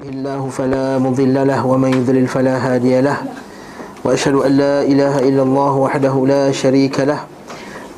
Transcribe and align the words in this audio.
الله 0.00 0.48
فلا 0.48 0.98
مضل 0.98 1.46
له 1.46 1.66
ومن 1.66 1.90
يضلل 1.94 2.26
فلا 2.26 2.56
هادي 2.56 3.00
له. 3.00 3.16
وأشهد 4.04 4.34
أن 4.34 4.52
لا 4.56 4.82
إله 4.82 5.28
إلا 5.28 5.42
الله 5.42 5.72
وحده 5.76 6.14
لا 6.26 6.52
شريك 6.52 7.00
له. 7.00 7.20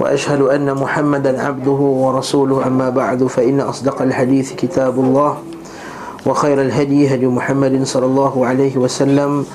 وأشهد 0.00 0.40
أن 0.50 0.74
محمدا 0.74 1.42
عبده 1.42 1.80
ورسوله 2.02 2.66
أما 2.66 2.90
بعد 2.90 3.24
فإن 3.26 3.60
أصدق 3.60 4.02
الحديث 4.02 4.52
كتاب 4.58 4.98
الله 4.98 5.36
وخير 6.26 6.62
الهدي 6.62 7.14
هدي 7.14 7.26
محمد 7.26 7.86
صلى 7.86 8.06
الله 8.06 8.46
عليه 8.46 8.76
وسلم 8.76 9.46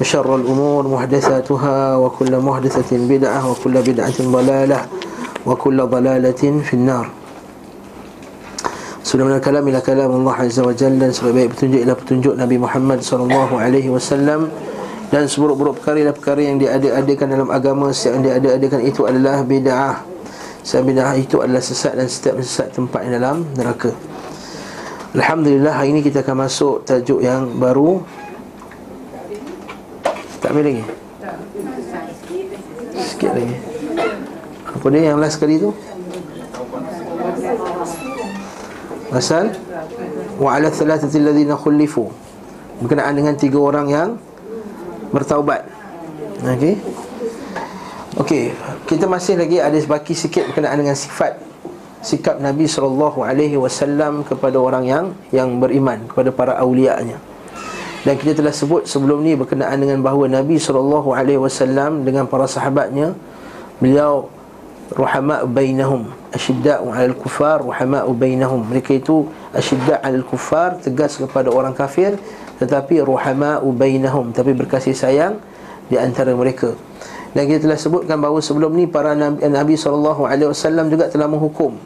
وشر 0.00 0.36
الأمور 0.36 0.88
محدثاتها 0.88 1.96
وكل 1.96 2.32
محدثة 2.38 2.90
بدعة 2.96 3.50
وكل 3.50 3.74
بدعة 3.82 4.18
ضلالة 4.22 4.80
وكل 5.46 5.78
ضلالة 5.86 6.42
في 6.64 6.74
النار. 6.74 7.19
Mana 9.10 9.42
kalam 9.42 9.66
ila 9.66 9.82
kalam 9.82 10.22
Allah 10.22 10.36
Azza 10.46 10.62
wa 10.62 10.70
Jalla. 10.70 11.08
Dan 11.08 11.10
sebaik 11.10 11.58
petunjuk 11.58 11.80
ialah 11.82 11.98
petunjuk 11.98 12.34
Nabi 12.38 12.56
Muhammad 12.62 13.02
Sallallahu 13.02 13.58
Alaihi 13.58 13.90
Wasallam. 13.90 14.46
Dan 15.10 15.26
seburuk-buruk 15.26 15.82
perkara 15.82 15.98
ialah 15.98 16.14
perkara 16.14 16.40
yang 16.46 16.62
diada-adakan 16.62 17.26
dalam 17.26 17.48
agama. 17.50 17.90
Setiap 17.90 18.22
yang 18.22 18.24
diada-adakan 18.30 18.80
itu 18.86 19.02
adalah 19.10 19.42
bid'ah. 19.42 20.06
Setiap 20.62 20.84
bid'ah 20.86 21.12
itu 21.18 21.36
adalah 21.42 21.58
sesat 21.58 21.98
dan 21.98 22.06
setiap 22.06 22.38
sesat 22.38 22.70
tempat 22.70 23.02
dalam 23.10 23.42
neraka. 23.58 23.90
Alhamdulillah 25.10 25.74
hari 25.74 25.90
ini 25.90 26.06
kita 26.06 26.22
akan 26.22 26.46
masuk 26.46 26.86
tajuk 26.86 27.18
yang 27.18 27.50
baru. 27.58 28.06
Tak 30.38 30.54
ambil 30.54 30.70
lagi? 30.70 30.84
Sikit 32.94 33.34
lagi. 33.34 33.58
Apa 34.70 34.86
dia 34.94 35.10
yang 35.10 35.18
last 35.18 35.42
kali 35.42 35.58
tu? 35.58 35.74
Pasal 39.10 39.52
wa 40.38 40.54
ala 40.54 40.70
thalathati 40.70 41.18
alladhina 41.18 41.58
khulifu 41.58 42.08
berkenaan 42.78 43.12
dengan 43.18 43.34
tiga 43.34 43.58
orang 43.58 43.86
yang 43.90 44.08
bertaubat. 45.10 45.66
Okey. 46.46 46.78
Okey, 48.18 48.44
kita 48.86 49.10
masih 49.10 49.38
lagi 49.38 49.58
ada 49.58 49.74
sebaki 49.74 50.14
sikit 50.14 50.50
berkenaan 50.50 50.82
dengan 50.82 50.94
sifat 50.94 51.50
sikap 52.00 52.40
Nabi 52.40 52.64
wasallam 53.60 54.24
kepada 54.24 54.56
orang 54.56 54.84
yang 54.88 55.04
yang 55.30 55.60
beriman 55.60 56.08
kepada 56.08 56.32
para 56.32 56.52
aulianya. 56.56 57.20
Dan 58.00 58.16
kita 58.16 58.32
telah 58.40 58.54
sebut 58.56 58.88
sebelum 58.88 59.20
ni 59.20 59.36
berkenaan 59.36 59.76
dengan 59.76 60.00
bahawa 60.00 60.24
Nabi 60.24 60.56
wasallam 60.56 62.00
dengan 62.08 62.24
para 62.24 62.48
sahabatnya 62.48 63.12
beliau 63.76 64.32
ruhama 64.96 65.44
bainahum 65.44 66.08
asyidda'u 66.30 66.90
'alal 66.90 67.16
kufar 67.18 67.62
ruhama'u 67.62 68.10
bainahum. 68.14 68.66
Mereka 68.70 68.98
itu 68.98 69.26
asyidda' 69.54 70.02
'alal 70.02 70.26
kufar 70.26 70.78
tegas 70.78 71.18
kepada 71.18 71.50
orang 71.50 71.74
kafir 71.74 72.18
tetapi 72.62 73.02
ruhama'u 73.02 73.70
bainahum. 73.74 74.30
Tapi 74.30 74.52
berkasih 74.54 74.94
sayang 74.94 75.40
di 75.90 75.98
antara 75.98 76.36
mereka. 76.36 76.76
Dan 77.30 77.46
kita 77.46 77.70
telah 77.70 77.78
sebutkan 77.78 78.18
bahawa 78.18 78.42
sebelum 78.42 78.74
ni 78.74 78.90
para 78.90 79.14
nabi, 79.14 79.46
nabi 79.46 79.74
sallallahu 79.78 80.26
alaihi 80.26 80.50
wasallam 80.50 80.90
juga 80.90 81.06
telah 81.06 81.30
menghukum. 81.30 81.78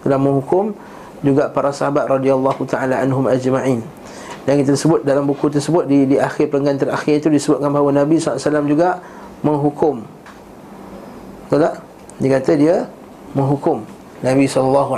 Telah 0.00 0.16
menghukum 0.16 0.72
juga 1.20 1.52
para 1.52 1.68
sahabat 1.72 2.08
radhiyallahu 2.08 2.64
taala 2.64 3.04
anhum 3.04 3.28
ajma'in. 3.28 3.84
Dan 4.46 4.62
kita 4.62 4.78
sebut 4.78 5.02
dalam 5.02 5.26
buku 5.26 5.50
tersebut 5.50 5.84
di 5.90 6.06
di 6.06 6.16
akhir 6.16 6.48
perenggan 6.48 6.78
terakhir 6.78 7.18
itu 7.18 7.28
disebutkan 7.28 7.66
bahawa 7.66 7.92
nabi 7.92 8.16
SAW 8.16 8.64
juga 8.64 9.02
menghukum. 9.42 10.06
Betul 11.46 11.58
tak? 11.66 11.74
Dia 12.16 12.30
kata 12.40 12.52
dia 12.56 12.76
menghukum. 13.36 13.84
Nabi 14.24 14.48
SAW 14.48 14.96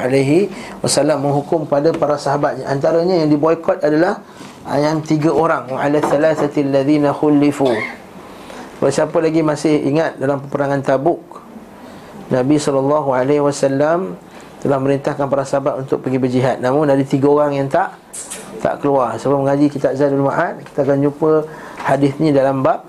menghukum 1.19 1.67
pada 1.67 1.91
para 1.91 2.15
sahabatnya. 2.15 2.71
Antaranya 2.71 3.19
yang 3.19 3.29
diboykot 3.29 3.83
adalah 3.83 4.23
Yang 4.69 5.17
tiga 5.17 5.33
orang. 5.33 5.65
Wa'ala 5.73 5.97
thalathati 5.97 6.61
alladhina 6.61 7.11
khulifu. 7.17 7.73
Siapa 8.85 9.17
lagi 9.19 9.41
masih 9.41 9.81
ingat 9.89 10.21
dalam 10.21 10.45
peperangan 10.45 10.85
tabuk? 10.85 11.41
Nabi 12.29 12.61
SAW 12.61 13.17
telah 14.61 14.79
merintahkan 14.79 15.25
para 15.25 15.49
sahabat 15.49 15.81
untuk 15.81 16.05
pergi 16.05 16.21
berjihad. 16.21 16.61
Namun 16.61 16.85
ada 16.85 17.01
tiga 17.01 17.33
orang 17.33 17.57
yang 17.57 17.65
tak 17.65 17.97
tak 18.61 18.85
keluar. 18.85 19.17
Sebelum 19.17 19.49
mengaji 19.49 19.73
kitab 19.73 19.95
Zadul 19.95 20.27
Ma'ad 20.27 20.61
Kita 20.67 20.83
akan 20.83 20.99
jumpa 20.99 21.31
hadis 21.89 22.13
ni 22.21 22.35
dalam 22.35 22.61
bab 22.61 22.85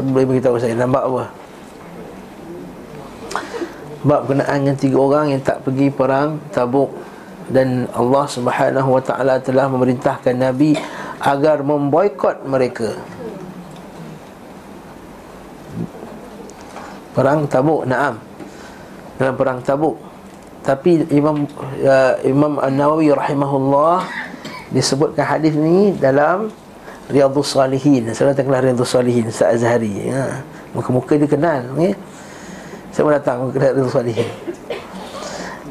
boleh 0.00 0.24
beritahu 0.24 0.56
saya 0.56 0.72
dalam 0.72 0.88
bab 0.88 1.04
apa? 1.04 1.41
Bab 4.02 4.26
kenaan 4.26 4.66
dengan 4.66 4.76
tiga 4.78 4.98
orang 4.98 5.30
yang 5.30 5.42
tak 5.42 5.62
pergi 5.62 5.88
perang 5.94 6.42
tabuk. 6.50 6.90
Dan 7.46 7.90
Allah 7.94 8.24
subhanahu 8.26 8.98
wa 8.98 9.02
ta'ala 9.02 9.42
telah 9.42 9.66
memerintahkan 9.66 10.34
Nabi 10.38 10.78
Agar 11.22 11.62
memboikot 11.62 12.42
mereka. 12.46 12.98
Perang 17.14 17.46
tabuk, 17.46 17.86
naam. 17.86 18.18
Dalam 19.22 19.34
perang 19.38 19.62
tabuk. 19.62 19.94
Tapi 20.66 21.06
Imam 21.14 21.46
uh, 21.82 22.14
Imam 22.22 22.58
An-Nawawi 22.58 23.10
rahimahullah 23.10 24.06
Disebutkan 24.72 25.28
hadis 25.28 25.52
ni 25.52 25.92
dalam 26.00 26.48
Riyadhus 27.12 27.52
Salihin. 27.52 28.08
Saya 28.16 28.32
kelas 28.32 28.64
Riyadhus 28.64 28.88
Salihin 28.88 29.28
Ustaz 29.28 29.60
Azhari. 29.60 30.08
Ya. 30.08 30.40
Muka-muka 30.72 31.12
dia 31.20 31.28
kenal 31.28 31.68
okay? 31.76 31.92
Saya 32.92 33.16
datang 33.16 33.48
ke 33.48 33.56
Riyadhus 33.56 33.88
Salihin. 33.88 34.28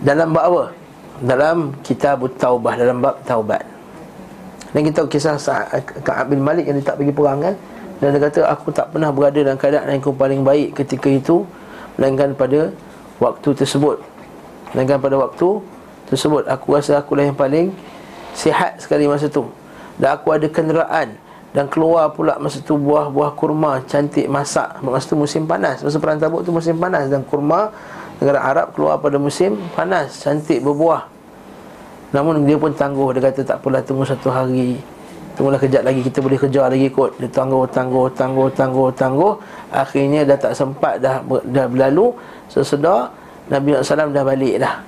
Dalam 0.01 0.33
bab 0.33 0.49
apa? 0.49 0.63
Dalam 1.21 1.77
kitab 1.85 2.25
Taubah 2.41 2.73
Dalam 2.73 2.97
bab 2.97 3.21
Taubat. 3.21 3.61
Dan 4.73 4.81
kita 4.89 5.05
kisah 5.05 5.37
Ka'ab 6.01 6.33
bin 6.33 6.41
Malik 6.41 6.65
yang 6.65 6.81
dia 6.81 6.89
tak 6.89 6.97
pergi 6.97 7.13
perang 7.13 7.37
kan? 7.43 7.53
Dan 8.01 8.17
dia 8.17 8.19
kata 8.25 8.49
aku 8.49 8.73
tak 8.73 8.89
pernah 8.89 9.13
berada 9.13 9.37
dalam 9.37 9.59
keadaan 9.59 9.85
yang 9.85 10.01
paling 10.01 10.41
baik 10.41 10.73
ketika 10.81 11.05
itu 11.11 11.45
Melainkan 11.99 12.33
pada 12.33 12.73
waktu 13.21 13.49
tersebut. 13.53 14.01
Melainkan 14.73 14.97
pada 14.97 15.19
waktu 15.21 15.61
tersebut 16.09 16.47
Aku 16.49 16.73
rasa 16.73 16.97
akulah 16.97 17.27
yang 17.27 17.37
paling 17.37 17.69
sihat 18.33 18.81
sekali 18.81 19.05
masa 19.05 19.29
tu. 19.29 19.45
Dan 20.01 20.17
aku 20.17 20.33
ada 20.33 20.47
kenderaan 20.49 21.19
dan 21.51 21.67
keluar 21.67 22.15
pula 22.15 22.39
masa 22.39 22.63
tu 22.63 22.79
buah-buah 22.79 23.35
kurma 23.35 23.83
cantik 23.83 24.23
masak. 24.31 24.79
Masa 24.79 25.11
tu 25.11 25.19
musim 25.19 25.43
panas. 25.43 25.83
Masa 25.83 25.99
perang 25.99 26.15
tabuk 26.15 26.47
tu 26.47 26.55
musim 26.55 26.79
panas. 26.79 27.11
Dan 27.11 27.27
kurma 27.27 27.75
negara 28.23 28.39
Arab 28.39 28.71
keluar 28.71 29.03
pada 29.03 29.19
musim 29.19 29.59
panas. 29.75 30.15
Cantik 30.23 30.63
berbuah. 30.63 31.11
Namun 32.15 32.47
dia 32.47 32.55
pun 32.55 32.71
tangguh. 32.71 33.11
Dia 33.11 33.27
kata 33.27 33.43
tak 33.43 33.57
apalah 33.59 33.83
tunggu 33.83 34.07
satu 34.07 34.31
hari. 34.31 34.79
Tunggulah 35.35 35.59
kejap 35.59 35.83
lagi. 35.83 35.99
Kita 36.07 36.23
boleh 36.23 36.39
kejar 36.39 36.71
lagi 36.71 36.87
kot. 36.87 37.19
Dia 37.19 37.27
tangguh, 37.27 37.67
tangguh, 37.67 38.07
tangguh, 38.15 38.47
tangguh, 38.55 38.89
tangguh. 38.95 39.33
Akhirnya 39.75 40.23
dah 40.23 40.39
tak 40.39 40.55
sempat 40.55 41.03
dah, 41.03 41.19
dah 41.51 41.67
berlalu. 41.67 42.15
Sesedar 42.47 43.11
Nabi 43.51 43.75
SAW 43.75 44.15
dah 44.15 44.23
balik 44.23 44.55
dah. 44.55 44.79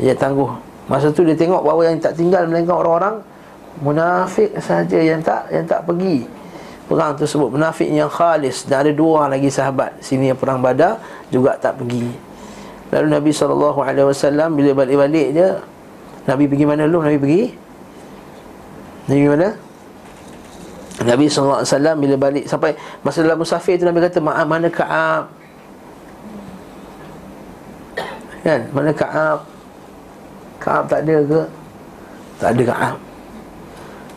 Dia 0.00 0.16
tangguh. 0.16 0.48
Masa 0.88 1.12
tu 1.12 1.28
dia 1.28 1.36
tengok 1.36 1.60
bahawa 1.60 1.92
yang 1.92 2.00
tak 2.00 2.16
tinggal 2.16 2.48
Melainkan 2.48 2.72
orang-orang 2.72 3.35
munafik 3.80 4.56
saja 4.60 4.98
yang 5.00 5.20
tak 5.20 5.48
yang 5.52 5.66
tak 5.68 5.84
pergi. 5.84 6.24
Perang 6.86 7.18
tersebut 7.18 7.50
munafik 7.50 7.90
yang 7.90 8.06
khalis. 8.06 8.62
Dan 8.64 8.86
ada 8.86 8.90
dua 8.94 9.26
orang 9.26 9.36
lagi 9.36 9.50
sahabat. 9.50 9.98
Sini 9.98 10.30
yang 10.30 10.38
perang 10.38 10.62
badar 10.62 11.02
juga 11.34 11.58
tak 11.58 11.82
pergi. 11.82 12.06
Lalu 12.94 13.06
Nabi 13.10 13.30
SAW 13.34 13.74
bila 14.54 14.70
balik-balik 14.78 15.28
dia 15.34 15.58
Nabi 16.30 16.46
pergi 16.46 16.64
mana 16.66 16.86
dulu? 16.86 17.02
Nabi 17.02 17.18
pergi? 17.18 17.42
Nabi 19.10 19.18
pergi 19.18 19.30
mana? 19.34 19.48
Nabi 20.96 21.24
SAW 21.26 21.94
bila 21.98 22.14
balik 22.16 22.46
sampai 22.46 22.78
masa 23.02 23.26
dalam 23.26 23.42
musafir 23.42 23.76
tu 23.76 23.84
Nabi 23.84 24.00
kata 24.00 24.22
maaf 24.22 24.46
mana 24.46 24.70
Ka'ab? 24.70 25.26
Kan? 28.46 28.60
Mana 28.70 28.90
Ka'ab? 28.94 29.38
Ka'ab 30.62 30.84
tak 30.86 31.02
ada 31.02 31.16
ke? 31.26 31.40
Tak 32.38 32.48
ada 32.54 32.62
Ka'ab 32.62 33.05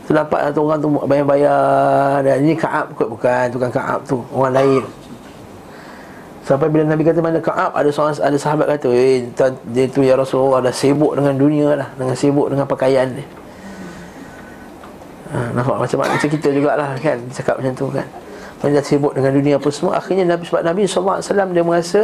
Tu 0.09 0.17
dapat 0.17 0.49
satu 0.49 0.65
orang 0.65 0.81
tu 0.81 0.89
bayar-bayar. 1.05 2.25
Dan 2.25 2.41
ini 2.41 2.57
Ka'ab 2.57 2.97
kot 2.97 3.13
bukan 3.13 3.45
Tukang 3.53 3.69
Ka'ab 3.69 4.01
tu 4.09 4.17
Orang 4.33 4.57
lain. 4.57 4.81
Sampai 6.41 6.65
bila 6.65 6.81
Nabi 6.89 7.05
kata 7.05 7.21
mana 7.21 7.37
Ka'ab 7.37 7.77
Ada 7.77 7.93
seorang 7.93 8.17
ada 8.17 8.37
sahabat 8.41 8.65
kata 8.73 8.89
Eh 8.89 9.29
dia 9.69 9.85
tu 9.85 10.01
ya 10.01 10.17
Rasulullah 10.17 10.65
Dah 10.65 10.73
sibuk 10.73 11.13
dengan 11.13 11.37
dunia 11.37 11.77
lah 11.77 11.93
Dengan 11.93 12.17
sibuk 12.17 12.49
dengan 12.49 12.65
pakaian 12.65 13.05
dia. 13.13 13.21
Ha, 15.29 15.53
Nampak 15.53 15.77
macam 15.77 15.97
macam 16.01 16.25
kita 16.25 16.47
jugalah 16.49 16.97
kan? 16.97 17.21
Cakap 17.29 17.61
macam 17.61 17.73
tu 17.77 17.85
kan? 17.93 18.07
Macam 18.57 18.73
dah 18.73 18.81
sibuk 18.81 19.13
dengan 19.13 19.31
dunia 19.31 19.61
apa 19.61 19.69
semua. 19.69 20.01
Akhirnya 20.01 20.25
Nabi 20.25 20.43
sebab 20.49 20.61
Nabi 20.65 20.81
SAW 20.89 21.21
dia 21.53 21.63
merasa 21.63 22.01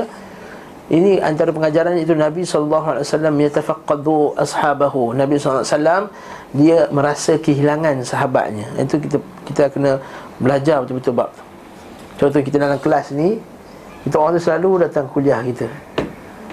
ini 0.86 1.18
antara 1.18 1.50
pengajaran 1.50 1.98
itu 1.98 2.14
Nabi 2.14 2.46
SAW 2.46 3.02
Yatafaqadu 3.18 4.38
ashabahu. 4.38 5.18
Nabi 5.18 5.42
SAW 5.42 6.14
Dia 6.54 6.86
merasa 6.94 7.42
kehilangan 7.42 8.06
sahabatnya. 8.06 8.70
Itu 8.78 9.02
kita 9.02 9.18
kita 9.50 9.74
kena 9.74 9.98
belajar 10.38 10.86
betul-betul 10.86 11.18
bab 11.18 11.34
Contoh 12.22 12.38
kita 12.38 12.62
dalam 12.62 12.78
kelas 12.78 13.18
ni 13.18 13.42
Kita 14.06 14.22
orang 14.22 14.38
tu 14.38 14.46
selalu 14.46 14.86
datang 14.86 15.10
kuliah 15.10 15.42
kita. 15.42 15.66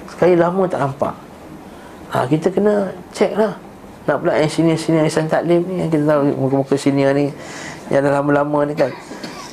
Sekali 0.09 0.33
lama 0.33 0.65
tak 0.65 0.81
nampak. 0.81 1.13
Ha, 2.17 2.25
Kita 2.25 2.49
kena 2.49 2.89
cek 3.13 3.37
lah. 3.37 3.53
Nak 4.09 4.17
pula 4.17 4.33
yang 4.41 4.49
sini-sini 4.49 5.05
Ihsan 5.07 5.29
Taklim 5.29 5.61
ni 5.69 5.85
Yang 5.85 5.91
kita 5.95 6.05
tahu 6.09 6.21
muka-muka 6.35 6.75
sini 6.75 7.07
ni 7.15 7.27
Yang 7.93 8.09
dah 8.09 8.13
lama-lama 8.17 8.65
ni 8.65 8.73
kan. 8.73 8.89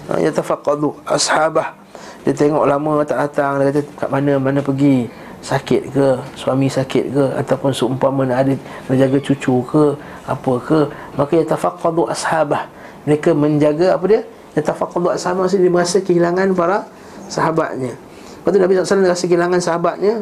Ha, 0.08 0.24
Ya 0.24 0.32
tafaqadu 0.32 0.96
ashabah 1.04 1.89
Dia 2.28 2.34
tengok 2.36 2.68
lama 2.68 3.04
tak 3.08 3.18
datang 3.30 3.60
Dia 3.60 3.72
kata 3.72 3.82
kat 3.96 4.10
mana 4.12 4.36
mana 4.36 4.60
pergi? 4.60 5.08
Sakit 5.40 5.96
ke? 5.96 6.08
Suami 6.36 6.68
sakit 6.68 7.16
ke? 7.16 7.26
Ataupun 7.40 7.72
seumpama 7.72 8.28
nak 8.28 8.44
ada 8.44 8.54
Nak 8.92 8.96
jaga 9.00 9.18
cucu 9.24 9.64
ke? 9.64 9.86
Apa 10.28 10.54
ke? 10.60 10.80
Maka 11.16 11.32
ya 11.40 11.46
tafaqadu 11.48 12.12
ashabah. 12.12 12.68
Mereka 13.08 13.32
menjaga 13.32 13.96
apa 13.96 14.06
dia? 14.08 14.22
Ya 14.52 14.62
tafaqadu 14.62 15.16
ashabah 15.16 15.48
Maksudnya 15.48 15.64
dia 15.68 15.74
merasa 15.74 15.98
kehilangan 16.04 16.48
para 16.52 16.84
sahabatnya. 17.32 17.96
Lepas 18.40 18.50
tu 18.56 18.60
Nabi 18.60 18.72
SAW 18.76 19.04
rasa 19.08 19.26
kehilangan 19.28 19.60
sahabatnya 19.60 20.14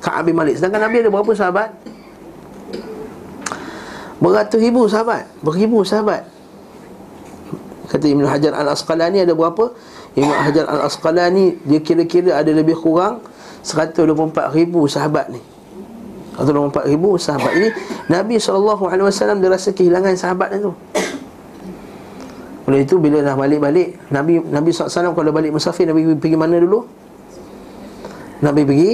Ka'ab 0.00 0.24
bin 0.28 0.34
Malik. 0.36 0.56
Sedangkan 0.56 0.88
Nabi 0.88 1.04
ada 1.04 1.08
berapa 1.12 1.32
sahabat? 1.36 1.68
Beratus 4.18 4.58
ribu 4.58 4.82
sahabat. 4.90 5.24
Beribu 5.40 5.84
sahabat. 5.86 6.26
Kata 7.88 8.04
Ibn 8.04 8.24
Hajar 8.28 8.52
Al-Asqalani 8.52 9.24
ada 9.24 9.32
berapa? 9.32 9.72
Ibn 10.18 10.30
Hajar 10.42 10.66
Al-Asqalani 10.66 11.62
Dia 11.62 11.78
kira-kira 11.78 12.34
ada 12.34 12.50
lebih 12.50 12.74
kurang 12.74 13.22
124 13.62 14.54
ribu 14.54 14.86
sahabat 14.88 15.28
ni. 15.28 15.40
124 16.38 16.86
ribu 16.94 17.18
sahabat. 17.18 17.52
Ini 17.58 17.68
Nabi 18.06 18.38
SAW 18.38 18.78
dia 19.42 19.50
rasa 19.50 19.74
kehilangan 19.74 20.14
sahabat 20.14 20.62
tu. 20.62 20.70
Oleh 22.70 22.84
itu 22.84 23.00
bila 23.00 23.24
dah 23.24 23.34
balik-balik 23.34 23.96
Nabi 24.12 24.38
Nabi 24.38 24.70
SAW 24.70 25.16
kalau 25.16 25.34
balik 25.34 25.50
musafir 25.50 25.88
Nabi 25.88 26.14
pergi 26.16 26.36
mana 26.38 26.56
dulu? 26.62 26.86
Nabi 28.38 28.62
pergi 28.62 28.90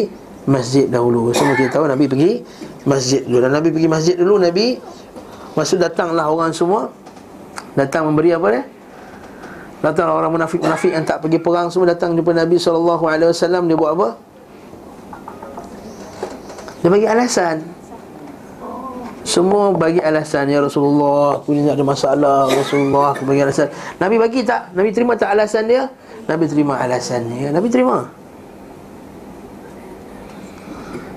masjid 0.48 0.88
dahulu. 0.88 1.36
Semua 1.36 1.52
kita 1.52 1.78
tahu 1.78 1.84
Nabi 1.84 2.08
pergi 2.08 2.40
masjid 2.88 3.20
dulu. 3.22 3.38
Dan 3.44 3.52
Nabi 3.52 3.68
pergi 3.68 3.88
masjid 3.90 4.16
dulu 4.16 4.40
Nabi 4.40 4.80
Maksud 5.54 5.78
datanglah 5.78 6.26
orang 6.26 6.50
semua 6.50 6.90
Datang 7.78 8.10
memberi 8.10 8.34
apa 8.34 8.46
dia? 8.50 8.62
Datang 9.84 10.16
orang 10.16 10.32
munafik-munafik 10.32 10.96
yang 10.96 11.04
tak 11.04 11.20
pergi 11.20 11.36
perang 11.36 11.68
semua 11.68 11.92
Datang 11.92 12.16
jumpa 12.16 12.32
Nabi 12.32 12.56
SAW 12.56 13.04
Dia 13.68 13.76
buat 13.76 13.92
apa? 13.92 14.08
Dia 16.80 16.88
bagi 16.88 17.04
alasan 17.04 17.60
Semua 19.28 19.76
bagi 19.76 20.00
alasan 20.00 20.48
Ya 20.48 20.64
Rasulullah 20.64 21.36
Aku 21.36 21.52
ni 21.52 21.68
ada 21.68 21.84
masalah 21.84 22.48
Rasulullah 22.48 23.12
Aku 23.12 23.28
bagi 23.28 23.44
alasan 23.44 23.68
Nabi 24.00 24.16
bagi 24.16 24.40
tak? 24.40 24.72
Nabi 24.72 24.88
terima 24.88 25.20
tak 25.20 25.36
alasan 25.36 25.68
dia? 25.68 25.92
Nabi 26.24 26.48
terima 26.48 26.80
alasannya 26.80 27.52
Nabi 27.52 27.68
terima 27.68 28.08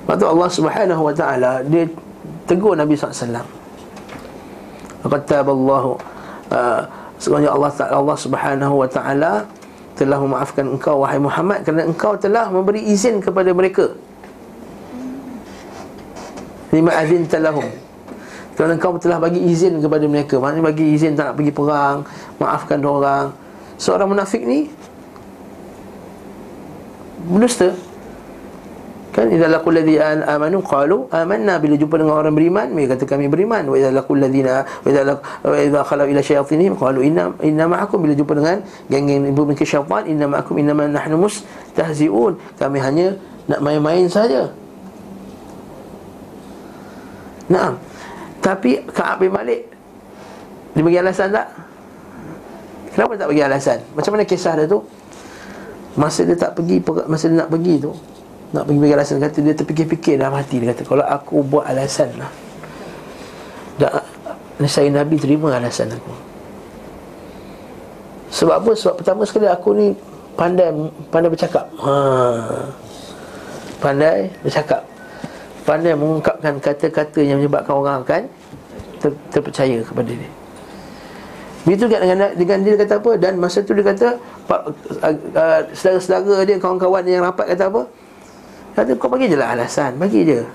Lepas 0.04 0.16
tu 0.20 0.28
Allah 0.28 0.50
Subhanahu 0.52 1.02
Wa 1.08 1.14
Taala 1.16 1.52
Dia 1.64 1.88
tegur 2.44 2.76
Nabi 2.76 3.00
SAW 3.00 3.48
Qataballahu 5.08 5.96
uh, 6.52 6.97
Sebenarnya 7.18 7.52
Allah 7.54 7.72
Allah 7.90 8.18
Subhanahu 8.18 8.74
wa 8.86 8.88
taala 8.90 9.46
telah 9.98 10.22
memaafkan 10.22 10.66
engkau 10.70 11.02
wahai 11.02 11.18
Muhammad 11.18 11.66
kerana 11.66 11.90
engkau 11.90 12.14
telah 12.14 12.54
memberi 12.54 12.86
izin 12.86 13.18
kepada 13.18 13.50
mereka. 13.54 13.90
Lima 16.70 16.94
azin 16.94 17.26
talahum. 17.26 17.66
Kerana 18.54 18.78
engkau 18.78 18.98
telah 19.02 19.18
bagi 19.18 19.42
izin 19.42 19.82
kepada 19.82 20.06
mereka. 20.06 20.38
Maknanya 20.38 20.66
bagi 20.66 20.86
izin 20.94 21.18
tak 21.18 21.34
nak 21.34 21.36
pergi 21.38 21.54
perang, 21.54 21.98
maafkan 22.38 22.82
orang. 22.86 23.34
Seorang 23.78 24.10
munafik 24.10 24.42
ni 24.46 24.70
berdusta 27.30 27.74
Kan? 29.18 29.34
Idza 29.34 29.50
laqul 29.50 29.82
ladzina 29.82 30.30
amanu 30.30 30.62
qalu 30.62 31.10
amanna. 31.10 31.58
Bila 31.58 31.74
jumpa 31.74 31.98
dengan 31.98 32.22
orang 32.22 32.38
beriman 32.38 32.70
mereka 32.70 32.94
kata 32.94 33.18
kami 33.18 33.26
beriman. 33.26 33.66
Wa 33.66 33.74
idza 33.74 33.90
laqul 33.90 34.22
ladzina 34.22 34.62
wa 34.62 34.86
idza 34.86 35.02
wa 35.42 35.58
idza 35.58 35.82
khalu 35.82 36.14
ila 36.14 36.22
syayatinihim 36.22 36.78
qalu 36.78 37.02
inna 37.02 37.34
inna 37.42 37.66
ma'akum. 37.66 37.98
Bila 37.98 38.14
jumpa 38.14 38.38
dengan 38.38 38.62
geng-geng 38.94 39.34
ibu 39.34 39.42
mereka 39.50 39.66
syaitan 39.66 40.06
inna 40.06 40.30
ma'akum 40.30 40.54
inna 40.62 40.78
nahnu 40.78 41.18
mustahzi'un. 41.18 42.38
Kami 42.62 42.78
hanya 42.78 43.18
nak 43.50 43.66
main-main 43.66 44.06
saja. 44.06 44.54
Naam. 47.50 47.82
Tapi 48.38 48.86
Ka'ab 48.94 49.26
bin 49.26 49.34
Malik 49.34 49.66
dia 50.78 50.86
bagi 50.86 51.02
alasan 51.02 51.34
tak? 51.34 51.50
Kenapa 52.94 53.18
tak 53.18 53.34
bagi 53.34 53.42
alasan? 53.42 53.82
Macam 53.98 54.14
mana 54.14 54.30
kisah 54.30 54.54
dia 54.62 54.70
tu? 54.70 54.86
Masa 55.98 56.22
dia 56.22 56.38
tak 56.38 56.54
pergi 56.54 56.78
Masa 57.10 57.34
dia 57.34 57.42
nak 57.42 57.50
pergi 57.50 57.82
tu 57.82 57.98
nak 58.56 58.64
pergi 58.64 58.80
bagi 58.80 58.96
alasan 58.96 59.20
Kata 59.20 59.38
dia 59.44 59.54
terfikir-fikir 59.56 60.14
dalam 60.20 60.36
hati 60.40 60.64
Dia 60.64 60.72
kata 60.72 60.84
kalau 60.88 61.04
aku 61.04 61.44
buat 61.44 61.68
alasan 61.68 62.10
lah 62.16 62.32
dah, 63.82 64.04
Saya 64.68 64.88
Nabi 64.92 65.20
terima 65.20 65.52
alasan 65.52 65.92
aku 65.92 66.14
Sebab 68.32 68.56
apa? 68.64 68.72
Sebab 68.72 68.96
pertama 69.04 69.22
sekali 69.28 69.48
aku 69.52 69.70
ni 69.76 69.88
Pandai 70.38 70.70
pandai 71.10 71.30
bercakap 71.34 71.66
ha. 71.82 71.94
Pandai 73.82 74.32
bercakap 74.46 74.82
Pandai 75.68 75.98
mengungkapkan 75.98 76.62
kata-kata 76.64 77.20
Yang 77.26 77.38
menyebabkan 77.44 77.74
orang 77.76 77.96
akan 78.06 78.24
ter, 79.02 79.12
Terpercaya 79.34 79.82
kepada 79.84 80.14
dia 80.14 80.32
Begitu 81.68 81.92
juga 81.92 82.00
dengan, 82.00 82.32
dengan 82.32 82.58
dia 82.64 82.80
kata 82.80 82.94
apa 82.96 83.12
Dan 83.20 83.34
masa 83.44 83.60
tu 83.60 83.76
dia 83.76 83.84
kata 83.84 84.16
uh, 84.48 84.64
uh, 85.36 85.62
Saudara-saudara 85.76 86.48
dia 86.48 86.56
Kawan-kawan 86.62 87.04
yang 87.04 87.28
rapat 87.28 87.52
kata 87.52 87.68
apa 87.68 88.07
Kata 88.78 88.94
kau 88.94 89.10
bagi 89.10 89.26
je 89.26 89.34
lah 89.34 89.58
alasan. 89.58 89.98
Bagi 89.98 90.22
je. 90.22 90.46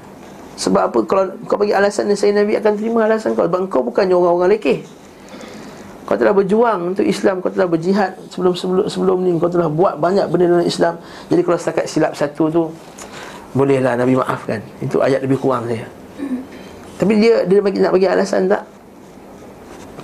Sebab 0.55 0.95
apa? 0.95 0.99
Kalau 1.03 1.35
kau 1.51 1.59
bagi 1.59 1.75
alasan 1.75 2.07
Dan 2.07 2.15
saya 2.15 2.31
Nabi 2.39 2.55
akan 2.55 2.73
terima 2.79 3.03
alasan 3.03 3.35
kau. 3.35 3.43
Sebab 3.51 3.67
kau 3.67 3.83
bukannya 3.83 4.15
orang-orang 4.15 4.55
lekeh. 4.55 4.87
Kau 6.07 6.15
telah 6.15 6.31
berjuang 6.31 6.95
untuk 6.95 7.03
Islam 7.03 7.43
Kau 7.43 7.51
telah 7.51 7.67
berjihad 7.67 8.15
sebelum-sebelum 8.31 8.87
sebelum 8.87 9.19
ni. 9.27 9.35
Kau 9.43 9.51
telah 9.51 9.67
buat 9.67 9.99
banyak 9.99 10.31
benda 10.31 10.55
dalam 10.55 10.63
Islam. 10.63 11.03
Jadi 11.27 11.41
kalau 11.43 11.59
setakat 11.59 11.91
silap 11.91 12.15
satu 12.15 12.47
tu 12.47 12.63
Bolehlah 13.59 13.99
Nabi 13.99 14.15
maafkan. 14.15 14.63
Itu 14.79 15.03
ayat 15.03 15.27
lebih 15.27 15.43
kurang 15.43 15.67
saya. 15.67 15.83
Tapi 17.03 17.19
dia 17.19 17.43
dia 17.43 17.59
bagi, 17.59 17.83
nak 17.83 17.91
bagi 17.91 18.07
alasan 18.07 18.47
tak? 18.47 18.63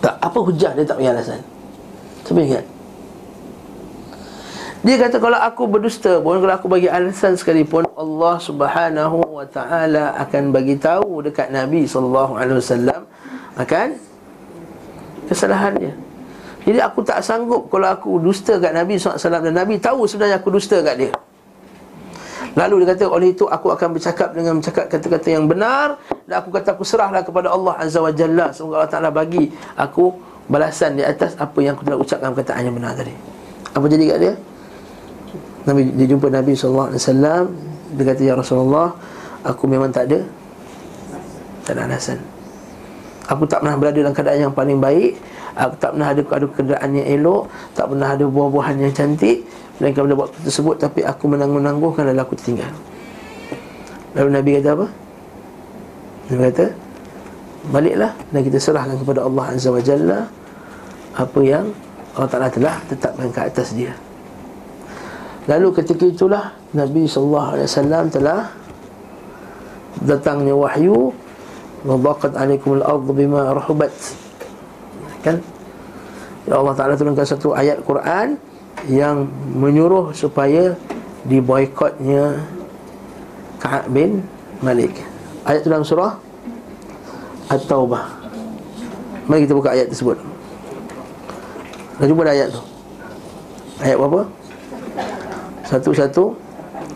Tak, 0.02 0.14
apa 0.18 0.38
hujah 0.42 0.74
dia 0.74 0.82
tak 0.82 0.98
bagi 0.98 1.10
alasan? 1.14 1.38
Cuba 2.26 2.42
ingat 2.42 2.66
dia 4.88 4.96
kata 4.96 5.20
kalau 5.20 5.36
aku 5.36 5.68
berdusta 5.68 6.16
pun 6.16 6.40
kalau 6.40 6.56
aku 6.56 6.64
bagi 6.64 6.88
alasan 6.88 7.36
sekalipun 7.36 7.84
Allah 7.92 8.40
Subhanahu 8.40 9.20
wa 9.20 9.44
taala 9.44 10.16
akan 10.16 10.48
bagi 10.48 10.80
tahu 10.80 11.20
dekat 11.28 11.52
Nabi 11.52 11.84
sallallahu 11.84 12.40
alaihi 12.40 12.56
wasallam 12.56 13.04
akan 13.60 14.00
kesalahannya. 15.28 15.92
Jadi 16.64 16.80
aku 16.80 17.04
tak 17.04 17.20
sanggup 17.20 17.68
kalau 17.68 17.84
aku 17.92 18.16
dusta 18.16 18.56
kat 18.56 18.72
Nabi 18.72 18.96
SAW 18.96 19.20
dan 19.20 19.52
Nabi 19.52 19.76
tahu 19.76 20.08
sebenarnya 20.08 20.40
aku 20.40 20.56
dusta 20.56 20.80
kat 20.80 20.96
dia. 20.96 21.12
Lalu 22.56 22.88
dia 22.88 22.96
kata 22.96 23.04
oleh 23.12 23.36
itu 23.36 23.44
aku 23.44 23.68
akan 23.68 23.92
bercakap 23.92 24.32
dengan 24.32 24.56
bercakap 24.56 24.88
kata-kata 24.88 25.28
yang 25.28 25.44
benar 25.44 26.00
dan 26.24 26.40
aku 26.40 26.48
kata 26.48 26.72
aku 26.72 26.88
serahlah 26.88 27.20
kepada 27.20 27.52
Allah 27.52 27.76
Azza 27.76 28.00
wa 28.00 28.08
Jalla 28.08 28.56
semoga 28.56 28.88
Allah 28.88 28.92
Taala 28.92 29.10
bagi 29.12 29.52
aku 29.76 30.16
balasan 30.48 30.96
di 30.96 31.04
atas 31.04 31.36
apa 31.36 31.60
yang 31.60 31.76
aku 31.76 31.84
telah 31.84 32.00
ucapkan 32.00 32.32
perkataan 32.32 32.72
yang 32.72 32.76
benar 32.80 32.96
tadi. 32.96 33.12
Apa 33.76 33.84
jadi 33.84 34.04
kat 34.16 34.18
dia? 34.24 34.34
Nabi 35.68 35.92
dia 35.92 36.06
jumpa 36.08 36.32
Nabi 36.32 36.56
sallallahu 36.56 36.88
alaihi 36.88 37.02
wasallam. 37.04 37.44
Dia 37.92 38.04
kata 38.08 38.20
ya 38.24 38.34
Rasulullah 38.36 38.88
aku 39.44 39.64
memang 39.68 39.92
tak 39.92 40.08
ada. 40.08 40.24
Tak 41.68 41.72
ada 41.76 41.80
alasan. 41.84 42.18
Aku 43.28 43.44
tak 43.44 43.60
pernah 43.60 43.76
berada 43.76 44.00
dalam 44.00 44.16
keadaan 44.16 44.48
yang 44.48 44.54
paling 44.56 44.80
baik. 44.80 45.20
Aku 45.52 45.74
tak 45.76 45.92
pernah 45.92 46.08
ada 46.08 46.22
ada 46.24 46.46
keadaan 46.48 46.88
yang 46.96 47.06
elok. 47.20 47.52
Tak 47.76 47.92
pernah 47.92 48.08
ada 48.16 48.24
buah-buahan 48.24 48.76
yang 48.88 48.92
cantik. 48.96 49.44
Dan 49.76 49.92
pada 49.92 50.16
waktu 50.16 50.38
tersebut 50.48 50.80
tapi 50.80 51.04
aku 51.04 51.28
menangguh-nangguhkan 51.28 52.08
lalu 52.08 52.20
aku 52.24 52.34
tertinggal. 52.40 52.72
Lalu 54.16 54.28
Nabi 54.32 54.50
kata 54.56 54.68
apa? 54.72 54.86
Nabi 56.32 56.42
kata 56.48 56.66
baliklah 57.68 58.12
dan 58.32 58.40
kita 58.40 58.58
serahkan 58.62 58.96
kepada 58.96 59.26
Allah 59.28 59.44
Azza 59.52 59.68
wa 59.68 59.82
Jalla 59.82 60.30
apa 61.18 61.40
yang 61.42 61.74
Allah 62.16 62.30
Ta'ala 62.30 62.48
telah 62.48 62.76
tetapkan 62.86 63.28
ke 63.28 63.40
atas 63.44 63.74
dia 63.74 63.92
Lalu 65.48 65.68
ketika 65.80 66.04
itulah 66.04 66.44
Nabi 66.76 67.08
sallallahu 67.08 67.56
alaihi 67.56 67.68
wasallam 67.72 68.04
telah 68.12 68.52
datangnya 70.04 70.52
wahyu 70.52 71.10
wadaqat 71.88 72.36
alaikum 72.36 72.76
al-ardh 72.78 73.08
bima 73.16 73.56
rahubat. 73.56 73.90
Kan? 75.24 75.40
Ya 76.44 76.60
Allah 76.60 76.74
Taala 76.76 76.94
turunkan 77.00 77.24
satu 77.24 77.56
ayat 77.56 77.80
Quran 77.80 78.36
yang 78.92 79.26
menyuruh 79.56 80.12
supaya 80.12 80.76
diboikotnya 81.24 82.44
Ka'ab 83.58 83.90
bin 83.90 84.22
Malik. 84.60 84.94
Ayat 85.48 85.64
itu 85.64 85.72
dalam 85.72 85.82
surah 85.82 86.14
At-Taubah. 87.48 88.04
Mari 89.28 89.48
kita 89.48 89.56
buka 89.56 89.72
ayat 89.72 89.88
tersebut. 89.88 90.20
Dah 91.98 92.06
jumpa 92.06 92.28
ayat 92.28 92.48
tu. 92.52 92.62
Ayat 93.80 93.96
berapa? 93.96 94.22
Satu-satu 95.67 96.23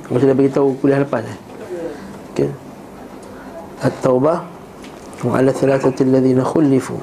Mesti 0.07 0.25
dah 0.27 0.35
beritahu 0.35 0.77
kuliah 0.79 1.03
lepas 1.03 1.23
eh? 1.23 1.37
Okay 2.33 2.49
At-Taubah 3.83 4.57
وعلى 5.25 5.49
الثلاثة 5.49 5.97
الذين 6.01 6.43
خلفوا 6.43 6.97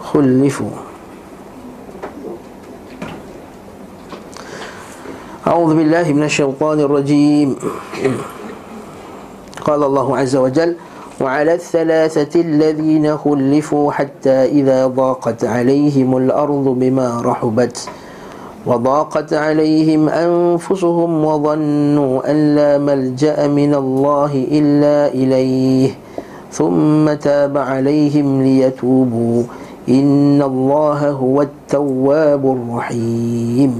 خلفوا 0.00 0.70
أعوذ 5.63 5.79
بالله 5.79 6.07
من 6.13 6.23
الشيطان 6.27 6.79
الرجيم. 6.79 7.55
قال 9.63 9.83
الله 9.83 10.07
عز 10.17 10.35
وجل 10.35 10.75
وعلى 11.23 11.53
الثلاثة 11.53 12.41
الذين 12.41 13.17
خلفوا 13.17 13.91
حتى 13.91 14.59
إذا 14.59 14.87
ضاقت 14.87 15.45
عليهم 15.45 16.17
الأرض 16.17 16.67
بما 16.67 17.23
رحبت 17.23 17.87
وضاقت 18.67 19.33
عليهم 19.33 20.09
أنفسهم 20.09 21.11
وظنوا 21.25 22.31
أن 22.31 22.55
لا 22.55 22.71
ملجأ 22.77 23.47
من 23.47 23.71
الله 23.75 24.31
إلا 24.51 25.15
إليه 25.15 25.95
ثم 26.51 27.13
تاب 27.13 27.57
عليهم 27.57 28.27
ليتوبوا. 28.43 29.43
إن 29.89 30.41
الله 30.41 31.09
هو 31.09 31.41
التواب 31.41 32.43
الرحيم. 32.45 33.71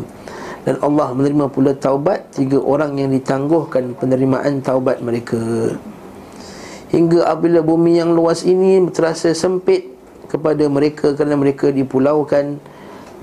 Dan 0.63 0.79
Allah 0.79 1.11
menerima 1.11 1.51
pula 1.51 1.75
taubat 1.75 2.31
tiga 2.31 2.59
orang 2.59 2.95
yang 2.95 3.11
ditangguhkan 3.11 3.95
penerimaan 3.99 4.63
taubat 4.63 5.03
mereka. 5.03 5.75
Hingga 6.93 7.25
apabila 7.27 7.59
bumi 7.59 7.99
yang 7.99 8.15
luas 8.15 8.47
ini 8.47 8.79
terasa 8.93 9.35
sempit 9.35 9.91
kepada 10.31 10.63
mereka 10.71 11.11
kerana 11.17 11.35
mereka 11.35 11.73
dipulaukan 11.73 12.61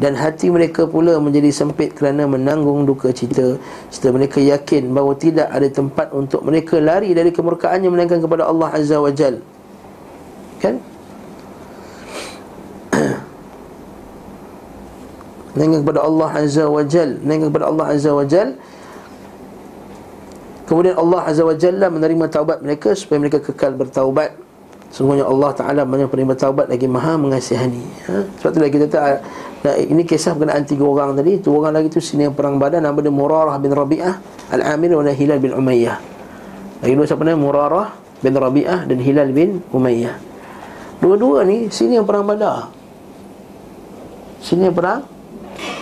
dan 0.00 0.12
hati 0.16 0.48
mereka 0.52 0.88
pula 0.88 1.16
menjadi 1.20 1.48
sempit 1.52 1.96
kerana 1.96 2.28
menanggung 2.28 2.84
duka 2.84 3.12
cita. 3.12 3.56
Serta 3.88 4.12
mereka 4.12 4.40
yakin 4.40 4.92
bahawa 4.92 5.16
tidak 5.16 5.48
ada 5.48 5.68
tempat 5.68 6.12
untuk 6.12 6.44
mereka 6.44 6.76
lari 6.80 7.12
dari 7.16 7.32
kemurkaannya 7.32 7.88
melainkan 7.88 8.20
kepada 8.20 8.48
Allah 8.48 8.68
Azza 8.72 9.00
wa 9.00 9.12
Jal. 9.12 9.40
Kan 10.60 10.89
Melainkan 15.60 15.84
kepada 15.84 16.00
Allah 16.08 16.30
Azza 16.40 16.64
wa 16.72 16.80
Jal. 16.80 17.20
Melainkan 17.20 17.52
kepada 17.52 17.68
Allah 17.68 17.86
Azza 17.92 18.10
wa 18.16 18.24
Jal. 18.24 18.56
Kemudian 20.64 20.96
Allah 20.96 21.20
Azza 21.28 21.44
wa 21.44 21.52
Jalla 21.52 21.92
menerima 21.92 22.32
taubat 22.32 22.64
mereka 22.64 22.96
Supaya 22.96 23.20
mereka 23.20 23.44
kekal 23.44 23.76
bertaubat. 23.76 24.40
Sungguhnya 24.88 25.28
Allah 25.28 25.52
Ta'ala 25.52 25.84
banyak 25.84 26.08
penerima 26.08 26.32
taubat 26.32 26.72
lagi 26.72 26.88
maha 26.88 27.20
mengasihani. 27.20 27.84
Ha? 28.08 28.24
Sebab 28.40 28.50
tu 28.56 28.58
lagi 28.64 28.72
kita 28.72 28.88
tahu 28.88 29.76
Ini 29.84 30.02
kisah 30.08 30.32
berkenaan 30.32 30.64
tiga 30.64 30.88
orang 30.88 31.12
tadi. 31.12 31.36
Dua 31.44 31.68
orang 31.68 31.76
lagi 31.76 31.92
tu 31.92 32.00
sini 32.00 32.24
yang 32.24 32.32
perang 32.32 32.56
badan. 32.56 32.80
Nama 32.80 32.96
dia 32.96 33.12
Murarah 33.12 33.60
bin 33.60 33.76
Rabi'ah 33.76 34.16
Al-Amir 34.56 34.96
dan 34.96 35.12
Hilal 35.12 35.44
bin 35.44 35.52
Umayyah. 35.52 36.00
Lagi 36.80 36.92
dua 36.96 37.04
siapa 37.04 37.20
nama? 37.20 37.36
Murarah 37.36 37.92
bin 38.24 38.32
Rabi'ah 38.32 38.88
dan 38.88 38.96
Hilal 38.96 39.28
bin 39.36 39.60
Umayyah. 39.76 40.16
Dua-dua 41.04 41.44
ni 41.44 41.68
sini 41.68 42.00
yang 42.00 42.08
perang 42.08 42.24
badar. 42.24 42.72
Sini 44.40 44.64
yang 44.64 44.72
perang 44.72 45.19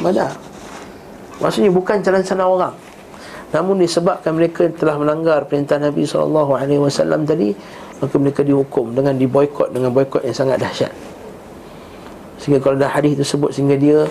Badar 0.01 0.33
Maksudnya 1.39 1.71
bukan 1.71 2.03
jalan 2.03 2.23
sana 2.27 2.45
orang. 2.51 2.75
Namun 3.55 3.81
disebabkan 3.81 4.37
mereka 4.37 4.69
telah 4.75 5.01
melanggar 5.01 5.47
perintah 5.49 5.81
Nabi 5.81 6.05
SAW 6.05 7.25
tadi 7.25 7.57
Maka 7.97 8.15
mereka 8.21 8.45
dihukum 8.45 8.93
dengan 8.93 9.17
diboykot 9.17 9.73
Dengan 9.73 9.89
boykot 9.89 10.21
yang 10.27 10.37
sangat 10.37 10.61
dahsyat. 10.61 10.93
Sehingga 12.37 12.61
kalau 12.61 12.77
ada 12.77 12.93
hadis 12.93 13.17
tersebut 13.17 13.51
Sehingga 13.57 13.79
dia 13.81 14.05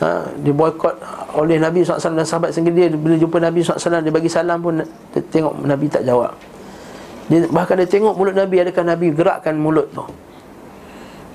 ha, 0.00 0.24
diboykot 0.40 0.96
oleh 1.36 1.60
Nabi 1.60 1.84
SAW 1.84 2.16
dan 2.16 2.24
sahabat 2.24 2.56
Sehingga 2.56 2.72
dia 2.72 2.88
bila 2.88 3.18
jumpa 3.20 3.36
Nabi 3.42 3.60
SAW 3.60 4.00
Dia 4.00 4.12
bagi 4.14 4.30
salam 4.32 4.58
pun 4.64 4.80
dia 4.80 5.20
Tengok 5.20 5.66
Nabi 5.68 5.86
tak 5.92 6.08
jawab. 6.08 6.32
Dia, 7.28 7.44
Bahkan 7.44 7.74
dia 7.84 7.88
tengok 7.90 8.14
mulut 8.16 8.32
Nabi 8.32 8.56
Adakah 8.64 8.84
Nabi 8.88 9.12
gerakkan 9.12 9.52
mulut 9.60 9.92
tu 9.92 10.06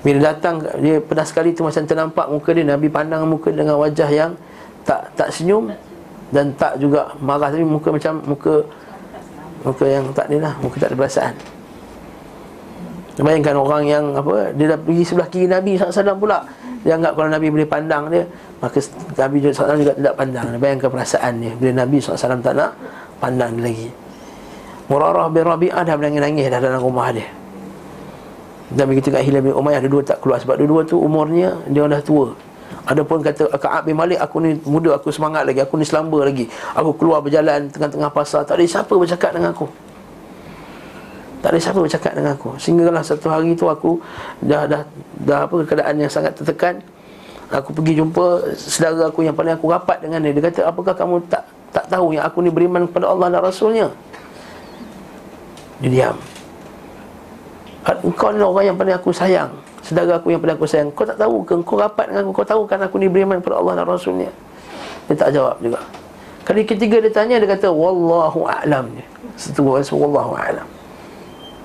bila 0.06 0.30
datang 0.30 0.62
dia 0.78 1.02
pernah 1.02 1.26
sekali 1.26 1.58
tu 1.58 1.66
macam 1.66 1.82
ternampak 1.82 2.26
muka 2.30 2.50
dia. 2.54 2.66
Nabi 2.66 2.88
pandang 2.90 3.26
muka 3.26 3.50
dengan 3.50 3.82
wajah 3.82 4.10
yang 4.14 4.32
tak 4.86 5.10
tak 5.18 5.34
senyum 5.34 5.74
dan 6.30 6.54
tak 6.54 6.78
juga 6.78 7.18
marah. 7.18 7.50
Tapi 7.50 7.66
muka 7.66 7.90
macam 7.90 8.22
muka 8.30 8.62
muka 9.66 9.86
yang 9.90 10.06
tak 10.14 10.30
ni 10.30 10.38
lah. 10.38 10.54
Muka 10.62 10.78
tak 10.78 10.94
ada 10.94 10.98
perasaan. 11.02 11.34
Bayangkan 13.18 13.58
orang 13.58 13.84
yang 13.90 14.06
apa 14.14 14.54
dia 14.54 14.78
dah 14.78 14.80
pergi 14.80 15.02
sebelah 15.02 15.30
kiri 15.34 15.48
Nabi 15.50 15.74
SAW 15.82 16.14
pula. 16.22 16.46
Dia 16.86 16.94
anggap 16.94 17.18
kalau 17.18 17.30
Nabi 17.34 17.48
boleh 17.50 17.66
pandang 17.66 18.14
dia 18.14 18.24
maka 18.62 18.78
Nabi 19.18 19.38
SAW 19.50 19.82
juga 19.82 19.94
tidak 19.98 20.14
pandang. 20.14 20.46
Bayangkan 20.62 20.90
perasaan 20.94 21.42
dia. 21.42 21.52
Bila 21.58 21.72
Nabi 21.82 21.98
SAW 21.98 22.38
tak 22.38 22.54
nak 22.54 22.78
pandang 23.18 23.58
dia 23.58 23.64
lagi. 23.66 23.90
Murarah 24.88 25.28
bin 25.28 25.44
Rabi'ah 25.44 25.84
dah 25.84 25.96
menangis-nangis 26.00 26.48
dah 26.48 26.62
dalam 26.64 26.80
rumah 26.80 27.12
dia 27.12 27.28
dan 28.68 28.84
begitu 28.92 29.08
kat 29.08 29.24
Hilal 29.24 29.40
bin 29.40 29.56
Umayyah 29.56 29.80
Dua-dua 29.88 30.04
tak 30.04 30.20
keluar. 30.20 30.44
Sebab 30.44 30.60
dua-dua 30.60 30.84
tu 30.84 31.00
umurnya 31.00 31.56
Dia 31.72 31.88
dah 31.88 32.04
tua. 32.04 32.36
Ada 32.88 33.04
pun 33.04 33.24
kata 33.24 33.48
Ka'ab 33.56 33.88
bin 33.88 33.96
Malik 33.96 34.20
Aku 34.20 34.44
ni 34.44 34.60
muda 34.68 35.00
Aku 35.00 35.08
semangat 35.08 35.48
lagi 35.48 35.64
Aku 35.64 35.80
ni 35.80 35.88
selamba 35.88 36.28
lagi. 36.28 36.52
Aku 36.76 36.92
keluar 37.00 37.24
berjalan 37.24 37.72
Tengah-tengah 37.72 38.12
pasar 38.12 38.44
Tak 38.44 38.60
ada 38.60 38.68
siapa 38.68 38.92
bercakap 38.92 39.32
dengan 39.32 39.56
aku. 39.56 39.68
Tak 41.38 41.54
ada 41.54 41.60
siapa 41.64 41.80
bercakap 41.80 42.12
dengan 42.18 42.32
aku. 42.36 42.50
Sehinggalah 42.60 43.04
satu 43.08 43.32
hari 43.32 43.56
tu 43.56 43.72
Aku 43.72 44.04
dah 44.44 44.68
dah 44.68 44.82
dah 45.24 45.48
apa 45.48 45.64
keadaan 45.64 45.96
yang 46.04 46.12
sangat 46.12 46.36
tertekan. 46.36 46.84
Aku 47.48 47.72
pergi 47.72 48.04
jumpa 48.04 48.52
Saudara 48.60 49.08
aku 49.08 49.24
yang 49.24 49.38
paling 49.38 49.56
aku 49.56 49.72
rapat 49.72 50.04
dengan 50.04 50.20
dia. 50.20 50.36
Dia 50.36 50.44
kata 50.52 50.68
apakah 50.68 50.92
kamu 50.92 51.24
tak 51.32 51.48
tak 51.72 51.88
tahu 51.88 52.18
Yang 52.18 52.26
aku 52.28 52.38
ni 52.44 52.52
beriman 52.52 52.84
kepada 52.90 53.16
Allah 53.16 53.32
dan 53.32 53.40
Rasulnya? 53.48 53.88
Dia 55.80 55.88
diam 55.94 56.37
Engkau 57.88 58.36
ni 58.36 58.44
orang 58.44 58.66
yang 58.68 58.78
paling 58.78 58.96
aku 58.96 59.16
sayang. 59.16 59.48
Sedara 59.80 60.20
aku 60.20 60.36
yang 60.36 60.44
paling 60.44 60.60
aku 60.60 60.68
sayang. 60.68 60.92
Kau 60.92 61.08
tak 61.08 61.16
tahu 61.16 61.40
ke? 61.48 61.56
Kau 61.64 61.80
rapat 61.80 62.12
dengan 62.12 62.28
aku. 62.28 62.44
Kau 62.44 62.48
tahu 62.48 62.62
kan 62.68 62.84
aku 62.84 63.00
ni 63.00 63.08
beriman 63.08 63.40
kepada 63.40 63.64
Allah 63.64 63.80
dan 63.80 63.86
Rasulnya? 63.88 64.32
Dia 65.08 65.16
tak 65.16 65.32
jawab 65.32 65.56
juga. 65.64 65.80
Kali 66.44 66.64
ketiga 66.64 67.04
dia 67.04 67.12
tanya 67.12 67.40
Dia 67.40 67.48
kata 67.48 67.72
Wallahu 67.72 68.44
a'lam. 68.44 68.92
Setelah 69.40 69.80
Wallahu 69.80 70.36
a'lam. 70.36 70.68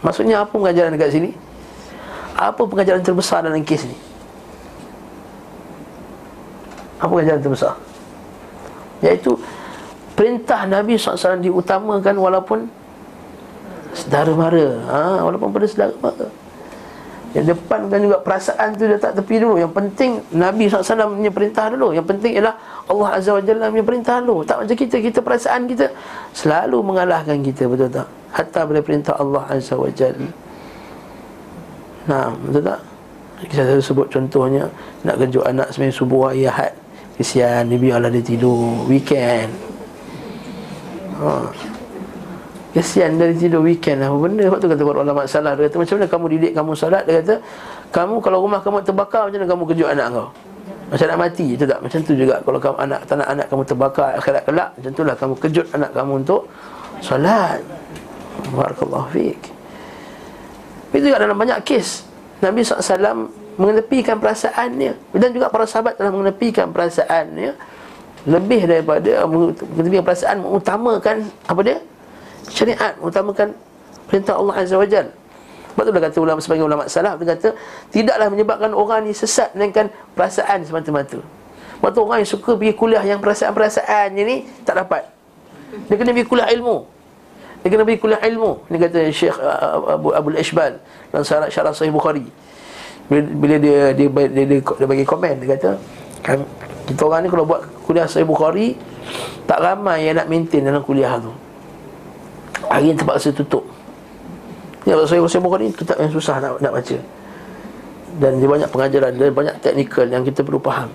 Maksudnya 0.03 0.47
apa 0.47 0.55
pengajaran 0.55 0.95
dekat 0.95 1.11
sini? 1.11 1.31
Apa 2.39 2.67
pengajaran 2.67 3.03
terbesar 3.03 3.43
dalam 3.43 3.63
kes 3.63 3.87
ni? 3.87 3.97
Apa 7.03 7.11
pengajaran 7.11 7.43
terbesar? 7.43 7.75
Iaitu 9.03 9.35
Perintah 10.13 10.69
Nabi 10.69 10.95
SAW 10.95 11.41
diutamakan 11.41 12.15
walaupun 12.21 12.59
Sedara 13.93 14.33
mara 14.33 14.67
ha, 14.89 15.01
Walaupun 15.25 15.53
pada 15.53 15.67
sedara 15.69 15.95
mara 16.01 16.29
Yang 17.37 17.57
depan 17.57 17.89
kan 17.93 17.99
juga 18.01 18.19
perasaan 18.25 18.77
tu 18.77 18.85
Dia 18.89 19.01
tak 19.01 19.17
tepi 19.21 19.41
dulu. 19.41 19.61
Yang 19.61 19.73
penting 19.73 20.11
Nabi 20.37 20.69
SAW 20.69 21.17
punya 21.17 21.33
perintah 21.33 21.65
dulu. 21.73 21.93
Yang 21.97 22.07
penting 22.09 22.33
ialah 22.41 22.55
Allah 22.89 23.09
Azza 23.17 23.33
wa 23.37 23.43
Jalla 23.45 23.69
punya 23.73 23.85
perintah 23.85 24.17
dulu. 24.21 24.45
Tak 24.45 24.65
macam 24.65 24.77
kita 24.77 24.97
Kita 25.01 25.19
perasaan 25.21 25.61
kita 25.69 25.87
Selalu 26.33 26.79
mengalahkan 26.81 27.41
kita 27.41 27.69
Betul 27.69 27.89
tak? 27.93 28.09
Hatta 28.33 28.65
pada 28.65 28.81
perintah 28.81 29.15
Allah 29.21 29.45
Azza 29.49 29.77
wa 29.77 29.89
Jalla. 29.93 30.29
Nah, 32.09 32.33
betul 32.49 32.63
tak? 32.65 32.81
Saya 33.51 33.83
sebut 33.83 34.07
contohnya 34.09 34.71
Nak 35.03 35.17
kejut 35.21 35.45
anak 35.45 35.69
sebenarnya 35.75 35.97
subuh 35.97 36.31
hari 36.33 36.49
Ahad. 36.49 36.73
Kesian, 37.13 37.69
biarlah 37.69 38.09
dia 38.09 38.25
tidur. 38.25 38.89
Weekend. 38.89 39.53
Ha. 41.21 41.72
Kesian 42.73 43.21
dari 43.21 43.37
tidur 43.37 43.61
weekend 43.61 44.01
lah. 44.01 44.09
Apa 44.09 44.17
benda 44.17 44.49
Sebab 44.49 44.59
tu 44.65 44.69
kata 44.73 44.83
para 44.83 44.99
ulama 45.05 45.29
salah. 45.29 45.53
Dia 45.53 45.69
kata 45.69 45.77
macam 45.77 45.95
mana 46.01 46.07
kamu 46.09 46.27
didik 46.33 46.53
kamu 46.57 46.73
salat? 46.73 47.03
Dia 47.05 47.21
kata 47.21 47.35
Kamu 47.93 48.15
kalau 48.25 48.39
rumah 48.41 48.65
kamu 48.65 48.81
terbakar 48.81 49.29
Macam 49.29 49.39
mana 49.45 49.49
kamu 49.53 49.65
kejut 49.77 49.89
anak 49.93 50.07
kau? 50.09 50.29
Macam 50.89 51.07
nak 51.13 51.19
mati 51.21 51.47
Itu 51.53 51.65
tak? 51.69 51.79
Macam 51.85 51.99
tu 52.01 52.13
juga 52.17 52.41
Kalau 52.41 52.59
kamu 52.65 52.77
anak 52.81 53.01
tak 53.05 53.17
nak 53.21 53.29
anak 53.29 53.47
kamu 53.53 53.63
terbakar 53.69 54.09
Akhirat 54.17 54.43
kelak 54.49 54.69
Macam 54.73 54.91
tu 54.97 55.03
lah 55.05 55.15
kamu 55.21 55.35
kejut 55.37 55.67
anak 55.77 55.91
kamu 55.93 56.13
untuk 56.25 56.41
Salat. 57.05 57.61
Barakallahu 58.57 59.07
fiqh 59.13 59.45
Itu 60.97 61.05
juga 61.13 61.21
dalam 61.21 61.37
banyak 61.37 61.61
kes. 61.69 62.09
Nabi 62.41 62.65
SAW 62.65 63.29
mengenepikan 63.61 64.17
perasaannya. 64.17 65.13
Dan 65.13 65.29
juga 65.37 65.53
para 65.53 65.69
sahabat 65.69 66.01
telah 66.01 66.09
mengenepikan 66.09 66.73
perasaannya 66.73 67.53
Lebih 68.25 68.65
daripada 68.65 69.29
Mengenepikan 69.29 70.05
perasaan 70.09 70.41
Mengutamakan 70.41 71.29
Apa 71.45 71.61
dia 71.61 71.77
syariat 72.53 72.95
utamakan 73.01 73.57
perintah 74.07 74.37
Allah 74.37 74.55
Azza 74.61 74.77
wa 74.77 74.85
Jal. 74.85 75.09
Sebab 75.73 75.89
tu 75.89 75.91
dia 75.97 76.03
kata 76.05 76.19
ulama 76.21 76.39
sebagai 76.45 76.65
ulama 76.69 76.85
salaf 76.85 77.17
dia 77.17 77.33
kata 77.33 77.49
tidaklah 77.89 78.29
menyebabkan 78.29 78.71
orang 78.77 79.09
ni 79.09 79.17
sesat 79.17 79.57
melainkan 79.57 79.89
perasaan 80.13 80.69
semata-mata. 80.69 81.17
Sebab 81.81 81.91
tu 81.97 82.01
orang 82.05 82.21
yang 82.21 82.29
suka 82.29 82.51
pergi 82.61 82.77
kuliah 82.77 83.01
yang 83.01 83.19
perasaan-perasaan 83.25 84.13
ni 84.13 84.45
tak 84.69 84.77
dapat. 84.77 85.09
Dia 85.89 85.97
kena 85.97 86.13
pergi 86.13 86.29
kuliah 86.29 86.49
ilmu. 86.53 86.77
Dia 87.65 87.69
kena 87.73 87.83
pergi 87.89 88.01
kuliah 88.05 88.21
ilmu. 88.21 88.69
Ni 88.69 88.77
kata 88.77 89.01
Syekh 89.09 89.37
uh, 89.41 89.97
Abu 89.97 90.13
Abu 90.13 90.29
Al-Ishbal 90.37 90.77
dalam 91.09 91.25
syarah 91.25 91.49
syarah 91.49 91.73
Sahih 91.73 91.89
Bukhari. 91.89 92.29
Bila 93.09 93.57
dia, 93.57 93.97
dia, 93.97 94.07
dia, 94.13 94.25
dia, 94.29 94.45
dia, 94.45 94.59
dia 94.61 94.87
bagi 94.87 95.05
komen 95.09 95.41
dia 95.43 95.59
kata 95.59 95.71
kan, 96.23 96.39
kita 96.87 97.01
orang 97.03 97.27
ni 97.27 97.29
kalau 97.33 97.45
buat 97.49 97.65
kuliah 97.89 98.05
Sahih 98.05 98.29
Bukhari 98.29 98.77
tak 99.49 99.59
ramai 99.59 100.05
yang 100.05 100.21
nak 100.21 100.29
maintain 100.29 100.63
dalam 100.63 100.85
kuliah 100.85 101.17
tu 101.17 101.33
hari 102.69 102.93
ni 102.93 102.97
terpaksa 102.99 103.35
tutup. 103.35 103.65
Ya, 104.83 104.99
Sahih 105.07 105.23
Bukhari 105.39 105.71
ni 105.71 105.75
kitab 105.75 105.99
yang 106.03 106.11
susah 106.11 106.43
nak, 106.43 106.59
nak 106.59 106.73
baca. 106.75 106.99
Dan 108.19 108.43
dia 108.43 108.49
banyak 108.51 108.69
pengajaran 108.69 109.11
dan 109.15 109.33
banyak 109.33 109.55
teknikal 109.63 110.07
yang 110.11 110.27
kita 110.27 110.43
perlu 110.43 110.59
faham. 110.59 110.91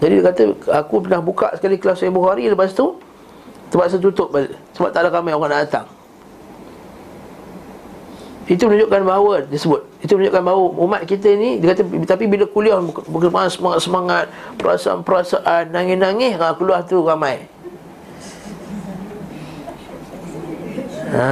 Jadi 0.00 0.12
dia 0.20 0.24
kata 0.24 0.42
aku 0.80 1.04
pernah 1.04 1.20
buka 1.20 1.52
sekali 1.56 1.76
kelas 1.80 2.04
Sahih 2.04 2.12
Bukhari 2.12 2.48
lepas 2.48 2.72
tu 2.72 3.00
terpaksa 3.72 3.96
tutup 3.96 4.28
balik. 4.32 4.52
Sebab 4.76 4.90
tak 4.92 5.08
ada 5.08 5.08
ramai 5.12 5.32
orang 5.32 5.50
nak 5.50 5.60
datang. 5.68 5.86
Itu 8.50 8.66
menunjukkan 8.66 9.02
bahawa 9.06 9.32
disebut 9.46 9.90
itu 10.00 10.16
menunjukkan 10.16 10.42
bahawa 10.42 10.62
umat 10.80 11.02
kita 11.04 11.28
ni 11.36 11.60
dia 11.60 11.76
kata 11.76 11.84
tapi 12.08 12.24
bila 12.24 12.48
kuliah 12.48 12.80
bukan 12.80 13.28
semangat 13.52 13.80
semangat 13.84 14.24
perasaan-perasaan 14.56 15.68
nangis-nangis 15.68 16.40
ha, 16.40 16.56
keluar 16.56 16.80
tu 16.88 17.04
ramai 17.04 17.44
ha, 21.14 21.26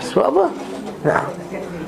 sebab 0.00 0.26
apa? 0.30 0.44
Nah. 1.04 1.24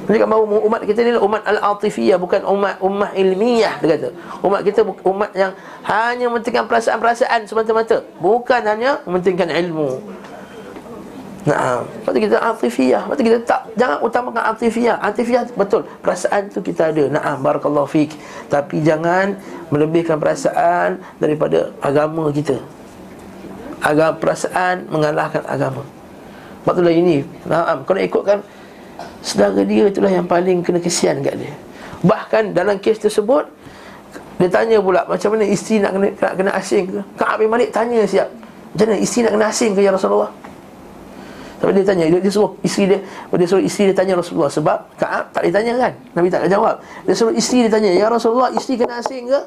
Menunjukkan 0.07 0.31
bahawa 0.31 0.45
umat 0.71 0.81
kita 0.87 1.03
ni 1.03 1.19
umat 1.19 1.43
al-atifiyah 1.43 2.15
Bukan 2.15 2.47
umat 2.47 2.79
umat 2.79 3.11
ilmiah 3.19 3.75
Dia 3.83 3.99
kata. 3.99 4.09
Umat 4.39 4.63
kita 4.63 4.87
umat 4.87 5.31
yang 5.35 5.51
Hanya 5.83 6.31
mementingkan 6.31 6.71
perasaan-perasaan 6.71 7.51
semata-mata. 7.51 8.07
Bukan 8.23 8.63
hanya 8.63 9.03
mementingkan 9.03 9.51
ilmu. 9.51 9.99
Nah, 11.43 11.83
Lepas 11.83 12.15
kita 12.15 12.39
atifiyah. 12.39 13.03
Lepas 13.11 13.19
kita 13.19 13.39
tak 13.43 13.61
Jangan 13.75 13.99
utamakan 14.07 14.55
atifiyah. 14.55 14.97
Atifiyah 15.03 15.43
betul. 15.59 15.83
Perasaan 15.99 16.55
tu 16.55 16.63
kita 16.63 16.95
ada. 16.95 17.11
Naam 17.11 17.43
Barakallahu 17.43 17.91
fiqh 17.91 18.15
Tapi 18.47 18.87
jangan 18.87 19.35
Melebihkan 19.75 20.23
perasaan 20.23 21.03
Daripada 21.19 21.75
agama 21.83 22.31
kita 22.31 22.63
Agama 23.83 24.17
perasaan 24.17 24.89
Mengalahkan 24.89 25.43
agama. 25.45 25.83
Itulah 26.67 26.95
ini 26.95 27.23
Naam 27.47 27.87
Kalau 27.87 28.01
ikutkan 28.01 28.39
Sedara 29.21 29.61
dia 29.67 29.91
itulah 29.91 30.09
yang 30.09 30.25
paling 30.25 30.63
kena 30.63 30.81
kesian 30.81 31.21
kat 31.21 31.37
dia. 31.37 31.53
Bahkan 32.01 32.57
dalam 32.57 32.81
kes 32.81 33.03
tersebut 33.03 33.45
Dia 34.41 34.49
tanya 34.49 34.81
pula 34.81 35.05
Macam 35.05 35.37
mana 35.37 35.45
isteri 35.47 35.83
nak 35.83 35.93
kena, 35.95 36.07
nak 36.15 36.33
kena 36.37 36.51
asing 36.57 36.85
ke? 36.91 37.01
Kak 37.19 37.39
Abim 37.39 37.49
Malik 37.51 37.71
tanya 37.75 38.03
siap 38.07 38.29
Macam 38.75 38.87
mana 38.89 38.99
isteri 39.03 39.21
nak 39.27 39.33
kena 39.37 39.47
asing 39.51 39.71
ke 39.75 39.81
Ya 39.85 39.93
Rasulullah? 39.93 40.33
Tapi 41.57 41.73
dia 41.73 41.89
tanya, 41.89 42.05
dia, 42.13 42.21
dia 42.21 42.33
suruh 42.33 42.53
isteri 42.61 42.85
dia 42.93 42.99
Dia 43.33 43.49
suruh 43.49 43.65
isteri 43.65 43.89
dia 43.91 43.97
tanya 43.97 44.15
Rasulullah. 44.21 44.53
Sebab 44.53 44.79
Kaab 45.01 45.33
tak 45.33 45.43
ditanya 45.49 45.73
kan? 45.81 45.93
Nabi 46.13 46.29
tak 46.29 46.45
jawab. 46.53 46.85
Dia 47.09 47.15
suruh 47.17 47.33
isteri 47.33 47.65
dia 47.67 47.73
tanya 47.73 47.91
Ya 47.97 48.07
Rasulullah, 48.13 48.53
isteri 48.53 48.85
kena 48.85 49.01
asing 49.01 49.25
ke? 49.33 49.41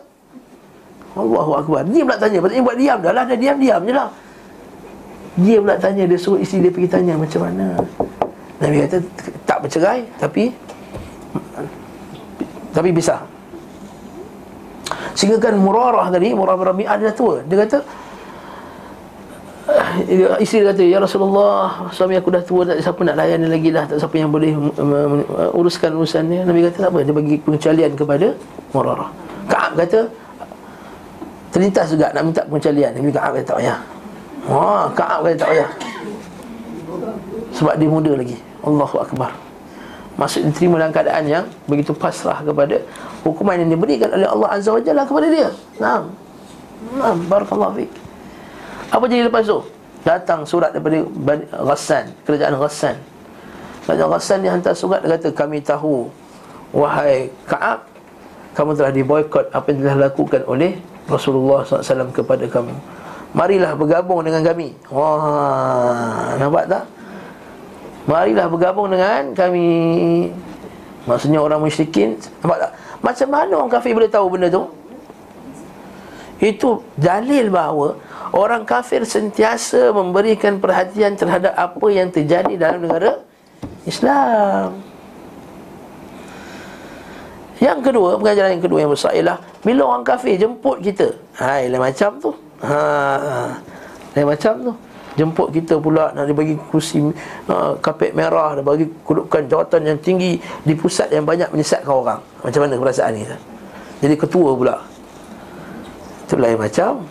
Allahu 1.19 1.51
Akbar. 1.59 1.81
Dia 1.87 2.01
pula 2.07 2.17
tanya, 2.17 2.37
patutnya 2.39 2.63
buat 2.63 2.77
diam 2.79 2.99
dah 3.03 3.11
lah 3.11 3.23
Dia 3.27 3.37
diam-diam 3.37 3.81
je 3.83 3.93
lah. 3.93 4.09
Dia 5.39 5.57
pula 5.61 5.75
tanya, 5.79 6.03
dia 6.07 6.19
suruh 6.19 6.39
isteri 6.39 6.67
dia 6.67 6.71
pergi 6.73 6.89
tanya 6.89 7.13
Macam 7.15 7.41
mana? 7.47 7.79
Nabi 8.59 8.75
kata, 8.83 8.97
tak 9.47 9.57
bercerai 9.63 10.03
Tapi 10.19 10.51
Tapi 12.75 12.89
bisa 12.91 13.23
Sehingga 15.15 15.39
kan 15.39 15.55
Murarah 15.55 16.11
tadi 16.11 16.35
Murarah 16.35 16.75
Rabi'ah 16.75 16.95
dia 16.99 17.07
dah 17.11 17.15
tua. 17.15 17.39
Dia 17.47 17.57
kata 17.63 17.79
Isteri 20.43 20.63
kata 20.75 20.81
Ya 20.83 20.99
Rasulullah 20.99 21.87
Suami 21.93 22.19
aku 22.19 22.35
dah 22.35 22.43
tua 22.43 22.67
Tak 22.67 22.83
siapa 22.83 22.99
nak 23.07 23.15
layan 23.15 23.47
lagi 23.47 23.69
dah 23.71 23.87
Tak 23.87 23.97
siapa 24.01 24.15
yang 24.19 24.31
boleh 24.33 24.51
Uruskan 25.55 25.95
urusan 25.95 26.23
dia. 26.27 26.41
Nabi 26.43 26.67
kata 26.67 26.77
tak 26.83 26.89
apa. 26.91 26.99
Dia 27.05 27.15
bagi 27.15 27.35
pengecualian 27.39 27.91
kepada 27.95 28.27
Murarah. 28.75 29.09
Kaab 29.47 29.71
kata 29.79 29.99
Terlintas 31.49 31.89
juga 31.89 32.13
nak 32.13 32.23
minta 32.25 32.41
pengecualian 32.45 32.91
Nabi 32.93 33.09
Kaab 33.09 33.31
kata 33.37 33.45
tak 33.45 33.57
payah. 33.61 33.79
Wah, 34.45 34.85
Kaab 34.93 35.19
kata 35.25 35.35
tak 35.37 35.49
payah. 35.49 35.69
Sebab 37.57 37.73
dia 37.75 37.89
muda 37.89 38.11
lagi. 38.13 38.37
Allahu 38.61 38.97
Akbar. 39.01 39.31
Maksud 40.19 40.51
diterima 40.51 40.75
dalam 40.83 40.91
keadaan 40.91 41.23
yang 41.31 41.45
Begitu 41.63 41.95
pasrah 41.95 42.43
kepada 42.43 42.75
Hukuman 43.23 43.55
yang 43.55 43.71
diberikan 43.71 44.11
oleh 44.11 44.27
Allah 44.27 44.49
Azza 44.51 44.75
wa 44.75 44.81
Jalla 44.83 45.07
kepada 45.07 45.27
dia. 45.31 45.47
Naam. 45.79 46.11
Naam, 46.99 47.17
Barakallahu 47.27 47.79
fiqh 47.79 48.09
apa 48.89 49.05
jadi 49.05 49.29
lepas 49.29 49.45
tu? 49.45 49.61
Datang 50.01 50.41
surat 50.49 50.73
daripada 50.73 51.05
Ghassan 51.61 52.09
Kerajaan 52.25 52.57
Ghassan. 52.57 52.95
Kerajaan 53.85 54.09
Ghassan 54.09 54.37
dia 54.41 54.51
hantar 54.55 54.73
surat 54.73 55.05
Dia 55.05 55.13
kata 55.19 55.29
kami 55.35 55.61
tahu 55.61 56.09
Wahai 56.73 57.29
Ka'ab 57.45 57.85
Kamu 58.57 58.73
telah 58.73 58.89
diboykot 58.89 59.53
Apa 59.53 59.69
yang 59.69 59.85
telah 59.85 59.95
dilakukan 60.07 60.41
oleh 60.49 60.79
Rasulullah 61.09 61.65
SAW 61.65 62.13
kepada 62.13 62.45
kamu 62.45 62.73
Marilah 63.33 63.73
bergabung 63.73 64.21
dengan 64.21 64.41
kami 64.45 64.73
Wah 64.89 66.37
Nampak 66.37 66.65
tak? 66.69 66.83
Marilah 68.05 68.45
bergabung 68.49 68.89
dengan 68.89 69.33
kami 69.33 69.69
Maksudnya 71.09 71.41
orang 71.41 71.61
musyrikin 71.61 72.17
Nampak 72.45 72.57
tak? 72.69 72.71
Macam 73.01 73.27
mana 73.29 73.51
orang 73.57 73.73
kafir 73.73 73.91
boleh 73.97 74.09
tahu 74.09 74.27
benda 74.29 74.47
tu? 74.49 74.63
Itu 76.39 76.85
dalil 76.97 77.49
bahawa 77.49 77.97
Orang 78.29 78.65
kafir 78.69 79.01
sentiasa 79.09 79.89
memberikan 79.89 80.61
perhatian 80.61 81.17
terhadap 81.17 81.57
apa 81.57 81.87
yang 81.89 82.13
terjadi 82.13 82.53
dalam 82.57 82.85
negara 82.85 83.25
Islam 83.89 84.88
Yang 87.59 87.91
kedua, 87.91 88.15
pengajaran 88.15 88.55
yang 88.55 88.63
kedua 88.63 88.79
yang 88.87 88.91
besar 88.95 89.11
ialah 89.11 89.37
Bila 89.67 89.91
orang 89.91 90.07
kafir 90.07 90.39
jemput 90.39 90.79
kita. 90.79 91.11
Hai, 91.35 91.67
lain 91.67 91.83
macam 91.83 92.15
tu. 92.15 92.31
Ha, 92.63 92.79
Lain 94.15 94.27
macam 94.27 94.53
tu. 94.63 94.73
Jemput 95.19 95.51
kita 95.51 95.75
pula 95.75 96.15
nak 96.15 96.31
dibagi 96.31 96.55
kursi 96.71 97.03
uh, 97.51 97.75
Kapet 97.83 98.15
merah 98.15 98.55
Nak 98.55 98.63
bagi 98.63 98.87
kedudukan 99.03 99.51
jawatan 99.51 99.81
yang 99.83 99.99
tinggi 99.99 100.39
Di 100.63 100.71
pusat 100.71 101.11
yang 101.11 101.27
banyak 101.27 101.51
menyesatkan 101.51 101.91
orang. 101.91 102.23
Macam 102.39 102.59
mana 102.63 102.79
perasaan 102.79 103.11
ni 103.19 103.27
Jadi 103.99 104.15
ketua 104.15 104.55
pula. 104.55 104.75
Itu 106.23 106.39
lain 106.39 106.55
macam. 106.55 107.03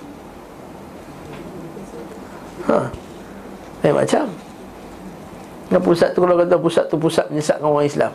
Ha. 2.73 2.77
Eh 3.85 3.93
macam. 3.93 4.25
Yang 5.69 5.83
pusat 5.85 6.09
tu 6.17 6.25
kalau 6.25 6.41
kata 6.41 6.57
pusat 6.57 6.85
tu 6.89 6.97
pusat 6.97 7.29
menyesatkan 7.29 7.69
orang 7.69 7.85
Islam 7.85 8.13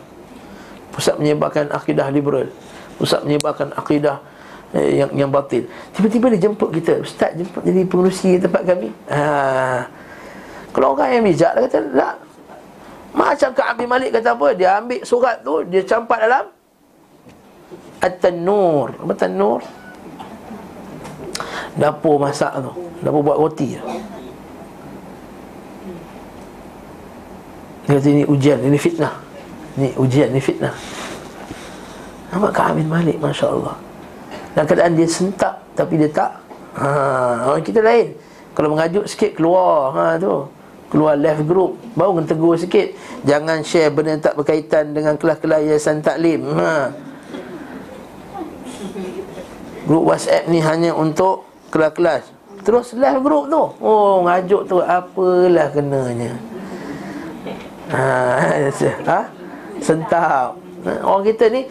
Pusat 0.94 1.18
menyebarkan 1.18 1.66
akidah 1.74 2.06
liberal. 2.14 2.46
Pusat 2.94 3.26
menyebarkan 3.26 3.74
akidah 3.74 4.22
eh, 4.70 5.02
yang 5.02 5.10
yang 5.10 5.30
batil. 5.30 5.66
Tiba-tiba 5.90 6.30
dia 6.30 6.46
jemput 6.46 6.70
kita. 6.70 7.02
Ustaz 7.02 7.34
jemput 7.34 7.66
jadi 7.66 7.82
pengurusi 7.82 8.38
tempat 8.38 8.62
kami. 8.62 8.94
Ha. 9.10 9.90
Kalau 10.74 10.94
orang 10.94 11.18
yang 11.18 11.22
bijak 11.22 11.54
kata 11.54 11.86
Tak 11.94 12.14
Macam 13.14 13.50
Kak 13.54 13.78
Abi 13.78 13.86
Malik 13.86 14.10
kata 14.10 14.34
apa? 14.34 14.58
Dia 14.58 14.82
ambil 14.82 15.06
surat 15.06 15.38
tu 15.46 15.62
Dia 15.70 15.86
campak 15.86 16.18
dalam 16.18 16.50
At-Tanur. 18.02 18.94
Apa 19.00 19.14
Tanur? 19.14 19.60
Dapur 21.74 22.22
masak 22.22 22.54
tu. 22.58 22.70
Dapur 23.02 23.22
buat 23.22 23.38
roti 23.38 23.74
tu. 23.74 23.82
Dia 27.84 28.00
kata 28.00 28.08
ini 28.08 28.24
ujian, 28.24 28.58
ini 28.64 28.78
fitnah 28.80 29.23
Ini 29.74 29.88
ujian, 29.98 30.30
ini 30.30 30.38
fitnah. 30.38 30.74
Nampak 32.30 32.50
Kak 32.54 32.66
Amin 32.74 32.90
Malik, 32.90 33.22
Masya 33.22 33.46
Allah 33.46 33.78
Dan 34.58 34.66
keadaan 34.66 34.98
dia 34.98 35.06
sentak 35.06 35.54
Tapi 35.78 35.98
dia 35.98 36.10
tak. 36.10 36.34
Ha, 36.78 37.50
Orang 37.50 37.62
kita 37.62 37.78
lain. 37.82 38.14
Kalau 38.54 38.74
mengajuk 38.74 39.06
sikit, 39.10 39.34
keluar. 39.38 39.94
Ha, 39.94 40.04
tu. 40.18 40.46
Keluar 40.90 41.18
left 41.18 41.42
group. 41.46 41.78
Baru 41.98 42.22
tegur 42.22 42.54
sikit. 42.54 42.94
Jangan 43.26 43.66
share 43.66 43.90
benda 43.90 44.14
yang 44.14 44.22
tak 44.22 44.34
berkaitan 44.38 44.94
Dengan 44.94 45.18
kelas-kelas 45.18 45.62
yayasan 45.66 46.02
taklim. 46.02 46.46
Ha. 46.54 46.94
Grup 49.90 50.06
WhatsApp 50.06 50.46
ni 50.46 50.62
hanya 50.62 50.94
untuk 50.94 51.50
Kelas-kelas. 51.74 52.30
Terus 52.62 52.94
left 52.94 53.26
group 53.26 53.50
tu. 53.50 53.62
Oh, 53.82 54.22
ngajuk 54.22 54.70
tu. 54.70 54.78
Apalah 54.78 55.66
kenanya. 55.74 56.38
Ha, 57.90 58.02
ha? 59.10 59.20
Sentap. 59.80 60.58
Orang 61.02 61.24
kita 61.24 61.48
ni 61.48 61.66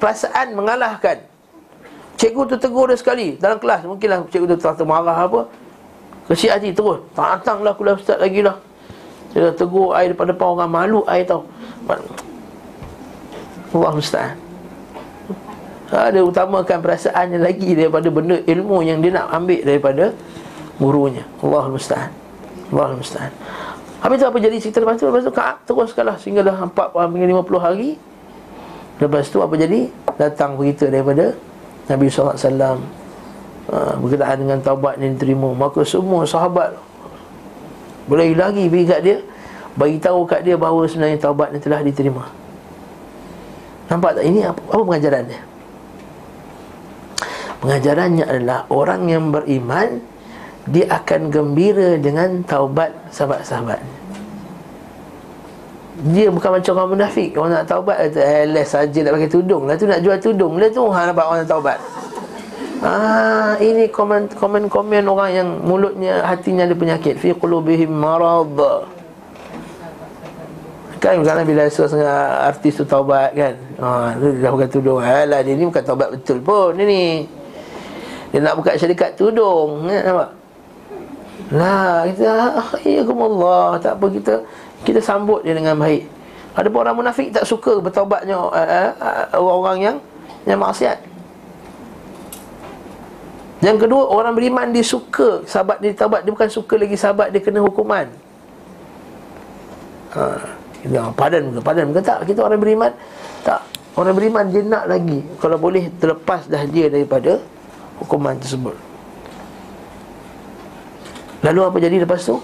Perasaan 0.00 0.56
mengalahkan. 0.56 1.20
Cikgu 2.14 2.42
tu 2.46 2.56
tegur 2.56 2.88
dia 2.88 2.96
sekali 2.96 3.36
Dalam 3.36 3.60
kelas. 3.60 3.84
Mungkinlah 3.84 4.24
cikgu 4.32 4.46
tu 4.54 4.56
terasa 4.56 4.82
marah 4.86 5.28
apa. 5.28 5.44
Kecil 6.32 6.56
hati 6.56 6.72
terus 6.72 7.04
Datanglah 7.12 7.76
kuliah 7.76 7.96
ustaz 7.96 8.16
lagi 8.16 8.40
lah. 8.40 8.56
Dia 9.36 9.50
tegur 9.52 9.92
air 9.92 10.14
depan 10.14 10.30
depan 10.30 10.46
orang 10.56 10.70
malu 10.70 11.00
air 11.04 11.26
tau. 11.28 11.44
Allah 13.74 13.94
ustaz. 13.98 14.32
Ha, 15.92 16.08
Dia 16.08 16.24
utamakan 16.24 16.80
perasaannya 16.80 17.38
lagi 17.44 17.76
Daripada 17.76 18.08
benda 18.08 18.40
ilmu 18.40 18.80
yang 18.82 19.04
dia 19.04 19.20
nak 19.20 19.28
ambil 19.36 19.60
Daripada 19.60 20.04
gurunya. 20.80 21.24
Allah 21.44 21.64
Musta'an. 21.70 22.10
Allah 22.72 22.96
Musta'an 22.96 23.32
Habis 24.04 24.20
tu 24.20 24.26
apa 24.28 24.36
jadi 24.36 24.56
cerita 24.60 24.84
lepas 24.84 25.00
tu? 25.00 25.08
Lepas 25.08 25.24
tu 25.24 25.32
Ka'ab 25.32 25.56
teruskanlah 25.64 26.20
sehinggalah 26.20 26.68
40 26.68 27.16
hingga 27.16 27.40
50 27.40 27.56
hari. 27.64 27.96
Lepas 29.00 29.32
tu 29.32 29.40
apa 29.40 29.56
jadi? 29.56 29.90
Datang 30.20 30.60
berita 30.60 30.86
daripada 30.86 31.34
Nabi 31.90 32.06
SAW 32.06 32.78
ha, 33.74 33.98
Berkenaan 33.98 34.38
dengan 34.38 34.58
taubat 34.62 35.02
yang 35.02 35.18
diterima 35.18 35.50
Maka 35.50 35.82
semua 35.82 36.22
sahabat 36.22 36.78
Boleh 38.06 38.30
lagi 38.38 38.70
pergi 38.70 38.86
kat 38.86 39.00
dia 39.02 39.18
Bagi 39.74 39.98
tahu 39.98 40.22
kat 40.28 40.46
dia 40.46 40.54
bahawa 40.54 40.86
sebenarnya 40.86 41.18
taubat 41.18 41.50
yang 41.50 41.62
telah 41.66 41.80
diterima 41.82 42.24
Nampak 43.90 44.20
tak? 44.20 44.24
Ini 44.24 44.40
apa, 44.48 44.60
apa 44.62 44.82
pengajaran 44.86 45.22
dia? 45.26 45.42
Pengajarannya 47.58 48.24
adalah 48.30 48.58
Orang 48.70 49.10
yang 49.10 49.34
beriman 49.34 50.00
Dia 50.70 50.84
akan 50.88 51.28
gembira 51.28 52.00
dengan 52.00 52.40
taubat 52.44 52.92
sahabat-sahabatnya 53.12 54.02
dia 55.94 56.26
bukan 56.26 56.58
macam 56.58 56.74
orang 56.74 56.90
munafik 56.98 57.38
Orang 57.38 57.54
nak 57.54 57.70
taubat 57.70 57.96
kata 58.02 58.18
Eh 58.18 58.50
less 58.50 58.74
saja 58.74 58.98
nak 59.06 59.14
pakai 59.14 59.30
tudung 59.30 59.70
Lah 59.70 59.78
tu 59.78 59.86
nak 59.86 60.02
jual 60.02 60.18
tudung 60.18 60.58
Lah 60.58 60.66
tu 60.66 60.82
orang 60.82 61.14
nampak 61.14 61.22
orang 61.22 61.38
nak 61.46 61.50
taubat 61.54 61.78
Ah, 62.84 63.56
ini 63.64 63.88
komen 63.88 64.28
komen 64.36 64.68
komen 64.68 65.08
orang 65.08 65.30
yang 65.32 65.48
mulutnya 65.64 66.20
hatinya 66.20 66.68
ada 66.68 66.76
penyakit 66.76 67.16
fi 67.16 67.32
qulubihim 67.32 67.88
marad. 67.88 68.52
Kan 71.00 71.24
kalau 71.24 71.48
bila 71.48 71.64
setengah 71.64 72.44
artis 72.44 72.76
tu 72.76 72.84
taubat 72.84 73.32
kan. 73.32 73.56
Ha, 73.80 74.20
tu 74.20 74.36
dah 74.36 74.50
bukan 74.52 74.68
tudung. 74.68 75.00
Alah 75.00 75.40
dia 75.40 75.56
ni 75.56 75.64
bukan 75.64 75.80
taubat 75.80 76.12
betul 76.12 76.44
pun 76.44 76.76
ni. 76.76 77.24
Dia 78.36 78.44
nak 78.44 78.60
buka 78.60 78.76
syarikat 78.76 79.16
tudung, 79.16 79.88
kan 79.88 80.00
nampak? 80.04 80.30
Lah 81.52 82.08
kita 82.08 82.24
ah, 82.56 82.70
ya 82.80 83.04
Allah 83.04 83.76
tak 83.76 84.00
apa 84.00 84.06
kita 84.08 84.34
kita 84.86 85.00
sambut 85.04 85.44
dia 85.44 85.52
dengan 85.52 85.76
baik. 85.76 86.08
Ada 86.54 86.70
pun 86.70 86.80
orang 86.86 86.96
munafik 86.96 87.34
tak 87.34 87.44
suka 87.44 87.82
bertaubatnya 87.82 88.38
uh, 88.38 88.54
uh, 88.54 88.92
uh, 88.94 89.26
orang-orang 89.36 89.78
yang 89.82 89.96
yang 90.46 90.60
maksiat. 90.62 91.02
Yang 93.64 93.88
kedua, 93.88 94.12
orang 94.12 94.36
beriman 94.36 94.68
dia 94.76 94.84
suka 94.84 95.40
sahabat 95.48 95.80
dia 95.80 95.96
taubat, 95.96 96.20
dia 96.20 96.30
bukan 96.36 96.52
suka 96.52 96.76
lagi 96.76 97.00
sahabat 97.00 97.32
dia 97.32 97.40
kena 97.40 97.64
hukuman. 97.64 98.06
Ha, 100.12 100.22
dia 100.84 101.00
padan 101.16 101.48
muka, 101.48 101.60
padan 101.64 101.84
muka 101.88 102.04
tak. 102.04 102.28
Kita 102.28 102.44
orang 102.44 102.60
beriman 102.60 102.92
tak. 103.40 103.64
Orang 103.96 104.14
beriman 104.20 104.44
dia 104.52 104.60
nak 104.60 104.84
lagi 104.84 105.24
kalau 105.40 105.56
boleh 105.56 105.88
terlepas 105.96 106.44
dah 106.44 106.60
dia 106.68 106.92
daripada 106.92 107.40
hukuman 108.04 108.36
tersebut. 108.36 108.76
Lalu 111.44 111.60
apa 111.60 111.76
jadi 111.76 111.96
lepas 112.00 112.24
tu? 112.24 112.40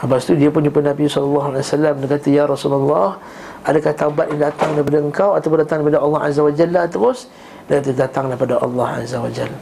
Lepas 0.00 0.24
tu 0.24 0.32
dia 0.32 0.48
pun 0.48 0.64
jumpa 0.64 0.80
Nabi 0.80 1.04
SAW 1.04 1.60
Dia 1.60 2.08
kata 2.08 2.28
Ya 2.32 2.44
Rasulullah 2.48 3.20
Adakah 3.68 3.92
taubat 3.92 4.32
yang 4.32 4.40
datang 4.40 4.72
daripada 4.72 4.98
engkau 5.04 5.30
Atau 5.36 5.52
datang 5.52 5.84
daripada 5.84 6.00
Allah 6.00 6.20
Azza 6.24 6.40
wa 6.40 6.48
Jalla? 6.48 6.88
Terus 6.88 7.28
Dia 7.68 7.84
kata 7.84 7.92
datang 7.92 8.32
daripada 8.32 8.56
Allah 8.64 9.04
Azza 9.04 9.20
wa 9.20 9.28
Jalla. 9.28 9.58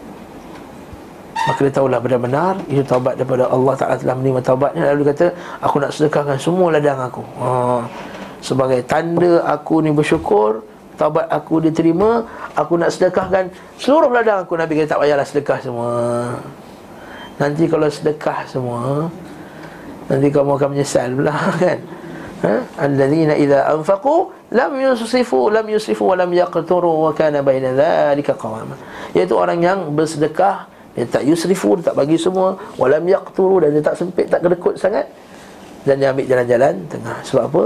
Maka 1.51 1.59
dia 1.67 1.75
tahulah 1.75 1.99
benar-benar 1.99 2.55
Itu 2.71 2.87
taubat 2.87 3.19
daripada 3.19 3.51
Allah 3.51 3.75
Ta'ala 3.75 3.95
telah 3.99 4.15
menerima 4.15 4.41
taubatnya. 4.47 4.83
Lalu 4.95 5.01
dia 5.03 5.11
kata 5.11 5.27
Aku 5.67 5.77
nak 5.83 5.91
sedekahkan 5.91 6.39
semua 6.39 6.71
ladang 6.71 7.03
aku. 7.03 7.23
Ha. 7.43 7.49
Sebagai 8.39 8.87
tanda 8.87 9.43
aku 9.43 9.83
ni 9.83 9.91
bersyukur 9.91 10.63
Taubat 10.95 11.27
aku 11.27 11.59
diterima 11.59 12.23
Aku 12.55 12.79
nak 12.79 12.95
sedekahkan 12.95 13.51
seluruh 13.83 14.15
ladang 14.15 14.47
aku. 14.47 14.55
Nabi 14.55 14.79
kata 14.79 14.95
tak 14.95 14.99
payahlah 15.03 15.27
sedekah 15.27 15.59
semua 15.59 15.91
Nanti 17.39 17.71
kalau 17.71 17.87
sedekah 17.87 18.45
semua 18.51 19.07
Nanti 20.09 20.33
kamu 20.33 20.57
akan 20.57 20.69
menyesal 20.73 21.13
pula 21.13 21.37
kan? 21.63 21.79
Ha? 22.39 22.55
Alladzina 22.87 23.35
idza 23.37 23.69
anfaqu 23.69 24.33
lam 24.57 24.73
yusifu 24.81 25.53
lam 25.53 25.67
yusifu 25.69 26.09
wa 26.09 26.17
lam 26.17 26.31
yaqturu 26.33 26.89
wa 27.05 27.13
kana 27.13 27.45
baina 27.45 27.77
dhalika 27.77 28.33
qawama. 28.33 28.73
Iaitu 29.13 29.37
orang 29.37 29.61
yang 29.61 29.93
bersedekah 29.93 30.65
dia 30.97 31.07
tak 31.07 31.29
yusrifu 31.29 31.77
dia 31.79 31.93
tak 31.93 31.97
bagi 32.01 32.17
semua 32.17 32.57
wa 32.57 32.87
lam 32.89 33.05
yaqturu 33.05 33.63
dan 33.63 33.77
dia 33.77 33.85
tak 33.85 34.01
sempit 34.01 34.33
tak 34.33 34.41
kedekut 34.41 34.81
sangat. 34.81 35.05
Dan 35.85 36.01
dia 36.01 36.09
ambil 36.11 36.25
jalan-jalan 36.25 36.75
tengah. 36.89 37.17
Sebab 37.27 37.43
apa 37.53 37.63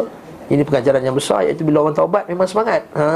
ini 0.51 0.63
pengajaran 0.67 1.03
yang 1.05 1.15
besar 1.15 1.47
iaitu 1.47 1.63
bila 1.63 1.87
orang 1.87 1.95
taubat 1.95 2.27
memang 2.27 2.49
semangat. 2.51 2.83
Ha. 2.99 3.07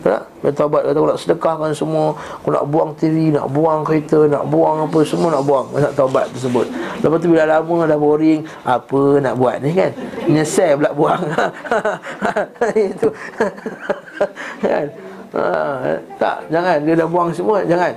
Tak? 0.00 0.22
Bertawabat 0.40 0.80
kata 0.88 0.96
aku 0.96 1.08
nak 1.12 1.20
sedekahkan 1.20 1.70
semua. 1.76 2.16
Aku 2.40 2.48
nak 2.48 2.64
buang 2.72 2.96
TV, 2.96 3.28
nak 3.36 3.52
buang 3.52 3.84
kereta 3.84 4.24
Nak 4.32 4.48
buang 4.48 4.88
apa, 4.88 4.98
semua 5.04 5.28
nak 5.28 5.44
buang. 5.44 5.68
Nak 5.76 5.92
taubat 5.92 6.32
tersebut. 6.32 6.66
Lepas 7.04 7.18
tu 7.20 7.28
bila 7.28 7.44
lama 7.44 7.84
dah 7.84 8.00
boring 8.00 8.40
Apa 8.64 9.20
nak 9.20 9.34
buat 9.36 9.60
ni 9.60 9.76
kan? 9.76 9.92
Nyesel 10.24 10.80
pula 10.80 10.90
buang. 10.96 11.22
Itu. 12.92 13.08
Kan? 14.64 14.86
Ha, 15.30 15.44
tak, 16.16 16.36
jangan. 16.48 16.76
Dia 16.84 16.94
dah 16.96 17.08
buang 17.08 17.28
semua, 17.36 17.60
jangan. 17.64 17.92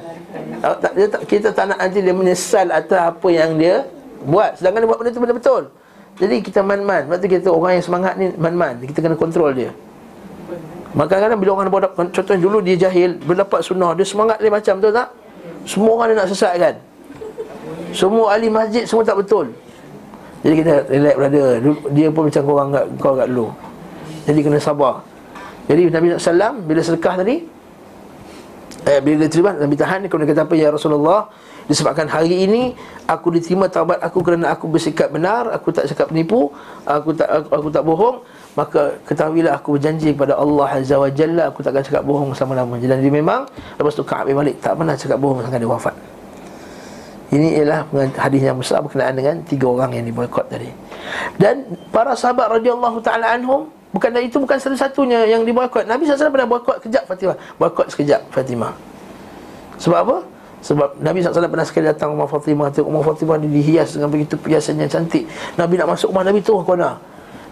Tak, 0.80 0.92
dia 0.96 1.08
tak, 1.08 1.22
Kita 1.28 1.48
tak 1.56 1.66
nak 1.72 1.80
nanti 1.80 2.00
dia 2.00 2.16
menyesal 2.16 2.68
Atas 2.72 3.16
apa 3.16 3.28
yang 3.32 3.56
dia 3.56 3.88
buat. 4.28 4.60
Sedangkan 4.60 4.84
dia 4.84 4.90
buat 4.92 5.00
benda 5.00 5.12
tu 5.16 5.24
betul-betul 5.24 5.64
Jadi 6.22 6.46
kita 6.46 6.62
man-man 6.62 7.10
Lepas 7.10 7.18
tu 7.22 7.28
kita 7.30 7.50
orang 7.50 7.82
yang 7.82 7.86
semangat 7.86 8.14
ni 8.22 8.30
man-man 8.38 8.78
Kita 8.86 9.02
kena 9.02 9.18
kontrol 9.18 9.50
dia 9.50 9.74
Maka 10.94 11.18
kadang-kadang 11.18 11.40
bila 11.42 11.52
orang 11.58 11.74
buat 11.74 11.84
contohnya 12.14 12.38
dulu 12.38 12.62
dia 12.62 12.78
jahil, 12.78 13.18
bila 13.26 13.42
dapat 13.42 13.66
sunnah, 13.66 13.98
dia 13.98 14.06
semangat 14.06 14.38
dia 14.38 14.54
macam 14.54 14.78
tu 14.78 14.94
tak? 14.94 15.10
Semua 15.66 15.90
orang 15.98 16.08
dia 16.14 16.18
nak 16.22 16.30
sesatkan. 16.30 16.76
Semua 17.90 18.38
ahli 18.38 18.48
masjid 18.50 18.86
semua 18.86 19.02
tak 19.02 19.18
betul. 19.18 19.50
Jadi 20.46 20.54
kita 20.62 20.74
relax 20.94 21.16
brother, 21.18 21.48
dia 21.98 22.08
pun 22.14 22.24
macam 22.30 22.42
kau 22.46 22.54
orang 22.54 22.70
kat 22.70 22.86
kau 23.02 23.14
kat 23.18 23.28
dulu. 23.32 23.48
Jadi 24.30 24.40
kena 24.46 24.60
sabar. 24.62 24.96
Jadi 25.66 25.82
Nabi 25.90 26.08
SAW 26.20 26.54
bila 26.68 26.82
sedekah 26.84 27.16
tadi 27.24 27.36
eh, 28.84 29.00
Bila 29.00 29.16
dia 29.24 29.30
terima 29.32 29.56
Nabi 29.56 29.80
tahan 29.80 30.12
Kemudian 30.12 30.36
kata 30.36 30.44
apa 30.44 30.56
Ya 30.60 30.76
Rasulullah 30.76 31.32
Disebabkan 31.68 32.12
hari 32.12 32.44
ini 32.44 32.76
Aku 33.08 33.32
diterima 33.32 33.72
taubat 33.72 34.00
aku 34.04 34.20
Kerana 34.20 34.52
aku 34.52 34.68
bersikap 34.68 35.12
benar 35.12 35.48
Aku 35.56 35.72
tak 35.72 35.88
cakap 35.88 36.12
penipu 36.12 36.52
Aku 36.84 37.16
tak 37.16 37.30
aku, 37.32 37.50
aku 37.56 37.68
tak 37.72 37.84
bohong 37.88 38.18
Maka 38.54 39.00
ketahuilah 39.08 39.56
aku 39.56 39.80
berjanji 39.80 40.12
kepada 40.12 40.36
Allah 40.36 40.68
Azza 40.80 41.00
wa 41.00 41.08
Jalla 41.08 41.50
Aku 41.50 41.64
takkan 41.64 41.84
cakap 41.84 42.04
bohong 42.04 42.36
selama-lamanya. 42.36 42.96
Dan 42.96 43.00
dia 43.00 43.14
memang 43.14 43.48
Lepas 43.80 43.96
tu 43.96 44.04
Ka'ab 44.04 44.28
bin 44.28 44.36
Malik 44.36 44.60
Tak 44.60 44.76
pernah 44.76 44.96
cakap 44.96 45.18
bohong 45.20 45.40
sampai 45.44 45.60
dia 45.64 45.72
wafat. 45.72 45.96
Ini 47.34 47.48
ialah 47.64 47.80
hadis 48.20 48.42
yang 48.46 48.60
besar 48.60 48.84
Berkenaan 48.84 49.16
dengan 49.16 49.36
tiga 49.48 49.66
orang 49.66 49.96
yang 49.96 50.06
diboykot 50.06 50.46
tadi. 50.52 50.70
Dan 51.40 51.66
para 51.90 52.14
sahabat 52.14 52.60
radhiyallahu 52.60 53.00
ta'ala 53.02 53.40
anhum 53.40 53.72
Bukan 53.94 54.10
itu 54.26 54.42
bukan 54.42 54.58
satu-satunya 54.58 55.30
yang 55.30 55.46
diboykot 55.46 55.86
Nabi 55.86 56.10
SAW 56.10 56.34
pernah 56.34 56.50
boykot 56.50 56.82
kejap 56.82 57.06
Fatimah. 57.06 57.38
Boykot 57.62 57.88
sekejap 57.94 58.26
Fatimah. 58.34 58.74
Sebab 59.78 60.00
apa? 60.02 60.18
Sebab 60.64 61.04
Nabi 61.04 61.20
SAW 61.20 61.52
pernah 61.52 61.68
sekali 61.68 61.92
datang 61.92 62.16
rumah 62.16 62.24
Fatimah 62.24 62.72
Tengok 62.72 62.88
rumah 62.88 63.04
Fatimah 63.04 63.36
dihias 63.36 64.00
dengan 64.00 64.08
begitu 64.08 64.40
perhiasan 64.40 64.80
yang 64.80 64.88
cantik. 64.88 65.28
Nabi 65.60 65.76
nak 65.76 65.92
masuk 65.92 66.16
rumah 66.16 66.24
Nabi 66.24 66.40
tu 66.40 66.56
kona 66.64 66.96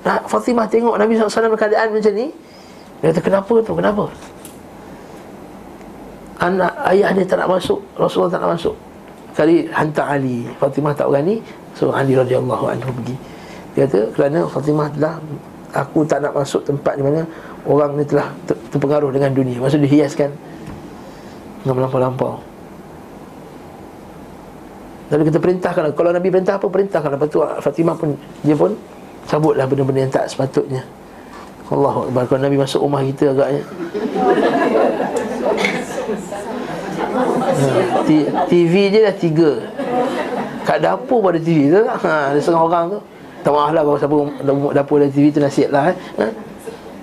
Nah, 0.01 0.17
Fatimah 0.25 0.65
tengok 0.65 0.95
Nabi 0.97 1.19
SAW 1.19 1.53
keadaan 1.59 1.91
macam 1.93 2.13
ni 2.15 2.31
Dia 3.03 3.11
kata 3.11 3.21
kenapa 3.21 3.53
tu, 3.61 3.71
kenapa? 3.75 4.07
Anak 6.41 6.73
ayah 6.89 7.13
dia 7.13 7.27
tak 7.27 7.37
nak 7.43 7.53
masuk 7.53 7.77
Rasulullah 7.99 8.33
tak 8.33 8.41
nak 8.41 8.57
masuk. 8.57 8.75
Kali 9.37 9.69
hantar 9.69 10.17
Ali. 10.17 10.47
Fatimah 10.57 10.95
tak 10.95 11.11
berani 11.11 11.43
So 11.75 11.91
Ali 11.91 12.15
radhiyallahu 12.15 12.65
anhu 12.65 12.89
pergi. 12.95 13.15
Dia 13.75 13.85
kata 13.85 13.99
kerana 14.15 14.39
Fatimah 14.47 14.87
telah 14.95 15.19
Aku 15.71 16.03
tak 16.07 16.23
nak 16.23 16.35
masuk 16.35 16.63
tempat 16.63 16.95
di 16.95 17.03
mana 17.03 17.23
Orang 17.67 17.95
ni 17.99 18.03
telah 18.07 18.31
ter- 18.47 18.59
terpengaruh 18.71 19.11
dengan 19.11 19.35
dunia. 19.35 19.59
Maksud 19.59 19.83
dihiaskan 19.83 20.31
Dengan 21.61 21.75
melampau-lampau 21.77 22.50
Lalu 25.11 25.23
kita 25.27 25.39
perintahkan. 25.43 25.91
Kalau 25.91 26.11
Nabi 26.15 26.27
perintah 26.31 26.55
apa 26.55 26.67
perintahkan. 26.71 27.09
Lepas 27.19 27.27
tu 27.27 27.43
Fatimah 27.43 27.95
pun 27.99 28.15
Dia 28.47 28.55
pun 28.55 28.71
Cabutlah 29.27 29.69
benda-benda 29.69 30.01
yang 30.07 30.13
tak 30.13 30.25
sepatutnya. 30.27 30.81
Allah 31.71 31.95
Akbar. 32.03 32.23
Kalau 32.27 32.41
Nabi 32.41 32.57
masuk 32.59 32.83
rumah 32.83 32.99
kita 33.05 33.31
agaknya. 33.31 33.61
Ha, 37.51 38.43
TV 38.49 38.73
je 38.91 38.99
dah 39.03 39.15
tiga. 39.15 39.51
Kat 40.67 40.83
dapur 40.83 41.23
pun 41.23 41.31
ada 41.31 41.41
TV 41.41 41.71
tu 41.71 41.83
ha, 41.85 42.33
Ada 42.33 42.39
setengah 42.43 42.63
orang 42.65 42.85
tu. 42.97 42.99
Tak 43.41 43.51
maaf 43.55 43.71
lah 43.73 43.81
kalau 43.87 43.97
siapa 43.97 44.15
dapur 44.75 44.95
ada 44.99 45.09
TV 45.09 45.31
tu 45.33 45.39
nasihat 45.39 45.71
lah 45.71 45.93
eh. 45.93 45.97
ha? 46.21 46.25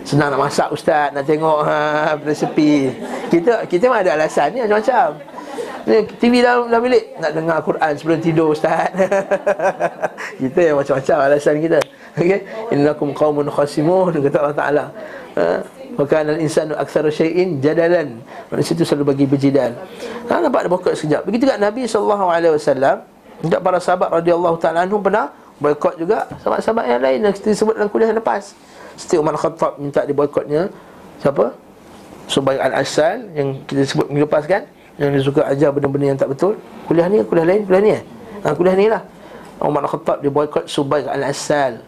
Senang 0.05 0.29
nak 0.35 0.41
masak 0.43 0.69
ustaz. 0.75 1.17
Nak 1.17 1.25
tengok 1.25 1.65
ha, 1.65 2.13
resepi 2.21 2.93
Kita 3.33 3.65
kita 3.65 3.89
ada 3.89 4.21
alasan 4.21 4.53
ni 4.53 4.61
macam-macam 4.65 5.38
TV 6.21 6.45
dalam, 6.45 6.69
dalam 6.69 6.83
bilik. 6.85 7.05
Nak 7.17 7.33
dengar 7.33 7.59
Quran 7.65 7.93
sebelum 7.97 8.19
tidur 8.21 8.47
Ustaz. 8.53 8.93
Kita 10.41 10.61
yang 10.61 10.77
macam-macam 10.77 11.17
alasan 11.25 11.57
kita. 11.65 11.79
Okey? 12.21 12.41
Innakum 12.77 13.17
qaumun 13.17 13.49
khasimun. 13.49 14.13
Kata 14.21 14.37
Allah 14.45 14.57
Ta'ala. 14.57 14.85
Ha? 15.41 15.45
Maka 15.97 16.15
al-insanu 16.23 16.77
aksara 16.77 17.09
syai'in 17.09 17.59
jadalan. 17.65 18.21
Manusia 18.53 18.77
itu 18.77 18.85
selalu 18.85 19.17
bagi 19.17 19.25
berjidal. 19.25 19.73
Ha, 20.29 20.39
Nampak 20.45 20.67
ada 20.67 20.69
bokok 20.71 20.95
sekejap. 20.95 21.25
Begitu 21.25 21.49
juga 21.49 21.57
Nabi 21.57 21.89
SAW 21.89 23.03
Untuk 23.43 23.61
para 23.63 23.79
sahabat 23.81 24.13
radhiyallahu 24.23 24.57
ta'ala 24.61 24.85
anhum 24.85 25.01
pernah 25.01 25.33
boykot 25.59 25.99
juga 25.99 26.27
sahabat-sahabat 26.43 26.85
yang 26.87 27.01
lain 27.03 27.19
yang 27.27 27.35
kita 27.35 27.51
sebut 27.55 27.75
dalam 27.75 27.91
kuliah 27.91 28.15
lepas. 28.15 28.55
Siti 28.99 29.15
Umar 29.19 29.35
Khattab 29.39 29.79
minta 29.79 30.03
diboykotnya 30.07 30.71
siapa? 31.23 31.55
Subair 32.31 32.61
Al-Asal 32.61 33.31
yang 33.35 33.63
kita 33.67 33.83
sebut 33.87 34.07
minggu 34.11 34.27
lepas 34.27 34.45
kan 34.47 34.67
yang 34.99 35.15
dia 35.15 35.23
suka 35.23 35.47
ajar 35.47 35.71
benda-benda 35.71 36.07
yang 36.11 36.19
tak 36.19 36.35
betul 36.35 36.59
kuliah 36.91 37.07
ni 37.07 37.23
kuliah 37.23 37.47
lain 37.47 37.63
kuliah 37.65 37.83
ni 37.83 37.91
eh? 37.95 38.03
Ha, 38.43 38.55
kuliah 38.55 38.77
ni 38.79 38.87
lah. 38.87 39.03
Umar 39.59 39.83
Khattab 39.91 40.23
dia 40.23 40.31
boykot 40.31 40.71
Subair 40.71 41.11
Al-Asal. 41.11 41.83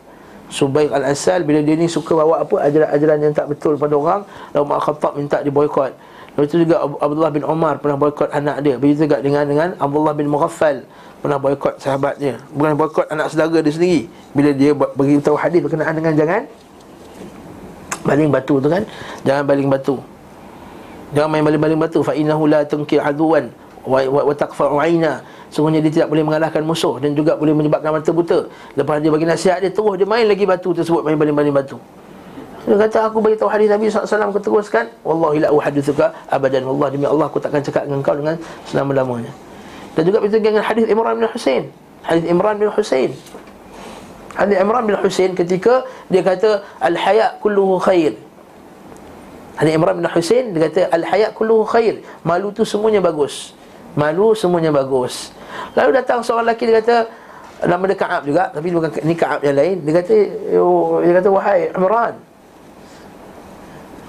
Subair 0.50 0.90
Al-Asal 0.90 1.46
bila 1.46 1.62
dia 1.62 1.78
ni 1.78 1.86
suka 1.86 2.18
bawa 2.18 2.42
apa 2.42 2.66
ajaran-ajaran 2.66 3.18
yang 3.22 3.34
tak 3.34 3.46
betul 3.46 3.78
pada 3.78 3.94
orang 3.94 4.20
Umar 4.54 4.82
Khattab 4.82 5.14
minta 5.14 5.38
diboykot 5.42 5.94
Lepas 6.30 6.46
itu 6.46 6.62
juga 6.62 6.86
Abdullah 6.86 7.30
bin 7.34 7.42
Omar 7.42 7.82
pernah 7.82 7.98
boykot 7.98 8.30
anak 8.30 8.62
dia. 8.62 8.78
Begitu 8.78 9.06
juga 9.06 9.18
dengan 9.18 9.46
dengan 9.46 9.68
Abdullah 9.78 10.14
bin 10.14 10.30
Mughaffal 10.30 10.86
Pernah 11.22 11.38
boykot 11.42 11.82
sahabatnya 11.82 12.38
Bukan 12.54 12.78
boykot 12.78 13.06
anak 13.10 13.30
saudara 13.30 13.62
dia 13.62 13.74
sendiri. 13.74 14.06
Bila 14.34 14.50
dia 14.54 14.70
beritahu 14.74 15.34
hadis 15.34 15.58
berkenaan 15.62 15.94
dengan 15.94 16.14
jangan 16.14 16.42
Baling 18.06 18.30
batu 18.30 18.62
tu 18.62 18.68
kan? 18.70 18.82
Jangan 19.26 19.42
baling 19.46 19.68
batu 19.70 19.98
Jangan 21.16 21.28
main 21.30 21.44
baling-baling 21.44 21.80
batu 21.80 22.00
Fa 22.04 22.14
innahu 22.14 22.46
la 22.46 22.62
tunkir 22.66 23.02
aduan 23.02 23.50
Wa, 23.80 24.04
wa, 24.06 24.28
wa 24.28 24.34
taqfa'u 24.36 24.76
aina 24.78 25.24
Sungguhnya 25.48 25.80
dia 25.82 25.90
tidak 25.90 26.08
boleh 26.12 26.22
mengalahkan 26.22 26.62
musuh 26.62 27.00
Dan 27.00 27.16
juga 27.16 27.34
boleh 27.34 27.56
menyebabkan 27.56 27.96
mata 27.96 28.12
buta 28.12 28.46
Lepas 28.76 29.00
dia 29.00 29.10
bagi 29.10 29.26
nasihat 29.26 29.58
dia 29.64 29.72
Terus 29.72 29.96
dia 29.98 30.06
main 30.06 30.28
lagi 30.28 30.44
batu 30.44 30.70
tersebut 30.76 31.00
Main 31.02 31.16
baling-baling 31.16 31.54
batu 31.54 31.80
dia 32.68 32.76
kata 32.76 33.08
aku 33.08 33.24
bagi 33.24 33.40
tahu 33.40 33.48
hadis 33.48 33.72
Nabi 33.72 33.88
SAW 33.88 34.36
keteruskan 34.36 34.92
wallahi 35.00 35.40
la 35.40 35.48
uhadithuka 35.48 36.12
abadan 36.28 36.68
wallah 36.68 36.92
demi 36.92 37.08
Allah 37.08 37.32
aku 37.32 37.40
takkan 37.40 37.64
cakap 37.64 37.88
dengan 37.88 38.04
kau 38.04 38.12
dengan 38.12 38.36
selama-lamanya. 38.68 39.32
Dan 39.96 40.02
juga 40.04 40.20
begitu 40.20 40.44
dengan 40.44 40.60
hadis 40.60 40.84
Imran 40.84 41.16
bin 41.16 41.26
Husain. 41.32 41.72
Hadis 42.04 42.24
Imran 42.28 42.60
bin 42.60 42.68
Husain. 42.68 43.10
Hadis 44.36 44.56
Imran 44.60 44.84
bin 44.84 44.96
Husain 45.00 45.32
ketika 45.32 45.88
dia 46.12 46.20
kata 46.20 46.60
al 46.84 46.94
haya 47.00 47.32
kulluhu 47.40 47.80
khair. 47.80 48.12
Hadis 49.60 49.76
Imran 49.76 50.00
bin 50.00 50.08
Husain 50.08 50.56
dia 50.56 50.72
kata 50.72 50.88
al 50.88 51.04
haya 51.04 51.28
kulluhu 51.36 51.68
khair. 51.68 52.00
Malu 52.24 52.48
tu 52.48 52.64
semuanya 52.64 53.04
bagus. 53.04 53.52
Malu 53.92 54.32
semuanya 54.32 54.72
bagus. 54.72 55.36
Lalu 55.76 56.00
datang 56.00 56.24
seorang 56.24 56.48
lelaki 56.48 56.64
dia 56.64 56.80
kata 56.80 56.96
nama 57.68 57.84
dia 57.84 57.98
Ka'ab 58.00 58.22
juga 58.24 58.48
tapi 58.48 58.72
bukan 58.72 58.88
ni 59.04 59.12
Ka'ab 59.12 59.44
yang 59.44 59.60
lain. 59.60 59.84
Dia 59.84 60.00
kata 60.00 60.16
dia 61.04 61.12
kata 61.20 61.28
wahai 61.28 61.68
Imran 61.76 62.14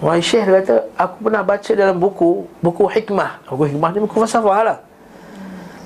Wahai 0.01 0.23
Syekh 0.23 0.49
dia 0.49 0.65
kata 0.65 0.75
Aku 0.97 1.29
pernah 1.29 1.45
baca 1.45 1.71
dalam 1.77 2.01
buku 2.01 2.49
Buku 2.57 2.89
hikmah 2.89 3.45
Buku 3.45 3.69
hikmah 3.69 3.89
ni 3.93 4.01
buku 4.01 4.17
falsafah 4.17 4.61
lah 4.65 4.77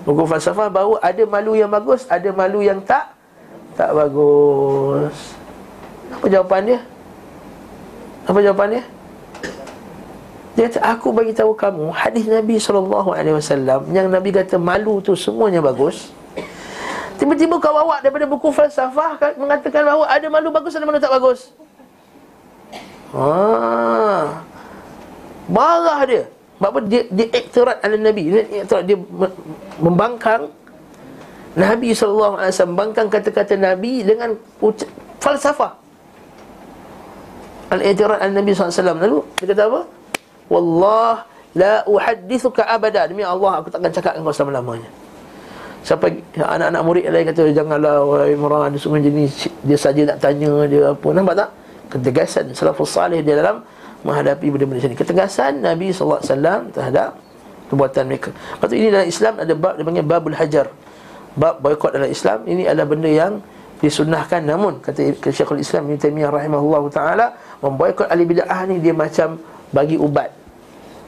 Buku 0.07 0.23
falsafah 0.23 0.71
bahawa 0.71 0.95
ada 1.03 1.23
malu 1.27 1.51
yang 1.51 1.67
bagus 1.67 2.07
Ada 2.07 2.31
malu 2.31 2.63
yang 2.63 2.79
tak 2.79 3.11
Tak 3.75 3.91
bagus 3.91 5.35
Apa 6.15 6.25
jawapan 6.31 6.61
dia? 6.63 6.79
Apa 8.23 8.39
jawapan 8.39 8.67
dia? 8.79 8.83
Dia 10.55 10.71
kata 10.71 10.79
aku 10.81 11.11
bagi 11.11 11.35
tahu 11.35 11.51
kamu 11.51 11.91
Hadis 11.91 12.25
Nabi 12.25 12.55
SAW 12.55 13.91
Yang 13.91 14.07
Nabi 14.07 14.29
kata 14.31 14.55
malu 14.55 15.03
tu 15.03 15.11
semuanya 15.13 15.59
bagus 15.59 16.15
Tiba-tiba 17.15 17.59
kau 17.59 17.75
bawa 17.75 17.99
daripada 17.99 18.23
buku 18.23 18.51
falsafah 18.51 19.19
Mengatakan 19.35 19.83
bahawa 19.83 20.07
ada 20.07 20.27
malu 20.31 20.51
bagus 20.51 20.71
Ada 20.75 20.87
malu 20.87 20.99
tak 20.99 21.11
bagus 21.11 21.51
Ah. 23.15 24.43
Marah 25.47 26.03
dia. 26.03 26.23
Sebab 26.59 26.83
dia 26.89 27.07
dia 27.07 27.27
iktirat 27.31 27.79
ala 27.79 27.95
Nabi. 27.95 28.23
Dia 28.27 28.43
dia 28.83 28.97
membangkang 29.79 30.51
Nabi 31.55 31.95
sallallahu 31.95 32.35
alaihi 32.35 32.51
wasallam 32.51 32.73
membangkang 32.75 33.07
kata-kata 33.07 33.55
Nabi 33.55 34.03
dengan 34.03 34.35
uca- 34.59 34.89
falsafah. 35.23 35.79
Al-i'tirad 37.71 38.19
ala 38.19 38.31
Nabi 38.35 38.51
sallallahu 38.51 38.67
alaihi 38.67 38.81
wasallam. 38.83 38.99
Lalu 38.99 39.17
dia 39.39 39.45
kata 39.47 39.63
apa? 39.69 39.81
Wallah 40.51 41.25
la 41.55 41.81
uhaddithuka 41.87 42.65
abada. 42.67 43.07
Demi 43.09 43.25
Allah 43.25 43.63
aku 43.63 43.71
takkan 43.71 43.91
cakap 43.91 44.17
dengan 44.17 44.29
kau 44.29 44.35
selama-lamanya. 44.35 44.89
Sampai 45.85 46.17
anak-anak 46.33 46.81
murid 46.81 47.05
lain 47.13 47.25
kata 47.29 47.43
janganlah 47.53 48.01
wahai 48.01 48.33
Imran 48.33 48.73
dia 48.73 48.81
sungguh 48.81 49.05
jenis 49.05 49.53
dia 49.61 49.77
saja 49.77 50.01
nak 50.09 50.17
tanya 50.17 50.65
dia 50.65 50.93
apa. 50.93 51.07
Nampak 51.13 51.35
tak? 51.37 51.49
ketegasan 51.89 52.51
salafus 52.57 52.91
salih 52.91 53.21
di 53.21 53.29
dalam 53.29 53.61
menghadapi 54.05 54.47
benda-benda 54.49 54.85
ini. 54.85 54.97
Ketegasan 54.97 55.61
Nabi 55.61 55.93
wasallam 55.93 56.69
terhadap 56.73 57.17
perbuatan 57.69 58.03
mereka. 58.05 58.29
Lepas 58.33 58.69
ini 58.73 58.87
dalam 58.93 59.07
Islam 59.09 59.33
ada 59.41 59.53
bab 59.57 59.73
dipanggil 59.77 60.05
babul 60.05 60.35
hajar. 60.37 60.69
Bab 61.35 61.59
boikot 61.59 61.91
dalam 61.91 62.09
Islam 62.09 62.45
ini 62.47 62.63
adalah 62.69 62.87
benda 62.87 63.09
yang 63.09 63.41
disunnahkan 63.83 64.39
namun 64.45 64.79
kata 64.79 65.19
Syekhul 65.19 65.59
Islam 65.59 65.91
Ibn 65.91 65.99
Taimiyah 65.99 66.31
rahimahullahu 66.31 66.87
taala 66.95 67.35
memboikot 67.59 68.07
ahli 68.07 68.23
bidah 68.23 68.47
ni 68.71 68.79
dia 68.79 68.95
macam 68.95 69.35
bagi 69.75 69.99
ubat. 69.99 70.31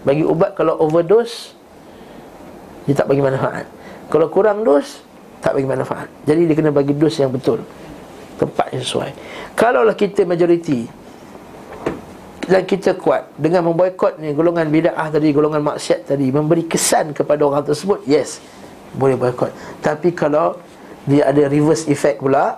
Bagi 0.04 0.28
ubat 0.28 0.52
kalau 0.60 0.76
overdose 0.84 1.56
dia 2.84 2.96
tak 2.96 3.08
bagi 3.08 3.24
manfaat. 3.24 3.64
Kalau 4.12 4.28
kurang 4.28 4.68
dos 4.68 5.00
tak 5.40 5.56
bagi 5.56 5.68
manfaat. 5.68 6.12
Jadi 6.28 6.44
dia 6.44 6.56
kena 6.56 6.76
bagi 6.76 6.92
dos 6.92 7.16
yang 7.16 7.32
betul. 7.32 7.64
Tempat 8.36 8.76
yang 8.76 8.84
sesuai. 8.84 9.12
Kalaulah 9.56 9.96
kita 9.96 10.28
majoriti 10.28 11.08
dan 12.48 12.64
kita 12.64 12.96
kuat 12.96 13.28
dengan 13.36 13.68
memboikot 13.68 14.24
ni 14.24 14.32
golongan 14.32 14.72
bid'ah 14.72 15.12
tadi, 15.12 15.36
golongan 15.36 15.60
maksiat 15.60 16.08
tadi, 16.08 16.32
memberi 16.32 16.64
kesan 16.64 17.12
kepada 17.12 17.44
orang 17.44 17.60
tersebut, 17.68 18.08
yes, 18.08 18.40
boleh 18.96 19.20
boikot. 19.20 19.52
Tapi 19.84 20.16
kalau 20.16 20.56
dia 21.04 21.28
ada 21.28 21.44
reverse 21.52 21.92
effect 21.92 22.24
pula, 22.24 22.56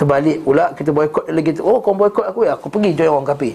terbalik 0.00 0.40
pula 0.40 0.72
kita 0.72 0.96
boikot 0.96 1.28
lagi 1.28 1.60
tu, 1.60 1.60
oh 1.60 1.84
kau 1.84 1.92
boikot 1.92 2.24
aku 2.24 2.48
ya, 2.48 2.56
aku 2.56 2.72
pergi 2.72 2.96
join 2.96 3.12
orang 3.12 3.28
kafir. 3.28 3.52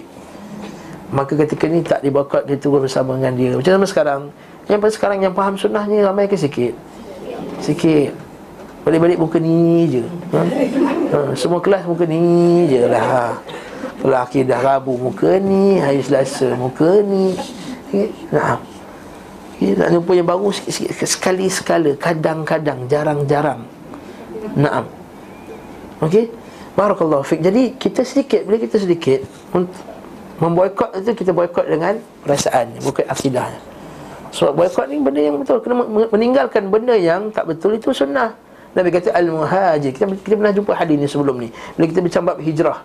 Maka 1.10 1.34
ketika 1.34 1.66
ni 1.66 1.82
tak 1.82 2.06
diboikot 2.06 2.46
dia 2.46 2.54
turun 2.54 2.86
bersama 2.86 3.18
dengan 3.18 3.34
dia. 3.34 3.50
Macam 3.58 3.72
mana 3.82 3.86
sekarang? 3.90 4.22
Yang 4.70 4.94
sekarang 4.94 5.18
yang 5.26 5.34
faham 5.34 5.58
sunnahnya 5.58 6.06
ramai 6.06 6.30
ke 6.30 6.38
sikit? 6.38 6.70
Sikit. 7.58 8.14
Balik-balik 8.80 9.20
muka 9.20 9.36
ni 9.36 9.84
je 9.92 10.02
ha? 10.32 10.40
ha? 11.12 11.18
Semua 11.36 11.60
kelas 11.60 11.84
muka 11.84 12.08
ni 12.08 12.64
je 12.64 12.80
lah 12.88 13.04
ha? 13.04 13.26
Kalau 14.00 14.16
akidah 14.16 14.56
Rabu 14.56 14.96
muka 14.96 15.36
ni 15.36 15.76
Hari 15.76 16.00
Selasa 16.00 16.56
muka 16.56 17.04
ni? 17.04 17.36
Nah 18.32 18.56
okay? 19.52 19.76
Nak 19.76 19.88
jumpa 19.92 20.12
yang 20.16 20.24
baru 20.24 20.48
sikit-sikit 20.48 20.96
Sekali-sekala 21.04 21.92
Kadang-kadang 22.00 22.88
Jarang-jarang 22.88 23.68
Naam 24.56 24.88
Okey 26.00 26.32
Barakallahu 26.72 27.20
fiqh 27.20 27.44
Jadi 27.44 27.76
kita 27.76 28.00
sedikit 28.00 28.48
Bila 28.48 28.56
kita 28.56 28.80
sedikit 28.80 29.20
Memboykot 30.40 30.96
itu 31.04 31.12
kita 31.12 31.30
boykot 31.36 31.68
dengan 31.68 32.00
Perasaan 32.24 32.80
Bukan 32.80 33.04
akidahnya 33.06 33.60
Sebab 34.32 34.56
boykot 34.56 34.88
ni 34.88 34.96
benda 34.98 35.20
yang 35.20 35.36
betul 35.36 35.60
Kena 35.60 35.84
meninggalkan 36.08 36.72
benda 36.72 36.96
yang 36.96 37.28
tak 37.28 37.44
betul 37.46 37.76
Itu 37.76 37.92
sunnah 37.92 38.32
Nabi 38.70 38.88
kata 38.94 39.10
al-muhajir. 39.10 39.90
Kita, 39.90 40.06
kita 40.06 40.34
pernah 40.38 40.54
jumpa 40.54 40.72
hadis 40.78 40.94
ni 40.94 41.06
sebelum 41.10 41.42
ni. 41.42 41.48
Bila 41.74 41.84
kita 41.90 42.00
bincang 42.02 42.24
bab 42.26 42.38
hijrah. 42.38 42.78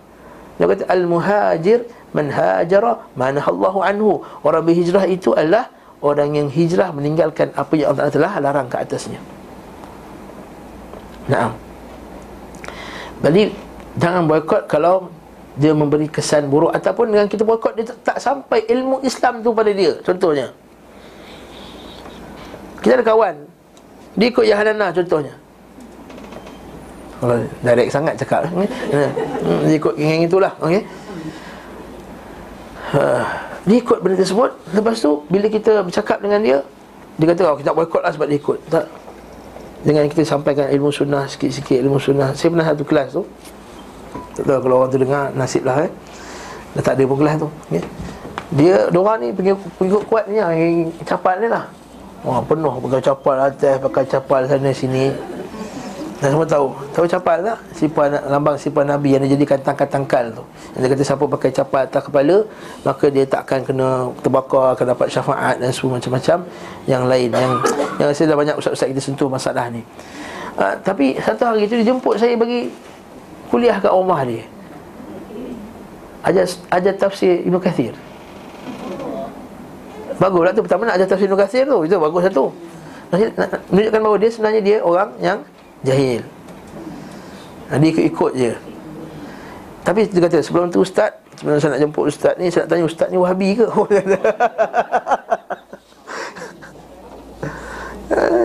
Nabi 0.57 0.69
kata 0.73 0.85
al-muhajir 0.89 1.85
man 2.09 2.27
hajara 2.33 3.05
man 3.13 3.37
Allahu 3.37 3.79
anhu. 3.85 4.25
Orang 4.41 4.65
berhijrah 4.65 5.05
itu 5.05 5.37
adalah 5.37 5.69
orang 6.01 6.33
yang 6.33 6.47
hijrah 6.49 6.89
meninggalkan 6.89 7.53
apa 7.53 7.73
yang 7.77 7.93
Allah 7.93 8.09
telah 8.09 8.33
larang 8.41 8.65
ke 8.65 8.77
atasnya. 8.81 9.21
Naam. 11.29 11.53
Balik 13.21 13.53
jangan 14.01 14.25
boikot 14.25 14.65
kalau 14.65 15.09
dia 15.55 15.71
memberi 15.71 16.11
kesan 16.11 16.51
buruk 16.51 16.75
ataupun 16.75 17.15
dengan 17.15 17.27
kita 17.31 17.47
boikot 17.47 17.73
dia 17.79 17.85
tak, 17.87 17.97
tak 18.03 18.17
sampai 18.19 18.67
ilmu 18.67 18.99
Islam 19.03 19.39
tu 19.39 19.55
pada 19.55 19.71
dia. 19.71 19.95
Contohnya. 20.03 20.51
Kita 22.85 23.01
ada 23.01 23.05
kawan 23.05 23.55
dia 24.15 24.27
ikut 24.31 24.45
Yahanana 24.47 24.87
contohnya 24.95 25.33
kalau 27.15 27.35
direct 27.63 27.91
sangat 27.91 28.13
cakap 28.19 28.43
hmm, 28.51 28.67
Dia 29.71 29.75
ikut 29.79 29.93
yang 29.95 30.27
itulah 30.27 30.51
okay? 30.59 30.83
Uh, 32.91 33.23
dia 33.63 33.79
ikut 33.79 34.03
benda 34.03 34.19
tersebut 34.19 34.51
Lepas 34.75 34.99
tu 34.99 35.23
Bila 35.31 35.47
kita 35.49 35.81
bercakap 35.81 36.21
dengan 36.21 36.43
dia 36.43 36.59
Dia 37.17 37.33
kata 37.33 37.49
oh, 37.49 37.55
Kita 37.57 37.71
tak 37.71 37.77
boykot 37.81 38.01
lah 38.03 38.11
sebab 38.13 38.27
dia 38.29 38.37
ikut 38.37 38.59
Tak 38.69 38.85
Dengan 39.81 40.05
kita 40.05 40.21
sampaikan 40.21 40.69
ilmu 40.69 40.93
sunnah 40.93 41.25
Sikit-sikit 41.25 41.81
ilmu 41.81 41.97
sunnah 41.97 42.35
Saya 42.37 42.53
pernah 42.53 42.67
satu 42.67 42.83
kelas 42.85 43.09
tu 43.15 43.23
Tak 44.35 44.43
tahu 44.43 44.59
kalau 44.65 44.75
orang 44.83 44.89
tu 44.91 44.99
dengar 44.99 45.23
Nasib 45.33 45.63
lah 45.63 45.85
eh. 45.85 45.91
Dah 46.75 46.83
tak 46.83 46.99
ada 46.99 47.03
pun 47.07 47.17
kelas 47.19 47.35
tu 47.39 47.47
okay? 47.47 47.83
Dia 48.55 48.75
Diorang 48.91 49.17
ni 49.23 49.31
pengikut 49.33 50.03
kuat 50.05 50.27
ni 50.27 50.37
Yang 50.37 50.91
capal 51.07 51.39
ni 51.39 51.47
lah. 51.47 51.65
Wah 52.25 52.41
penuh 52.41 52.73
pakai 52.83 53.01
capal 53.01 53.35
atas 53.37 53.75
Pakai 53.79 54.05
capal 54.09 54.41
sana 54.49 54.69
sini. 54.73 55.13
Dan 56.15 56.31
semua 56.31 56.47
tahu. 56.47 56.71
Tahu 56.95 57.05
capal 57.11 57.43
tak? 57.43 57.59
Sipan, 57.75 58.07
lambang 58.31 58.55
sipan 58.55 58.87
Nabi 58.87 59.19
yang 59.19 59.23
dijadikan 59.27 59.59
tangkal-tangkal 59.59 60.31
tu. 60.31 60.43
Yang 60.73 60.79
dia 60.79 60.89
kata 60.95 61.03
siapa 61.03 61.23
pakai 61.27 61.49
capal 61.51 61.81
atas 61.85 62.01
kepala 62.07 62.37
Maka 62.87 63.05
dia 63.11 63.23
tak 63.27 63.45
akan 63.45 63.59
kena 63.67 63.87
terbakar 64.23 64.73
Akan 64.73 64.95
dapat 64.95 65.07
syafaat 65.11 65.55
dan 65.59 65.69
semua 65.75 65.99
macam-macam 65.99 66.37
Yang 66.87 67.03
lain. 67.03 67.29
Yang 67.29 67.53
yang 67.95 68.09
saya 68.11 68.25
dah 68.31 68.37
banyak 68.39 68.55
ustaz-ustaz 68.59 68.87
kita 68.91 69.01
sentuh 69.03 69.29
masalah 69.31 69.71
ni. 69.71 69.81
Ha, 70.55 70.79
Tapi 70.79 71.19
satu 71.19 71.43
hari 71.47 71.67
tu 71.67 71.79
dia 71.79 71.91
jemput 71.91 72.15
saya 72.15 72.35
bagi 72.35 72.71
Kuliah 73.55 73.79
kat 73.79 73.87
rumah 73.87 74.19
dia. 74.27 74.43
Ajar, 76.27 76.43
ajar 76.75 76.93
tafsir 76.99 77.39
Ibn 77.47 77.55
Kathir. 77.63 77.95
Baguslah 80.19 80.51
tu 80.51 80.59
pertama 80.59 80.83
nak 80.83 80.99
ajar 80.99 81.07
tafsir 81.07 81.31
Ibn 81.31 81.39
Kathir 81.39 81.63
tu. 81.63 81.87
Itu 81.87 81.95
bagus 81.95 82.27
satu 82.27 82.51
Menunjukkan 83.71 83.99
bahawa 84.03 84.17
dia 84.19 84.27
sebenarnya 84.27 84.59
dia 84.59 84.77
orang 84.83 85.07
yang 85.23 85.39
jahil. 85.87 86.19
Dia 87.71 87.87
ikut-ikut 87.95 88.31
je. 88.35 88.51
Tapi 89.87 90.03
dia 90.11 90.19
kata 90.19 90.43
sebelum 90.43 90.67
tu 90.67 90.83
ustaz 90.83 91.15
Sebelum 91.39 91.61
saya 91.63 91.77
nak 91.77 91.81
jemput 91.85 92.09
ustaz 92.11 92.33
ni 92.41 92.49
Saya 92.51 92.65
nak 92.65 92.69
tanya 92.73 92.83
ustaz 92.89 93.07
ni 93.07 93.21
wahabi 93.21 93.55
ke? 93.55 93.69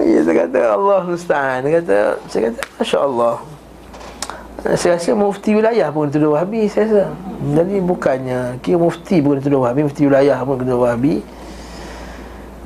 Ya, 0.07 0.20
saya 0.23 0.37
kata. 0.46 0.61
Allah 0.77 1.03
Ustaz. 1.11 1.64
Dia 1.64 1.70
kata 1.81 1.96
Saya 2.31 2.40
kata 2.53 2.61
Masya 2.79 2.99
Allah 3.03 3.35
Saya 4.61 5.01
rasa 5.01 5.16
mufti 5.16 5.57
wilayah 5.57 5.88
pun 5.88 6.12
tuduh 6.12 6.37
wahabi 6.37 6.68
Saya 6.68 6.85
rasa. 6.85 7.03
Jadi 7.57 7.77
bukannya 7.81 8.61
Kira 8.61 8.77
mufti 8.77 9.16
pun 9.25 9.40
tuduh 9.40 9.64
wahabi 9.64 9.88
Mufti 9.88 10.05
wilayah 10.05 10.37
pun 10.44 10.61
tuduh 10.61 10.85
wahabi. 10.85 11.25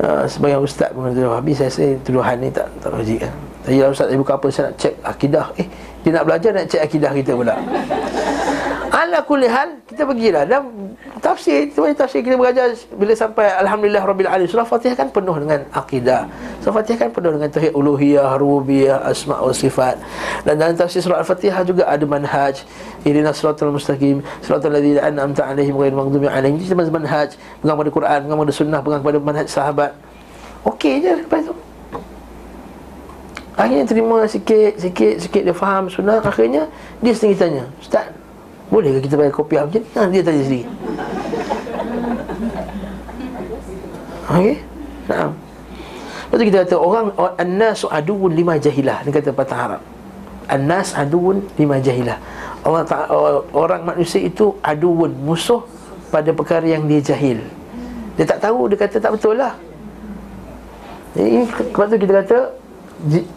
Uh, 0.02 0.26
Sebagai 0.26 0.58
ustaz 0.58 0.90
pun 0.90 1.14
tuduh 1.14 1.30
wahabi 1.30 1.54
Saya 1.54 1.70
rasa 1.70 1.84
tuduhan 2.02 2.36
ni 2.42 2.50
tak 2.50 2.66
Tak 2.82 2.90
logik 2.90 3.22
kan 3.22 3.34
Tadi 3.62 3.78
lah 3.78 3.88
ustaz 3.94 4.10
saya 4.10 4.18
buka 4.18 4.32
apa 4.36 4.46
Saya 4.50 4.64
nak 4.68 4.74
cek 4.76 4.94
akidah. 5.06 5.46
Eh 5.56 5.68
dia 6.04 6.20
nak 6.20 6.24
belajar 6.28 6.50
nak 6.52 6.68
cek 6.68 6.82
akidah 6.84 7.10
kita 7.16 7.32
pula 7.32 7.56
Ala 9.04 9.20
kulli 9.20 9.44
hal 9.44 9.84
kita 9.84 10.08
pergilah 10.08 10.48
dan 10.48 10.64
tafsir 11.20 11.68
itu 11.68 11.76
tafsir 11.92 12.24
kita 12.24 12.40
belajar 12.40 12.72
bila 12.96 13.12
sampai 13.12 13.52
alhamdulillah 13.60 14.00
rabbil 14.00 14.24
alamin 14.24 14.48
surah 14.48 14.64
Fatihah 14.64 14.96
kan 14.96 15.12
penuh 15.12 15.36
dengan 15.44 15.60
akidah. 15.76 16.24
Surah 16.64 16.80
Fatihah 16.80 17.04
kan 17.04 17.10
penuh 17.12 17.36
dengan 17.36 17.52
tauhid 17.52 17.76
uluhiyah, 17.76 18.40
rububiyah, 18.40 19.04
asma 19.04 19.44
wa 19.44 19.52
sifat. 19.52 20.00
Dan 20.48 20.56
dalam 20.56 20.72
tafsir 20.72 21.04
surah 21.04 21.20
Al-Fatihah 21.20 21.68
juga 21.68 21.84
ada 21.84 22.00
manhaj 22.08 22.64
Irina 23.04 23.36
siratal 23.36 23.76
mustaqim 23.76 24.24
siratal 24.40 24.72
ladzina 24.72 25.04
an'amta 25.04 25.52
alaihim 25.52 25.76
ghairil 25.76 26.00
maghdubi 26.00 26.24
alaihim. 26.24 26.56
Itu 26.56 26.72
manhaj, 26.72 27.36
pegang 27.60 27.76
pada 27.76 27.90
Quran, 27.92 28.18
pegang 28.24 28.40
pada 28.40 28.54
sunnah, 28.56 28.80
pegang 28.80 29.04
pada 29.04 29.18
manhaj 29.20 29.46
sahabat. 29.52 29.92
Okey 30.64 31.04
je 31.04 31.12
lepas 31.12 31.44
tu. 31.44 31.52
Akhirnya 33.52 33.84
terima 33.84 34.24
sikit, 34.24 34.80
sikit, 34.80 35.14
sikit 35.20 35.42
dia 35.46 35.54
faham 35.54 35.86
sunnah 35.86 36.18
Akhirnya 36.18 36.66
dia 36.98 37.14
sendiri 37.14 37.38
tanya 37.38 37.64
Ustaz, 37.78 38.10
boleh 38.74 38.98
ke 38.98 39.06
kita 39.06 39.14
bayar 39.14 39.30
kopi 39.30 39.54
macam 39.54 39.78
ni? 39.78 39.86
Ha, 39.94 40.00
dia 40.10 40.22
tanya 40.26 40.42
sendiri. 40.42 40.66
Okey? 44.34 44.56
Nah. 45.06 45.30
Lepas 46.24 46.36
tu 46.40 46.44
kita 46.50 46.58
kata 46.66 46.74
orang 46.74 47.06
An-nas 47.38 47.86
aduun 47.86 48.34
lima 48.34 48.58
jahilah. 48.58 49.06
Ni 49.06 49.14
kata 49.14 49.30
patah 49.30 49.58
Arab. 49.70 49.82
An-nas 50.50 50.90
aduun 50.98 51.46
lima 51.54 51.78
jahilah. 51.78 52.18
Allah 52.66 52.82
ta- 52.82 53.06
Orang 53.54 53.86
manusia 53.86 54.18
itu 54.18 54.58
aduun 54.58 55.14
Musuh 55.22 55.62
pada 56.10 56.34
perkara 56.34 56.66
yang 56.66 56.90
dia 56.90 56.98
jahil. 56.98 57.38
Dia 58.18 58.26
tak 58.26 58.42
tahu 58.42 58.66
Dia 58.72 58.78
kata 58.80 58.96
tak 58.98 59.12
betul 59.14 59.38
lah. 59.38 59.54
Ini 61.14 61.46
Lepas 61.46 61.86
tu 61.86 61.96
kita 62.00 62.12
kata 62.26 62.38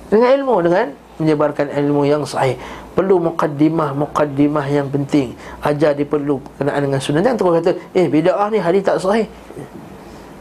Dengan 0.09 0.29
ilmu 0.41 0.55
Dengan 0.65 0.87
menyebarkan 1.17 1.73
ilmu 1.73 2.05
yang 2.05 2.21
sahih 2.25 2.57
perlu 2.97 3.21
mukaddimah-mukaddimah 3.29 4.65
yang 4.73 4.89
penting. 4.89 5.37
Ajar 5.61 5.93
dia 5.93 6.09
perlu 6.09 6.41
kenaan 6.57 6.81
dengan 6.81 6.97
sunnah. 6.97 7.21
Jangan 7.21 7.37
terus 7.37 7.53
kata 7.61 7.71
eh 7.93 8.09
bid'ah 8.09 8.49
ni 8.49 8.57
hadis 8.57 8.81
tak 8.81 8.97
sahih. 8.97 9.29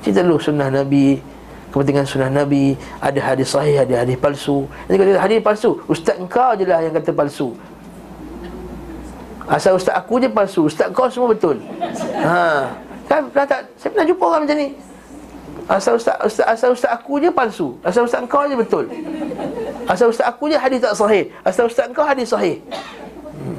Kita 0.00 0.24
dulu 0.24 0.40
sunnah 0.40 0.72
nabi 0.72 1.20
kepentingan 1.76 2.08
sunnah 2.08 2.32
nabi. 2.32 2.72
Ada 3.04 3.20
hadis 3.20 3.52
sahih 3.52 3.84
ada 3.84 4.00
hadis 4.00 4.16
palsu. 4.16 4.64
Jadi 4.88 4.96
kalau 4.96 5.20
hadis 5.20 5.38
palsu 5.44 5.70
ustaz 5.84 6.16
engkau 6.16 6.56
je 6.56 6.64
lah 6.64 6.80
yang 6.80 6.96
kata 6.96 7.12
palsu. 7.12 7.52
Asal 9.44 9.76
ustaz 9.76 9.92
aku 9.92 10.16
je 10.24 10.32
palsu. 10.32 10.64
Ustaz 10.64 10.88
kau 10.96 11.12
semua 11.12 11.36
betul. 11.36 11.60
Ha. 12.24 12.72
Kan 13.06 13.28
pernah 13.28 13.46
tak 13.46 13.60
saya 13.76 13.92
pernah 13.92 14.06
jumpa 14.08 14.24
orang 14.24 14.42
macam 14.48 14.56
ni 14.56 14.68
Asal 15.66 15.98
ustaz, 15.98 16.14
ustaz, 16.22 16.46
asal 16.46 16.70
ustaz 16.78 16.94
aku 16.94 17.18
je 17.18 17.30
palsu. 17.34 17.74
Asal 17.82 18.06
ustaz 18.06 18.22
kau 18.30 18.46
je 18.46 18.54
betul. 18.54 18.86
Asal 19.90 20.14
ustaz 20.14 20.30
aku 20.30 20.46
je 20.46 20.54
hadis 20.54 20.78
tak 20.78 20.94
sahih. 20.94 21.26
Asal 21.42 21.66
ustaz 21.66 21.90
kau 21.90 22.06
hadis 22.06 22.30
sahih. 22.30 22.62
Hmm. 23.34 23.58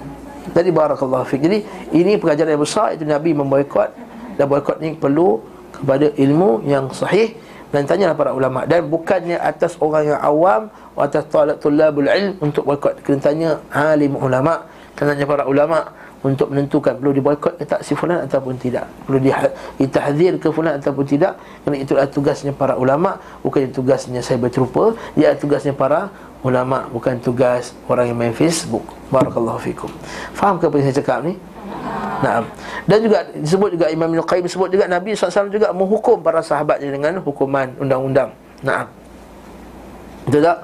Jadi 0.57 0.69
barakallahu 0.73 1.27
fiqh 1.29 1.43
Jadi 1.43 1.59
ini 1.93 2.17
pengajaran 2.17 2.57
yang 2.57 2.63
besar 2.65 2.97
Itu 2.97 3.05
Nabi 3.05 3.29
memboikot 3.35 3.93
Dan 4.41 4.49
boikot 4.49 4.81
ni 4.81 4.97
perlu 4.97 5.37
Kepada 5.69 6.09
ilmu 6.17 6.65
yang 6.65 6.89
sahih 6.89 7.37
Dan 7.69 7.85
tanyalah 7.85 8.17
para 8.17 8.31
ulama' 8.33 8.65
Dan 8.65 8.89
bukannya 8.89 9.37
atas 9.37 9.77
orang 9.77 10.15
yang 10.15 10.19
awam 10.23 10.73
Atas 10.97 11.29
tulabul 11.61 12.09
ilm 12.09 12.41
Untuk 12.41 12.65
boikot. 12.65 13.05
Kena 13.05 13.21
tanya 13.21 13.49
alim 13.69 14.17
ulama' 14.17 14.65
Kena 14.97 15.13
tanya 15.13 15.29
para 15.29 15.45
ulama' 15.45 16.06
untuk 16.27 16.51
menentukan 16.51 16.99
perlu 16.99 17.15
diboikot 17.15 17.55
ke 17.55 17.63
tak 17.63 17.81
si 17.87 17.95
fulan 17.95 18.27
ataupun 18.27 18.59
tidak. 18.59 18.83
Perlu 19.07 19.23
ditahzir 19.79 20.35
ke 20.35 20.51
fulan 20.51 20.75
ataupun 20.75 21.07
tidak. 21.07 21.39
Kerana 21.63 21.77
itulah 21.79 22.05
tugasnya 22.11 22.51
para 22.51 22.75
ulama 22.75 23.15
bukan 23.39 23.71
tugasnya 23.71 24.19
saya 24.19 24.35
berterupa 24.35 24.91
ia 25.15 25.31
tugasnya 25.31 25.71
para 25.71 26.11
ulama 26.43 26.85
bukan 26.91 27.15
tugas 27.23 27.71
orang 27.87 28.11
yang 28.11 28.17
main 28.19 28.35
Facebook. 28.35 28.83
Barakallahu 29.07 29.63
fikum. 29.63 29.89
Faham 30.35 30.59
ke 30.59 30.67
apa 30.67 30.75
yang 30.75 30.85
saya 30.91 30.97
cakap 30.99 31.19
ni? 31.23 31.33
Nah, 32.17 32.41
dan 32.89 32.97
juga 33.03 33.19
disebut 33.29 33.77
juga 33.77 33.87
Imam 33.93 34.09
Ibn 34.09 34.25
Qayyim 34.25 34.49
sebut 34.49 34.73
juga 34.73 34.89
Nabi 34.89 35.13
SAW 35.13 35.53
juga 35.53 35.69
menghukum 35.69 36.19
para 36.25 36.41
sahabatnya 36.41 36.89
dengan 36.89 37.21
hukuman 37.21 37.69
undang-undang. 37.77 38.33
Nah, 38.65 38.89
betul 40.25 40.41
tak? 40.41 40.57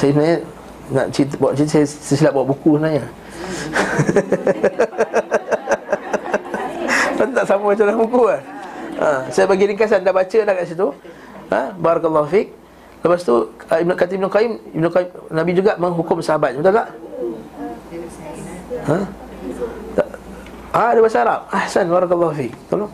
Saya 0.00 0.10
sebenarnya 0.10 0.38
nak 0.88 1.06
cerita, 1.12 1.36
saya 1.68 1.84
silap 1.84 2.32
buat 2.32 2.48
buku 2.48 2.80
sebenarnya. 2.80 3.04
Kan 7.18 7.30
tak 7.30 7.46
sama 7.46 7.70
macam 7.70 7.86
dalam 7.86 8.02
buku 8.04 8.22
kan 8.26 8.42
ha, 8.98 9.22
Saya 9.30 9.46
bagi 9.46 9.70
ringkasan 9.70 10.02
dah 10.02 10.10
baca 10.10 10.38
dah 10.42 10.54
kat 10.54 10.66
situ 10.66 10.90
ha, 11.50 11.70
Barakallahu 11.78 12.26
fiqh 12.26 12.50
Lepas 13.04 13.20
tu 13.22 13.52
uh, 13.52 13.78
Ibn 13.78 13.92
Khatib 13.94 14.18
Ibn 14.18 14.26
Qayyim 14.32 14.52
Ibn 14.74 14.86
Qayyim 14.90 15.10
Nabi 15.30 15.52
juga 15.54 15.78
menghukum 15.78 16.18
sahabat 16.18 16.58
Betul 16.58 16.74
tak? 16.74 16.90
Ha? 18.84 18.98
Ah, 20.74 20.90
ada 20.90 20.98
bahasa 20.98 21.22
Arab. 21.22 21.46
Ahsan, 21.54 21.86
barakallahu 21.86 22.34
fiik. 22.34 22.50
Tolong. 22.66 22.90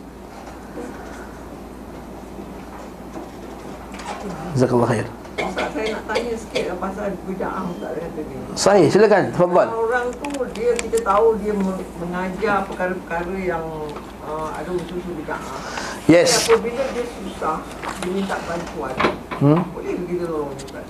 Jazakallah 4.53 4.87
khair 4.91 5.07
saya 5.49 5.87
nak 5.97 6.03
tanya 6.05 6.33
sikit 6.37 6.63
lah 6.69 6.77
pasal 6.77 7.07
bida'ah 7.25 7.63
Ustaz 7.73 7.91
kata 7.97 8.19
ni. 8.21 8.35
Sahih, 8.53 8.87
silakan. 8.91 9.23
Tafadhal. 9.33 9.67
Orang 9.73 10.07
tu 10.19 10.29
dia 10.53 10.71
kita 10.77 10.97
tahu 11.01 11.27
dia 11.41 11.53
mengajar 11.97 12.55
perkara-perkara 12.69 13.35
yang 13.41 13.65
uh, 14.27 14.49
ada 14.53 14.69
usul-usul 14.69 15.13
bida'ah. 15.23 15.57
Yes. 16.05 16.45
Tapi 16.45 16.59
apabila 16.59 16.83
dia 16.93 17.05
susah, 17.07 17.57
dia 18.03 18.09
minta 18.13 18.37
bantuan. 18.45 18.95
Hmm? 19.41 19.61
Boleh 19.73 19.95
kita 20.05 20.23
tolong 20.29 20.51
Ustaz? 20.53 20.87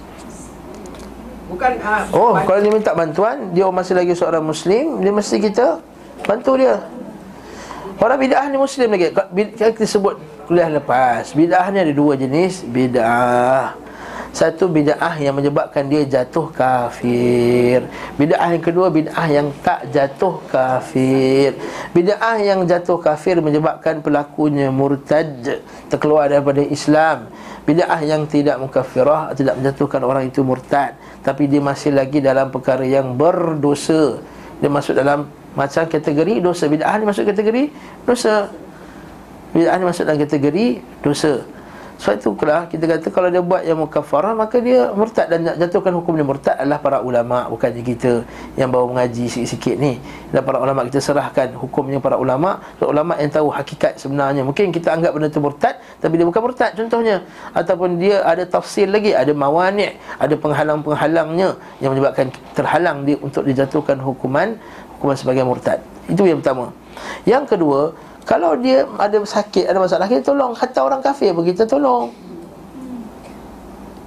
Bukan 1.51 1.71
uh, 1.83 2.03
Oh, 2.11 2.33
kalau 2.43 2.59
dia 2.59 2.71
minta 2.71 2.91
bantuan, 2.91 3.37
dia 3.55 3.65
masih 3.71 3.93
lagi 3.95 4.13
seorang 4.15 4.43
muslim, 4.43 4.99
dia 4.99 5.11
mesti 5.11 5.37
kita 5.39 5.79
bantu 6.27 6.59
dia. 6.59 6.83
Orang 8.01 8.17
bid'ah 8.17 8.49
ni 8.49 8.57
muslim 8.57 8.91
lagi. 8.91 9.13
Kita 9.55 9.85
sebut 9.85 10.17
kuliah 10.49 10.73
lepas. 10.73 11.37
Bid'ah 11.37 11.69
ni 11.69 11.77
ada 11.85 11.93
dua 11.93 12.17
jenis, 12.17 12.65
bid'ah 12.65 13.77
satu 14.31 14.71
bid'ah 14.71 15.19
yang 15.19 15.35
menyebabkan 15.35 15.91
dia 15.91 16.07
jatuh 16.07 16.47
kafir. 16.55 17.83
Bid'ah 18.15 18.47
yang 18.55 18.63
kedua 18.63 18.87
bid'ah 18.87 19.27
yang 19.27 19.51
tak 19.59 19.91
jatuh 19.91 20.39
kafir. 20.47 21.59
Bid'ah 21.91 22.39
yang 22.39 22.63
jatuh 22.63 22.95
kafir 23.03 23.43
menyebabkan 23.43 23.99
pelakunya 23.99 24.71
murtad 24.71 25.59
Terkeluar 25.91 26.31
daripada 26.31 26.63
Islam. 26.63 27.27
Bid'ah 27.67 27.99
yang 28.07 28.23
tidak 28.23 28.55
mukafirah 28.55 29.35
Tidak 29.35 29.51
menjatuhkan 29.59 29.99
orang 29.99 30.31
itu 30.31 30.47
murtad. 30.47 30.95
Tapi 31.27 31.51
dia 31.51 31.59
masih 31.59 31.91
lagi 31.91 32.23
dalam 32.23 32.47
perkara 32.55 32.87
yang 32.87 33.19
berdosa. 33.19 34.23
Dia 34.63 34.71
masuk 34.71 34.95
dalam 34.95 35.27
macam 35.59 35.83
kategori 35.91 36.39
dosa. 36.39 36.71
Bid'ah 36.71 36.95
ni 36.95 37.03
masuk 37.03 37.27
kategori 37.27 37.67
dosa. 38.07 38.47
Bid'ah 39.51 39.75
ni 39.75 39.83
masuk 39.83 40.07
dalam 40.07 40.23
kategori 40.23 40.79
dosa 41.03 41.60
sebab 42.01 42.17
itu 42.17 42.33
itulah 42.33 42.65
kita 42.65 42.85
kata 42.89 43.07
kalau 43.13 43.29
dia 43.29 43.45
buat 43.45 43.61
yang 43.61 43.77
mukafarah 43.77 44.33
maka 44.33 44.57
dia 44.57 44.89
murtad 44.89 45.29
dan 45.29 45.53
jatuhkan 45.53 45.93
hukum 45.93 46.17
dia 46.17 46.25
murtad 46.25 46.57
adalah 46.57 46.81
para 46.81 46.97
ulama 46.97 47.45
bukannya 47.45 47.85
kita 47.85 48.25
yang 48.57 48.73
baru 48.73 48.89
mengaji 48.89 49.29
sikit-sikit 49.29 49.77
ni. 49.77 50.01
Dan 50.33 50.41
para 50.41 50.57
ulama 50.57 50.81
kita 50.89 50.97
serahkan 50.97 51.53
hukumnya 51.53 52.01
para 52.01 52.17
ulama, 52.17 52.57
para 52.81 52.89
ulama 52.89 53.13
yang 53.21 53.29
tahu 53.29 53.53
hakikat 53.53 54.01
sebenarnya. 54.01 54.41
Mungkin 54.41 54.73
kita 54.73 54.97
anggap 54.97 55.13
benda 55.13 55.29
itu 55.29 55.37
murtad 55.37 55.77
tapi 56.01 56.17
dia 56.17 56.25
bukan 56.25 56.41
murtad 56.41 56.73
contohnya 56.73 57.21
ataupun 57.53 58.01
dia 58.01 58.25
ada 58.25 58.49
tafsir 58.49 58.89
lagi, 58.89 59.13
ada 59.13 59.29
mawani', 59.37 59.93
ada 60.17 60.33
penghalang-penghalangnya 60.33 61.53
yang 61.85 61.93
menyebabkan 61.93 62.33
terhalang 62.57 63.05
dia 63.05 63.21
untuk 63.21 63.45
dijatuhkan 63.45 64.01
hukuman 64.01 64.57
hukuman 64.97 65.13
sebagai 65.13 65.45
murtad. 65.45 65.77
Itu 66.09 66.25
yang 66.25 66.41
pertama. 66.41 66.73
Yang 67.29 67.57
kedua, 67.57 67.93
kalau 68.25 68.53
dia 68.57 68.85
ada 69.01 69.17
sakit, 69.17 69.65
ada 69.65 69.81
masalah 69.81 70.05
Kita 70.05 70.33
tolong. 70.33 70.53
Kata 70.53 70.79
orang 70.85 71.01
kafir 71.01 71.33
pun 71.33 71.43
kita 71.45 71.65
tolong. 71.65 72.13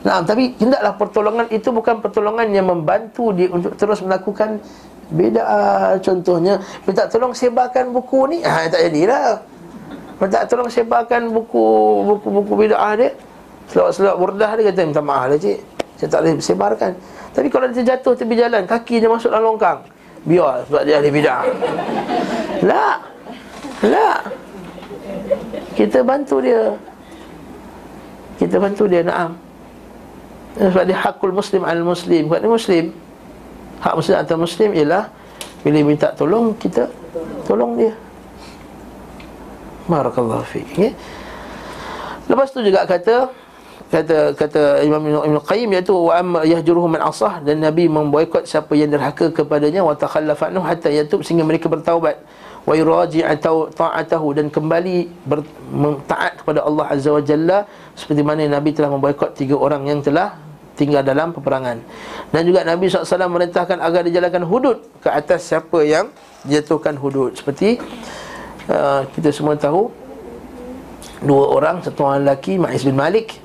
Nah, 0.05 0.21
tapi 0.21 0.53
hendaklah 0.61 0.93
pertolongan 1.01 1.49
itu 1.49 1.73
bukan 1.73 2.05
pertolongan 2.05 2.53
yang 2.53 2.69
membantu 2.69 3.33
dia 3.33 3.49
untuk 3.49 3.73
terus 3.73 4.05
melakukan 4.05 4.61
beda 5.05 5.45
contohnya 6.01 6.61
minta 6.85 7.09
tolong 7.09 7.33
sebarkan 7.33 7.89
buku 7.89 8.21
ni. 8.29 8.39
Ha 8.45 8.69
tak 8.69 8.85
jadilah. 8.85 9.41
Minta 10.21 10.45
tolong 10.45 10.69
sebarkan 10.69 11.33
buku 11.33 11.65
buku-buku 12.05 12.53
bid'ah 12.69 12.93
dia. 13.01 13.17
Selawat-selawat 13.73 14.17
burdah 14.21 14.51
dia 14.61 14.65
kata 14.69 14.81
minta 14.85 15.01
maaf 15.01 15.33
lah 15.33 15.41
cik. 15.41 15.59
Saya 15.97 16.09
tak 16.13 16.21
boleh 16.21 16.33
sebarkan. 16.37 16.93
Tapi 17.33 17.49
kalau 17.49 17.67
dia 17.73 17.83
jatuh 17.83 18.13
tepi 18.13 18.35
jalan 18.37 18.63
kaki 18.69 19.01
dia 19.01 19.09
masuk 19.09 19.33
dalam 19.33 19.57
longkang 19.57 19.89
biar 20.29 20.69
sebab 20.69 20.83
dia 20.85 21.01
ahli 21.01 21.09
bid'ah. 21.09 21.43
Lah 22.69 23.14
lah 23.83 24.23
kita 25.75 26.07
bantu 26.07 26.39
dia. 26.39 26.79
Kita 28.39 28.57
bantu 28.63 28.87
dia 28.87 29.03
na'am. 29.03 29.35
Sebab 30.55 30.85
dia 30.87 30.99
hakul 30.99 31.35
muslim 31.35 31.67
al 31.67 31.83
muslim 31.83 32.31
bukan 32.31 32.41
dia 32.45 32.53
muslim. 32.53 32.85
Hak 33.83 33.95
muslim 33.99 34.17
atau 34.23 34.37
muslim 34.39 34.71
ialah 34.71 35.11
bila 35.67 35.79
minta 35.83 36.15
tolong 36.15 36.55
kita 36.55 36.87
tolong 37.43 37.75
dia. 37.75 37.95
Barakallahu 39.85 40.45
fiik 40.49 40.69
okay? 40.73 40.91
lepas 42.25 42.49
tu 42.49 42.65
juga 42.65 42.89
kata 42.89 43.29
kata 43.93 44.33
kata 44.33 44.81
Imam 44.81 45.05
Ibn 45.05 45.39
Qayyim 45.45 45.77
iaitu 45.77 45.93
wa 45.93 46.17
amma 46.17 46.41
yahjuruhum 46.41 46.97
man 46.97 47.05
asah 47.05 47.45
dan 47.45 47.61
Nabi 47.61 47.85
memboikot 47.85 48.49
siapa 48.49 48.73
yang 48.73 48.89
derhaka 48.89 49.29
kepadanya 49.29 49.85
wa 49.85 49.93
takhallafa 49.93 50.49
anhu 50.49 50.65
hatta 50.65 50.89
yatub 50.89 51.21
sehingga 51.21 51.45
mereka 51.45 51.69
bertaubat 51.69 52.17
wa 52.65 52.73
yuraji 52.73 53.21
atau 53.21 53.69
ta'atahu 53.69 54.41
dan 54.41 54.47
kembali 54.49 55.09
taat 56.09 56.41
kepada 56.41 56.65
Allah 56.65 56.85
Azza 56.89 57.13
wa 57.13 57.21
Jalla 57.21 57.69
seperti 57.93 58.25
mana 58.25 58.49
Nabi 58.49 58.73
telah 58.73 58.89
memboikot 58.89 59.37
tiga 59.37 59.57
orang 59.61 59.85
yang 59.85 60.01
telah 60.01 60.41
tinggal 60.75 61.07
dalam 61.07 61.31
peperangan. 61.31 61.79
Dan 62.35 62.43
juga 62.49 62.67
Nabi 62.67 62.91
SAW 62.91 63.31
merintahkan 63.31 63.79
agar 63.79 64.03
dijalankan 64.03 64.43
hudud 64.43 64.83
ke 64.99 65.09
atas 65.09 65.47
siapa 65.47 65.87
yang 65.87 66.11
jatuhkan 66.51 66.99
hudud. 66.99 67.37
Seperti 67.39 67.79
uh, 68.67 69.07
kita 69.15 69.31
semua 69.31 69.55
tahu 69.55 69.93
dua 71.23 71.45
orang 71.55 71.81
satu 71.81 72.05
orang 72.05 72.27
lelaki 72.27 72.59
Ma'is 72.59 72.83
bin 72.83 72.99
Malik 72.99 73.39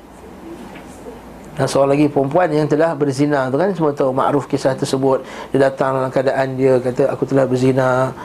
dan 1.59 1.67
seorang 1.67 1.91
lagi 1.91 2.07
perempuan 2.07 2.47
yang 2.49 2.71
telah 2.71 2.95
berzina. 2.95 3.51
Tu 3.51 3.59
kan 3.59 3.69
semua 3.75 3.91
tahu 3.91 4.15
makruf 4.15 4.47
kisah 4.47 4.79
tersebut. 4.79 5.21
Dia 5.51 5.67
datang 5.67 5.99
dalam 5.99 6.07
keadaan 6.07 6.55
dia 6.55 6.79
kata 6.79 7.11
aku 7.11 7.27
telah 7.27 7.43
berzina 7.43 8.15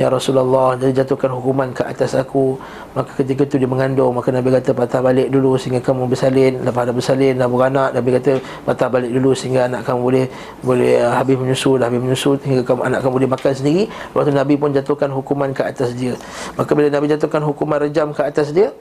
Ya 0.00 0.08
Rasulullah 0.08 0.76
Dia 0.80 1.04
jatuhkan 1.04 1.28
hukuman 1.36 1.72
ke 1.76 1.84
atas 1.84 2.16
aku. 2.16 2.56
Maka 2.96 3.12
ketika 3.20 3.44
itu 3.44 3.56
dia 3.60 3.68
mengandung 3.68 4.16
Maka 4.16 4.32
Nabi 4.32 4.48
kata 4.52 4.72
patah 4.72 5.00
balik 5.04 5.28
dulu 5.28 5.60
Sehingga 5.60 5.84
kamu 5.84 6.08
bersalin. 6.08 6.64
Lepas 6.64 6.88
ada 6.88 6.92
bersalin 6.96 7.34
Dah 7.36 7.48
beranak 7.48 7.90
Nabi 7.92 8.10
kata 8.16 8.32
patah 8.64 8.88
balik 8.88 9.12
dulu 9.12 9.36
Sehingga 9.36 9.68
anak 9.68 9.84
kamu 9.84 10.00
boleh 10.00 10.24
Boleh 10.64 10.92
uh, 11.00 11.12
habis 11.12 11.36
menyusu 11.36 11.76
Dah 11.76 11.92
habis 11.92 12.00
menyusu 12.00 12.40
Sehingga 12.40 12.62
kamu, 12.64 12.80
anak 12.88 12.98
kamu 13.04 13.12
boleh 13.20 13.30
makan 13.30 13.52
sendiri. 13.52 13.82
Lepas 13.88 14.22
tu 14.24 14.32
Nabi 14.32 14.54
pun 14.56 14.68
jatuhkan 14.72 15.10
hukuman 15.12 15.50
ke 15.52 15.62
atas 15.64 15.92
dia. 15.92 16.16
Maka 16.56 16.70
bila 16.72 16.88
Nabi 16.88 17.06
jatuhkan 17.12 17.42
hukuman 17.44 17.78
rejam 17.82 18.16
ke 18.16 18.22
atas 18.24 18.50
dia 18.50 18.72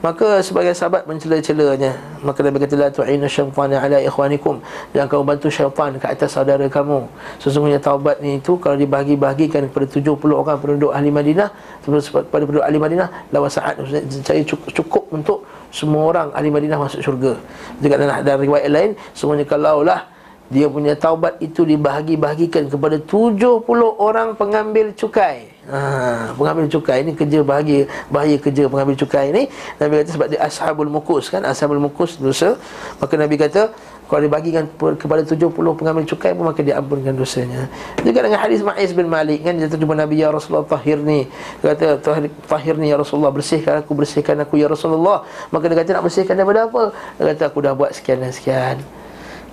Maka 0.00 0.40
sebagai 0.40 0.72
sahabat 0.72 1.04
mencela-celanya. 1.04 1.92
Maka 2.24 2.40
Nabi 2.40 2.56
kata 2.64 2.76
La 2.80 2.88
tu'ina 2.88 3.28
syaitana 3.28 3.84
ala 3.84 4.00
ikhwanikum. 4.00 4.64
Jangan 4.96 5.08
kamu 5.12 5.24
bantu 5.28 5.46
syaitan 5.52 5.92
ke 6.00 6.06
atas 6.08 6.32
saudara 6.32 6.64
kamu. 6.72 7.04
Sesungguhnya 7.36 7.76
taubat 7.76 8.24
ni 8.24 8.40
itu 8.40 8.56
Kalau 8.56 8.80
dibahagi-bahagikan 8.80 9.68
kepada 9.68 9.86
70 9.88 10.16
orang 10.32 10.56
penduduk 10.56 10.92
ahli 10.92 11.12
Madinah 11.12 11.52
Kepada 11.84 12.44
penduduk 12.48 12.64
ahli 12.64 12.78
Madinah 12.80 13.08
Lawa 13.28 13.52
saat 13.52 13.76
saya 14.24 14.40
cukup 14.48 15.04
untuk 15.12 15.44
Semua 15.68 16.08
orang 16.08 16.28
ahli 16.32 16.48
Madinah 16.48 16.80
masuk 16.80 17.04
syurga. 17.04 17.36
Juga 17.84 18.00
dalam, 18.00 18.24
dalam 18.24 18.40
riwayat 18.40 18.68
lain 18.72 18.90
Semuanya 19.12 19.44
kalaulah 19.44 20.08
dia 20.50 20.66
punya 20.66 20.98
taubat 20.98 21.38
itu 21.38 21.62
dibahagi-bahagikan 21.62 22.66
kepada 22.66 22.98
70 22.98 23.62
orang 24.02 24.34
pengambil 24.34 24.90
cukai. 24.98 25.49
Ha, 25.70 26.34
pengambil 26.34 26.66
cukai 26.66 27.06
ini 27.06 27.14
kerja 27.14 27.46
bahaya, 27.46 27.86
bahaya 28.10 28.34
kerja 28.42 28.66
pengambil 28.66 28.98
cukai 28.98 29.30
ini. 29.30 29.46
Nabi 29.78 30.02
kata 30.02 30.10
sebab 30.18 30.26
dia 30.26 30.42
ashabul 30.42 30.90
mukus 30.90 31.30
kan, 31.30 31.46
ashabul 31.46 31.78
mukus 31.78 32.18
dosa. 32.18 32.58
Maka 32.98 33.14
Nabi 33.14 33.38
kata 33.38 33.70
kalau 34.10 34.26
dibagikan 34.26 34.66
kepada 34.74 35.22
70 35.22 35.54
pengambil 35.54 36.02
cukai 36.02 36.34
pun 36.34 36.50
maka 36.50 36.66
diampunkan 36.66 37.14
dosanya. 37.14 37.70
Juga 38.02 38.26
dengan 38.26 38.42
hadis 38.42 38.66
Ma'is 38.66 38.90
bin 38.90 39.06
Malik 39.06 39.46
kan 39.46 39.54
dia 39.54 39.70
jumpa 39.70 39.94
Nabi 39.94 40.18
ya 40.18 40.34
Rasulullah 40.34 40.66
tahirni. 40.66 41.30
Dia 41.62 41.78
kata 41.78 42.02
tahirni 42.50 42.90
ya 42.90 42.98
Rasulullah 42.98 43.30
bersihkan 43.30 43.86
aku 43.86 43.94
bersihkan 43.94 44.42
aku 44.42 44.58
ya 44.58 44.66
Rasulullah. 44.66 45.22
Maka 45.54 45.70
dia 45.70 45.78
kata 45.78 45.90
nak 45.94 46.04
bersihkan 46.10 46.34
daripada 46.34 46.66
apa? 46.66 46.90
Dia 47.22 47.30
kata 47.30 47.42
aku 47.46 47.58
dah 47.62 47.72
buat 47.78 47.94
sekian 47.94 48.18
dan 48.18 48.34
sekian. 48.34 48.82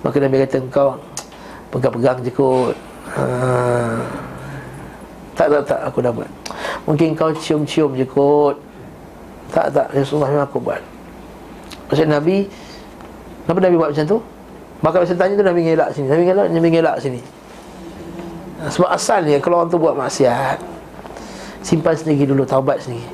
Maka 0.02 0.18
Nabi 0.18 0.42
kata 0.42 0.58
engkau 0.58 0.98
Pegang-pegang 1.68 2.24
je 2.24 2.32
kot 2.32 2.72
ha. 3.12 4.27
Tak, 5.38 5.46
tak, 5.46 5.62
tak 5.70 5.80
Aku 5.86 6.02
dah 6.02 6.10
buat. 6.10 6.26
Mungkin 6.82 7.14
kau 7.14 7.30
cium-cium 7.30 7.94
je 7.94 8.02
kot. 8.02 8.58
Tak, 9.54 9.70
tak 9.70 9.86
Rasulullah 9.94 10.34
memang 10.34 10.50
aku 10.50 10.58
buat. 10.58 10.82
Maksud 11.88 12.10
Nabi 12.10 12.50
Kenapa 13.46 13.64
Nabi 13.64 13.76
buat 13.80 13.90
macam 13.96 14.04
tu? 14.04 14.18
Maka 14.84 14.96
masa 15.00 15.16
tanya 15.16 15.40
tu 15.40 15.46
Nabi 15.46 15.60
ngelak 15.64 15.88
sini. 15.96 16.06
Nabi 16.10 16.22
ngelak, 16.28 16.46
Nabi 16.52 16.68
ngelak 16.68 16.96
sini. 17.00 17.20
Sebab 18.58 18.90
asalnya 18.90 19.38
Kalau 19.38 19.62
orang 19.62 19.70
tu 19.70 19.78
buat 19.78 19.94
maksiat 19.94 20.58
Simpan 21.62 21.94
sendiri 21.94 22.28
dulu 22.28 22.44
Taubat 22.44 22.82
sendiri. 22.82 23.08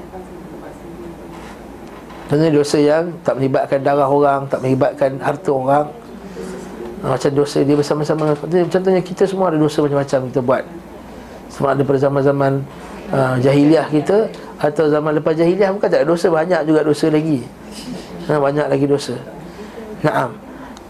Contohnya 2.27 2.51
dosa 2.51 2.81
yang 2.81 3.13
tak 3.21 3.37
melibatkan 3.37 3.85
darah 3.85 4.09
orang 4.09 4.49
Tak 4.49 4.59
melibatkan 4.65 5.23
harta 5.23 5.51
orang. 5.55 5.87
Macam 7.05 7.31
dosa 7.37 7.61
dia 7.61 7.77
bersama-sama. 7.77 8.33
Contohnya 8.49 9.05
kita 9.05 9.29
semua 9.29 9.53
ada 9.53 9.61
dosa 9.61 9.85
macam-macam 9.85 10.19
kita 10.33 10.41
buat 10.41 10.65
Semua 11.55 11.79
ada 11.79 11.87
pada 11.87 11.99
zaman-zaman 12.03 12.53
uh, 13.15 13.39
Jahiliah 13.39 13.87
kita 13.87 14.27
Atau 14.59 14.91
zaman 14.91 15.15
lepas 15.15 15.39
jahiliah 15.39 15.71
Bukan 15.71 15.87
tak 15.87 16.03
ada 16.03 16.09
dosa 16.11 16.27
Banyak 16.27 16.61
juga 16.67 16.83
dosa 16.83 17.07
lagi. 17.07 17.47
Ha, 18.27 18.43
Banyak 18.43 18.67
lagi 18.67 18.87
dosa. 18.91 19.15
Naam. 20.03 20.35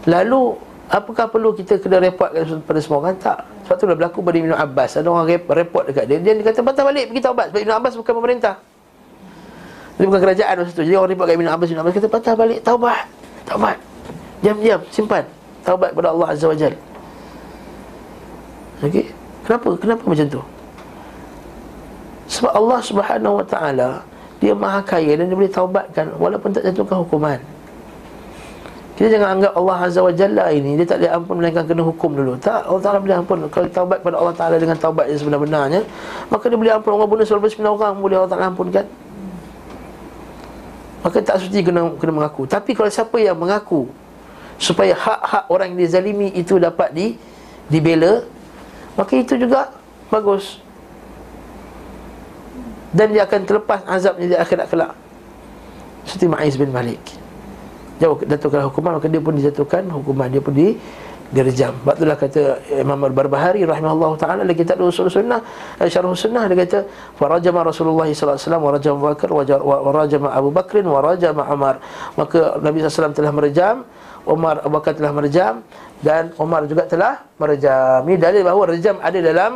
Lalu 0.09 0.57
Apakah 0.85 1.25
perlu 1.33 1.57
kita 1.57 1.81
kena 1.81 1.97
repot 1.97 2.29
pada 2.61 2.79
semua 2.79 3.01
orang? 3.01 3.17
Tak. 3.17 3.41
Sebab 3.65 3.75
tu 3.81 3.83
dah 3.89 3.97
berlaku 3.97 4.21
pada 4.21 4.37
Ibn 4.37 4.53
Abbas. 4.53 5.01
Ada 5.01 5.07
orang 5.09 5.25
repot 5.25 5.81
dekat 5.81 6.05
dia. 6.05 6.21
Dia 6.21 6.37
kata 6.45 6.61
patah 6.61 6.83
balik 6.85 7.09
pergi 7.09 7.21
taubat. 7.25 7.49
Sebab 7.49 7.61
Ibn 7.65 7.73
Abbas 7.81 7.93
bukan 7.97 8.13
pemerintah. 8.21 8.55
Dia 9.97 10.05
bukan 10.05 10.21
kerajaan 10.21 10.53
masa 10.61 10.71
tu. 10.77 10.85
Jadi 10.85 10.93
orang 10.93 11.09
repot 11.09 11.25
kat 11.25 11.35
Ibn 11.41 11.47
Abbas 11.49 11.67
Ibn 11.73 11.81
Abbas 11.81 11.93
kata 11.97 12.09
patah 12.11 12.33
balik 12.37 12.59
taubat. 12.61 13.05
Taubat. 13.49 13.77
Diam-diam 14.45 14.79
simpan. 14.93 15.25
Taubat 15.65 15.97
kepada 15.97 16.13
Allah 16.13 16.27
Azza 16.37 16.45
wa 16.45 16.53
Jal. 16.53 16.77
Okey? 18.85 19.09
Kenapa? 19.49 19.67
Kenapa 19.81 20.03
macam 20.05 20.25
tu? 20.29 20.41
Sebab 22.25 22.51
Allah 22.51 22.79
Subhanahu 22.81 23.41
Wa 23.41 23.45
Taala 23.45 23.89
Dia 24.41 24.57
maha 24.57 24.81
kaya 24.81 25.13
dan 25.17 25.29
dia 25.29 25.37
boleh 25.37 25.51
taubatkan 25.51 26.15
Walaupun 26.17 26.49
tak 26.53 26.65
jatuhkan 26.65 27.05
hukuman. 27.05 27.39
Kita 28.95 29.11
jangan 29.11 29.39
anggap 29.39 29.51
Allah 29.59 29.77
Azza 29.85 29.99
wa 29.99 30.13
Jalla 30.13 30.49
ini 30.55 30.79
Dia 30.79 30.87
tak 30.87 31.03
boleh 31.03 31.11
ampun 31.11 31.35
melainkan 31.37 31.63
kena 31.67 31.83
hukum 31.83 32.11
dulu. 32.15 32.33
Tak, 32.39 32.65
Allah 32.65 32.81
Ta'ala 32.81 32.97
boleh 33.03 33.17
ampun. 33.19 33.37
Kalau 33.51 33.67
taubat 33.67 33.97
kepada 34.01 34.15
Allah 34.17 34.35
Ta'ala 34.35 34.55
dengan 34.55 34.77
taubat 34.79 35.05
yang 35.11 35.19
sebenar-benarnya 35.19 35.81
Maka 36.31 36.43
dia 36.47 36.57
boleh 36.57 36.73
ampun. 36.73 36.91
Orang 36.95 37.11
bunuh 37.11 37.27
19 37.27 37.59
orang 37.59 37.99
Boleh 37.99 38.15
Allah 38.23 38.31
Ta'ala 38.31 38.49
ampunkan. 38.49 38.85
Maka 41.05 41.17
tak 41.21 41.37
suci 41.37 41.61
kena, 41.61 41.93
kena 42.01 42.11
mengaku. 42.17 42.49
Tapi 42.49 42.73
kalau 42.73 42.89
siapa 42.89 43.21
yang 43.21 43.37
mengaku 43.37 43.85
supaya 44.55 44.95
hak-hak 44.95 45.45
orang 45.51 45.75
yang 45.75 45.79
dizalimi 45.87 46.31
itu 46.31 46.55
dapat 46.55 46.95
di 46.95 47.07
dibela 47.67 48.23
maka 48.95 49.13
itu 49.19 49.35
juga 49.35 49.73
bagus 50.07 50.63
dan 52.95 53.11
dia 53.11 53.27
akan 53.27 53.39
terlepas 53.43 53.83
azabnya 53.83 54.25
di 54.31 54.35
akhirat 54.39 54.67
kelak 54.71 54.91
seperti 56.07 56.25
Ma'iz 56.31 56.55
bin 56.55 56.71
Malik 56.71 57.03
jauh 57.99 58.15
jatuhkan 58.23 58.63
hukuman 58.71 58.99
maka 58.99 59.07
dia 59.11 59.19
pun 59.19 59.35
dijatuhkan 59.35 59.83
hukuman 59.91 60.27
dia 60.31 60.39
pun 60.39 60.55
di 60.55 60.79
direjam. 61.33 61.73
Sebab 61.81 61.95
itulah 61.97 62.17
kata 62.19 62.41
Imam 62.77 62.99
Al-Barbahari 63.01 63.65
rahimahullah 63.65 64.11
taala 64.19 64.39
dalam 64.45 64.57
kitab 64.57 64.77
Usul 64.83 65.09
Sunnah, 65.09 65.41
Syarh 65.81 66.05
Sunnah 66.13 66.45
dia 66.45 66.57
kata 66.67 66.85
farajama 67.17 67.65
Rasulullah 67.65 68.05
sallallahu 68.05 68.37
alaihi 68.37 68.45
wasallam 68.45 68.61
wa 68.61 68.71
rajama 68.71 68.95
Abu 68.95 69.05
Bakar 69.09 69.29
wa 69.33 69.91
rajama 69.91 70.27
Abu 70.29 70.49
Bakr 70.53 70.75
wa 70.85 70.99
rajama 71.01 71.43
Umar. 71.49 71.75
Maka 72.19 72.39
Nabi 72.61 72.77
sallallahu 72.85 73.17
telah 73.17 73.33
merejam 73.33 73.75
Umar 74.25 74.55
Abu 74.61 74.73
Bakar 74.77 74.93
telah 74.93 75.11
merejam 75.13 75.53
dan 76.05 76.29
Umar 76.37 76.61
juga 76.69 76.83
telah 76.85 77.25
merejam. 77.41 78.05
Ini 78.05 78.17
dalil 78.21 78.41
bahawa 78.45 78.63
rejam 78.77 78.95
ada 79.01 79.17
dalam 79.17 79.51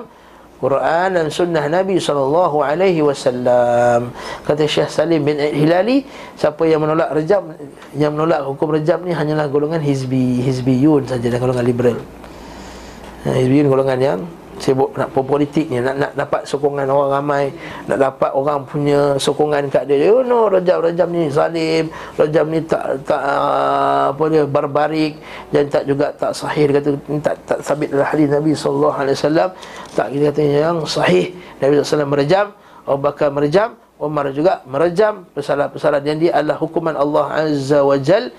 Quran 0.59 1.15
dan 1.15 1.31
sunnah 1.31 1.63
Nabi 1.71 2.03
sallallahu 2.03 2.59
alaihi 2.59 2.99
wasallam. 2.99 4.11
Kata 4.43 4.67
Syekh 4.67 4.91
Salim 4.91 5.23
bin 5.23 5.39
Hilali, 5.39 6.03
siapa 6.35 6.67
yang 6.67 6.83
menolak 6.83 7.15
rejam, 7.15 7.55
yang 7.95 8.11
menolak 8.11 8.43
hukum 8.43 8.75
rejam 8.75 8.99
ni 9.07 9.15
hanyalah 9.15 9.47
golongan 9.47 9.79
hizbi, 9.79 10.43
hizbiyun 10.43 11.07
saja 11.07 11.23
dan 11.31 11.39
golongan 11.39 11.63
liberal. 11.63 11.97
Ha, 13.23 13.39
hizbiyun 13.39 13.71
golongan 13.71 13.99
yang 14.03 14.19
Sibuk 14.59 14.91
nak 14.99 15.15
politik 15.15 15.71
ni 15.71 15.79
Nak, 15.79 15.95
nak 15.95 16.11
dapat 16.19 16.43
sokongan 16.43 16.91
orang 16.91 17.11
ramai 17.15 17.43
Nak 17.87 17.97
dapat 17.97 18.31
orang 18.35 18.67
punya 18.67 19.15
sokongan 19.15 19.71
kat 19.71 19.87
dia. 19.87 20.11
Oh 20.11 20.21
no, 20.21 20.51
Rajab-Rajab 20.51 21.07
ni 21.07 21.31
zalim 21.31 21.87
Rajab 22.19 22.45
ni 22.51 22.59
tak, 22.67 22.99
tak 23.07 23.23
uh, 23.23 24.11
apa 24.11 24.23
dia, 24.27 24.43
barbarik 24.43 25.15
Dan 25.49 25.71
tak 25.71 25.87
juga 25.87 26.11
tak 26.11 26.35
sahih. 26.35 26.67
Dia 26.67 26.83
kata, 26.83 26.89
tak, 27.23 27.35
tak 27.47 27.59
sabit 27.63 27.89
dalam 27.95 28.07
hadis 28.11 28.27
Nabi 28.27 28.51
SAW 28.51 28.91
Tak, 29.95 30.07
kita 30.11 30.23
kata 30.35 30.41
yang 30.43 30.83
sahih. 30.83 31.31
Nabi 31.63 31.79
SAW 31.79 32.03
merejam 32.03 32.51
Abu 32.83 32.99
Bakar 32.99 33.31
merejam 33.31 33.79
Umar 33.99 34.31
juga 34.31 34.63
merejam. 34.67 35.27
Persalahan-persalahan 35.35 36.03
Yang 36.03 36.19
dia 36.27 36.31
adalah 36.39 36.57
hukuman 36.59 36.95
Allah 36.95 37.47
Azza 37.47 37.79
wa 37.83 37.95
Jal 37.95 38.31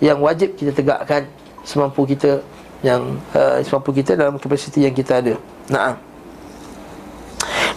Yang 0.00 0.18
wajib 0.24 0.48
kita 0.56 0.72
tegakkan. 0.72 1.28
Semampu 1.64 2.08
kita 2.08 2.40
yang 2.78 3.18
uh, 3.34 3.58
semampu 3.66 3.90
kita 3.90 4.14
dalam 4.14 4.38
kapasiti 4.38 4.86
yang 4.86 4.94
kita 4.94 5.18
ada. 5.18 5.34
Naam. 5.68 5.94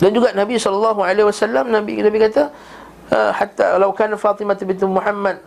Dan 0.02 0.10
juga 0.18 0.34
Nabi 0.34 0.58
sallallahu 0.58 1.06
alaihi 1.06 1.28
wasallam 1.30 1.70
Nabi 1.70 2.02
Nabi 2.02 2.18
kata 2.18 2.50
uh, 3.14 3.32
hatta 3.36 3.78
law 3.78 3.94
kana 3.94 4.18
Fatimah 4.18 4.58
binti 4.58 4.88
Muhammad. 4.88 5.38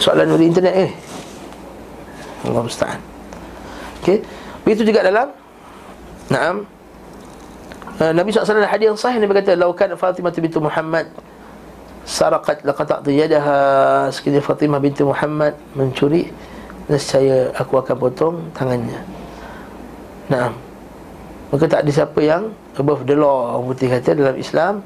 Soalan 0.00 0.32
dari 0.32 0.48
internet 0.48 0.74
eh 0.74 0.90
Allah 2.48 2.62
musta'an. 2.64 3.00
Okey. 4.00 4.24
Begitu 4.64 4.88
juga 4.88 5.04
dalam 5.04 5.28
Naam 6.32 6.64
uh, 8.00 8.12
Nabi 8.16 8.32
SAW 8.32 8.64
ada 8.64 8.70
hadis 8.70 8.88
yang 8.88 8.96
sahih 8.96 9.20
Nabi 9.20 9.44
kata 9.44 9.60
Lau 9.60 9.76
kan 9.76 9.92
Fatimah 9.92 10.32
binti 10.32 10.56
Muhammad 10.56 11.12
Sarakat 12.04 12.60
laqata'tu 12.64 13.12
yadaha. 13.12 14.08
Sekiranya 14.12 14.44
Fatimah 14.44 14.80
binti 14.80 15.04
Muhammad 15.04 15.56
Mencuri 15.72 16.28
Nescaya 16.90 17.48
aku 17.56 17.80
akan 17.80 17.96
potong 17.96 18.36
tangannya. 18.52 19.00
Nah 20.28 20.52
Maka 21.54 21.70
tak 21.70 21.86
ada 21.86 21.90
siapa 21.94 22.18
yang 22.18 22.50
Above 22.74 23.06
the 23.06 23.14
law 23.14 23.62
putih 23.62 23.86
kata 23.86 24.18
dalam 24.18 24.34
Islam 24.34 24.82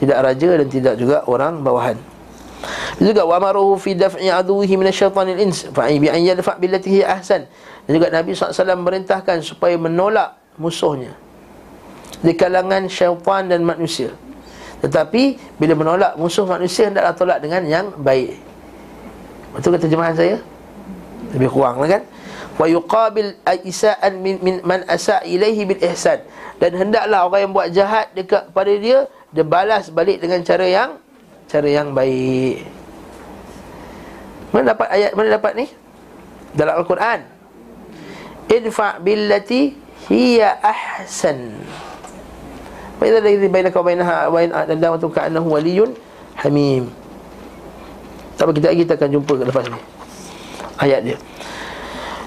Tidak 0.00 0.16
raja 0.16 0.48
dan 0.56 0.68
tidak 0.68 0.94
juga 0.96 1.24
orang 1.28 1.60
bawahan. 1.60 1.96
Juga 2.96 3.28
wa 3.28 3.36
amaruhu 3.36 3.76
fi 3.76 3.92
daf'i 3.92 4.28
aduhi 4.32 4.76
minasyaitanil 4.76 5.40
ins 5.40 5.68
fa'i 5.72 6.00
bi 6.00 6.08
an 6.08 6.20
yadfa' 6.20 6.56
billati 6.56 7.04
ahsan. 7.04 7.48
Dan 7.84 7.90
juga 7.96 8.08
Nabi 8.12 8.32
SAW 8.32 8.76
merintahkan 8.80 9.40
supaya 9.40 9.76
menolak 9.76 10.36
musuhnya 10.56 11.12
di 12.24 12.32
kalangan 12.32 12.88
syaitan 12.88 13.48
dan 13.48 13.60
manusia. 13.64 14.12
Tetapi 14.80 15.56
bila 15.60 15.76
menolak 15.76 16.12
musuh 16.20 16.44
manusia 16.48 16.88
hendaklah 16.88 17.16
tolak 17.16 17.38
dengan 17.40 17.64
yang 17.64 17.86
baik. 17.96 18.36
Betul 19.56 19.76
kata 19.76 19.88
terjemahan 19.88 20.16
saya? 20.16 20.36
Lebih 21.34 21.50
kurang 21.50 21.82
lah 21.82 21.98
kan? 21.98 22.02
Wa 22.56 22.66
yuqabil 22.70 23.36
isa'an 23.66 24.22
min, 24.22 24.38
min 24.40 24.56
man 24.62 24.86
asa' 24.86 25.24
ilaihi 25.26 25.66
bil 25.66 25.82
ihsan. 25.92 26.22
Dan 26.56 26.72
hendaklah 26.76 27.28
orang 27.28 27.40
yang 27.48 27.52
buat 27.52 27.68
jahat 27.72 28.12
dekat 28.16 28.48
pada 28.52 28.72
dia 28.72 29.10
dia 29.34 29.44
balas 29.44 29.92
balik 29.92 30.22
dengan 30.22 30.40
cara 30.40 30.64
yang 30.64 30.90
cara 31.50 31.68
yang 31.68 31.92
baik. 31.92 32.64
Mana 34.54 34.72
dapat 34.72 34.88
ayat 34.88 35.10
mana 35.12 35.28
dapat 35.36 35.52
ni? 35.52 35.66
Dalam 36.56 36.80
Al-Quran. 36.80 37.20
Idfa' 38.46 39.02
billati 39.02 39.76
hiya 40.08 40.56
ahsan. 40.62 41.60
Fa 42.96 43.04
idza 43.04 43.20
alladhi 43.20 43.48
bainaka 43.52 43.76
wa 43.76 43.84
bainaha 43.84 44.16
wa 44.32 44.38
in 44.40 44.50
adawatu 44.54 45.12
ka'annahu 45.12 45.60
waliyyun 45.60 45.92
hamim. 46.40 46.88
Tak 48.40 48.52
kita 48.56 48.72
kita 48.72 48.92
akan 48.96 49.10
jumpa 49.20 49.32
lepas 49.44 49.64
ni. 49.68 49.95
Ayat 50.76 51.00
dia. 51.04 51.16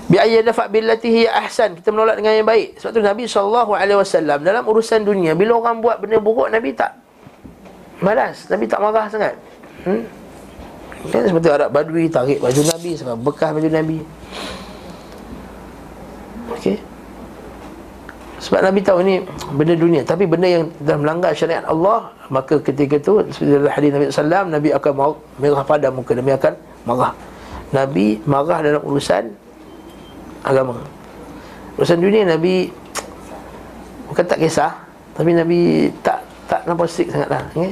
Bi 0.10 0.18
ayyi 0.18 0.41
dafa 0.41 0.66
billatihi 0.66 1.30
ahsan. 1.30 1.78
Kita 1.78 1.93
menolak 1.93 2.18
dengan 2.18 2.34
yang 2.34 2.47
baik. 2.50 2.82
Sebab 2.82 2.91
tu 2.97 3.02
Nabi 3.06 3.24
sallallahu 3.30 3.72
alaihi 3.78 4.00
wasallam 4.02 4.41
dalam 4.41 4.66
urusan 4.66 5.06
dunia 5.06 5.38
bila 5.38 5.62
orang 5.62 5.86
buat 5.86 6.02
benda 6.02 6.18
buruk 6.18 6.50
Nabi 6.50 6.74
tak 6.74 6.97
malas, 8.02 8.50
Nabi 8.50 8.66
tak 8.66 8.80
marah 8.82 9.06
sangat. 9.06 9.38
Hmm? 9.86 10.02
Kan 11.14 11.24
seperti 11.30 11.47
Arab 11.47 11.70
Badui 11.72 12.10
tarik 12.12 12.41
baju 12.41 12.62
Nabi 12.66 12.91
sebab 12.97 13.16
bekas 13.22 13.50
baju 13.54 13.70
Nabi. 13.70 13.97
Okey. 16.58 16.76
Sebab 18.39 18.60
Nabi 18.64 18.80
tahu 18.80 19.04
ni 19.04 19.20
benda 19.52 19.76
dunia 19.76 20.02
Tapi 20.08 20.24
benda 20.24 20.47
yang 20.47 20.72
dah 20.80 20.95
melanggar 20.95 21.36
syariat 21.36 21.68
Allah 21.68 22.08
Maka 22.32 22.56
ketika 22.64 22.95
itu 22.95 23.20
Seperti 23.36 23.52
dalam 23.52 23.68
hadis 23.68 23.89
Nabi 23.91 24.06
SAW 24.08 24.47
Nabi 24.47 24.70
akan 24.72 24.91
merah 25.43 25.64
pada 25.68 25.91
muka 25.91 26.16
Nabi 26.16 26.32
akan 26.39 26.54
marah 26.88 27.12
Nabi 27.70 28.17
marah 28.26 28.65
dalam 28.65 28.82
urusan 28.82 29.30
Agama. 30.41 30.82
Urusan 31.78 32.01
dunia 32.01 32.26
Nabi 32.26 32.72
Bukan 34.09 34.26
tak 34.26 34.41
kisah 34.41 34.74
Tapi 35.13 35.38
Nabi 35.38 35.91
tak 36.01 36.26
tak 36.49 36.65
nampak 36.65 36.89
strict 36.89 37.13
sangat 37.13 37.30
lah 37.30 37.45
okay? 37.53 37.70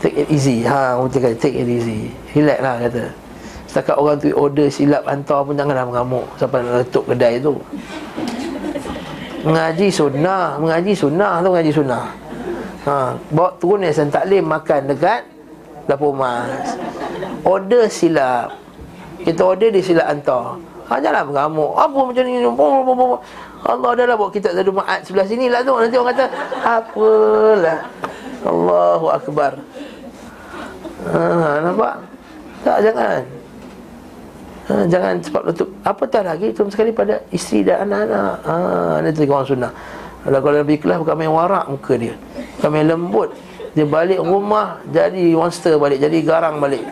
Take 0.00 0.16
it 0.24 0.28
easy. 0.32 0.64
Ha, 0.64 0.96
take 1.10 1.58
it 1.60 1.68
easy. 1.68 2.08
Relax 2.32 2.58
lah 2.64 2.74
kata. 2.80 3.04
Setakat 3.68 3.96
orang 4.00 4.16
tu 4.16 4.32
order 4.32 4.70
silap 4.70 5.04
hantar 5.04 5.42
pun 5.42 5.58
Janganlah 5.58 5.84
mengamuk 5.84 6.26
Sampai 6.38 6.62
nak 6.62 6.86
letup 6.86 7.04
kedai 7.10 7.42
tu. 7.42 7.58
Mengaji 9.42 9.88
sunnah 9.90 10.56
Mengaji 10.56 10.92
sunnah 10.94 11.42
tu 11.42 11.48
mengaji 11.50 11.72
sunnah. 11.74 12.04
Ha, 12.86 13.18
Bawa 13.34 13.50
turun 13.58 13.82
yayasan 13.84 14.08
taklim 14.08 14.46
Makan 14.46 14.86
dekat 14.94 15.26
Dapur 15.90 16.14
mas. 16.14 16.78
Order 17.42 17.90
silap 17.90 18.59
Kita 19.20 19.42
order 19.44 19.68
dia 19.68 19.82
silap 19.84 20.06
hantar 20.08 20.56
ha, 20.88 20.98
Janganlah 20.98 21.24
mengamuk. 21.28 21.72
Apa 21.76 21.98
macam 22.02 22.22
ni? 22.26 22.42
Allah 23.60 23.90
dah 23.92 24.04
lah 24.08 24.16
buat 24.16 24.32
kita 24.32 24.56
Zadu 24.56 24.72
Ma'at 24.72 25.04
sebelah 25.04 25.26
sini 25.28 25.46
lah 25.52 25.60
tu. 25.60 25.76
Nanti 25.76 25.96
orang 26.00 26.16
kata 26.16 26.24
Apalah. 26.64 27.78
Allahu 28.40 29.06
Akbar. 29.12 29.52
Ha, 31.12 31.20
Nampak? 31.60 31.94
Tak 32.64 32.78
jangan. 32.80 33.20
Ha, 34.68 34.72
Jangan 34.88 35.14
cepat 35.20 35.42
letup. 35.52 35.68
Apatah 35.84 36.22
lagi? 36.24 36.48
Terus 36.56 36.72
sekali 36.72 36.90
pada 36.90 37.20
isteri 37.30 37.68
dan 37.68 37.84
anak-anak. 37.88 38.34
Ha, 38.48 38.54
Ini 39.04 39.10
tiga 39.12 39.32
orang 39.38 39.48
sunnah. 39.48 39.72
Kalau 40.20 40.52
lebih 40.52 40.76
ikhlas 40.76 41.00
Bukan 41.00 41.16
main 41.16 41.32
warak 41.32 41.64
muka 41.68 41.94
dia. 41.96 42.14
Bukan 42.58 42.68
main 42.72 42.86
lembut. 42.88 43.30
Dia 43.70 43.86
balik 43.86 44.18
rumah 44.18 44.82
Jadi 44.90 45.30
monster 45.30 45.78
balik 45.78 46.02
Jadi 46.02 46.26
garang 46.26 46.58
balik 46.58 46.82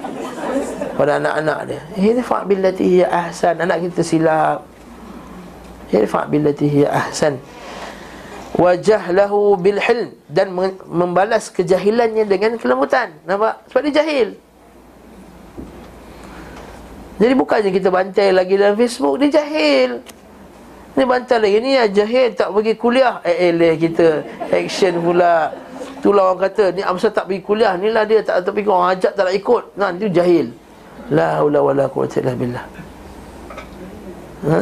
Pada 0.98 1.22
anak-anak 1.22 1.58
dia. 1.70 1.80
Hirfa' 1.94 2.42
billati 2.44 2.84
hiya 2.84 3.06
ahsan. 3.06 3.58
Anak 3.62 3.86
kita 3.86 4.00
silap. 4.02 4.66
Hirfa' 5.90 6.26
billati 6.26 6.66
hiya 6.66 6.88
ahsan. 6.90 7.38
Wajah 8.58 9.14
lahu 9.14 9.54
Dan 10.26 10.56
membalas 10.90 11.46
kejahilannya 11.52 12.26
dengan 12.26 12.58
kelembutan 12.58 13.14
Nampak? 13.22 13.70
Sebab 13.70 13.80
dia 13.86 14.02
jahil. 14.02 14.28
Jadi 17.18 17.34
bukannya 17.38 17.70
kita 17.70 17.88
bantai 17.90 18.34
lagi 18.34 18.58
dalam 18.58 18.74
Facebook 18.74 19.22
Dia 19.22 19.42
jahil. 19.42 20.02
Ni 20.98 21.04
bantai 21.06 21.38
lagi 21.38 21.58
Ni 21.62 21.78
jahil 21.94 22.34
tak 22.34 22.50
pergi 22.50 22.74
kuliah. 22.74 23.22
Eh 23.22 23.54
eh 23.54 23.74
kita. 23.78 24.26
Action 24.50 25.06
pula 25.06 25.54
Itulah 25.98 26.30
orang 26.30 26.40
kata 26.46 26.70
Ni 26.72 26.82
Amsa 26.86 27.10
tak 27.10 27.26
pergi 27.26 27.42
kuliah 27.42 27.74
Ni 27.74 27.90
lah 27.90 28.06
dia 28.06 28.22
tak, 28.22 28.46
tak 28.46 28.52
pergi 28.54 28.70
Orang 28.70 28.90
ajak 28.94 29.12
tak 29.18 29.24
nak 29.26 29.34
ikut. 29.34 29.64
Nah 29.74 29.88
itu 29.94 30.08
jahil. 30.14 30.46
La 31.10 31.42
hawla 31.42 31.58
wa 31.64 31.72
la 31.74 31.86
quwata 31.90 32.22
illa 32.22 32.32
billah. 32.38 32.64
Ha? 34.46 34.60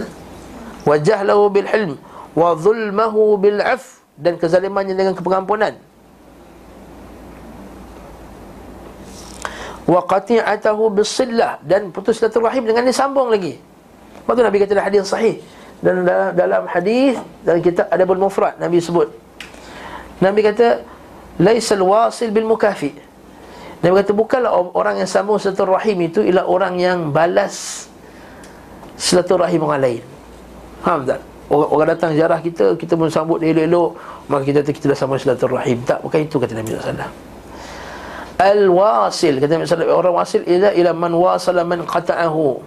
Lahu 1.26 1.43
bil 1.53 1.68
hilm 1.68 1.93
Wa 2.32 2.57
zulmahu 2.57 3.37
bil 3.37 3.61
af 3.61 4.01
Dan 4.16 4.41
kezalimannya 4.41 4.97
dengan 4.97 5.12
kepengampunan. 5.12 5.76
Wa 9.87 10.03
qati'atahu 10.03 10.91
bisillah 10.99 11.62
dan 11.62 11.95
putus 11.95 12.18
silaturahim 12.18 12.66
dengan 12.66 12.82
disambung 12.82 13.30
lagi. 13.30 13.55
Lepas 14.18 14.34
tu 14.34 14.43
Nabi 14.43 14.59
kata 14.59 14.72
dalam 14.74 14.87
hadis 14.91 15.07
sahih 15.07 15.34
dan 15.78 16.03
dalam, 16.03 16.28
dalam 16.34 16.62
hadis 16.66 17.14
dalam 17.47 17.62
kitab 17.62 17.87
Adabul 17.95 18.18
Mufrad 18.18 18.59
Nabi 18.59 18.82
sebut. 18.82 19.07
Nabi 20.18 20.43
kata 20.43 20.82
laisal 21.41 21.82
wasil 21.84 22.32
bil 22.32 22.49
mukafi. 22.49 22.93
Nabi 23.84 23.93
kata 24.03 24.12
bukanlah 24.16 24.51
orang 24.72 25.05
yang 25.05 25.09
sambung 25.09 25.37
silaturahim 25.37 26.09
itu 26.09 26.24
ialah 26.24 26.49
orang 26.49 26.80
yang 26.80 26.99
balas 27.12 27.87
silaturahim 28.97 29.62
orang 29.68 29.80
lain. 29.84 30.03
Faham 30.80 31.05
tak? 31.05 31.20
Orang, 31.47 31.68
orang 31.70 31.89
datang 31.95 32.11
ziarah 32.16 32.41
kita, 32.43 32.74
kita 32.74 32.99
pun 32.99 33.07
sambut 33.07 33.39
dia 33.39 33.55
elok-elok, 33.55 33.91
maka 34.26 34.43
kita 34.43 34.61
kita 34.66 34.87
dah 34.91 34.99
sambung 34.99 35.20
silaturahim. 35.20 35.78
Tak, 35.87 36.03
bukan 36.03 36.18
itu 36.24 36.37
kata 36.41 36.53
Nabi 36.57 36.74
sallallahu 36.74 36.82
alaihi 36.82 36.99
wasallam. 36.99 37.34
Al-wasil 38.37 39.41
Kata 39.41 39.51
Nabi 39.57 39.64
SAW 39.64 39.97
Orang 39.97 40.14
wasil 40.20 40.45
Ila 40.45 40.68
ila 40.76 40.93
man 40.93 41.12
wasala 41.16 41.64
man 41.64 41.89
qata'ahu 41.89 42.61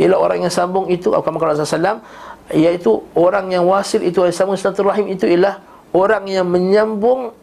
Ila 0.00 0.14
orang 0.16 0.46
yang 0.46 0.54
sambung 0.54 0.86
itu 0.86 1.10
Apa 1.10 1.34
kata 1.34 1.58
Rasulullah 1.58 1.98
SAW 1.98 2.54
Iaitu 2.54 3.02
orang 3.18 3.50
yang 3.50 3.66
wasil 3.66 4.06
itu 4.06 4.22
Yang 4.22 4.38
sambung 4.38 4.54
rahim 4.86 5.10
itu 5.10 5.26
Ialah 5.26 5.58
orang 5.92 6.24
yang 6.26 6.46
menyambung 6.48 7.34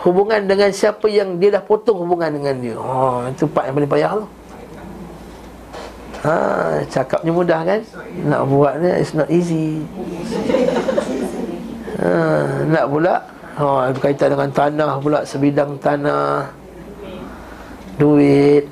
Hubungan 0.00 0.48
dengan 0.48 0.72
siapa 0.72 1.04
yang 1.12 1.36
Dia 1.36 1.60
dah 1.60 1.62
potong 1.64 2.00
hubungan 2.04 2.32
dengan 2.32 2.54
dia 2.56 2.74
Oh, 2.80 3.24
Itu 3.28 3.44
part 3.48 3.68
yang 3.68 3.76
paling 3.76 3.92
payah 3.92 4.12
tu 4.16 4.24
Ha, 6.20 6.36
cakapnya 6.84 7.32
mudah 7.32 7.60
kan? 7.64 7.80
Nak 8.28 8.44
buatnya 8.44 9.00
it's 9.00 9.16
not 9.16 9.24
easy. 9.32 9.80
Ha, 11.96 12.12
nak 12.68 12.84
pula 12.92 13.24
ha, 13.56 13.88
berkaitan 13.88 14.36
dengan 14.36 14.52
tanah 14.52 15.00
pula 15.00 15.24
sebidang 15.24 15.80
tanah 15.80 16.52
duit 17.96 18.68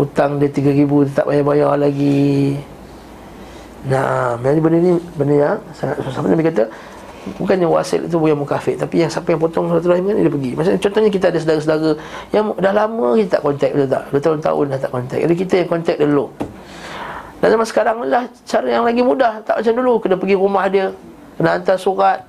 hutang 0.00 0.40
dia 0.40 0.48
3000 0.48 0.88
dia 0.88 1.12
tak 1.12 1.28
bayar-bayar 1.28 1.76
lagi. 1.76 2.56
Nah, 3.84 4.40
jadi 4.40 4.60
benda 4.64 4.78
ni 4.80 4.92
benda 5.20 5.34
yang 5.36 5.58
sangat 5.76 6.00
susah. 6.00 6.24
Nabi 6.24 6.40
kata 6.40 6.64
bukannya 7.40 7.64
wasil 7.64 8.04
itu 8.04 8.16
yang 8.20 8.36
mukafir 8.36 8.76
tapi 8.76 9.00
yang 9.00 9.08
siapa 9.08 9.32
yang 9.32 9.40
potong 9.40 9.72
silaturahim 9.72 10.04
kan 10.04 10.14
dia 10.20 10.32
pergi. 10.32 10.50
Maksudnya 10.52 10.80
contohnya 10.80 11.10
kita 11.10 11.26
ada 11.32 11.38
saudara-saudara 11.40 11.92
yang 12.30 12.44
dah 12.60 12.72
lama 12.76 13.06
kita 13.16 13.28
tak 13.38 13.42
kontak 13.42 13.70
betul 13.72 13.88
tak? 13.88 14.02
Bertahun-tahun 14.12 14.64
dah 14.68 14.78
tak 14.80 14.90
kontak. 14.92 15.18
Jadi 15.24 15.34
kita 15.34 15.54
yang 15.64 15.68
kontak 15.68 15.96
dulu. 15.96 16.26
Dan 17.40 17.48
zaman 17.56 17.66
sekarang 17.68 17.96
lah 18.08 18.24
cara 18.48 18.66
yang 18.68 18.84
lagi 18.84 19.02
mudah 19.04 19.32
tak 19.44 19.60
macam 19.60 19.74
dulu 19.76 19.92
kena 20.00 20.16
pergi 20.16 20.36
rumah 20.36 20.64
dia, 20.68 20.86
kena 21.36 21.60
hantar 21.60 21.76
surat, 21.76 22.24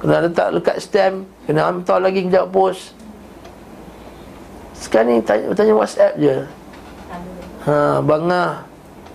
kena 0.00 0.28
letak 0.28 0.48
lekat 0.52 0.76
stamp, 0.80 1.24
kena 1.48 1.60
hantar 1.68 1.98
lagi 2.00 2.24
kejap 2.28 2.48
pos. 2.52 2.92
Sekarang 4.78 5.16
ni 5.16 5.24
tanya, 5.24 5.50
tanya 5.56 5.74
WhatsApp 5.74 6.14
je. 6.20 6.36
Ha, 7.66 7.98
bangah. 8.00 8.62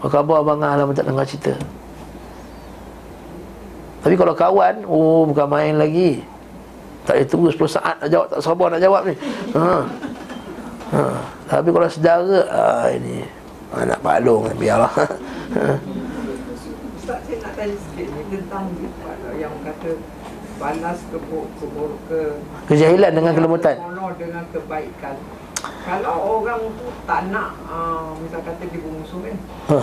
Apa 0.04 0.20
khabar 0.20 0.44
bangah 0.44 0.76
lama 0.76 0.92
tak 0.92 1.08
dengar 1.08 1.24
cerita. 1.24 1.56
Tapi 4.04 4.20
kalau 4.20 4.36
kawan, 4.36 4.84
oh 4.84 5.24
bukan 5.32 5.48
main 5.48 5.80
lagi. 5.80 6.20
Tak 7.08 7.16
boleh 7.16 7.28
tunggu 7.28 7.48
10 7.52 7.80
saat 7.80 7.96
nak 8.04 8.10
jawab, 8.12 8.28
tak 8.28 8.40
sabar 8.44 8.68
nak 8.68 8.84
jawab 8.84 9.02
ni. 9.08 9.16
Ha. 9.56 9.68
Ha. 10.92 11.02
Tapi 11.48 11.70
kalau 11.72 11.88
saudara, 11.88 12.40
ah, 12.52 12.88
ini 12.92 13.24
anak 13.72 14.00
Pak 14.04 14.20
Long, 14.28 14.52
biarlah. 14.60 14.92
Ustaz 17.00 17.20
saya 17.28 17.36
nak 17.44 17.52
tanya 17.60 17.76
sikit 17.76 18.08
ni 18.08 18.22
tentang 18.32 18.64
yang 19.36 19.52
kata 19.64 20.00
balas 20.56 21.00
kebur, 21.12 21.44
kebur 21.60 21.92
ke 22.08 22.20
Kejahilan 22.72 23.12
dengan 23.12 23.32
kelembutan. 23.36 23.76
Dengan 24.16 24.44
kebaikan. 24.56 25.16
Kalau 25.84 26.16
orang 26.40 26.64
tu 26.80 26.88
tak 27.04 27.28
nak 27.32 27.56
uh, 27.68 28.16
misal 28.20 28.40
kata 28.44 28.64
dia 28.68 28.80
bermusuh 28.80 29.20
kan. 29.20 29.36
Ha. 29.72 29.80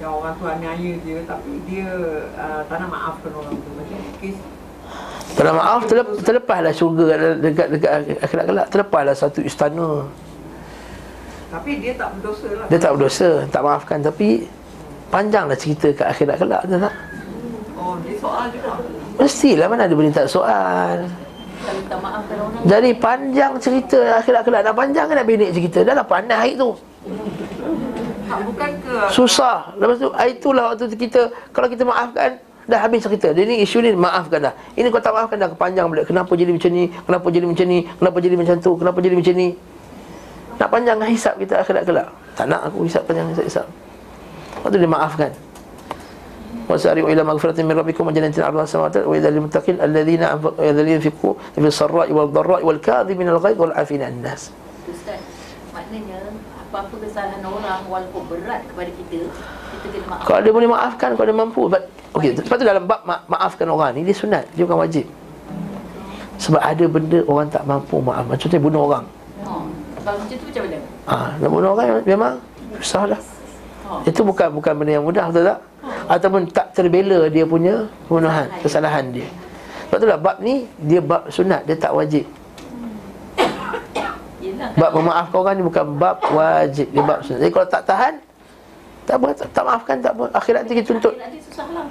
Macam 0.00 0.16
orang 0.16 0.34
tu 0.40 0.46
aniaya 0.48 0.92
dia 1.04 1.18
tapi 1.28 1.60
dia 1.68 1.84
uh, 2.32 2.64
tak 2.72 2.76
nak 2.80 2.88
maafkan 2.88 3.36
orang 3.36 3.52
tu. 3.52 3.70
Macam 3.76 4.00
kes 4.16 4.36
Kalau 5.36 5.52
maaf, 5.60 5.80
terlep, 5.84 6.08
terlepaslah 6.24 6.72
syurga 6.72 7.36
dekat, 7.36 7.68
dekat 7.68 7.92
akhirat 8.24 8.44
kelak. 8.48 8.66
Terlepaslah 8.72 9.12
satu 9.12 9.44
istana. 9.44 10.08
tapi 11.52 11.84
dia 11.84 11.92
tak 12.00 12.16
berdosa 12.16 12.48
lah. 12.48 12.66
Dia 12.72 12.78
tak 12.80 12.90
berdosa, 12.96 13.30
tak 13.52 13.60
maafkan. 13.60 13.98
Tapi 14.00 14.28
panjanglah 15.12 15.58
cerita 15.60 15.92
kat 15.92 16.08
akhirat 16.16 16.36
kelak. 16.40 16.60
Betul 16.64 16.80
tak? 16.80 16.94
Oh, 17.76 17.94
dia 18.00 18.14
soal 18.16 18.44
juga. 18.56 18.70
Mestilah 19.20 19.66
mana 19.68 19.84
ada 19.84 19.94
benda 20.00 20.12
tak 20.16 20.32
soal. 20.32 20.96
Tak 21.92 22.00
Jadi 22.64 22.90
panjang 22.96 23.52
cerita 23.60 24.00
akhirat 24.16 24.48
kelak. 24.48 24.64
Dah 24.64 24.72
panjang 24.72 25.12
kan 25.12 25.20
nak 25.20 25.28
pendek 25.28 25.52
cerita. 25.52 25.84
Dah 25.84 25.92
lah 25.92 26.06
pandai 26.08 26.40
hari 26.40 26.52
tu. 26.56 26.72
Susah. 29.10 29.74
Lepas 29.74 29.96
tu 29.98 30.08
ah, 30.14 30.26
Itulah 30.26 30.64
waktu 30.72 30.86
tu 30.86 30.96
kita 30.96 31.30
Kalau 31.50 31.66
kita 31.66 31.82
maafkan 31.82 32.38
Dah 32.70 32.86
habis 32.86 33.02
cerita. 33.02 33.34
Dia 33.34 33.42
ni 33.42 33.66
isu 33.66 33.82
ni 33.82 33.90
maafkan 33.98 34.46
dah. 34.46 34.54
Ini 34.78 34.94
kau 34.94 35.02
tak 35.02 35.10
maafkan 35.10 35.42
dah 35.42 35.50
Kepanjang 35.50 35.90
balik. 35.90 36.06
Kenapa 36.06 36.30
jadi 36.38 36.54
macam 36.54 36.70
ni? 36.70 36.86
Kenapa 36.86 37.26
jadi 37.34 37.46
macam 37.50 37.66
ni? 37.66 37.78
Kenapa 37.82 38.16
jadi 38.22 38.34
macam 38.38 38.56
tu? 38.62 38.70
Kenapa 38.78 38.98
jadi 39.02 39.14
macam 39.18 39.34
ni? 39.34 39.48
Nak 40.60 40.68
panjang 40.68 40.96
hisap 41.08 41.34
kita 41.40 41.64
akhirat 41.64 41.82
kelak. 41.88 42.06
Tak 42.36 42.46
nak 42.46 42.68
aku 42.68 42.84
hisap 42.84 43.02
panjang 43.08 43.26
hisap-hisap 43.32 43.66
Waktu 44.60 44.76
dia 44.76 44.90
maafkan. 44.92 45.32
Wasari'u 46.68 47.08
ila 47.10 47.22
maghfiratin 47.26 47.64
min 47.66 47.74
rabbikum 47.74 48.06
wa 48.06 48.12
jannatin 48.14 48.46
'arduha 48.46 48.62
as-samawati 48.62 49.02
wa 49.02 49.14
idza 49.18 49.30
lil 49.32 49.42
muttaqin 49.42 49.76
alladhina 49.82 50.38
anfaqu 50.38 50.54
wa 50.54 50.70
alladhina 50.70 51.02
yunfiqu 51.02 51.30
fi 51.34 51.58
as-sarra'i 51.66 52.12
wal 52.14 52.30
dharra'i 52.30 52.62
wal 52.62 52.78
kadhimina 52.78 53.34
al-ghayz 53.34 53.58
wal 53.58 53.74
'afina 53.74 54.06
'anil 54.06 54.22
nas. 54.22 54.54
Ustaz 54.86 55.18
Maknanya 55.74 56.30
Apa-apa 56.70 56.94
kesalahan 57.02 57.42
orang 57.42 57.82
Walaupun 57.90 58.22
berat 58.30 58.62
kepada 58.70 58.90
kita 58.94 59.26
Kita 59.74 59.86
kena 59.90 60.06
maaf 60.06 60.22
Kalau 60.22 60.40
dia 60.40 60.52
boleh 60.54 60.68
maafkan, 60.70 61.10
kalau 61.18 61.26
dia 61.26 61.36
mampu 61.36 61.62
But, 61.66 61.82
Okey, 62.14 62.38
lepas 62.38 62.56
tu 62.58 62.66
dalam 62.66 62.86
bab 62.86 63.02
ma- 63.02 63.26
maafkan 63.26 63.66
orang 63.66 63.98
ni 63.98 64.06
Dia 64.06 64.14
sunat, 64.14 64.46
dia 64.54 64.62
bukan 64.62 64.78
wajib. 64.82 65.06
Sebab 66.40 66.56
ada 66.56 66.84
benda 66.88 67.20
orang 67.28 67.46
tak 67.52 67.68
mampu 67.68 68.00
maaf. 68.00 68.24
Macam 68.24 68.40
Contohnya 68.48 68.64
bunuh 68.64 68.82
orang. 68.88 69.04
Oh. 69.44 69.68
Kalau 70.00 70.16
macam 70.16 70.36
tu 70.40 70.46
macam 70.48 70.62
mana? 70.64 70.78
ha, 71.04 71.16
Nak 71.36 71.48
bunuh 71.52 71.70
orang 71.76 71.88
memang 72.08 72.32
susah 72.80 73.04
lah. 73.12 73.20
Oh. 73.84 74.00
Itu 74.08 74.24
bukan 74.24 74.48
bukan 74.48 74.72
benda 74.72 74.92
yang 74.96 75.04
mudah, 75.04 75.28
betul 75.28 75.44
tak? 75.44 75.58
Ataupun 76.08 76.48
tak 76.48 76.72
terbela 76.72 77.28
dia 77.28 77.44
punya 77.44 77.84
pembunuhan, 78.08 78.48
kesalahan 78.64 79.12
dia. 79.12 79.28
Sebab 79.86 79.98
tu 80.00 80.06
lah 80.08 80.16
bab 80.16 80.36
ni, 80.40 80.64
dia 80.80 81.04
bab 81.04 81.28
sunat, 81.28 81.68
dia 81.68 81.76
tak 81.76 81.92
wajib 81.92 82.24
Bab 84.80 84.96
memaafkan 84.96 85.36
orang 85.44 85.54
ni 85.60 85.62
bukan 85.68 85.84
bab 86.00 86.16
wajib, 86.32 86.88
dia 86.88 87.02
bab 87.04 87.20
sunat. 87.20 87.38
Jadi 87.44 87.52
kalau 87.52 87.68
tak 87.68 87.82
tahan 87.84 88.14
Tak 89.04 89.14
apa, 89.20 89.28
tak, 89.36 89.48
tak 89.52 89.64
maafkan, 89.68 89.96
tak 90.00 90.12
apa. 90.16 90.24
Akhirat 90.32 90.64
nanti 90.64 90.74
kita 90.80 90.88
tuntut. 90.96 91.14
Nanti 91.20 91.38
susah 91.44 91.68
lah. 91.76 91.86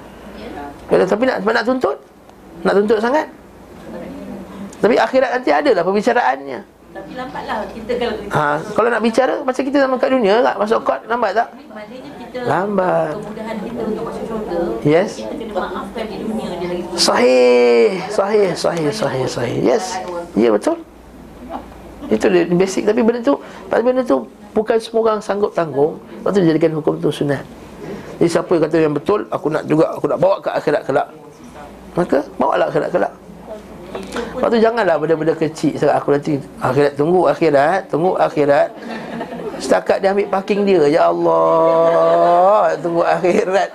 Yalah, 0.90 1.06
Tapi 1.06 1.22
nak, 1.30 1.36
nak 1.46 1.64
tuntut 1.64 1.96
Nak 2.66 2.74
tuntut 2.82 2.98
sangat. 2.98 3.26
Tapi 4.80 4.94
akhirat 4.98 5.30
nanti 5.38 5.50
ada 5.54 5.70
lah 5.70 5.82
perbicaraannya. 5.86 6.60
Tapi 6.90 7.14
lambat 7.14 7.42
lah 7.46 7.62
kita 7.70 7.92
kalau 8.02 8.14
ha, 8.34 8.58
Kalau 8.58 8.88
nak 8.90 8.98
bicara 8.98 9.34
Macam 9.46 9.62
kita 9.62 9.78
zaman 9.78 9.94
kat 9.94 10.10
dunia 10.10 10.42
tak 10.42 10.58
Masuk 10.58 10.82
court 10.82 10.98
lambat 11.06 11.38
tak? 11.38 11.46
Maknanya 11.70 12.10
kita 12.18 12.38
Lambat. 12.50 13.14
Kemudahan 13.14 13.56
kita 13.62 13.80
untuk 13.86 14.04
masuk 14.10 14.24
syurga 14.26 14.58
Yes. 14.82 15.22
Kita 15.22 15.30
kena 15.38 15.54
maafkan 15.70 16.04
di 16.10 16.16
dunia 16.18 16.50
je 16.58 16.66
lagi. 16.66 16.82
Sahih 16.98 17.86
Sahih 18.10 18.50
Sahih 18.58 18.90
Sahih 18.90 19.24
Sahih. 19.30 19.58
Yes. 19.62 20.02
Ya 20.34 20.50
betul 20.50 20.82
Itu 22.10 22.26
dia 22.26 22.42
basic. 22.50 22.84
Tapi 22.90 23.00
benda 23.06 23.22
tu 23.22 23.38
Tapi 23.70 23.80
benda 23.86 24.02
tu 24.02 24.26
Bukan 24.50 24.76
semua 24.82 25.00
orang 25.06 25.20
sanggup 25.22 25.54
tanggung 25.54 25.94
Lepas 26.20 26.34
tu 26.34 26.42
dijadikan 26.42 26.74
hukum 26.74 26.98
tu 26.98 27.08
sunat. 27.14 27.40
Jadi 28.18 28.28
siapa 28.28 28.50
yang 28.50 28.62
kata 28.66 28.76
yang 28.82 28.94
betul 28.94 29.20
Aku 29.30 29.46
nak 29.48 29.62
juga 29.70 29.94
Aku 29.94 30.10
nak 30.10 30.18
bawa 30.18 30.36
ke 30.42 30.50
akhirat 30.50 30.82
kelak 30.84 31.08
Maka 31.94 32.18
bawa 32.36 32.54
lah 32.58 32.66
akhirat 32.68 32.90
kelak 32.90 33.12
Lepas 34.36 34.48
tu 34.50 34.58
janganlah 34.58 34.96
benda-benda 34.98 35.34
kecil 35.38 35.72
Sebab 35.78 35.94
aku 35.94 36.08
nanti 36.18 36.32
Akhirat 36.58 36.92
tunggu 36.98 37.20
akhirat 37.30 37.80
Tunggu 37.90 38.18
akhirat. 38.18 38.68
Setakat 39.62 40.02
dia 40.02 40.10
ambil 40.10 40.28
parking 40.30 40.66
dia 40.66 40.82
Ya 40.90 41.02
Allah 41.08 42.74
Tunggu 42.82 43.06
akhirat 43.06 43.70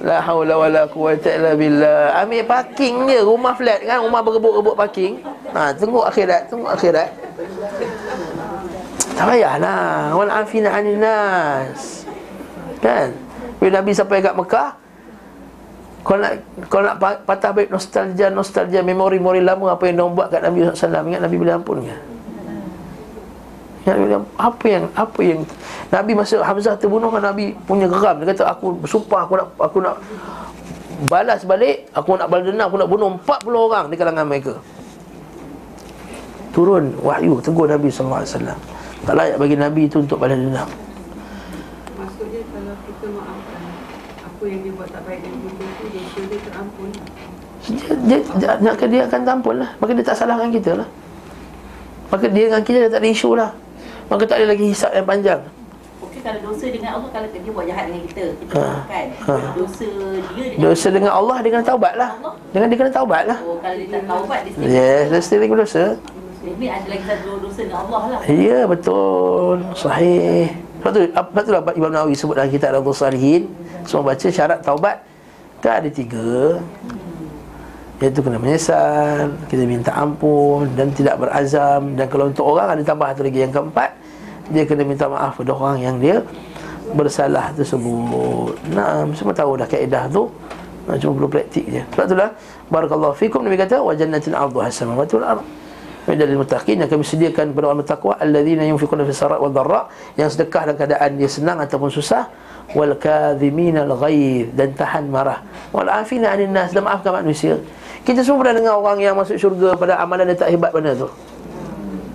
La 0.00 0.24
haula 0.24 0.56
wa 0.56 0.68
la 0.72 0.88
quwata 0.88 1.28
illa 1.28 1.52
billah. 1.52 2.16
Ambil 2.24 2.48
parking 2.48 3.04
dia 3.04 3.20
Rumah 3.20 3.52
flat 3.52 3.84
kan 3.84 4.00
Rumah 4.00 4.20
berebut-rebut 4.24 4.74
parking. 4.76 5.20
Ha, 5.52 5.76
Tunggu 5.76 6.00
akhirat 6.08 6.48
Tunggu 6.48 6.72
akhirat. 6.72 7.08
Tak 9.12 9.24
payahlah. 9.28 10.16
Wal 10.16 10.32
afina 10.32 10.72
anin 10.72 11.04
nas. 11.04 12.08
Kan? 12.80 13.12
Bila 13.60 13.84
Nabi 13.84 13.92
sampai 13.92 14.24
kat 14.24 14.32
Mekah 14.32 14.80
kalau 16.00 16.20
nak 16.24 16.32
kalau 16.72 16.84
nak 16.88 16.96
pa- 16.96 17.20
patah 17.20 17.52
balik 17.52 17.68
nostalgia 17.68 18.32
nostalgia 18.32 18.80
memori-memori 18.80 19.44
lama 19.44 19.76
apa 19.76 19.84
yang 19.84 20.00
dia 20.00 20.08
buat 20.08 20.28
kat 20.32 20.40
Nabi 20.48 20.64
SAW 20.72 21.04
ingat 21.12 21.20
Nabi 21.20 21.36
bila 21.36 21.60
ampun 21.60 21.84
ke? 21.84 21.92
Ingat 21.92 21.92
Nabi 21.92 21.92
bila 21.92 21.96
ampun? 22.00 22.00
Apa 24.36 24.64
yang 24.68 24.84
apa 24.92 25.20
yang 25.24 25.40
Nabi 25.88 26.12
masa 26.12 26.44
Hamzah 26.44 26.76
terbunuh 26.76 27.08
kan 27.08 27.24
Nabi 27.32 27.56
punya 27.64 27.88
geram. 27.88 28.20
Dia 28.20 28.36
kata 28.36 28.52
aku 28.52 28.76
bersumpah 28.76 29.24
aku 29.24 29.34
nak 29.40 29.48
aku 29.56 29.78
nak 29.80 29.96
balas 31.08 31.40
balik 31.48 31.88
aku 31.96 32.20
nak 32.20 32.28
balas 32.28 32.44
dendam 32.44 32.68
aku 32.68 32.76
nak 32.76 32.90
bunuh 32.92 33.08
40 33.24 33.56
orang 33.56 33.84
di 33.88 33.96
kalangan 33.96 34.26
mereka. 34.28 34.54
Turun 36.52 36.92
wahyu 37.00 37.40
tegur 37.40 37.72
Nabi 37.72 37.88
SAW 37.88 38.20
tak 39.00 39.14
layak 39.16 39.40
bagi 39.40 39.56
Nabi 39.56 39.88
itu 39.88 40.04
untuk 40.04 40.20
balas 40.20 40.36
dendam. 40.36 40.68
Maksudnya 41.96 42.40
kalau 42.52 42.74
kita 42.84 43.06
maafkan 43.16 43.62
apa 44.28 44.42
yang 44.44 44.60
dia 44.60 44.72
buat 44.76 44.88
tak 44.92 45.02
baik 45.08 45.20
dengan 45.24 45.40
kita 45.40 45.64
tu 45.64 45.86
dosa 45.88 46.20
dia 46.20 46.38
terampun. 46.44 46.88
dia, 47.70 47.92
dia, 48.04 48.18
dia, 48.36 48.50
maka 48.60 48.84
dia 48.84 49.00
akan 49.08 49.20
tampun 49.24 49.54
lah. 49.56 49.70
Maka 49.80 49.90
dia 49.96 50.04
tak 50.04 50.16
salahkan 50.20 50.52
kita 50.52 50.84
lah. 50.84 50.88
Maka 52.12 52.28
dia 52.28 52.52
dengan 52.52 52.60
kita 52.60 52.78
dah 52.84 52.90
tak 52.92 53.00
ada 53.00 53.08
isu 53.08 53.32
lah 53.32 53.50
Maka 54.10 54.22
tak 54.26 54.36
ada 54.36 54.46
lagi 54.48 54.64
hisap 54.66 54.90
yang 54.90 55.06
panjang. 55.06 55.40
Okey 56.00 56.20
kalau 56.20 56.40
dosa 56.42 56.66
dengan 56.66 56.90
Allah 56.96 57.08
Kalau 57.12 57.28
dia 57.28 57.52
buat 57.52 57.64
jahat 57.64 57.84
dengan 57.86 58.02
kita 58.02 58.24
Kita 58.34 58.50
Ha. 58.50 58.64
maafkan. 58.64 59.06
Ha. 59.20 59.34
Dosa 59.52 59.86
dia 60.32 60.42
dengan 60.42 60.58
Dosa 60.58 60.88
dengan 60.88 61.12
Allah 61.12 61.36
Dia 61.38 61.50
kena 61.50 61.62
taubat 61.62 61.92
lah. 61.94 62.10
Dengan 62.50 62.66
dia 62.66 62.76
kena 62.76 62.90
taubat 62.90 63.22
lah. 63.22 63.38
Oh 63.40 63.56
kalau 63.56 63.76
dia 63.76 63.86
tak 63.86 64.02
taubat 64.04 64.38
Dia 64.42 64.50
still 64.50 64.66
Yes, 64.66 65.02
dia 65.06 65.20
still 65.20 65.40
lagi 65.40 65.52
berdosa 65.52 65.84
Ini 66.40 66.66
ada 66.66 66.86
lagi 66.88 67.04
satu 67.04 67.30
dosa 67.38 67.60
dengan 67.60 67.80
Allah 67.84 68.02
lah. 68.10 68.20
Ya, 68.26 68.60
betul. 68.64 69.56
Sahih. 69.74 70.44
Sebab 70.80 70.90
tu, 70.90 71.00
sebab 71.06 71.42
tu 71.44 71.50
lah 71.52 71.62
Imam 71.70 71.90
Nawawi 71.92 72.14
sebut 72.16 72.34
dalam 72.34 72.48
kitab 72.48 72.72
Radul 72.72 72.96
Salihin 72.96 73.42
Semua 73.84 74.10
baca 74.10 74.26
syarat 74.26 74.58
taubat 74.64 74.96
Kan 75.60 75.84
ada 75.84 75.90
tiga. 75.92 76.56
Iaitu 78.00 78.24
kena 78.24 78.40
menyesal 78.40 79.36
Kita 79.46 79.60
minta 79.62 79.92
ampun 79.92 80.72
Dan 80.72 80.88
tidak 80.90 81.20
berazam. 81.20 81.92
Dan 81.92 82.08
kalau 82.08 82.32
untuk 82.32 82.48
orang 82.48 82.72
ada 82.72 82.80
tambah 82.80 83.04
satu 83.06 83.22
lagi 83.22 83.44
Yang 83.44 83.60
keempat 83.60 83.99
Dia 84.50 84.66
kena 84.66 84.82
minta 84.82 85.06
maaf 85.06 85.38
pada 85.38 85.54
orang 85.54 85.78
yang 85.78 85.96
dia 86.02 86.22
bersalah 86.94 87.54
tersebut. 87.54 88.58
Nah, 88.74 89.06
semua 89.14 89.34
tahu 89.34 89.54
dah 89.58 89.66
kaedah 89.70 90.10
tu. 90.10 90.26
Nah, 90.90 90.98
cuma 90.98 91.12
perlu 91.22 91.28
praktik 91.30 91.64
je. 91.70 91.82
Sebab 91.94 92.04
itulah 92.10 92.30
barakallahu 92.66 93.14
fikum 93.14 93.46
Nabi 93.46 93.54
kata 93.54 93.78
wa 93.78 93.94
jannatin 93.94 94.34
'arduha 94.34 94.66
as-samawati 94.66 95.12
wal 95.18 95.28
ardh. 95.38 95.46
Dalil 96.10 96.42
muttaqin 96.42 96.74
yang 96.82 96.90
kami 96.90 97.06
sediakan 97.06 97.54
kepada 97.54 97.70
orang 97.70 97.86
bertakwa 97.86 98.18
alladzina 98.18 98.66
yunfiquna 98.66 99.06
fis 99.06 99.14
sarai 99.14 99.38
wal 99.38 99.54
dharra 99.54 99.86
yang 100.18 100.26
sedekah 100.26 100.66
dalam 100.66 100.76
keadaan 100.80 101.10
dia 101.14 101.30
senang 101.30 101.62
ataupun 101.62 101.86
susah 101.86 102.26
wal 102.74 102.98
kadhimina 102.98 103.86
al 103.86 103.94
dan 104.50 104.74
tahan 104.74 105.06
marah 105.06 105.46
wal 105.70 105.86
afina 105.86 106.34
'anil 106.34 106.50
nas 106.50 106.74
dan 106.74 106.82
maafkan 106.82 107.14
manusia. 107.14 107.62
Kita 108.02 108.26
semua 108.26 108.42
pernah 108.42 108.58
dengar 108.58 108.74
orang 108.82 108.98
yang 108.98 109.14
masuk 109.14 109.38
syurga 109.38 109.78
pada 109.78 110.02
amalan 110.02 110.34
dia 110.34 110.42
tak 110.42 110.50
hebat 110.50 110.74
mana 110.74 110.98
tu. 110.98 111.06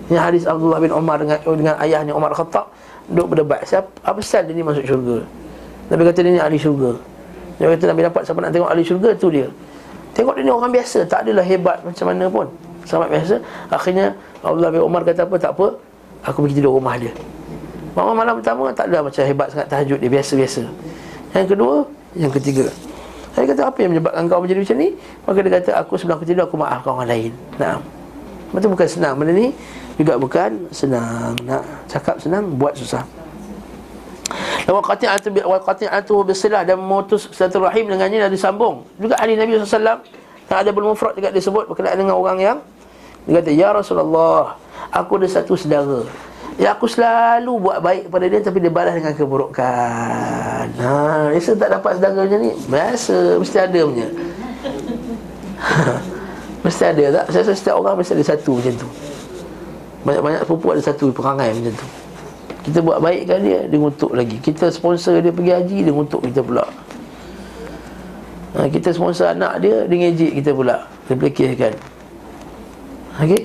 Yang 0.06 0.22
hadis 0.22 0.42
Abdullah 0.46 0.78
bin 0.78 0.94
Umar 0.94 1.18
dengan 1.18 1.38
dengan 1.42 1.74
ayahnya 1.82 2.14
Umar 2.14 2.30
Khattab 2.30 2.70
duduk 3.10 3.34
berdebat 3.34 3.62
siapa 3.66 3.90
apa 4.02 4.18
pasal 4.18 4.46
dia 4.46 4.54
ni 4.54 4.62
masuk 4.62 4.86
syurga. 4.86 5.26
Nabi 5.90 6.02
kata 6.06 6.18
dia 6.22 6.32
ni 6.34 6.40
ahli 6.42 6.58
syurga. 6.58 6.94
Dia 7.58 7.70
kata 7.74 7.84
Nabi 7.90 8.00
dapat 8.06 8.22
siapa 8.26 8.38
nak 8.42 8.52
tengok 8.54 8.70
ahli 8.70 8.82
syurga 8.86 9.10
tu 9.18 9.28
dia. 9.34 9.46
Tengok 10.14 10.34
dia 10.38 10.42
ni 10.46 10.52
orang 10.54 10.72
biasa, 10.72 10.98
tak 11.10 11.26
adalah 11.26 11.44
hebat 11.46 11.78
macam 11.82 12.06
mana 12.06 12.24
pun. 12.30 12.46
Sangat 12.86 13.08
biasa. 13.10 13.34
Akhirnya 13.70 14.14
Abdullah 14.46 14.70
bin 14.70 14.82
Umar 14.82 15.02
kata 15.02 15.26
apa? 15.26 15.36
Tak 15.38 15.52
apa. 15.58 15.66
Aku 16.26 16.46
pergi 16.46 16.62
tidur 16.62 16.74
rumah 16.74 16.94
dia. 16.98 17.10
Malam 17.98 18.14
malam 18.14 18.34
pertama 18.38 18.70
tak 18.74 18.92
ada 18.92 19.02
macam 19.02 19.22
hebat 19.26 19.48
sangat 19.50 19.66
tahajud 19.70 19.98
dia 19.98 20.10
biasa-biasa. 20.10 20.62
Yang 21.34 21.46
kedua, 21.54 21.74
yang 22.14 22.30
ketiga. 22.30 22.66
Saya 23.34 23.44
kata 23.52 23.68
apa 23.68 23.78
yang 23.84 23.90
menyebabkan 23.92 24.22
kau 24.30 24.40
menjadi 24.40 24.60
macam 24.62 24.76
ni? 24.80 24.88
Maka 25.26 25.38
dia 25.42 25.52
kata 25.60 25.70
aku 25.82 25.92
sebelum 25.98 26.14
aku 26.16 26.24
tidur 26.24 26.46
aku 26.46 26.56
maafkan 26.56 26.90
orang 26.94 27.10
lain. 27.10 27.32
Nah. 27.58 27.82
Betul 28.54 28.72
bukan 28.72 28.86
senang 28.86 29.18
benda 29.18 29.34
ni 29.34 29.50
juga 29.96 30.20
bukan 30.20 30.68
senang. 30.70 31.32
Nak 31.48 31.88
cakap 31.88 32.20
senang 32.20 32.52
buat 32.60 32.76
susah. 32.76 33.04
Wa 34.66 34.82
qati'atu 34.82 35.28
bi 35.32 35.40
wa 35.40 35.56
qati'atu 35.56 36.26
bisilah 36.26 36.66
dan 36.66 36.76
memutus 36.76 37.30
silaturahim 37.32 37.88
dengannya 37.88 38.28
dan 38.28 38.30
disambung. 38.30 38.84
Juga 39.00 39.16
hadis 39.16 39.38
Nabi 39.40 39.56
SAW 39.56 40.02
yang 40.46 40.58
ada 40.62 40.70
bermufrad 40.70 41.14
juga 41.16 41.30
disebut 41.32 41.70
berkenaan 41.70 41.98
dengan 41.98 42.14
orang 42.18 42.38
yang 42.38 42.58
dia 43.26 43.42
kata 43.42 43.50
ya 43.50 43.74
Rasulullah 43.74 44.54
aku 44.92 45.18
ada 45.18 45.26
satu 45.30 45.56
saudara. 45.58 46.06
Ya 46.56 46.72
aku 46.72 46.88
selalu 46.88 47.52
buat 47.60 47.84
baik 47.84 48.08
kepada 48.08 48.24
dia 48.32 48.40
Tapi 48.40 48.64
dia 48.64 48.72
balas 48.72 48.96
dengan 48.96 49.12
keburukan. 49.12 50.66
Ha, 50.72 51.28
biasa 51.36 51.52
tak 51.52 51.68
dapat 51.68 51.90
saudara 52.00 52.24
macam 52.24 52.38
ni? 52.40 52.52
Biasa, 52.64 53.16
mesti 53.36 53.56
ada 53.60 53.80
punya. 53.84 54.08
Mesti 56.64 56.82
ada 56.82 57.04
tak? 57.22 57.24
Saya 57.30 57.42
rasa 57.46 57.54
setiap 57.54 57.76
orang 57.78 57.94
mesti 57.94 58.12
ada 58.18 58.26
satu 58.26 58.58
macam 58.58 58.74
tu 58.74 58.88
banyak-banyak 60.06 60.40
sepupu 60.46 60.66
ada 60.70 60.82
satu 60.86 61.10
perangai 61.10 61.50
macam 61.50 61.74
tu. 61.74 61.88
Kita 62.70 62.78
buat 62.82 62.98
baik 63.02 63.22
kan 63.26 63.42
dia, 63.42 63.66
dia 63.66 63.78
ngutuk 63.78 64.14
lagi. 64.14 64.38
Kita 64.38 64.70
sponsor 64.70 65.18
dia 65.18 65.34
pergi 65.34 65.52
haji, 65.54 65.78
dia 65.82 65.92
ngutuk 65.92 66.22
kita 66.22 66.40
pula. 66.46 66.66
Ha, 68.54 68.70
Kita 68.70 68.94
sponsor 68.94 69.34
anak 69.34 69.58
dia, 69.58 69.82
dia 69.86 69.96
ngejik 70.06 70.32
kita 70.42 70.50
pula. 70.54 70.86
Dia 71.06 71.14
pelekihkan 71.18 71.72
Okey? 73.22 73.42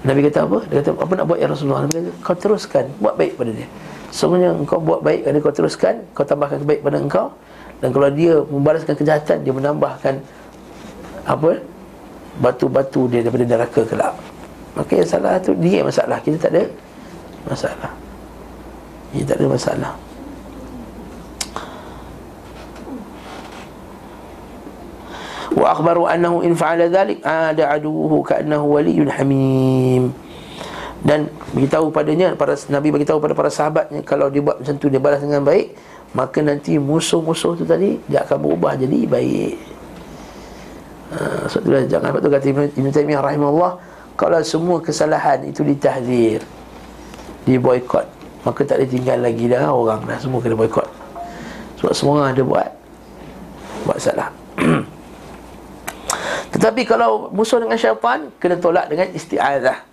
Nabi 0.00 0.20
kata 0.26 0.38
apa? 0.48 0.58
Dia 0.70 0.76
kata, 0.80 0.90
apa 0.96 1.12
nak 1.18 1.26
buat 1.28 1.38
ya 1.38 1.46
Rasulullah? 1.50 1.86
Nabi 1.86 1.92
kata, 1.98 2.10
kau 2.22 2.36
teruskan, 2.38 2.84
buat 3.02 3.14
baik 3.18 3.34
pada 3.34 3.50
dia. 3.52 3.68
Semuanya 4.10 4.50
engkau 4.54 4.82
buat 4.82 5.06
baik 5.06 5.22
pada 5.22 5.38
kau 5.38 5.54
teruskan 5.54 6.02
Kau 6.18 6.26
tambahkan 6.26 6.66
kebaik 6.66 6.82
pada 6.82 6.98
engkau. 6.98 7.30
Dan 7.78 7.94
kalau 7.94 8.10
dia 8.10 8.42
membalaskan 8.42 8.98
kejahatan 8.98 9.46
Dia 9.46 9.54
menambahkan 9.54 10.18
Apa? 11.22 11.62
Batu-batu 12.42 13.06
dia 13.06 13.22
daripada 13.22 13.46
neraka 13.46 13.86
kelak 13.86 14.18
Maka 14.74 14.92
yang 15.02 15.08
salah 15.08 15.36
tu 15.42 15.52
dia 15.58 15.82
masalah. 15.82 16.18
Kita 16.22 16.36
tak 16.38 16.50
ada 16.54 16.64
masalah. 17.46 17.90
Kita 19.10 19.34
tak 19.34 19.36
ada 19.42 19.46
masalah. 19.50 19.92
Wa 25.50 25.74
akhbaru 25.74 26.06
annahu 26.06 26.46
in 26.46 26.54
fa'ala 26.54 26.86
dhalik 26.86 27.18
Ada 27.26 27.74
aduhu 27.74 28.22
ka'annahu 28.22 28.78
waliyun 28.78 29.10
hamim. 29.10 30.14
Dan 31.02 31.26
beritahu 31.56 31.90
padanya 31.90 32.38
para 32.38 32.54
Nabi 32.70 32.94
beritahu 32.94 33.18
pada 33.18 33.34
para 33.34 33.50
sahabatnya 33.50 34.04
Kalau 34.06 34.30
dia 34.30 34.44
buat 34.44 34.62
macam 34.62 34.76
tu 34.78 34.86
dia 34.92 35.00
balas 35.00 35.24
dengan 35.24 35.42
baik 35.42 35.74
Maka 36.12 36.44
nanti 36.44 36.76
musuh-musuh 36.76 37.56
tu 37.56 37.64
tadi 37.64 37.96
Dia 38.04 38.22
akan 38.22 38.36
berubah 38.36 38.76
jadi 38.76 39.08
baik. 39.08 39.54
Uh, 41.10 41.42
Sebab 41.50 41.62
tu 41.66 41.70
jangan 41.88 42.08
Sebab 42.14 42.20
tu 42.20 42.30
kata 42.30 42.46
Ibn 42.76 42.88
Taymiyah 42.92 43.22
rahimahullah 43.24 43.72
kalau 44.20 44.36
semua 44.44 44.84
kesalahan. 44.84 45.40
Itu 45.48 45.64
ditahzir 45.64 46.44
Diboykot 47.48 48.04
Maka 48.44 48.60
tak 48.68 48.84
ditinggal 48.84 49.24
lagi 49.24 49.48
dah. 49.48 49.72
Orang 49.72 50.04
dah 50.04 50.20
Semua 50.20 50.44
kena 50.44 50.60
boykot 50.60 50.84
Sebab 51.80 51.92
semua 51.96 52.28
ada 52.28 52.44
buat. 52.44 52.68
Buat 53.88 53.96
salah. 53.96 54.28
Tetapi 56.52 56.84
kalau 56.84 57.32
musuh 57.32 57.64
dengan 57.64 57.80
syaitan 57.80 58.28
Kena 58.36 58.60
tolak 58.60 58.92
dengan 58.92 59.08
isti'adah 59.08 59.88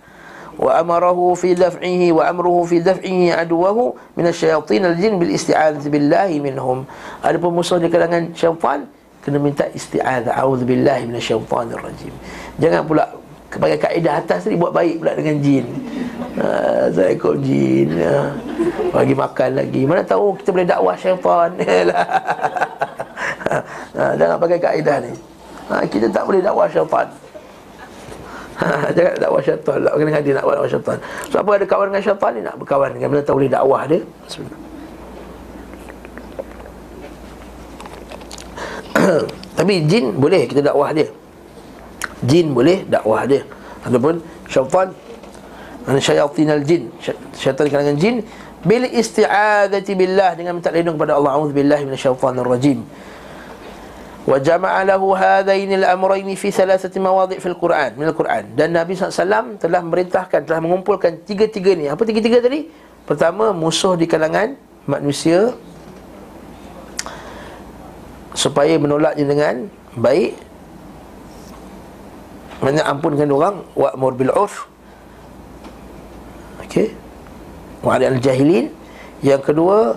Wa 0.60 0.84
amarahu 0.84 1.32
fi 1.32 1.56
daf'ihi 1.56 2.12
Wa 2.12 2.28
amruhu 2.28 2.68
fi 2.68 2.84
daf'ihi 2.84 3.32
aduwahu 3.32 3.96
Minasyayatin 4.12 4.92
al-jin 4.92 5.16
bil 5.16 5.32
isti'adah 5.32 5.80
billahi 5.88 6.36
minhum. 6.44 6.84
Ada 7.24 7.40
pun 7.40 7.56
musuh 7.56 7.80
di 7.80 7.88
kalangan 7.88 8.28
syaitan 8.36 8.84
Kena 9.24 9.40
minta 9.40 9.64
isti'adah 9.72 10.36
A'udzubillahi 10.36 11.08
minasyaitanir 11.08 11.80
rajim 11.80 12.12
Jangan 12.60 12.84
pula 12.84 13.17
Kepada 13.48 13.80
kaedah 13.80 14.20
atas 14.20 14.44
tadi 14.44 14.60
buat 14.60 14.76
baik 14.76 15.00
pula 15.00 15.16
dengan 15.16 15.40
jin. 15.40 15.64
Ha, 16.36 16.92
Saya 16.92 17.16
ikut 17.16 17.40
jin 17.40 17.88
ha. 17.96 18.36
Bagi 18.92 19.16
makan 19.16 19.50
lagi. 19.56 19.88
Mana 19.88 20.04
tahu 20.04 20.36
kita 20.36 20.52
boleh 20.52 20.68
dakwah 20.68 20.92
syaitan. 21.00 21.50
Ha, 23.96 24.12
Jangan 24.20 24.36
pakai 24.36 24.60
kaedah 24.60 24.96
ni. 25.00 25.12
Ha, 25.72 25.80
Kita 25.88 26.12
tak 26.12 26.28
boleh 26.28 26.44
dakwah 26.44 26.68
syaitan. 26.68 27.08
Ha, 28.60 28.92
Jangan 28.92 29.14
dakwah 29.16 29.40
syaitan. 29.40 29.78
Tak 29.80 29.92
kena 29.96 30.20
dia 30.20 30.32
nak 30.36 30.44
buat 30.44 30.56
dakwah 30.60 30.72
syaitan. 30.76 30.98
Sebab 31.32 31.40
apa 31.40 31.50
ada 31.56 31.64
kawan 31.64 31.86
dengan 31.88 32.04
syaitan 32.04 32.30
ni? 32.36 32.40
Nak 32.44 32.56
berkawan 32.60 32.92
dengan 32.92 33.08
Mana 33.16 33.24
tahu 33.24 33.40
boleh 33.40 33.48
dakwah 33.48 33.82
dia? 33.88 34.00
Tapi 39.56 39.72
jin 39.88 40.12
boleh 40.20 40.44
kita 40.44 40.60
dakwah 40.60 40.92
dia 40.92 41.08
Jin 42.26 42.50
boleh 42.54 42.82
dakwah 42.88 43.26
dia. 43.28 43.46
Ataupun 43.86 44.18
syaitan 44.50 44.90
Syayatin 45.88 46.52
al-jin 46.52 46.82
Syaitan 47.32 47.64
di 47.64 47.70
kalangan 47.72 47.96
jin 47.96 48.20
Bil 48.60 48.84
isti'adati 48.90 49.96
billah 49.96 50.36
Dengan 50.36 50.58
minta 50.58 50.68
lindung 50.68 50.98
kepada 51.00 51.16
Allah. 51.16 51.38
A'udhu 51.38 51.54
billahi 51.54 51.88
minasyaitanir 51.88 52.44
rajim 52.44 52.84
Wa 54.28 54.36
jama'a 54.36 54.84
lahu 54.84 55.16
hadhaini 55.16 55.80
al-amrayni 55.80 56.36
fi 56.36 56.52
thalathati 56.52 57.00
mawadhi' 57.00 57.40
fil 57.40 57.56
Qur'an 57.56 57.96
min 57.96 58.12
al-Qur'an 58.12 58.44
dan 58.52 58.76
Nabi 58.76 58.92
SAW 58.92 59.56
telah 59.56 59.80
memerintahkan 59.80 60.44
telah 60.44 60.60
mengumpulkan 60.60 61.24
tiga-tiga 61.24 61.72
ni. 61.72 61.88
Apa 61.88 62.04
tiga-tiga 62.04 62.44
tadi? 62.44 62.68
Pertama 63.08 63.56
musuh 63.56 63.96
di 63.96 64.04
kalangan 64.04 64.52
manusia 64.84 65.56
supaya 68.36 68.76
menolaknya 68.76 69.24
dengan 69.24 69.54
baik 69.96 70.36
Maksudnya 72.58 72.84
ampunkan 72.90 73.28
orang 73.30 73.62
Wa'mur 73.78 74.18
bil'uf 74.18 74.66
Okey. 76.66 76.90
Wa'ali 77.86 78.10
al-jahilin. 78.10 78.66
Yang 79.22 79.42
kedua 79.54 79.94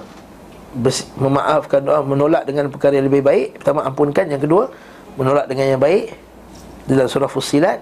Memaafkan 1.17 1.81
orang 1.83 2.05
Menolak 2.05 2.43
dengan 2.45 2.69
perkara 2.69 3.01
yang 3.01 3.09
lebih 3.09 3.25
baik. 3.25 3.61
Pertama 3.61 3.81
ampunkan. 3.89 4.29
Yang 4.29 4.45
kedua 4.45 4.63
Menolak 5.17 5.49
dengan 5.49 5.73
yang 5.77 5.81
baik. 5.81 6.13
Dalam 6.85 7.09
surah 7.09 7.29
Fusilat 7.29 7.81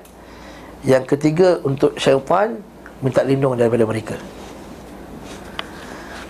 Yang 0.88 1.16
ketiga 1.16 1.60
Untuk 1.68 2.00
syaitan 2.00 2.64
Minta 3.04 3.24
lindung 3.24 3.60
daripada 3.60 3.84
mereka. 3.84 4.16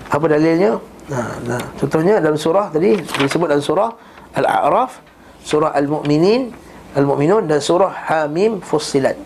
Apa 0.09 0.25
dalilnya? 0.25 0.81
Nah, 1.09 1.37
nah. 1.45 1.61
Contohnya 1.77 2.17
dalam 2.17 2.37
surah 2.37 2.73
tadi 2.73 2.97
Disebut 2.97 3.45
dalam 3.45 3.61
surah 3.61 3.93
Al-A'raf 4.33 5.01
Surah 5.45 5.73
Al-Mu'minin 5.77 6.68
Al-Mu'minun 6.97 7.45
dan 7.45 7.61
surah 7.61 7.93
Hamim 8.09 8.63
Fussilat. 8.65 9.17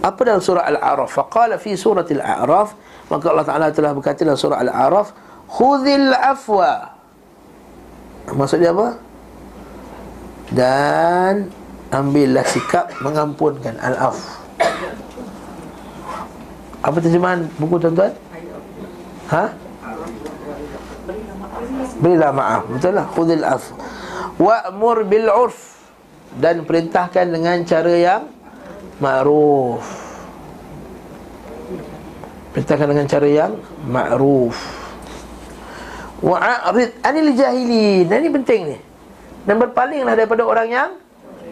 Apa 0.00 0.20
dalam 0.24 0.40
surah 0.40 0.64
Al-A'raf? 0.64 1.12
Faqala 1.12 1.60
fi 1.60 1.76
surah 1.76 2.08
Al-A'raf, 2.08 2.72
maka 3.12 3.24
Allah 3.28 3.44
Taala 3.44 3.66
telah 3.68 3.92
berkata 3.92 4.24
dalam 4.24 4.40
surah 4.40 4.64
Al-A'raf, 4.64 5.12
"Khudzil 5.44 6.14
afwa." 6.16 6.96
Maksudnya 8.30 8.70
apa? 8.70 8.88
Dan 10.50 11.50
ambillah 11.90 12.46
sikap 12.46 12.94
mengampunkan 13.02 13.74
al-af. 13.82 14.18
Apa 16.80 16.96
terjemahan 17.02 17.46
buku 17.58 17.76
tuan-tuan? 17.76 18.14
Ha? 19.30 19.44
Berilah 22.00 22.30
maaf. 22.32 22.62
Betul 22.72 22.96
lah. 22.96 23.06
Khudil 23.12 23.44
af. 23.44 23.62
Wa'mur 24.40 25.04
bil 25.04 25.28
'urf 25.28 25.79
dan 26.38 26.62
perintahkan 26.62 27.26
dengan 27.26 27.64
cara 27.66 27.94
yang 27.96 28.22
ma'ruf. 29.02 29.82
Perintahkan 32.54 32.86
dengan 32.86 33.06
cara 33.10 33.26
yang 33.26 33.52
ma'ruf. 33.88 34.54
Wa'arid 36.20 37.00
anil 37.02 37.32
jahilin. 37.34 38.06
Ini 38.06 38.30
penting 38.30 38.60
ni. 38.76 38.78
Dan 39.48 39.56
berpalinglah 39.56 40.14
daripada 40.14 40.44
orang 40.44 40.68
yang 40.68 40.90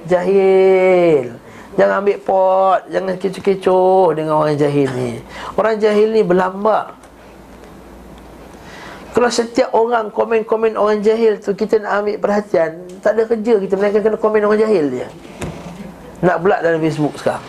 Jahil. 0.08 1.36
Jangan 1.78 2.02
ambil 2.02 2.18
pot 2.18 2.80
Jangan 2.90 3.14
kecoh-kecoh 3.20 4.18
dengan 4.18 4.34
orang 4.42 4.58
jahil 4.58 4.88
ni. 4.98 5.22
Orang 5.54 5.78
jahil 5.78 6.10
ni 6.10 6.26
berlambak 6.26 6.97
Kalau 9.16 9.30
setiap 9.32 9.72
orang 9.72 10.12
komen-komen 10.12 10.76
orang 10.76 11.00
jahil 11.00 11.40
tu 11.40 11.56
Kita 11.56 11.80
nak 11.80 12.04
ambil 12.04 12.16
perhatian 12.20 12.84
Tak 13.00 13.16
ada 13.16 13.22
kerja 13.24 13.54
kita 13.56 13.74
Melainkan 13.74 14.02
kena 14.04 14.18
komen 14.20 14.44
orang 14.44 14.60
jahil 14.60 14.84
dia 14.92 15.08
Nak 16.20 16.36
pula 16.44 16.60
dalam 16.60 16.78
Facebook 16.78 17.16
sekarang 17.16 17.44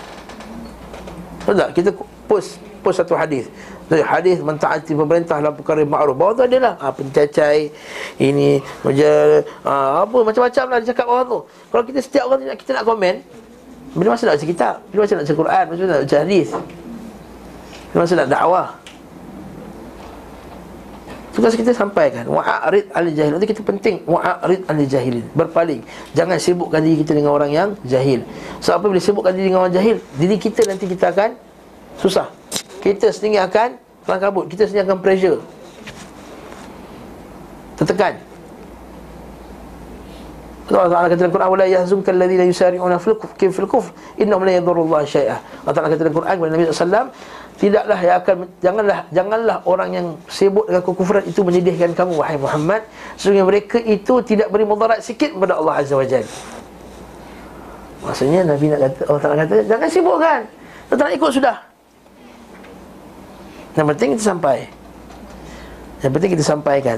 Betul 1.44 1.56
tak? 1.60 1.70
Kita 1.76 1.90
post 2.32 2.58
post 2.80 3.04
satu 3.04 3.14
hadis 3.16 3.52
dari 3.90 4.06
hadis 4.06 4.38
mentaati 4.40 4.94
pemerintah 4.94 5.42
dalam 5.42 5.58
perkara 5.58 5.82
ma'ruf. 5.82 6.14
Bawah 6.14 6.34
tu 6.38 6.44
adalah 6.46 6.78
ha, 6.78 6.94
pencacai 6.94 7.74
ini 8.22 8.62
menjadi 8.86 9.42
ha, 9.66 10.06
apa 10.06 10.18
macam-macam 10.22 10.66
lah 10.70 10.78
dia 10.78 10.88
cakap 10.94 11.06
orang 11.10 11.26
tu. 11.26 11.40
Kalau 11.74 11.84
kita 11.90 12.00
setiap 12.00 12.24
orang 12.30 12.46
nak 12.46 12.58
kita 12.62 12.72
nak 12.78 12.86
komen, 12.86 13.26
bila 13.98 14.14
masa 14.14 14.30
nak 14.30 14.38
baca 14.38 14.46
kitab, 14.46 14.74
bila 14.94 15.00
masa 15.04 15.14
nak 15.18 15.24
baca 15.26 15.36
Quran, 15.42 15.64
bila 15.66 15.74
masa 15.74 15.90
nak 15.90 16.02
baca 16.06 16.18
hadis. 16.22 16.50
Bila 17.90 18.00
masa 18.06 18.14
nak 18.14 18.30
dakwah. 18.30 18.68
Tugas 21.30 21.54
kita 21.54 21.72
sampaikan 21.72 22.26
wa'arid 22.26 22.90
al-jahil. 22.92 23.32
Nanti 23.38 23.48
kita 23.48 23.62
penting 23.62 24.02
wa'arid 24.10 24.66
al-jahilin. 24.66 25.26
Berpaling. 25.38 25.82
Jangan 26.18 26.42
sibukkan 26.42 26.82
diri 26.82 27.06
kita 27.06 27.14
dengan 27.14 27.38
orang 27.38 27.52
yang 27.54 27.70
jahil. 27.86 28.26
Sebab 28.60 28.76
apa 28.82 28.86
bila 28.90 29.02
sibukkan 29.02 29.32
diri 29.38 29.54
dengan 29.54 29.68
orang 29.68 29.76
jahil, 29.76 29.98
diri 30.18 30.36
kita 30.42 30.66
nanti 30.66 30.90
kita 30.90 31.14
akan 31.14 31.50
susah 32.00 32.32
kita 32.80 33.12
sendiri 33.12 33.44
akan 33.44 33.76
kelang 34.08 34.22
kabut 34.24 34.46
kita 34.48 34.64
sendiri 34.64 34.88
akan 34.88 35.00
pressure 35.04 35.40
tertekan 37.76 38.16
Allah 40.78 40.94
Ta'ala 40.94 41.08
kata 41.10 41.26
dalam 41.26 41.34
Quran 41.34 41.50
wala 41.50 41.66
yahzunka 41.66 42.10
alladhina 42.14 42.46
yusari'una 42.46 43.02
fil 43.02 43.18
kufr 43.18 43.50
fil 43.50 43.66
kufr 43.66 43.90
innahum 44.22 44.46
la 44.46 44.54
yadurrullaha 44.54 45.02
syai'a. 45.02 45.38
Allah 45.66 45.74
Ta'ala 45.74 45.88
kata 45.90 46.02
dalam 46.06 46.14
Quran 46.14 46.34
kepada 46.38 46.52
Nabi 46.54 46.64
sallallahu 46.70 47.10
tidaklah 47.58 48.00
yang 48.00 48.16
akan 48.22 48.36
janganlah 48.62 49.00
janganlah 49.10 49.58
orang 49.66 49.90
yang 49.98 50.08
sibuk 50.30 50.70
dengan 50.70 50.86
kekufuran 50.86 51.24
itu 51.26 51.42
menyedihkan 51.42 51.90
kamu 51.98 52.14
wahai 52.22 52.38
Muhammad. 52.38 52.86
Sesungguhnya 53.18 53.46
mereka 53.50 53.82
itu 53.82 54.14
tidak 54.22 54.54
beri 54.54 54.66
mudarat 54.70 55.02
sikit 55.02 55.34
kepada 55.34 55.58
Allah 55.58 55.82
Azza 55.82 55.98
wa 55.98 56.06
Jalla 56.06 56.30
Maksudnya 58.00 58.42
Nabi 58.46 58.66
nak 58.70 58.80
kata 58.86 59.00
Allah 59.10 59.22
Ta'ala 59.26 59.36
kata 59.42 59.56
jangan 59.66 59.90
sibukkan 59.90 60.40
tak 60.90 61.06
nak 61.06 61.14
ikut 61.18 61.32
sudah. 61.34 61.58
Yang 63.74 63.86
penting 63.94 64.10
kita 64.18 64.24
sampai. 64.26 64.58
Yang 66.02 66.12
penting 66.18 66.32
kita 66.38 66.46
sampaikan. 66.46 66.98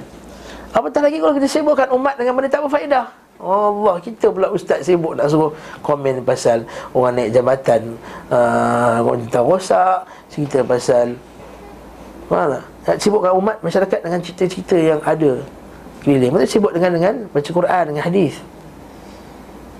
Apatah 0.72 1.01
lagi 1.03 1.19
kalau 1.19 1.36
kita 1.36 1.47
sibukkan 1.47 1.88
umat 1.91 2.15
dengan 2.15 2.36
benda 2.36 2.47
tak 2.47 2.63
berfaedah 2.63 3.20
Allah, 3.41 3.97
kita 3.97 4.29
pula 4.29 4.53
ustaz 4.53 4.85
sibuk 4.85 5.17
nak 5.17 5.25
suruh 5.25 5.49
komen 5.81 6.21
pasal 6.21 6.61
orang 6.93 7.17
naik 7.17 7.33
jabatan. 7.33 7.97
Uh, 8.29 9.41
rosak 9.41 10.05
Cerita 10.29 10.61
pasal 10.61 11.17
Mana? 12.29 12.61
Nak 12.85 13.01
sibukkan 13.01 13.33
umat 13.35 13.57
masyarakat 13.65 13.99
dengan 14.05 14.21
cerita-cerita 14.21 14.77
yang 14.77 15.01
ada. 15.03 15.41
Keliling. 16.05 16.31
Maksudnya 16.31 16.53
sibuk 16.53 16.71
dengan 16.73 16.91
dengan 16.95 17.15
baca 17.33 17.49
Quran, 17.49 17.83
dengan 17.91 18.03
hadis. 18.05 18.37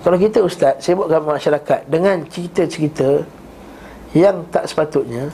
Kalau 0.02 0.18
kita 0.18 0.42
ustaz 0.42 0.82
sibukkan 0.82 1.22
masyarakat 1.22 1.86
dengan 1.86 2.26
cerita-cerita 2.26 3.22
Yang 4.10 4.36
tak 4.50 4.66
sepatutnya 4.66 5.30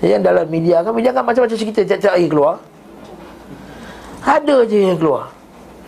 yang 0.00 0.22
dalam 0.24 0.46
media 0.48 0.80
kan 0.80 0.94
Media 0.94 1.10
kan 1.10 1.26
macam-macam 1.26 1.58
cerita 1.58 1.82
Tiap-tiap 1.82 2.14
hari 2.14 2.30
keluar. 2.30 2.62
Ada 4.22 4.64
je 4.70 4.78
yang 4.78 4.96
keluar 4.96 5.39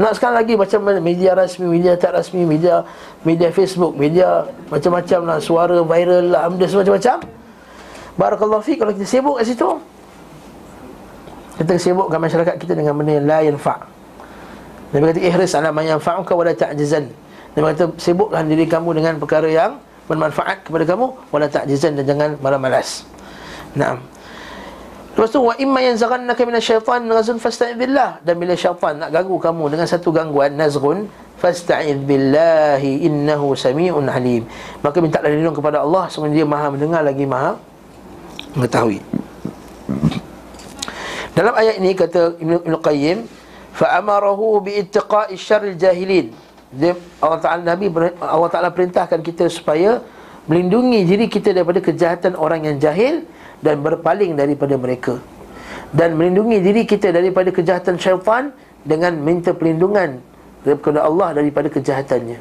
Nak 0.03 0.19
sekarang 0.19 0.43
lagi 0.43 0.59
macam 0.59 0.83
media 0.99 1.39
rasmi 1.39 1.63
Media 1.71 1.95
tak 1.95 2.19
rasmi 2.19 2.43
Media 2.43 2.83
media 3.23 3.55
Facebook 3.55 3.95
Media 3.95 4.43
macam-macam 4.67 5.21
lah 5.31 5.39
Suara 5.39 5.79
viral 5.79 6.35
lah 6.35 6.51
Benda 6.51 6.67
semacam-macam 6.67 7.23
Barakallahu 8.19 8.67
fi 8.67 8.75
Kalau 8.75 8.91
kita 8.91 9.07
sibuk 9.07 9.39
kat 9.39 9.47
situ 9.47 9.71
Kita 11.63 11.79
sibukkan 11.79 12.19
masyarakat 12.19 12.55
kita 12.59 12.75
Dengan 12.75 12.99
benda 12.99 13.15
yang 13.15 13.29
lain 13.31 13.55
fa' 13.55 13.93
Nabi 14.93 15.09
kata 15.09 15.21
ihris 15.25 15.57
ala 15.57 15.73
man 15.73 15.89
yanfa'uka 15.89 16.37
wa 16.37 16.45
la 16.45 16.53
ta'jizan. 16.53 17.09
Nabi 17.57 17.65
kata 17.73 17.85
sibukkan 17.97 18.45
diri 18.45 18.69
kamu 18.69 19.01
dengan 19.01 19.17
perkara 19.17 19.49
yang 19.49 19.81
bermanfaat 20.05 20.69
kepada 20.69 20.85
kamu 20.85 21.33
wala 21.33 21.49
ta'jizan 21.49 21.97
dan 21.97 22.05
jangan 22.05 22.31
malas-malas. 22.45 23.09
Naam. 23.73 24.05
Lepas 25.13 25.29
tu 25.29 25.45
wa 25.45 25.53
imma 25.61 25.85
yanzaghannaka 25.85 26.41
minasyaitan 26.49 27.05
nazghun 27.05 27.37
fasta'id 27.37 27.77
billah 27.77 28.25
dan 28.25 28.35
bila 28.41 28.57
syaitan 28.57 28.97
nak 28.97 29.13
ganggu 29.13 29.37
kamu 29.37 29.65
dengan 29.69 29.85
satu 29.85 30.09
gangguan 30.09 30.57
nazghun 30.57 31.05
fasta'id 31.37 32.01
billahi 32.09 33.05
innahu 33.05 33.53
samiun 33.53 34.09
alim. 34.09 34.49
Maka 34.81 34.97
minta 35.05 35.21
perlindungan 35.21 35.53
kepada 35.53 35.85
Allah 35.85 36.09
sesungguhnya 36.09 36.41
dia 36.41 36.49
Maha 36.49 36.73
mendengar 36.73 37.05
lagi 37.05 37.29
Maha 37.29 37.61
mengetahui. 38.57 39.05
Dalam 41.37 41.55
ayat 41.61 41.77
ini 41.77 41.93
kata 41.93 42.41
Ibnu 42.41 42.77
Qayyim 42.81 43.29
fa 43.77 44.01
amarahu 44.01 44.65
bi 44.65 44.81
ittiqa'i 44.81 45.37
syarril 45.37 45.77
jahilin. 45.77 46.33
Allah 47.21 47.37
Taala 47.37 47.61
Nabi 47.69 47.93
Allah 48.17 48.49
Taala 48.49 48.73
perintahkan 48.73 49.21
kita 49.21 49.45
supaya 49.53 50.01
melindungi 50.49 51.05
diri 51.05 51.29
kita 51.29 51.53
daripada 51.53 51.85
kejahatan 51.85 52.33
orang 52.33 52.65
yang 52.65 52.81
jahil 52.81 53.29
dan 53.63 53.81
berpaling 53.81 54.35
daripada 54.35 54.75
mereka. 54.77 55.17
Dan 55.95 56.19
melindungi 56.19 56.59
diri 56.61 56.83
kita 56.85 57.15
daripada 57.15 57.49
kejahatan 57.55 57.97
syaitan 57.97 58.51
dengan 58.83 59.15
minta 59.17 59.55
perlindungan 59.55 60.19
daripada 60.67 61.07
Allah 61.07 61.39
daripada 61.39 61.69
kejahatannya. 61.71 62.39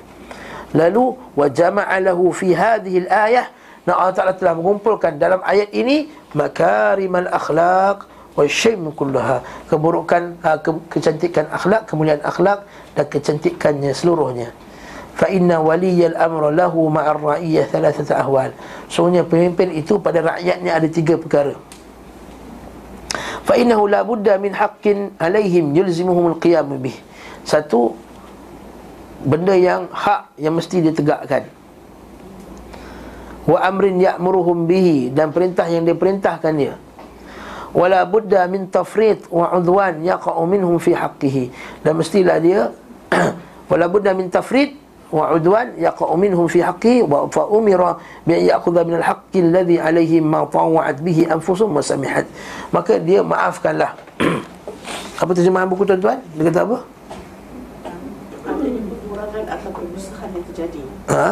Lalu 0.72 1.16
wa 1.36 1.48
jama'a 1.52 2.00
lahu 2.00 2.32
fi 2.32 2.56
hadhihi 2.56 3.08
al-ayah 3.08 3.48
Nah 3.82 3.98
Allah 3.98 4.14
Ta'ala 4.14 4.34
telah 4.38 4.54
mengumpulkan 4.56 5.18
dalam 5.18 5.42
ayat 5.42 5.74
ini 5.74 6.08
Makarimal 6.38 7.28
akhlaq 7.28 8.06
Wa 8.38 8.46
syim 8.46 8.94
kullaha 8.94 9.42
Keburukan, 9.68 10.38
uh, 10.46 10.56
ke- 10.62 10.86
kecantikan 10.88 11.50
akhlak 11.52 11.90
Kemuliaan 11.90 12.22
akhlak 12.22 12.64
Dan 12.94 13.06
kecantikannya 13.10 13.92
seluruhnya 13.92 14.54
fa 15.22 15.30
inna 15.30 15.62
waliyal 15.62 16.18
amra 16.18 16.50
lahu 16.50 16.90
ma'ar 16.90 17.22
ra'iyah 17.22 17.70
thalathata 17.70 18.18
ahwal. 18.18 18.50
Sebenarnya 18.90 19.30
pemimpin 19.30 19.70
itu 19.70 20.02
pada 20.02 20.26
rakyatnya 20.26 20.74
ada 20.74 20.90
tiga 20.90 21.14
perkara. 21.22 21.54
Fa 23.46 23.54
innahu 23.54 23.86
la 23.86 24.02
budda 24.02 24.42
min 24.42 24.58
haqqin 24.58 25.14
alaihim 25.22 25.78
yulzimuhum 25.78 26.34
alqiyam 26.34 26.74
bih. 26.82 26.98
Satu 27.46 27.94
benda 29.22 29.54
yang 29.54 29.94
hak 29.94 30.34
yang 30.42 30.58
mesti 30.58 30.82
ditegakkan. 30.82 31.46
Wa 33.46 33.62
amrin 33.70 34.02
ya'muruhum 34.02 34.66
bihi 34.66 35.14
dan 35.14 35.30
perintah 35.30 35.70
yang 35.70 35.86
diperintahkan 35.86 36.54
dia 36.58 36.74
wala 37.72 38.04
budda 38.04 38.52
min 38.52 38.68
tafrit 38.68 39.24
wa 39.32 39.48
udwan 39.56 40.04
yaqa'u 40.04 40.44
minhum 40.44 40.76
fi 40.76 40.92
haqqihi. 40.92 41.52
Dan 41.86 42.00
mestilah 42.00 42.38
dia 42.44 42.76
wala 43.72 43.86
budda 43.88 44.12
min 44.12 44.28
tafrit 44.28 44.81
wa 45.12 45.36
udwan 45.36 45.76
yaqa'u 45.76 46.16
minhum 46.16 46.48
fi 46.48 46.64
haqqi 46.64 47.04
wa 47.04 47.28
fa 47.28 47.44
umira 47.52 48.00
bi 48.24 48.40
an 48.40 48.44
ya'khudha 48.48 48.88
min 48.88 48.96
al-haqqi 49.04 49.44
alladhi 49.44 49.78
alayhi 49.78 50.24
ma 50.24 50.48
tawa'at 50.48 51.04
bihi 51.04 51.28
anfusuhum 51.28 51.76
wa 51.76 51.84
samihat. 51.84 52.24
Maka 52.72 52.96
dia 52.98 53.20
maafkanlah. 53.20 53.92
Apa 55.22 55.32
terjemahan 55.36 55.68
buku 55.68 55.84
tuan-tuan? 55.86 56.18
Dia 56.34 56.50
kata 56.50 56.66
apa? 56.66 56.78
Atau 59.52 59.70
yang 60.32 60.46
terjadi. 60.50 60.82
Ha? 61.12 61.28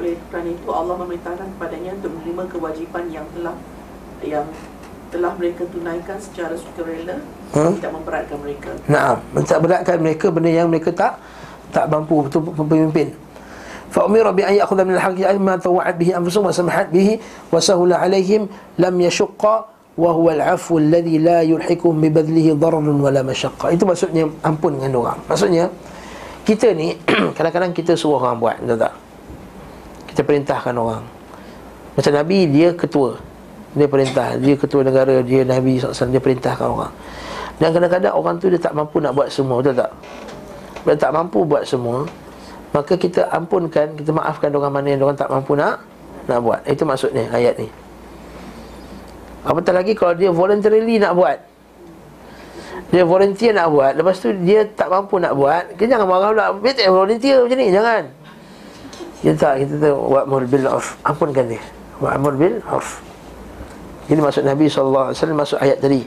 Oleh 0.00 0.18
kerana 0.32 0.48
itu 0.50 0.68
Allah 0.72 0.94
memerintahkan 0.98 1.46
kepadanya 1.56 1.90
untuk 2.00 2.10
menerima 2.18 2.44
kewajipan 2.50 3.04
yang 3.12 3.26
telah 3.36 3.54
yang 4.24 4.46
telah 5.12 5.32
mereka 5.36 5.68
tunaikan 5.68 6.16
secara 6.16 6.56
sukarela 6.56 7.20
Ha? 7.52 7.68
tidak 7.76 7.92
memberatkan 7.92 8.38
mereka. 8.40 8.70
Naam, 8.88 9.20
tak 9.44 9.60
beratkan 9.60 10.00
mereka 10.00 10.32
benda 10.32 10.48
yang 10.48 10.72
mereka 10.72 10.88
tak 10.88 11.20
tak 11.72 11.88
mampu 11.88 12.28
betul 12.28 12.52
pemimpin. 12.52 13.10
Fa 13.92 14.08
umira 14.08 14.32
bi 14.32 14.40
an 14.44 14.56
ya'khudha 14.56 14.88
min 14.88 14.96
al-haqqi 14.96 15.36
ma 15.36 15.56
tawa'at 15.60 15.96
bihi 16.00 16.16
anfusuhum 16.16 16.48
wa 16.48 16.54
samahat 16.54 16.88
bihi 16.88 17.20
wa 17.52 17.60
sahula 17.60 18.00
'alayhim 18.00 18.48
lam 18.80 18.94
yashqa 18.96 19.68
wa 19.92 20.08
huwa 20.16 20.32
al-'afwu 20.32 20.80
alladhi 20.80 21.20
la 21.20 21.44
yulhikum 21.44 22.00
bi 22.00 22.08
badlihi 22.08 22.56
dararun 22.56 22.96
wa 22.96 23.12
la 23.12 23.20
mashaqqa. 23.20 23.68
Itu 23.76 23.84
maksudnya 23.84 24.24
ampun 24.40 24.80
dengan 24.80 24.96
orang. 25.04 25.20
Maksudnya 25.28 25.68
kita 26.48 26.72
ni 26.72 26.96
kadang-kadang 27.36 27.76
kita 27.76 27.92
suruh 27.92 28.16
orang 28.16 28.40
buat, 28.40 28.56
betul 28.64 28.80
tak? 28.80 28.94
Kita 30.12 30.20
perintahkan 30.24 30.72
orang. 30.72 31.04
Macam 31.92 32.12
Nabi 32.16 32.38
dia 32.48 32.72
ketua. 32.72 33.20
Dia 33.72 33.88
perintah, 33.88 34.36
dia 34.36 34.52
ketua 34.56 34.84
negara, 34.84 35.24
dia 35.24 35.48
Nabi 35.48 35.80
SAW, 35.80 36.12
dia 36.12 36.20
perintahkan 36.20 36.66
orang. 36.68 36.92
Dan 37.56 37.72
kadang-kadang 37.72 38.12
orang 38.12 38.36
tu 38.36 38.48
dia 38.52 38.60
tak 38.60 38.72
mampu 38.76 39.00
nak 39.00 39.16
buat 39.16 39.28
semua, 39.32 39.60
betul 39.60 39.80
tak? 39.80 39.92
Bila 40.82 40.94
tak 40.98 41.14
mampu 41.14 41.46
buat 41.46 41.62
semua, 41.62 42.04
maka 42.74 42.98
kita 42.98 43.28
ampunkan, 43.30 43.94
kita 43.94 44.10
maafkan 44.10 44.50
orang 44.54 44.72
mana 44.72 44.88
yang 44.96 45.04
orang 45.06 45.18
tak 45.18 45.30
mampu 45.30 45.54
nak 45.54 45.82
nak 46.26 46.38
buat. 46.42 46.60
Itu 46.66 46.82
maksudnya 46.86 47.28
ayat 47.30 47.58
ni. 47.58 47.68
Apatah 49.42 49.74
lagi 49.74 49.92
kalau 49.98 50.14
dia 50.14 50.30
voluntarily 50.30 51.02
nak 51.02 51.18
buat. 51.18 51.38
Dia 52.92 53.08
volunteer 53.08 53.56
nak 53.56 53.72
buat 53.72 53.96
Lepas 53.96 54.20
tu 54.20 54.28
dia 54.44 54.68
tak 54.68 54.92
mampu 54.92 55.16
nak 55.16 55.32
buat 55.32 55.64
Kita 55.80 55.96
jangan 55.96 56.04
marah 56.04 56.28
pula 56.28 56.46
Dia 56.60 56.72
tak 56.76 56.92
volunteer 56.92 57.40
macam 57.40 57.56
ni 57.56 57.68
Jangan 57.72 58.02
Kita 59.24 59.34
tak 59.40 59.54
Kita 59.64 59.74
tu 59.80 59.92
Wa'mur 59.96 60.44
bil 60.44 60.68
urf 60.68 61.00
Ampunkan 61.00 61.56
dia 61.56 61.62
Wa'mur 62.04 62.36
bil 62.36 62.60
urf 62.68 63.00
Ini 64.12 64.20
maksud 64.20 64.44
Nabi 64.44 64.68
SAW 64.68 65.08
Masuk 65.32 65.56
ayat 65.64 65.80
tadi 65.80 66.04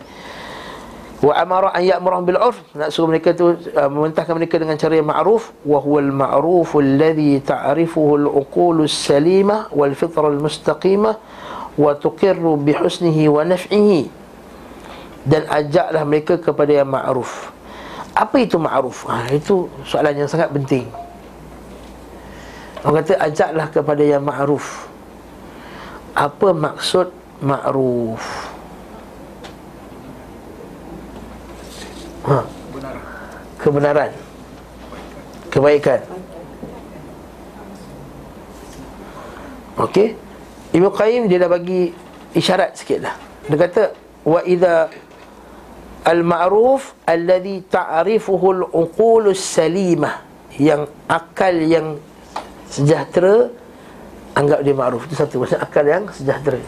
Wa 1.26 1.42
amara 1.42 1.74
an 1.74 1.82
ya'murahum 1.82 2.22
bil 2.22 2.38
urf. 2.38 2.62
Nak 2.78 2.94
suruh 2.94 3.10
mereka 3.10 3.34
tu 3.34 3.58
uh, 3.58 3.90
memerintahkan 3.90 4.38
mereka 4.38 4.62
dengan 4.62 4.78
cara 4.78 4.94
yang 4.94 5.10
ma'ruf. 5.10 5.58
Wa 5.66 5.82
huwal 5.82 6.14
ma'ruf 6.14 6.78
alladhi 6.78 7.42
ta'rifuhu 7.42 8.30
al-uqul 8.30 8.86
as-salimah 8.86 9.74
wal 9.74 9.98
fitra 9.98 10.30
al-mustaqimah 10.30 11.18
wa 11.82 11.92
tuqirru 11.98 12.62
bi 12.62 12.78
husnihi 12.78 13.26
wa 13.26 13.42
naf'ihi. 13.42 14.06
Dan 15.26 15.50
ajaklah 15.50 16.06
mereka 16.06 16.38
kepada 16.38 16.70
yang 16.78 16.94
ma'ruf. 16.94 17.50
Apa 18.14 18.46
itu 18.46 18.62
ma'ruf? 18.62 19.10
Ha, 19.10 19.34
itu 19.34 19.66
soalan 19.82 20.14
yang 20.14 20.30
sangat 20.30 20.54
penting. 20.54 20.86
Orang 22.86 23.02
kata 23.02 23.18
ajaklah 23.18 23.74
kepada 23.74 24.04
yang 24.06 24.22
ma'ruf. 24.22 24.86
Apa 26.14 26.54
maksud 26.54 27.10
ma'ruf 27.42 28.55
ha. 32.26 32.40
Kebenaran. 33.62 34.12
Kebaikan. 35.50 36.02
Okey. 39.80 40.16
Ibn 40.76 40.86
Qayyim 40.92 41.32
dia 41.32 41.40
dah 41.40 41.52
bagi 41.52 41.92
isyarat 42.36 42.76
sikit 42.76 43.00
lah 43.08 43.16
Dia 43.48 43.56
kata 43.60 43.84
Wa 44.28 44.44
idha 44.44 44.92
Al-ma'ruf 46.04 46.96
Alladhi 47.08 47.64
ta'rifuhu 47.64 48.48
al-uqulu 48.62 49.32
salimah. 49.36 50.24
Yang 50.60 50.92
akal 51.08 51.56
yang 51.64 51.88
Sejahtera 52.68 53.48
Anggap 54.36 54.68
dia 54.68 54.76
ma'ruf. 54.76 55.08
Itu 55.08 55.16
satu. 55.16 55.40
Maksudnya 55.40 55.64
akal 55.64 55.88
yang 55.88 56.12
sejahtera. 56.12 56.60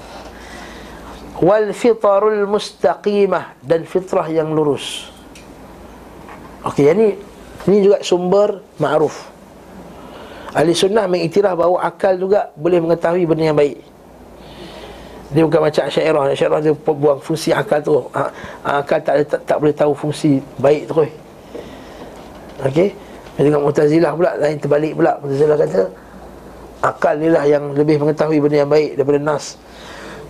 Wal 1.43 1.75
fitarul 1.75 2.47
mustaqimah. 2.47 3.59
Dan 3.59 3.83
fitrah 3.83 4.23
yang 4.31 4.55
lurus 4.55 5.16
Okey, 6.67 6.83
yang 6.91 6.97
ni 6.99 7.09
ini 7.67 7.77
juga 7.83 8.03
sumber 8.03 8.59
ma'ruf. 8.79 9.15
Ahli 10.55 10.71
sunnah 10.71 11.07
mengiktiraf 11.07 11.55
bahawa 11.55 11.83
akal 11.83 12.15
juga 12.15 12.51
boleh 12.55 12.79
mengetahui 12.83 13.23
benda 13.27 13.51
yang 13.51 13.59
baik. 13.59 13.77
Dia 15.35 15.43
bukan 15.43 15.61
macam 15.67 15.83
syairah. 15.91 16.23
Syairah 16.31 16.59
dia 16.63 16.73
buang 16.73 17.19
fungsi 17.19 17.51
akal 17.51 17.83
tu. 17.83 17.99
Ha, 18.15 18.31
akal 18.79 19.03
tak, 19.03 19.27
tak 19.27 19.41
tak 19.43 19.57
boleh 19.59 19.75
tahu 19.75 19.91
fungsi 19.91 20.39
baik 20.59 20.87
tu. 20.87 21.03
Okey. 22.63 22.89
Dengan 23.37 23.61
Mu'tazilah 23.61 24.11
pula 24.17 24.33
lain 24.39 24.57
terbalik 24.57 24.97
pula. 24.97 25.19
Mu'tazilah 25.21 25.55
kata 25.59 25.81
akal 26.81 27.15
ni 27.19 27.27
lah 27.29 27.43
yang 27.43 27.75
lebih 27.75 27.99
mengetahui 28.01 28.39
benda 28.39 28.63
yang 28.65 28.71
baik 28.71 28.97
daripada 28.97 29.19
nas. 29.19 29.59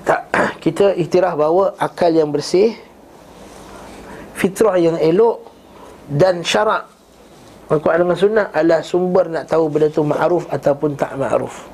Tak 0.04 0.22
kita 0.64 0.98
iktiraf 0.98 1.38
bahawa 1.38 1.78
akal 1.78 2.12
yang 2.12 2.34
bersih 2.34 2.74
fitrah 4.36 4.76
yang 4.76 4.98
elok 4.98 5.57
dan 6.08 6.39
syarak 6.39 6.88
Al-Quran 7.68 8.08
dengan 8.08 8.16
sunnah 8.16 8.45
adalah 8.55 8.80
sumber 8.80 9.28
nak 9.28 9.51
tahu 9.51 9.68
benda 9.68 9.91
tu 9.91 9.99
ma'ruf 10.08 10.47
ataupun 10.47 10.95
tak 10.95 11.20
ma'ruf. 11.20 11.68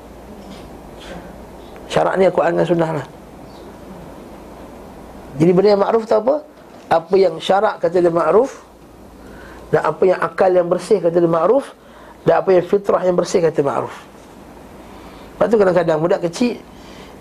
Syarak 1.86 2.18
ni 2.18 2.26
Al-Quran 2.26 2.58
dengan 2.58 2.66
sunnah 2.66 2.90
lah. 2.98 3.06
Jadi 5.38 5.50
benda 5.54 5.68
yang 5.78 5.82
ma'ruf 5.86 6.02
tu 6.02 6.18
apa? 6.18 6.42
Apa 6.90 7.14
yang 7.14 7.38
syarak 7.38 7.78
kata 7.78 7.96
dia 7.98 8.12
ma'ruf 8.12 8.62
Dan 9.72 9.82
apa 9.82 10.02
yang 10.06 10.20
akal 10.20 10.50
yang 10.52 10.68
bersih 10.70 11.02
kata 11.02 11.16
dia 11.16 11.26
ma'ruf 11.26 11.74
Dan 12.22 12.38
apa 12.38 12.54
yang 12.54 12.62
fitrah 12.62 13.02
yang 13.02 13.18
bersih 13.18 13.42
kata 13.42 13.58
ma'ruf. 13.62 13.94
Lepas 15.34 15.46
tu 15.50 15.56
kadang-kadang 15.58 15.98
budak 15.98 16.20
kecil 16.26 16.62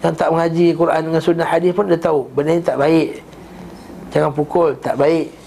Yang 0.05 0.13
tak 0.13 0.29
mengaji 0.29 0.77
Quran 0.77 1.01
dengan 1.09 1.21
sunnah 1.25 1.47
hadis 1.47 1.73
pun 1.73 1.89
dia 1.89 1.97
tahu 1.97 2.29
Benda 2.33 2.53
ni 2.53 2.61
tak 2.61 2.77
baik. 2.77 3.21
Jangan 4.13 4.29
pukul, 4.33 4.77
tak 4.77 4.97
baik 4.97 5.42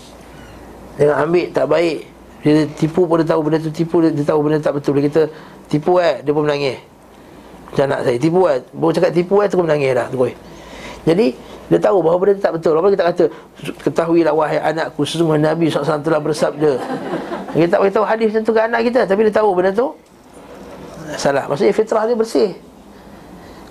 Jangan 0.96 1.16
ambil 1.28 1.46
tak 1.52 1.66
baik. 1.68 1.98
Dia 2.40 2.62
tipu 2.78 3.04
pun 3.04 3.18
dia 3.20 3.26
tahu 3.26 3.40
benda 3.42 3.58
tu 3.58 3.74
tipu 3.74 3.98
Dia, 3.98 4.10
dia 4.14 4.22
tahu 4.22 4.40
benda 4.46 4.58
tak 4.62 4.78
betul. 4.78 4.96
Dia 4.96 5.04
kita 5.10 5.22
tipu 5.68 6.00
eh? 6.00 6.22
Dia 6.24 6.32
pun 6.32 6.42
menangis. 6.48 6.78
Macam 7.72 7.84
anak 7.90 8.00
saya 8.06 8.16
tipu 8.16 8.40
eh? 8.48 8.58
Baru 8.72 8.92
cakap 8.94 9.12
tipu 9.12 9.34
eh? 9.44 9.46
Tu 9.50 9.56
pun 9.58 9.66
menangis 9.68 9.90
dah 9.92 10.06
terus. 10.08 10.34
Jadi 11.06 11.26
dia 11.66 11.78
tahu 11.82 11.98
bahawa 12.00 12.16
benda 12.22 12.32
tu 12.38 12.42
tak 12.42 12.54
betul. 12.56 12.72
Apa 12.78 12.88
kita 12.94 13.04
kata? 13.12 13.24
Ketahuilah 13.82 14.32
wahai 14.32 14.58
anakku 14.62 15.02
Sesungguhnya 15.02 15.52
Nabi 15.52 15.68
SAW 15.68 16.00
telah 16.00 16.20
bersabda. 16.22 16.72
Kita 17.52 17.68
tak 17.76 17.80
beritahu 17.82 18.04
hadis 18.06 18.26
macam 18.32 18.42
tu 18.44 18.52
ke 18.52 18.60
anak 18.60 18.80
kita 18.84 19.00
Tapi 19.04 19.20
dia 19.28 19.34
tahu 19.34 19.48
benda 19.52 19.70
tu. 19.74 19.88
Salah. 21.18 21.44
Maksudnya 21.50 21.74
fitrah 21.74 22.04
dia 22.08 22.16
bersih. 22.16 22.50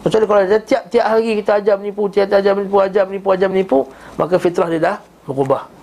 Kecuali 0.06 0.26
kalau 0.30 0.42
dia 0.46 0.62
tiap-tiap 0.62 1.06
hari 1.10 1.42
kita 1.42 1.52
ajar 1.58 1.76
menipu 1.82 2.06
Tiap-tiap 2.06 2.38
ajar 2.38 2.54
menipu 2.54 2.78
Ajar 2.78 3.04
menipu 3.10 3.28
Ajar 3.34 3.50
menipu 3.50 3.80
Maka 4.22 4.38
fitrah 4.38 4.70
dia 4.70 4.78
dah 4.78 4.98
berubah 5.26 5.75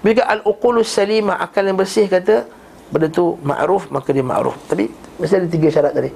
bila 0.00 0.22
al-uqulus 0.26 0.88
salimah 0.88 1.42
akal 1.42 1.66
yang 1.66 1.76
bersih 1.76 2.06
kata 2.06 2.46
benda 2.90 3.06
tu 3.10 3.38
ma'ruf 3.42 3.90
maka 3.90 4.10
dia 4.10 4.22
ma'ruf. 4.22 4.54
Tapi 4.66 4.90
mesti 5.18 5.34
ada 5.38 5.48
tiga 5.50 5.68
syarat 5.70 5.92
tadi. 5.94 6.10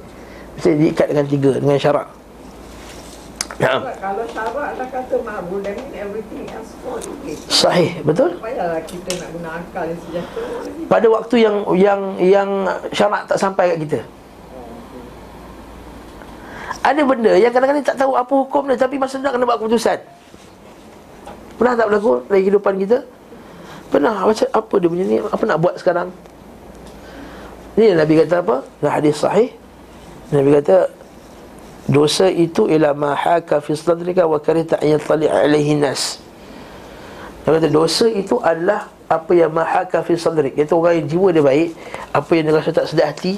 Mesti 0.58 0.70
diikat 0.78 1.06
dengan 1.10 1.26
tiga 1.26 1.50
dengan 1.58 1.78
syarat. 1.78 2.06
Ya. 3.54 3.78
Kalau 3.78 4.24
syarat 4.26 4.70
dah 4.74 4.88
kata 4.90 5.14
ma'ruf 5.22 5.60
dan 5.62 5.78
everything 5.94 6.44
else 6.50 6.74
for 6.82 6.98
okay. 6.98 7.38
Sahih, 7.46 7.90
betul? 8.02 8.34
Payahlah 8.42 8.82
kita 8.82 9.10
nak 9.22 9.28
guna 9.30 9.50
akal 9.62 9.84
yang 9.86 10.00
sejahtera 10.02 10.46
Pada 10.90 11.06
waktu 11.06 11.36
yang 11.38 11.56
yang 11.78 12.00
yang 12.18 12.50
syarat 12.90 13.30
tak 13.30 13.38
sampai 13.38 13.74
kat 13.74 13.78
kita. 13.86 14.00
Ada 16.84 17.00
benda 17.00 17.32
yang 17.32 17.48
kadang-kadang 17.48 17.86
tak 17.86 17.96
tahu 17.96 18.12
apa 18.12 18.28
hukum 18.28 18.68
dia 18.68 18.76
tapi 18.76 19.00
masa 19.00 19.16
nak 19.16 19.32
kena 19.32 19.48
buat 19.48 19.56
keputusan. 19.56 19.98
Pernah 21.56 21.72
tak 21.78 21.86
berlaku 21.88 22.12
dalam 22.28 22.40
kehidupan 22.42 22.74
kita? 22.82 22.98
Pernah 23.92 24.24
macam 24.24 24.48
apa 24.52 24.74
dia 24.80 24.88
punya 24.88 25.04
ni 25.04 25.16
Apa 25.20 25.42
nak 25.48 25.58
buat 25.60 25.74
sekarang 25.80 26.08
Ini 27.74 27.98
Nabi 27.98 28.20
kata 28.24 28.40
apa 28.40 28.56
Dalam 28.80 28.92
hadis 28.92 29.18
sahih 29.20 29.50
Nabi 30.32 30.50
kata 30.60 30.90
Dosa 31.84 32.32
itu 32.32 32.64
ialah 32.64 32.96
mahaka 32.96 33.60
fi 33.60 33.76
sadrika 33.76 34.24
wa 34.24 34.40
karita 34.40 34.80
ayat 34.80 35.04
tali 35.04 35.28
alaihi 35.28 35.76
nas. 35.76 36.16
Nabi 37.44 37.60
kata 37.60 37.68
dosa 37.68 38.08
itu 38.08 38.40
adalah 38.40 38.88
apa 39.04 39.32
yang 39.36 39.52
mahaka 39.52 40.00
fi 40.00 40.16
sadrik. 40.16 40.56
Itu 40.56 40.80
orang 40.80 41.04
yang 41.04 41.06
jiwa 41.12 41.28
dia 41.28 41.44
baik, 41.44 41.76
apa 42.08 42.30
yang 42.32 42.44
dia 42.48 42.56
rasa 42.56 42.72
tak 42.72 42.88
sedap 42.88 43.12
hati. 43.12 43.36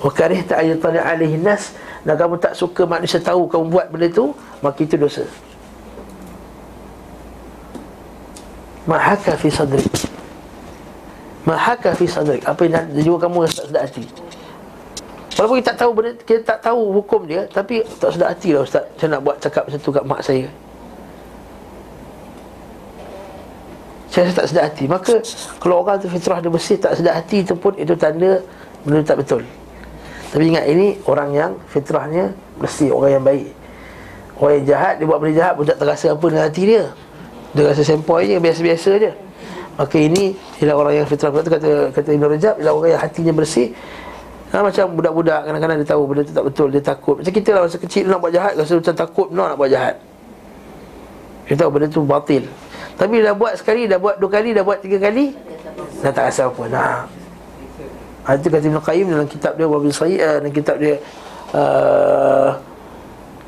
Wa 0.00 0.08
karita 0.08 0.56
ayat 0.56 0.80
tali 0.80 0.96
alaihi 0.96 1.36
nas. 1.36 1.76
Dan 2.08 2.16
kamu 2.16 2.40
tak 2.40 2.56
suka 2.56 2.88
manusia 2.88 3.20
tahu 3.20 3.44
kamu 3.44 3.68
buat 3.68 3.86
benda 3.92 4.08
itu, 4.08 4.32
maka 4.64 4.80
itu 4.80 4.96
dosa. 4.96 5.28
Mahaka 8.88 9.36
fi 9.36 9.52
sadrik. 9.52 9.92
Mahaka 11.44 11.92
fi 11.92 12.06
sadrik. 12.08 12.40
Apa 12.48 12.64
yang 12.64 12.88
jiwa 12.96 13.20
kamu 13.20 13.44
rasa 13.44 13.68
sedap 13.68 13.84
hati? 13.84 14.04
Walaupun 15.36 15.56
kita 15.60 15.68
tak 15.72 15.78
tahu 15.84 15.90
benda, 15.96 16.10
kita 16.20 16.40
tak 16.44 16.58
tahu 16.60 16.80
hukum 17.00 17.24
dia 17.24 17.48
Tapi 17.48 17.80
tak 17.96 18.12
sedap 18.12 18.28
hati 18.36 18.52
lah 18.56 18.64
Ustaz. 18.64 18.84
Saya 18.96 19.16
nak 19.16 19.20
buat 19.24 19.36
cakap 19.40 19.68
macam 19.68 19.80
tu 19.80 19.90
kat 19.92 20.04
mak 20.04 20.20
saya. 20.20 20.46
Saya 24.10 24.22
rasa 24.28 24.36
tak 24.36 24.48
sedap 24.52 24.64
hati. 24.68 24.84
Maka 24.88 25.14
kalau 25.60 25.84
orang 25.84 25.96
tu 26.00 26.08
fitrah 26.08 26.40
dia 26.40 26.50
bersih 26.52 26.76
Tak 26.80 26.92
sedap 26.98 27.14
hati 27.20 27.44
itu 27.44 27.54
pun 27.56 27.72
Itu 27.76 27.96
tanda 27.96 28.40
benda 28.84 29.00
tak 29.04 29.20
betul. 29.20 29.44
Tapi 30.32 30.44
ingat 30.44 30.64
ini 30.68 31.00
orang 31.04 31.30
yang 31.36 31.52
fitrahnya 31.68 32.32
bersih 32.56 32.92
Orang 32.92 33.20
yang 33.20 33.24
baik. 33.24 33.48
Orang 34.40 34.52
yang 34.60 34.66
jahat 34.76 34.92
Dia 35.00 35.04
buat 35.08 35.18
benda 35.20 35.34
jahat 35.36 35.52
pun 35.56 35.64
tak 35.68 35.78
terasa 35.80 36.06
apa 36.12 36.26
dengan 36.26 36.44
hati 36.48 36.64
dia 36.64 36.84
dia 37.50 37.62
rasa 37.66 37.82
sempoi 37.82 38.30
je 38.30 38.38
biasa-biasa 38.38 38.90
je. 39.02 39.10
Maka 39.74 39.96
ini 39.96 40.36
ialah 40.60 40.76
orang 40.76 40.94
yang 41.00 41.06
fitrah 41.08 41.32
Kata 41.32 41.88
kata 41.88 42.08
Ibn 42.12 42.24
Rajab 42.36 42.54
ialah 42.60 42.74
orang 42.76 42.90
yang 42.94 43.02
hatinya 43.02 43.32
bersih. 43.32 43.72
Ha, 44.50 44.60
Macam 44.60 44.84
budak-budak 44.98 45.46
kadang-kadang 45.46 45.76
dia 45.78 45.88
tahu 45.88 46.02
benda 46.10 46.22
tu 46.26 46.34
tak 46.34 46.44
betul 46.50 46.68
Dia 46.74 46.82
takut. 46.82 47.14
Macam 47.22 47.32
kita 47.32 47.50
lah 47.54 47.60
masa 47.64 47.78
kecil 47.78 48.04
nak 48.10 48.18
buat 48.18 48.32
jahat 48.34 48.52
Rasa 48.58 48.72
macam 48.82 48.94
takut 48.98 49.28
no, 49.30 49.42
nak 49.46 49.56
buat 49.58 49.70
jahat. 49.70 49.94
Dia 51.46 51.54
tahu 51.58 51.70
benda 51.74 51.86
tu 51.90 52.02
batil. 52.06 52.44
Tapi 53.00 53.14
dah 53.24 53.32
buat 53.32 53.56
sekali, 53.56 53.88
dah 53.88 53.96
buat 53.96 54.20
dua 54.20 54.30
kali, 54.30 54.52
dah 54.52 54.60
buat 54.60 54.78
tiga 54.84 55.00
kali 55.00 55.32
Dah 56.04 56.12
tak 56.12 56.28
rasa 56.28 56.52
apa 56.52 56.62
Nah. 56.68 57.08
Ha, 58.28 58.36
Itu 58.36 58.52
kata 58.52 58.64
Ibn 58.68 58.78
Qayyim 58.84 59.06
dalam 59.08 59.28
kitab 59.30 59.56
dia 59.56 59.64
Wabil 59.64 59.94
Sayyid 59.96 60.20
uh, 60.20 60.36
Dalam 60.44 60.52
kitab 60.52 60.76
dia 60.76 60.94
uh, 61.56 62.48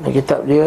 Dalam 0.01 0.13
kitab 0.17 0.39
dia 0.49 0.65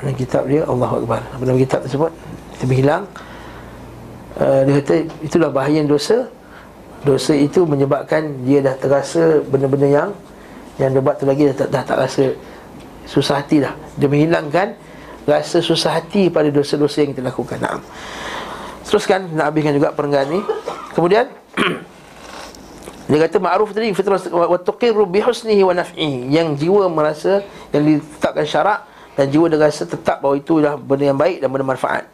dalam 0.00 0.14
kitab 0.16 0.42
dia 0.48 0.64
Allahu 0.64 1.04
Akbar 1.04 1.20
apa 1.20 1.42
nama 1.44 1.58
kitab 1.60 1.80
tersebut 1.84 2.12
kita 2.56 2.64
berhilang 2.66 3.02
uh, 4.40 4.60
dia 4.64 4.72
kata 4.80 4.94
itulah 5.20 5.50
bahaya 5.52 5.80
dosa 5.84 6.28
dosa 7.04 7.32
itu 7.32 7.64
menyebabkan 7.64 8.44
dia 8.44 8.60
dah 8.60 8.74
terasa 8.76 9.40
benda-benda 9.48 9.88
yang 9.88 10.10
yang 10.80 10.92
dia 10.96 11.00
buat 11.04 11.16
tu 11.20 11.24
lagi 11.28 11.52
dah, 11.52 11.56
dah, 11.64 11.68
dah 11.68 11.82
tak 11.84 11.96
rasa 12.00 12.24
susah 13.04 13.44
hati 13.44 13.60
dah 13.60 13.72
dia 13.96 14.08
menghilangkan 14.08 14.76
rasa 15.28 15.60
susah 15.60 16.00
hati 16.00 16.32
pada 16.32 16.48
dosa-dosa 16.48 17.04
yang 17.04 17.12
kita 17.12 17.22
lakukan. 17.24 17.58
Naam. 17.60 17.80
Teruskan 18.86 19.30
nak 19.30 19.54
habiskan 19.54 19.78
juga 19.78 19.94
perenggan 19.94 20.26
ni. 20.26 20.40
Kemudian 20.96 21.30
dia 23.10 23.18
kata 23.26 23.36
ma'ruf 23.38 23.70
tadi 23.70 23.94
fitrah 23.94 24.18
wa 24.30 24.58
tuqirru 24.58 25.06
bi 25.06 25.22
husnihi 25.22 25.62
wa 25.62 25.74
naf'ihi 25.74 26.30
yang 26.30 26.58
jiwa 26.58 26.90
merasa 26.90 27.42
yang 27.70 27.82
ditetapkan 27.86 28.46
syarak 28.46 28.78
dan 29.20 29.28
jiwa 29.28 29.52
dia 29.52 29.60
rasa 29.60 29.84
tetap 29.84 30.24
bahawa 30.24 30.40
itu 30.40 30.64
adalah 30.64 30.80
benda 30.80 31.12
yang 31.12 31.20
baik 31.20 31.44
dan 31.44 31.52
benda 31.52 31.76
manfaat. 31.76 32.08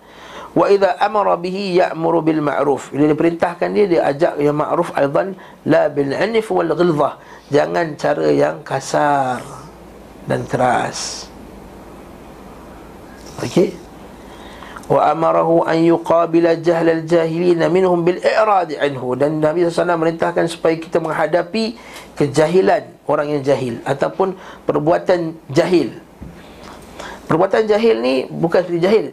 Wa 0.59 0.67
idza 0.67 0.99
amara 0.99 1.39
bihi 1.39 1.79
ya'muru 1.79 2.19
bil 2.19 2.43
ma'ruf. 2.43 2.91
Bila 2.91 3.07
dia 3.07 3.15
perintahkan 3.15 3.69
dia 3.71 3.87
dia 3.87 4.03
ajak 4.11 4.43
yang 4.43 4.59
ma'ruf 4.59 4.91
aidan 4.99 5.39
la 5.63 5.87
bil 5.87 6.11
'anif 6.11 6.51
wal 6.51 6.67
ghilzah. 6.75 7.23
Jangan 7.55 7.95
cara 7.95 8.27
yang 8.35 8.59
kasar 8.67 9.39
dan 10.27 10.43
keras. 10.51 11.31
Okey 13.39 13.87
wa 14.87 15.03
amarahu 15.11 15.67
an 15.67 15.83
yuqabila 15.83 16.55
jahlal 16.63 17.03
jahilin 17.03 17.59
minhum 17.67 18.07
bil 18.07 18.23
i'rad 18.23 18.71
anhu 18.79 19.19
dan 19.19 19.43
Nabi 19.43 19.67
SAW 19.67 19.99
merintahkan 19.99 20.47
supaya 20.47 20.79
kita 20.79 21.03
menghadapi 21.03 21.75
kejahilan 22.15 22.87
orang 23.11 23.35
yang 23.35 23.43
jahil 23.43 23.83
ataupun 23.83 24.39
perbuatan 24.63 25.35
jahil 25.51 25.91
perbuatan 27.27 27.67
jahil 27.67 27.97
ni 28.01 28.15
bukan 28.31 28.63
seperti 28.63 28.81
jahil. 28.83 29.07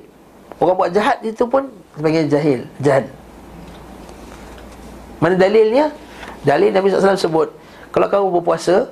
Orang 0.61 0.77
buat 0.77 0.93
jahat 0.93 1.19
itu 1.25 1.43
pun 1.49 1.67
sebagai 1.97 2.29
jahil 2.29 2.65
jahat 2.79 3.09
mana 5.23 5.39
dalilnya? 5.39 5.87
Dalil 6.43 6.75
Nabi 6.75 6.91
SAW 6.91 7.15
sebut 7.15 7.47
kalau 7.95 8.11
kamu 8.11 8.27
berpuasa 8.35 8.91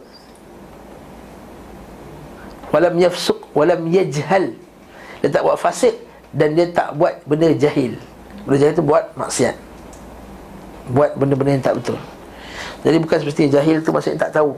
walam 2.72 2.96
yafsuq 2.96 3.52
walam 3.52 3.84
yajhal. 3.92 4.56
Dia 5.20 5.28
tak 5.28 5.44
buat 5.44 5.60
fasik 5.60 6.00
dan 6.32 6.56
dia 6.56 6.72
tak 6.72 6.96
buat 6.96 7.20
benda 7.28 7.52
jahil. 7.52 8.00
Benda 8.48 8.58
jahil 8.64 8.74
tu 8.80 8.86
buat 8.88 9.12
maksiat. 9.20 9.60
Buat 10.96 11.20
benda-benda 11.20 11.60
yang 11.60 11.66
tak 11.68 11.76
betul. 11.84 12.00
Jadi 12.88 12.98
bukan 13.04 13.18
seperti 13.20 13.52
jahil 13.52 13.84
tu 13.84 13.92
maksudnya 13.92 14.32
tak 14.32 14.40
tahu. 14.40 14.56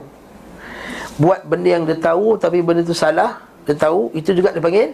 Buat 1.18 1.46
benda 1.46 1.78
yang 1.78 1.86
dia 1.86 1.94
tahu 1.94 2.34
Tapi 2.34 2.58
benda 2.58 2.82
tu 2.82 2.90
salah 2.90 3.38
Dia 3.64 3.74
tahu 3.76 4.12
Itu 4.12 4.32
juga 4.36 4.52
dia 4.52 4.62
panggil 4.62 4.92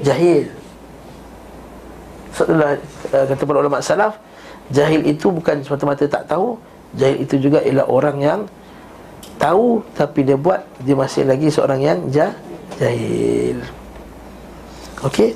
Jahil 0.00 0.48
Sebablah 2.36 2.78
uh, 3.12 3.24
Kata 3.28 3.42
para 3.42 3.58
ulama 3.60 3.80
salaf 3.82 4.20
Jahil 4.70 5.02
itu 5.08 5.28
bukan 5.34 5.60
semata-mata 5.66 6.06
tak 6.06 6.30
tahu 6.30 6.56
Jahil 6.94 7.22
itu 7.22 7.36
juga 7.38 7.60
ialah 7.64 7.86
orang 7.90 8.16
yang 8.22 8.40
Tahu 9.40 9.82
Tapi 9.96 10.20
dia 10.24 10.36
buat 10.36 10.62
Dia 10.84 10.94
masih 10.94 11.24
lagi 11.26 11.48
seorang 11.48 11.80
yang 11.80 11.98
jah, 12.12 12.36
Jahil. 12.76 13.60
Okey? 15.04 15.32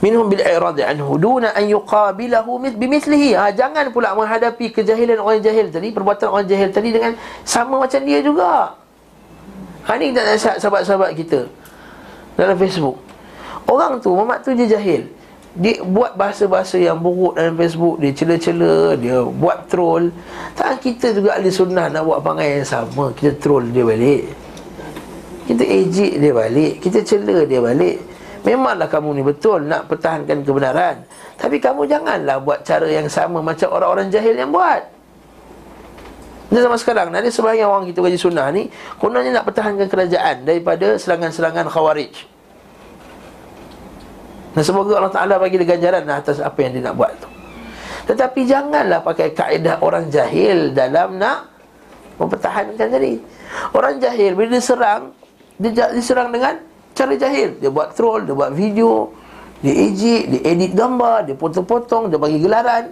Minhum 0.00 0.32
bil 0.32 0.40
i'rad 0.40 0.80
anhu 0.80 1.20
duna 1.20 1.52
an 1.52 1.68
yuqabilahu 1.68 2.56
bimithlihi 2.72 3.36
ha, 3.36 3.52
jangan 3.52 3.92
pula 3.92 4.16
menghadapi 4.16 4.72
kejahilan 4.72 5.20
orang 5.20 5.44
jahil 5.44 5.68
tadi 5.68 5.92
perbuatan 5.92 6.32
orang 6.32 6.48
jahil 6.48 6.72
tadi 6.72 6.88
dengan 6.88 7.12
sama 7.44 7.84
macam 7.84 8.00
dia 8.00 8.24
juga 8.24 8.80
ha 9.90 9.98
ni 9.98 10.14
kita 10.14 10.22
nasihat 10.22 10.56
sahabat-sahabat 10.62 11.18
kita. 11.18 11.50
Dalam 12.38 12.54
Facebook. 12.54 12.94
Orang 13.66 13.98
tu 13.98 14.14
mamak 14.14 14.46
tu 14.46 14.54
dia 14.54 14.70
jahil. 14.70 15.10
Dia 15.58 15.82
buat 15.82 16.14
bahasa-bahasa 16.14 16.78
yang 16.78 17.02
buruk 17.02 17.34
dalam 17.34 17.58
Facebook. 17.58 17.98
Dia 17.98 18.14
cela-cela 18.14 18.94
Dia 18.94 19.26
buat 19.26 19.66
troll. 19.66 20.14
Tak 20.54 20.78
kita 20.78 21.10
juga 21.10 21.34
ahli 21.34 21.50
sunnah 21.50 21.90
Nak 21.90 22.06
buat 22.06 22.22
pangai 22.22 22.62
yang 22.62 22.68
sama. 22.70 23.10
Kita 23.10 23.34
troll 23.42 23.66
dia 23.74 23.82
balik. 23.82 24.30
Kita 25.50 25.66
ejek 25.66 26.22
dia 26.22 26.30
balik. 26.30 26.78
Kita 26.78 27.02
cela 27.02 27.42
dia 27.42 27.58
balik. 27.58 27.98
Memanglah 28.46 28.86
kamu 28.86 29.20
ni 29.20 29.22
betul 29.26 29.66
nak 29.66 29.90
pertahankan 29.90 30.46
kebenaran? 30.46 31.02
Tapi 31.34 31.58
kamu 31.58 31.84
janganlah 31.84 32.40
buat 32.40 32.64
cara 32.64 32.88
yang 32.88 33.04
sama 33.04 33.44
Macam 33.44 33.68
orang-orang 33.68 34.08
jahil 34.08 34.32
yang 34.32 34.48
buat 34.48 34.99
Ini 36.50 36.66
zaman 36.66 36.78
sekarang 36.82 37.14
Ada 37.14 37.30
sebahagian 37.30 37.70
orang 37.70 37.86
kita 37.86 38.02
kaji 38.02 38.18
sunnah 38.18 38.50
ni 38.50 38.66
Kononnya 38.98 39.40
nak 39.40 39.46
pertahankan 39.46 39.86
kerajaan 39.86 40.42
Daripada 40.42 40.98
serangan-serangan 40.98 41.70
khawarij. 41.70 42.14
Dan 44.50 44.62
semoga 44.66 44.98
Allah 44.98 45.14
Ta'ala 45.14 45.34
bagi 45.38 45.62
dia 45.62 45.66
ganjaran 45.70 46.02
Atas 46.10 46.42
apa 46.42 46.58
yang 46.58 46.74
dia 46.74 46.82
nak 46.90 46.98
buat 46.98 47.14
tu. 47.22 47.30
Tetapi 48.10 48.40
janganlah 48.50 48.98
pakai 49.06 49.30
kaedah 49.30 49.78
orang 49.78 50.10
jahil 50.10 50.74
Dalam 50.74 51.22
nak 51.22 51.46
Mempertahankan 52.18 52.86
tadi 52.90 53.14
Orang 53.70 54.02
jahil 54.02 54.34
bila 54.34 54.50
diserang 54.50 55.14
Dia 55.54 55.94
diserang 55.94 56.34
dengan 56.34 56.58
Cara 56.98 57.14
jahil. 57.14 57.62
Dia 57.62 57.70
buat 57.70 57.94
troll 57.94 58.26
Dia 58.26 58.34
buat 58.34 58.50
video 58.50 59.14
Dia 59.62 59.70
ejek 59.86 60.22
Dia 60.34 60.40
edit 60.50 60.74
gambar 60.74 61.30
Dia 61.30 61.38
potong-potong 61.38 62.10
Dia 62.10 62.18
bagi 62.18 62.42
gelaran. 62.42 62.90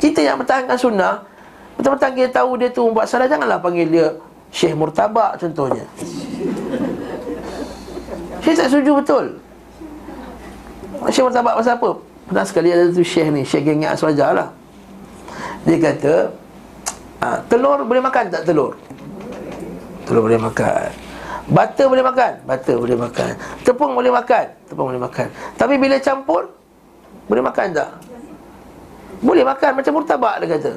Kita 0.00 0.24
yang 0.24 0.40
bertahankan 0.40 0.80
sunnah 0.80 1.29
Betul-betul 1.80 2.12
kita 2.12 2.28
tahu 2.44 2.50
dia 2.60 2.68
tu 2.68 2.92
buat 2.92 3.08
salah 3.08 3.24
Janganlah 3.24 3.56
panggil 3.56 3.88
dia 3.88 4.06
Syekh 4.52 4.76
Murtabak 4.76 5.40
contohnya 5.40 5.88
Syekh 8.44 8.54
tak 8.60 8.68
setuju 8.68 9.00
betul 9.00 9.24
Syekh 11.08 11.24
Murtabak 11.24 11.56
pasal 11.56 11.80
apa? 11.80 11.90
Pernah 12.28 12.44
sekali 12.44 12.68
ada 12.68 12.84
tu 12.92 13.00
Syekh 13.00 13.32
ni 13.32 13.48
Syekh 13.48 13.64
gengnya 13.64 13.96
aswajar 13.96 14.36
lah 14.36 14.52
Dia 15.64 15.80
kata 15.80 16.14
ah, 17.24 17.40
Telur 17.48 17.80
boleh 17.80 18.04
makan 18.04 18.28
tak 18.28 18.44
telur? 18.44 18.76
Telur 20.04 20.28
boleh 20.28 20.36
makan 20.36 20.92
Butter 21.48 21.88
boleh 21.88 22.04
makan? 22.04 22.32
Butter 22.44 22.76
boleh 22.76 22.98
makan 23.00 23.32
Tepung 23.64 23.92
boleh 23.96 24.12
makan? 24.12 24.44
Tepung 24.68 24.86
boleh 24.92 25.00
makan 25.00 25.26
Tapi 25.56 25.74
bila 25.80 25.96
campur 25.96 26.44
Boleh 27.24 27.40
makan 27.40 27.72
tak? 27.72 27.88
Boleh 29.24 29.48
makan 29.48 29.80
macam 29.80 29.92
murtabak 29.96 30.44
dia 30.44 30.60
kata 30.60 30.72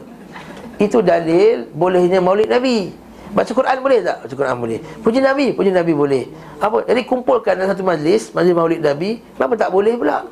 Itu 0.84 1.00
dalil 1.00 1.72
bolehnya 1.72 2.20
maulid 2.20 2.52
Nabi 2.52 2.92
Baca 3.32 3.50
Quran 3.50 3.78
boleh 3.80 4.00
tak? 4.04 4.18
Baca 4.28 4.36
Quran 4.36 4.56
boleh 4.60 4.80
Puji 5.00 5.20
Nabi? 5.24 5.56
Puji 5.56 5.72
Nabi 5.72 5.96
boleh 5.96 6.24
Apa? 6.60 6.84
Jadi 6.84 7.02
kumpulkan 7.08 7.56
dalam 7.56 7.72
satu 7.72 7.82
majlis 7.82 8.36
Majlis 8.36 8.54
maulid 8.54 8.82
Nabi 8.84 9.24
Kenapa 9.40 9.54
tak 9.56 9.70
boleh 9.72 9.96
pula? 9.96 10.28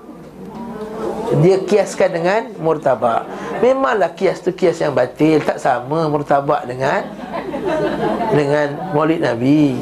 Dia 1.39 1.63
kiaskan 1.63 2.09
dengan 2.11 2.41
murtabak 2.59 3.23
Memanglah 3.63 4.11
kias 4.11 4.43
tu 4.43 4.51
kias 4.51 4.83
yang 4.83 4.91
batil 4.91 5.39
Tak 5.39 5.57
sama 5.57 6.11
murtabak 6.11 6.67
dengan 6.67 7.07
Dengan 8.35 8.91
maulid 8.91 9.23
Nabi 9.23 9.79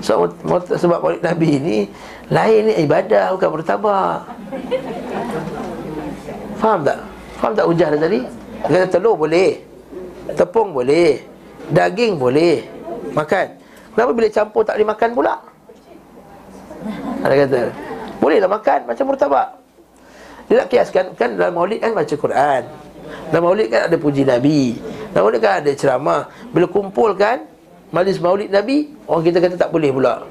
So, 0.00 0.32
sebab 0.80 1.04
maulid 1.04 1.20
Nabi 1.20 1.50
ni 1.60 1.78
Lain 2.32 2.72
ni 2.72 2.88
ibadah 2.88 3.36
bukan 3.36 3.60
bertabak 3.60 4.24
Faham 6.56 6.88
tak? 6.88 6.98
Faham 7.36 7.52
tak 7.52 7.66
ujah 7.68 7.88
dia 7.92 8.00
tadi? 8.00 8.20
Dia 8.68 8.76
kata 8.84 8.88
telur 8.98 9.16
boleh 9.16 9.69
Tepung 10.36 10.74
boleh 10.74 11.22
Daging 11.70 12.18
boleh 12.18 12.66
Makan. 13.10 13.46
Kenapa 13.94 14.10
bila 14.14 14.28
campur 14.30 14.62
tak 14.62 14.78
boleh 14.78 14.90
makan 14.90 15.10
pula? 15.14 15.34
Dia 17.26 17.36
kata 17.46 17.60
Bolehlah 18.20 18.50
makan 18.52 18.78
macam 18.84 19.04
murtabak. 19.08 19.48
Dia 20.46 20.64
nak 20.64 20.68
kiaskan 20.68 21.04
Kan 21.16 21.40
dalam 21.40 21.56
maulid 21.56 21.80
kan 21.80 21.96
baca 21.96 22.14
Quran. 22.14 22.62
Dalam 23.32 23.42
maulid 23.42 23.68
kan 23.72 23.88
ada 23.88 23.96
puji 23.96 24.22
Nabi. 24.28 24.76
Dalam 25.10 25.22
maulid 25.26 25.40
kan 25.40 25.64
ada 25.64 25.70
ceramah. 25.72 26.28
Bila 26.52 26.66
kumpul 26.68 27.16
kan 27.16 27.48
majlis 27.90 28.22
maulid 28.22 28.52
Nabi 28.52 28.92
Orang 29.08 29.24
kita 29.26 29.42
kata 29.42 29.56
tak 29.56 29.70
boleh 29.72 29.90
pula. 29.90 30.22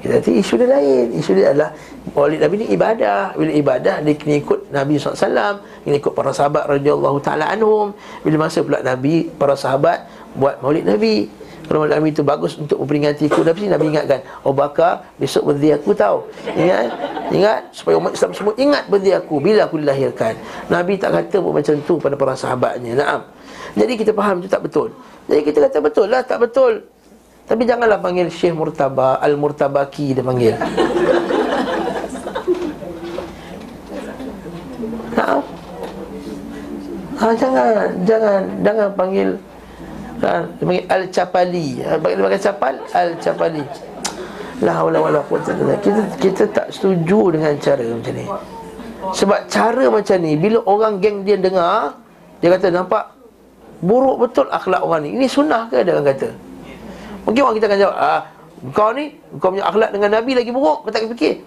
Kita 0.00 0.20
kata 0.20 0.30
isu 0.30 0.54
dia 0.60 0.68
lain. 0.70 1.06
Isu 1.18 1.30
dia 1.34 1.50
adalah 1.50 1.70
Maulid 2.12 2.36
Nabi 2.44 2.54
ni 2.60 2.66
ibadah. 2.76 3.32
Bila 3.32 3.52
ibadah 3.56 4.04
dia 4.04 4.12
kena 4.12 4.36
ikut 4.36 4.68
Nabi 4.68 5.00
SAW 5.00 5.56
Kena 5.88 5.96
ikut 5.96 6.12
para 6.12 6.36
sahabat 6.36 6.68
radhiyallahu 6.68 7.16
ta'ala 7.24 7.48
anhum. 7.48 7.96
Bila 8.20 8.44
masa 8.44 8.60
pula 8.60 8.84
Nabi 8.84 9.32
Para 9.32 9.56
sahabat 9.56 10.04
Buat 10.36 10.60
maulid 10.60 10.84
Nabi. 10.84 11.32
Kalau 11.64 11.80
maulid 11.80 11.96
Nabi 11.96 12.08
itu 12.12 12.20
bagus 12.20 12.60
untuk 12.60 12.76
memperingati 12.84 13.24
ku 13.32 13.40
Tapi 13.40 13.72
Nabi 13.72 13.96
ingatkan 13.96 14.20
Oh 14.44 14.52
bakar 14.52 15.16
Besok 15.16 15.56
berdi 15.56 15.72
aku 15.72 15.96
tahu 15.96 16.28
Ingat? 16.52 16.92
Ingat? 17.32 17.72
Supaya 17.72 17.96
umat 17.96 18.12
Islam 18.12 18.36
semua 18.36 18.52
ingat 18.60 18.84
berdi 18.92 19.08
aku 19.16 19.40
Bila 19.40 19.64
aku 19.64 19.80
dilahirkan. 19.80 20.36
Nabi 20.68 21.00
tak 21.00 21.16
kata 21.16 21.40
pun 21.40 21.56
macam 21.56 21.74
tu 21.88 21.96
Pada 21.96 22.20
para 22.20 22.36
sahabatnya. 22.36 23.00
Naam. 23.00 23.20
Jadi 23.74 23.92
kita 23.98 24.12
faham 24.14 24.38
itu 24.38 24.46
tak 24.46 24.62
betul. 24.62 24.94
Jadi 25.26 25.40
kita 25.42 25.66
kata 25.66 25.78
betul 25.82 26.06
lah, 26.06 26.22
tak 26.22 26.46
betul. 26.46 26.86
Tapi 27.44 27.66
janganlah 27.66 27.98
panggil 27.98 28.30
Syekh 28.30 28.54
Murtaba 28.54 29.18
Al-Murtabaki 29.18 30.14
dia 30.14 30.22
panggil 30.22 30.54
Ha? 35.24 35.36
Ha, 37.14 37.26
jangan, 37.38 37.88
jangan, 38.04 38.42
jangan 38.60 38.88
panggil 38.92 39.28
ha, 40.20 40.44
panggil 40.60 40.84
Al-Capali 40.90 41.80
ha, 41.86 41.96
Dia 41.96 42.20
panggil 42.20 42.42
capal, 42.42 42.74
Al-Capali 42.92 43.64
La 44.62 44.72
haula 44.82 44.98
wala 45.00 45.20
quwwata 45.24 45.54
kita 45.82 46.02
kita 46.20 46.44
tak 46.54 46.70
setuju 46.70 47.34
dengan 47.34 47.58
cara 47.58 47.82
macam 47.90 48.14
ni. 48.14 48.26
Sebab 49.10 49.50
cara 49.50 49.84
macam 49.90 50.16
ni 50.22 50.32
bila 50.38 50.62
orang 50.64 51.02
geng 51.02 51.26
dia 51.26 51.34
dengar, 51.34 51.98
dia 52.38 52.54
kata 52.54 52.70
nampak? 52.70 53.12
Buruk 53.82 54.22
betul 54.22 54.46
akhlak 54.54 54.80
orang 54.80 55.04
ni. 55.04 55.18
Ini 55.18 55.26
sunnah 55.26 55.66
ke? 55.68 55.82
Dia 55.82 55.98
kata. 55.98 56.30
Mungkin 57.26 57.40
orang 57.42 57.56
kita 57.58 57.66
akan 57.66 57.78
jawab 57.82 57.96
ah, 57.98 58.20
Kau 58.72 58.90
ni 58.94 59.12
Kau 59.42 59.50
punya 59.52 59.66
akhlak 59.66 59.90
dengan 59.90 60.10
Nabi 60.22 60.32
lagi 60.38 60.50
buruk. 60.54 60.86
Kau 60.86 60.90
tak 60.94 61.04
fikir. 61.12 61.42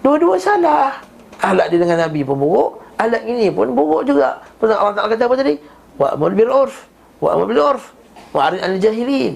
Dua-dua 0.00 0.38
salah. 0.38 1.02
Akhlak 1.42 1.66
dia 1.68 1.82
dengan 1.82 1.98
Nabi 1.98 2.22
pun 2.22 2.38
buruk 2.38 2.81
Akhlak 3.02 3.22
ini 3.26 3.50
pun 3.50 3.74
buruk 3.74 4.06
juga. 4.06 4.38
Pasal 4.62 4.78
Allah 4.78 4.94
Ta'ala 4.94 5.10
kata 5.10 5.26
apa 5.26 5.34
tadi? 5.34 5.54
Wa'amul 5.98 6.34
bil 6.38 6.50
urf 6.54 6.86
Wa'amul 7.18 7.50
bil 7.50 7.58
urf 7.58 7.84
Wa'arid 8.30 8.62
anil 8.62 8.78
jahilin. 8.78 9.34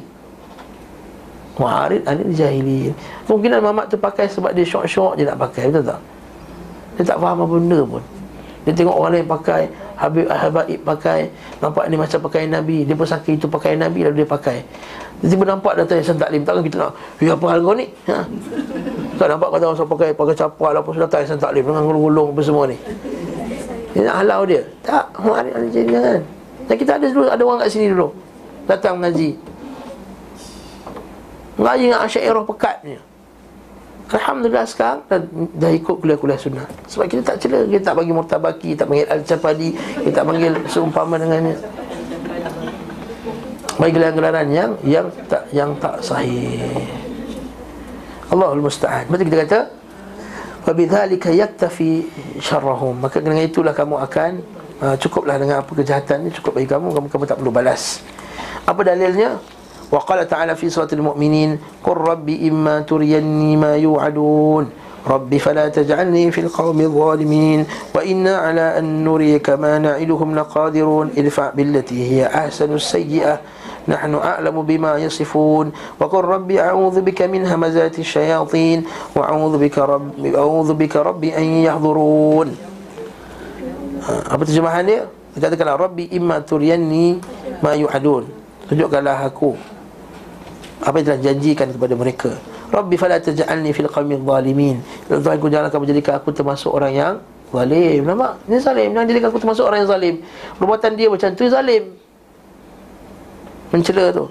Wa'arid 1.59 2.07
anil 2.07 2.31
jahilin. 2.31 2.95
Mungkinan 3.27 3.59
mamak 3.61 3.91
tu 3.91 3.99
pakai 3.99 4.31
sebab 4.31 4.55
dia 4.55 4.63
syok-syok 4.63 5.19
je 5.19 5.27
nak 5.27 5.37
pakai 5.37 5.69
Betul 5.69 5.85
tak? 5.85 6.01
Dia 6.97 7.03
tak 7.13 7.19
faham 7.21 7.45
apa 7.45 7.55
benda 7.59 7.81
pun. 7.85 8.03
Dia 8.65 8.73
tengok 8.73 8.97
orang 8.99 9.13
lain 9.21 9.29
pakai 9.31 9.63
Habib 9.95 10.27
Habaib 10.27 10.81
pakai 10.83 11.31
Nampak 11.63 11.87
ni 11.87 11.95
macam 11.95 12.19
pakai 12.19 12.51
Nabi 12.51 12.83
Dia 12.83 12.99
pun 12.99 13.07
sakit 13.07 13.39
itu 13.39 13.47
pakai 13.47 13.79
Nabi 13.79 14.03
lalu 14.03 14.27
dia 14.27 14.29
pakai. 14.29 14.59
Tiba-tiba 15.23 15.45
nampak 15.55 15.79
datang 15.79 16.03
Yayasan 16.03 16.19
Taklim 16.19 16.43
Takkan 16.43 16.63
kita 16.67 16.77
nak 16.83 16.93
Ya 17.23 17.39
apa 17.39 17.47
hal 17.47 17.63
kau 17.63 17.79
ni? 17.79 17.87
Ha? 18.11 18.27
Kan 19.17 19.27
nampak 19.33 19.49
kata 19.55 19.65
orang 19.71 19.87
pakai 19.87 20.09
Pakai 20.13 20.35
capal 20.35 20.73
apa 20.77 20.89
Sudah 20.93 21.07
datang 21.09 21.21
Yayasan 21.25 21.39
Taklim 21.41 21.63
Dengan 21.63 21.83
gulung-gulung 21.87 22.29
apa 22.35 22.41
semua 22.43 22.65
ni 22.67 22.77
Dia 23.97 24.13
nak 24.13 24.17
halau 24.21 24.45
dia. 24.45 24.61
Tak 24.85 25.09
Mari 25.17 25.49
ada 25.57 25.67
jadi 25.73 25.89
jangan 25.89 26.21
Dan 26.69 26.75
kita 26.77 26.91
ada 27.01 27.07
dulu 27.09 27.25
Ada 27.33 27.43
orang 27.49 27.59
kat 27.65 27.71
sini 27.73 27.87
dulu. 27.97 28.13
Datang 28.69 29.01
mengaji. 29.01 29.31
Mengaji 31.57 31.85
dengan 31.89 32.01
asyairah 32.05 32.45
pekatnya 32.45 33.01
Alhamdulillah 34.07 34.69
sekarang 34.69 35.01
dah, 35.09 35.19
dah 35.57 35.71
ikut 35.73 35.97
kuliah-kuliah 35.99 36.39
sunnah. 36.39 36.69
Sebab 36.87 37.09
kita 37.09 37.23
tak 37.25 37.37
cela. 37.41 37.65
Kita 37.65 37.91
tak 37.91 37.95
bagi 37.97 38.13
murtabaki 38.13 38.71
Tak 38.77 38.85
panggil 38.85 39.09
al-capadi 39.09 39.69
Kita 40.05 40.13
tak 40.13 40.25
panggil 40.29 40.53
seumpama 40.69 41.17
dengannya 41.17 41.57
Bagi 43.81 43.93
gelaran-gelaran 43.97 44.47
yang 44.53 44.71
Yang 44.85 45.07
tak 45.25 45.43
yang 45.57 45.73
tak 45.81 46.05
sahih. 46.05 46.61
Allahul 48.27 48.67
Musta'an. 48.67 49.07
Betul 49.07 49.31
kita 49.31 49.37
kata 49.47 49.61
Wabithalika 50.67 51.31
yaktafi 51.31 52.03
syarrahum. 52.43 52.99
Maka 52.99 53.23
dengan 53.23 53.39
itulah 53.39 53.71
kamu 53.71 54.03
akan 54.03 54.33
uh, 54.83 54.95
Cukuplah 54.99 55.39
dengan 55.39 55.63
apa 55.63 55.71
kejahatan 55.71 56.27
ni 56.27 56.35
Cukup 56.35 56.59
bagi 56.59 56.67
kamu, 56.67 56.91
kamu, 56.91 57.07
kamu 57.07 57.25
tak 57.31 57.39
perlu 57.39 57.55
balas. 57.55 58.03
Apa 58.67 58.83
dalilnya? 58.83 59.39
Wa 59.87 60.03
qala 60.03 60.27
ta'ala 60.27 60.59
fi 60.59 60.67
suratul 60.67 61.07
mu'minin 61.07 61.63
Qur 61.79 62.03
rabbi 62.03 62.51
imma 62.51 62.83
turiyanni 62.83 63.55
ma 63.55 63.79
yu'adun. 63.79 64.67
Rabbi 65.07 65.39
fala 65.39 65.71
taj'alni 65.71 66.35
fil 66.35 66.51
qawmi 66.51 66.91
zalimin. 66.91 67.63
Wa 67.95 68.03
inna 68.03 68.51
ala 68.51 68.75
an 68.75 69.07
nuriyaka 69.07 69.55
ma 69.55 69.79
na'iduhum 69.79 70.35
laqadirun. 70.35 71.15
Idfa' 71.15 71.55
billati 71.55 71.95
hiya 71.95 72.27
ahsanus 72.35 72.91
sayyi'ah 72.91 73.39
nahnu 73.87 74.19
a'lamu 74.21 74.67
bima 74.67 74.99
yasifun. 74.99 75.71
Wa 75.97 76.07
qul 76.11 76.27
rabbi 76.27 76.59
a'udzu 76.59 77.03
bika 77.03 77.31
min 77.31 77.47
hamazati 77.47 78.03
syayatin. 78.03 78.85
Wa 79.15 79.31
a'udzu 79.31 79.57
bika 79.63 79.87
rabbi 79.87 80.31
a'udzu 80.35 80.75
bika 80.75 81.03
rabbi 81.03 81.33
an 81.33 81.47
yahdurun. 81.65 82.49
Ha, 84.07 84.37
apa 84.37 84.43
terjemahan 84.47 84.85
dia? 84.87 85.03
Katakanlah 85.37 85.77
rabbi 85.77 86.09
imma 86.17 86.41
turyanni 86.41 87.21
ma 87.61 87.77
yuhadun 87.77 88.25
tunjukkanlah 88.73 89.29
aku 89.29 89.53
apa 90.81 90.95
yang 91.01 91.07
telah 91.09 91.21
janjikan 91.21 91.69
kepada 91.73 91.95
mereka. 91.97 92.31
Rabbi 92.69 92.95
fala 93.01 93.17
taj'alni 93.21 93.71
fil 93.73 93.89
qawmi 93.89 94.21
zalimin. 94.21 94.77
Tuhan 95.09 95.37
ku 95.41 95.49
janganlah 95.49 95.73
kamu 95.73 95.83
menjadikan 95.89 96.13
aku 96.21 96.31
termasuk 96.35 96.71
orang 96.73 96.93
yang 96.93 97.15
Zalim, 97.47 98.03
nampak? 98.03 98.43
Ini 98.51 98.59
zalim, 98.59 98.91
jangan 98.91 99.07
jadikan 99.07 99.29
aku 99.31 99.39
termasuk 99.39 99.65
orang 99.71 99.87
yang 99.87 99.91
zalim. 99.91 100.15
Perbuatan 100.59 100.93
dia 100.99 101.07
macam 101.07 101.31
tu 101.31 101.47
zalim 101.47 101.95
mencela 103.71 104.15
tu. 104.15 104.31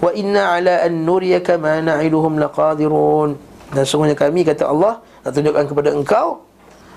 Wa 0.00 0.10
inna 0.12 0.58
ala 0.60 0.84
an 0.84 1.04
nuriyaka 1.04 1.56
ma 1.60 1.80
na'iduhum 1.80 2.40
laqadirun. 2.40 3.36
Dan 3.74 3.82
sungguhnya 3.82 4.14
kami 4.14 4.44
kata 4.46 4.68
Allah 4.70 5.00
nak 5.24 5.32
tunjukkan 5.34 5.64
kepada 5.66 5.90
engkau 5.96 6.44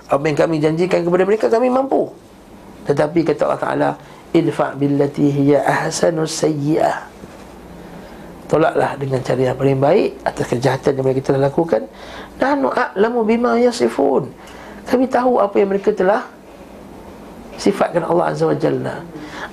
apa 0.08 0.24
yang 0.24 0.38
kami 0.40 0.56
janjikan 0.64 1.04
kepada 1.04 1.24
mereka 1.28 1.46
kami 1.52 1.68
mampu. 1.68 2.08
Tetapi 2.88 3.20
kata 3.28 3.42
Allah 3.48 3.62
Taala 3.62 3.90
idfa 4.32 4.76
billati 4.76 5.28
hiya 5.28 5.68
ahsanus 5.68 6.32
sayyi'ah. 6.40 7.08
Tolaklah 8.48 8.96
dengan 8.96 9.20
cara 9.20 9.52
yang 9.52 9.60
paling 9.60 9.76
baik 9.76 10.24
atas 10.24 10.48
kejahatan 10.48 10.96
yang 10.96 11.04
mereka 11.04 11.22
telah 11.28 11.52
lakukan. 11.52 11.84
Nahnu 12.40 12.72
a'lamu 12.72 13.28
bima 13.28 13.60
yasifun. 13.60 14.32
Kami 14.88 15.04
tahu 15.12 15.44
apa 15.44 15.56
yang 15.60 15.68
mereka 15.76 15.92
telah 15.92 16.24
sifatkan 17.58 18.06
Allah 18.06 18.32
azza 18.32 18.46
wajalla 18.46 19.02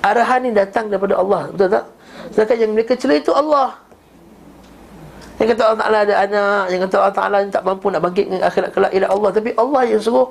arahan 0.05 0.45
ini 0.45 0.53
datang 0.53 0.85
daripada 0.93 1.17
Allah. 1.17 1.49
Betul 1.49 1.69
tak? 1.73 1.85
Sedangkan 2.33 2.57
yang 2.61 2.71
mereka 2.77 2.93
cela 2.93 3.15
itu 3.17 3.31
Allah. 3.33 3.69
Yang 5.35 5.47
kata 5.51 5.61
Allah 5.67 5.79
Ta'ala 5.83 5.97
ada 6.07 6.15
anak 6.15 6.63
Yang 6.71 6.81
kata 6.87 6.95
Allah 6.95 7.15
Ta'ala 7.19 7.37
tak 7.51 7.63
mampu 7.67 7.91
nak 7.91 8.01
bangkit 8.07 8.25
dengan 8.31 8.47
akhirat 8.47 8.69
kelak 8.71 8.91
Ialah 8.95 9.09
Allah. 9.11 9.29
Tapi 9.35 9.49
Allah 9.59 9.81
yang 9.83 9.99
suruh 9.99 10.27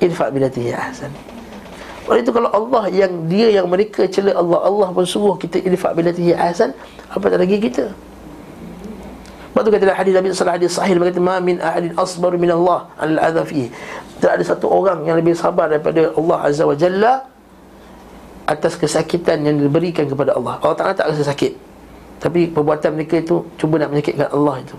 Irfa' 0.00 0.30
bilatihi 0.32 0.72
ahsan. 0.72 1.12
Oleh 2.08 2.24
itu 2.24 2.32
kalau 2.32 2.48
Allah 2.48 2.88
yang 2.88 3.28
dia 3.28 3.52
yang 3.52 3.68
mereka 3.68 4.08
cela 4.08 4.32
Allah 4.32 4.64
Allah 4.64 4.88
pun 4.96 5.04
suruh 5.04 5.36
kita 5.36 5.60
irfa' 5.60 5.92
bilatihi 5.92 6.32
ahsan 6.32 6.72
apa 7.12 7.28
tak 7.28 7.36
lagi 7.44 7.60
kita 7.60 7.92
Lepas 9.58 9.74
tu 9.74 9.74
kata 9.74 9.90
hadis 9.90 10.14
Nabi 10.14 10.26
sallallahu 10.30 10.58
alaihi 10.62 10.70
sahih 10.70 10.92
berkata 11.02 11.18
ma 11.18 11.42
min 11.42 11.58
ahadin 11.58 11.90
asbar 11.98 12.30
min 12.38 12.46
Allah 12.54 12.86
al 12.94 13.18
adha 13.18 13.42
fihi. 13.42 13.66
Tak 14.22 14.38
ada 14.38 14.42
satu 14.46 14.70
orang 14.70 15.02
yang 15.02 15.18
lebih 15.18 15.34
sabar 15.34 15.66
daripada 15.66 16.14
Allah 16.14 16.38
azza 16.46 16.62
wa 16.62 16.78
jalla 16.78 17.26
atas 18.46 18.78
kesakitan 18.78 19.42
yang 19.42 19.58
diberikan 19.58 20.06
kepada 20.06 20.38
Allah. 20.38 20.62
Allah 20.62 20.78
Taala 20.78 20.94
tak 20.94 21.10
rasa 21.10 21.26
sakit. 21.26 21.58
Tapi 22.22 22.54
perbuatan 22.54 22.94
mereka 22.94 23.18
itu 23.18 23.50
cuba 23.58 23.82
nak 23.82 23.90
menyakitkan 23.90 24.30
Allah 24.30 24.62
itu. 24.62 24.78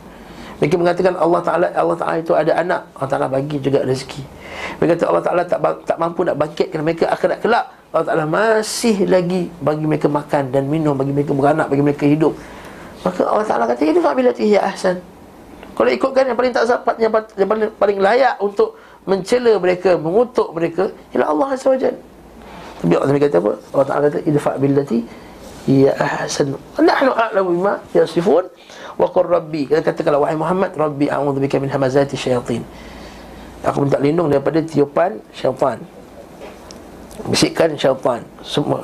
Mereka 0.64 0.76
mengatakan 0.80 1.14
Allah 1.20 1.42
Taala 1.44 1.68
Allah 1.76 1.98
Taala 2.00 2.18
itu 2.24 2.32
ada 2.32 2.52
anak. 2.56 2.82
Allah 2.96 3.10
Taala 3.12 3.28
bagi 3.28 3.60
juga 3.60 3.84
rezeki. 3.84 4.24
Mereka 4.80 4.96
kata 4.96 5.04
Allah 5.12 5.24
Taala 5.28 5.42
tak 5.44 5.60
tak 5.84 5.98
mampu 6.00 6.24
nak 6.24 6.40
bangkitkan 6.40 6.80
mereka 6.88 7.12
akhirat 7.12 7.44
kelak. 7.44 7.68
Allah 7.90 8.06
Ta'ala 8.06 8.26
masih 8.30 9.10
lagi 9.10 9.50
bagi 9.66 9.82
mereka 9.82 10.06
makan 10.06 10.54
dan 10.54 10.70
minum 10.70 10.94
Bagi 10.94 11.10
mereka 11.10 11.34
beranak, 11.34 11.74
bagi 11.74 11.82
mereka 11.82 12.06
hidup 12.06 12.38
Maka 13.06 13.22
Allah 13.24 13.46
Ta'ala 13.48 13.64
kata, 13.70 13.82
ini 13.88 14.00
fa'bilati 14.00 14.44
ya 14.44 14.68
ahsan. 14.68 15.00
Kalau 15.78 15.90
ikutkan 15.90 16.28
yang 16.28 16.36
paling 16.36 16.52
tak 16.52 16.68
sapat 16.68 17.00
Yang, 17.00 17.32
yang 17.40 17.48
paling, 17.48 17.72
paling 17.80 18.00
layak 18.04 18.36
untuk 18.44 18.76
mencela 19.08 19.56
mereka 19.64 19.96
Mengutuk 19.96 20.52
mereka 20.52 20.92
Ialah 21.16 21.32
Allah 21.32 21.48
Azza 21.56 21.72
wa 21.72 21.80
Tapi 21.80 22.94
Allah 23.00 23.08
Ta'ala 23.08 23.20
kata 23.24 23.38
apa? 23.40 23.52
Allah 23.72 23.88
Ta'ala 23.88 24.02
kata, 24.12 24.20
ini 24.28 24.40
fa'bilati 24.40 25.00
ya 25.70 25.94
ahsan. 25.94 26.58
Nahnu 26.82 27.12
a'lamu 27.14 27.50
bima 27.54 27.74
yasifun. 27.94 28.50
Wa 28.98 29.08
qur 29.12 29.30
Rabbi. 29.30 29.70
Kita 29.70 29.86
katakanlah, 29.86 30.26
wahai 30.26 30.38
Muhammad 30.40 30.74
Rabbi 30.74 31.12
a'udhu 31.12 31.38
bika 31.44 31.62
min 31.62 31.70
hamazati 31.70 32.18
syaitin 32.18 32.66
Aku 33.68 33.84
minta 33.84 34.00
lindung 34.00 34.32
daripada 34.32 34.64
tiupan 34.64 35.20
syaitan. 35.36 35.84
Bisikan 37.28 37.76
syaitan. 37.76 38.24
Semua 38.42 38.82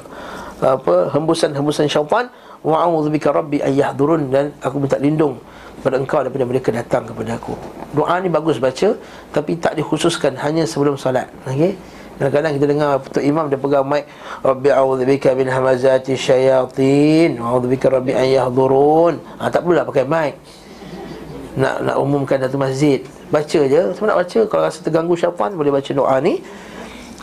apa 0.60 1.12
hembusan-hembusan 1.12 1.88
syaitan 1.88 2.28
wa 2.66 2.82
a'udzubika 2.82 3.30
rabbi 3.30 3.62
ay 3.62 3.78
yahdurun 3.78 4.34
dan 4.34 4.50
aku 4.58 4.82
minta 4.82 4.98
lindung 4.98 5.38
pada 5.86 6.02
engkau 6.02 6.26
daripada 6.26 6.50
mereka 6.50 6.74
datang 6.74 7.06
kepada 7.06 7.38
aku. 7.38 7.54
Doa 7.94 8.18
ni 8.18 8.34
bagus 8.34 8.58
baca 8.58 8.98
tapi 9.30 9.62
tak 9.62 9.78
dikhususkan 9.78 10.34
hanya 10.42 10.66
sebelum 10.66 10.98
solat. 10.98 11.30
Okey. 11.46 11.78
Kadang-kadang 12.16 12.52
kita 12.56 12.66
dengar 12.66 12.90
Tok 13.12 13.24
Imam 13.28 13.52
dia 13.52 13.60
pegang 13.60 13.84
mic 13.84 14.08
Rabbi 14.40 14.72
a'udzubika 14.72 15.36
min 15.36 15.52
hamazati 15.52 16.16
syayatin 16.16 17.38
a'udzubika 17.38 17.92
rabbi 17.92 18.18
an 18.18 18.26
yahdurun. 18.26 19.22
Ha, 19.38 19.52
tak 19.54 19.62
perlulah 19.62 19.86
pakai 19.86 20.08
mic. 20.08 20.34
Nak 21.60 21.86
nak 21.86 21.96
umumkan 22.02 22.42
satu 22.42 22.58
masjid. 22.58 23.06
Baca 23.30 23.60
je. 23.68 23.82
Semua 23.94 24.16
nak 24.16 24.18
baca 24.26 24.40
kalau 24.50 24.64
rasa 24.66 24.80
terganggu 24.82 25.14
syaitan 25.14 25.54
boleh 25.54 25.70
baca 25.70 25.92
doa 25.92 26.18
ni. 26.18 26.42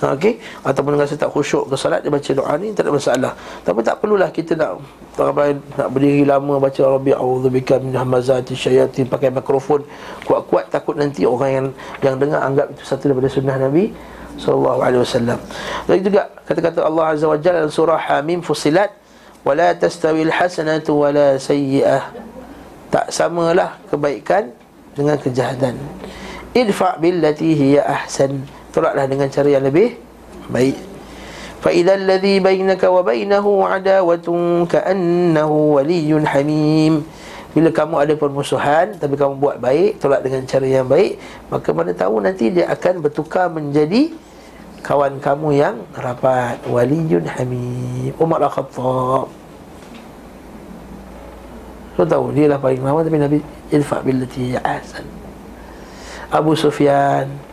Okey 0.03 0.43
ataupun 0.66 0.99
rasa 0.99 1.15
tak 1.15 1.31
khusyuk 1.31 1.70
ke 1.70 1.79
solat 1.79 2.03
dia 2.03 2.11
baca 2.11 2.31
doa 2.35 2.59
ni 2.59 2.74
tak 2.74 2.91
ada 2.91 2.91
masalah. 2.91 3.33
Tapi 3.62 3.87
tak 3.87 4.03
perlulah 4.03 4.35
kita 4.35 4.59
nak 4.59 4.83
nak 5.15 5.89
berdiri 5.95 6.27
lama 6.27 6.59
baca 6.59 6.83
rabbi 6.83 7.15
a'udzubika 7.15 7.79
min 7.79 7.95
hamazati 7.95 8.59
syayatin 8.59 9.07
pakai 9.07 9.31
mikrofon 9.31 9.87
kuat-kuat 10.27 10.74
takut 10.74 10.99
nanti 10.99 11.23
orang 11.23 11.51
yang 11.55 11.66
yang 12.03 12.15
dengar 12.19 12.43
anggap 12.43 12.74
itu 12.74 12.83
satu 12.83 13.15
daripada 13.15 13.31
sunnah 13.31 13.55
Nabi 13.62 13.95
sallallahu 14.43 14.81
alaihi 14.83 15.03
wasallam. 15.07 15.39
Dan 15.87 15.97
juga 16.03 16.23
kata-kata 16.51 16.83
Allah 16.83 17.05
azza 17.15 17.27
wa 17.31 17.39
jalla 17.39 17.70
surah 17.70 18.03
Hamim 18.11 18.43
Fusilat 18.43 18.91
wala 19.47 19.70
tastawil 19.79 20.35
hasanatu 20.35 20.99
wala 20.99 21.39
sayyi'ah. 21.39 22.11
Tak 22.91 23.07
samalah 23.15 23.79
kebaikan 23.87 24.51
dengan 24.99 25.15
kejahatan. 25.15 25.79
Idfa' 26.53 26.99
billati 26.99 27.55
hiya 27.55 27.87
ahsan 27.87 28.45
tolaklah 28.73 29.05
dengan 29.07 29.28
cara 29.28 29.49
yang 29.53 29.62
lebih 29.62 29.94
baik. 30.49 30.77
Fa 31.62 31.70
idzal 31.70 32.03
ladzi 32.09 32.43
bainaka 32.43 32.90
wa 32.90 33.07
bainahu 33.07 33.62
adawatun 33.62 34.66
ka'annahu 34.66 35.78
waliyyun 35.78 36.27
hamim. 36.27 37.07
Bila 37.53 37.69
kamu 37.69 37.94
ada 38.03 38.15
permusuhan 38.16 38.97
tapi 38.97 39.15
kamu 39.15 39.36
buat 39.36 39.61
baik 39.61 40.01
tolak 40.01 40.24
dengan 40.24 40.43
cara 40.49 40.65
yang 40.65 40.89
baik 40.89 41.20
maka 41.53 41.69
mana 41.77 41.93
tahu 41.93 42.24
nanti 42.24 42.49
dia 42.49 42.65
akan 42.73 43.05
bertukar 43.05 43.53
menjadi 43.53 44.09
kawan 44.82 45.20
kamu 45.23 45.49
yang 45.55 45.77
rapat. 45.94 46.59
Waliyun 46.66 47.28
hamim. 47.28 48.11
Umar 48.19 48.43
al-Khattab. 48.43 49.31
Kau 51.93 52.09
tahu 52.09 52.32
dia 52.32 52.49
lah 52.49 52.59
paling 52.59 52.81
lama 52.81 53.05
tapi 53.05 53.20
Nabi 53.20 53.39
idfa 53.69 54.01
billati 54.01 54.57
ahsan. 54.59 55.05
Abu 56.32 56.57
Sufyan 56.57 57.52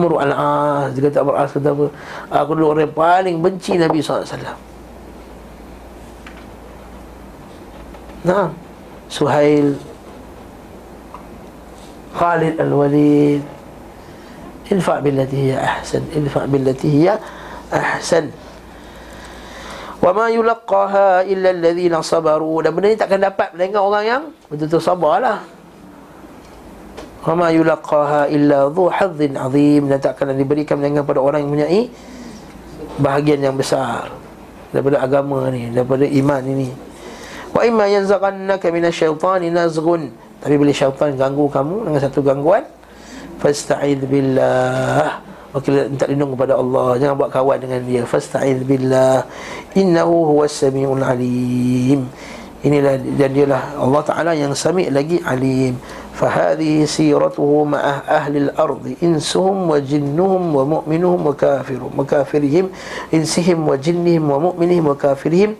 Amr 0.00 0.16
al-As 0.24 0.96
Dia 0.96 1.12
kata 1.12 1.20
Amr 1.20 1.36
al-As 1.36 1.52
kata 1.52 1.76
apa? 1.76 1.86
Aku 2.32 2.56
dulu 2.56 2.72
orang 2.72 2.88
yang 2.88 2.96
paling 2.96 3.36
benci 3.44 3.76
Nabi 3.76 4.00
SAW 4.00 4.24
Nah 8.24 8.48
Suhail 9.12 9.76
Khalid 12.10 12.58
al-Walid. 12.58 13.42
Ilfa' 14.70 14.98
billati 15.02 15.36
hiya 15.50 15.56
ahsan 15.62 16.02
Ilfa' 16.14 16.46
billati 16.46 16.88
hiya 16.90 17.18
ahsan. 17.70 18.30
Wa 20.00 20.10
ma 20.16 20.30
yulaqqaha 20.30 21.26
illa 21.28 21.50
alladhina 21.52 22.00
sabaru. 22.00 22.64
Dan 22.64 22.72
benda 22.72 22.88
ni 22.88 22.96
takkan 22.96 23.20
dapat 23.20 23.52
Melainkan 23.52 23.82
orang 23.82 24.04
yang 24.06 24.22
Betul-betul 24.48 24.82
sabarlah 24.82 25.59
Wa 27.20 27.36
ma 27.36 27.48
yulaqqaha 27.52 28.32
illa 28.32 28.72
dhu 28.72 28.88
hadzin 28.88 29.36
azim. 29.36 29.92
Dan 29.92 30.00
takkan 30.00 30.32
diberikan 30.32 30.80
Melainkan 30.80 31.04
pada 31.04 31.20
orang 31.20 31.44
yang 31.44 31.50
mempunyai 31.52 31.82
Bahagian 33.00 33.40
yang 33.44 33.56
besar 33.56 34.08
Daripada 34.72 35.04
agama 35.04 35.52
ni 35.52 35.68
Daripada 35.68 36.08
iman 36.08 36.42
ini. 36.44 36.68
Wa 37.52 37.66
imma 37.66 37.84
yanzaghannaka 37.90 38.72
minasyaitani 38.72 39.52
nazghun. 39.52 40.08
Tapi 40.40 40.54
bila 40.56 40.72
syaitan 40.72 41.12
ganggu 41.18 41.44
kamu 41.52 41.90
Dengan 41.90 42.00
satu 42.00 42.24
gangguan 42.24 42.64
Fasta'idh 43.40 44.04
billah. 44.04 45.16
Maka 45.50 45.66
minta 45.88 46.04
lindung 46.06 46.36
kepada 46.36 46.60
Allah. 46.60 47.00
Jangan 47.00 47.14
buat 47.16 47.32
kawan 47.32 47.58
dengan 47.58 47.80
dia. 47.88 48.04
Fasta'idh 48.04 48.68
billah. 48.68 49.24
Innahu 49.74 50.36
huwas 50.36 50.52
sami'ul 50.52 51.00
alim. 51.00 52.04
Inilah 52.60 53.00
dan 53.16 53.32
dialah 53.32 53.80
Allah 53.80 54.02
Ta'ala 54.04 54.32
yang 54.36 54.52
sami' 54.52 54.92
lagi 54.92 55.16
alim 55.24 55.80
فهذه 56.15 56.87
سيرته 56.87 57.51
مع 57.67 57.83
أهل 58.07 58.33
الأرض 58.37 58.95
إنسهم 59.03 59.55
وجنهم 59.69 60.43
ومؤمنهم 60.55 61.19
وكافرهم 61.27 61.91
وكافرهم 61.91 62.65
إنسهم 63.13 63.59
وجنهم 63.67 64.23
ومؤمنهم 64.23 64.85
وكافرهم 64.87 65.51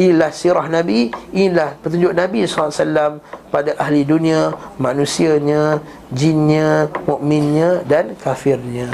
Inilah 0.00 0.30
sirah 0.32 0.64
Nabi 0.72 1.12
Inilah 1.36 1.76
petunjuk 1.84 2.16
Nabi 2.16 2.48
SAW 2.48 3.20
Pada 3.52 3.76
ahli 3.76 4.08
dunia 4.08 4.56
Manusianya 4.80 5.84
Jinnya 6.08 6.88
Mukminnya 7.04 7.84
Dan 7.84 8.16
kafirnya 8.16 8.88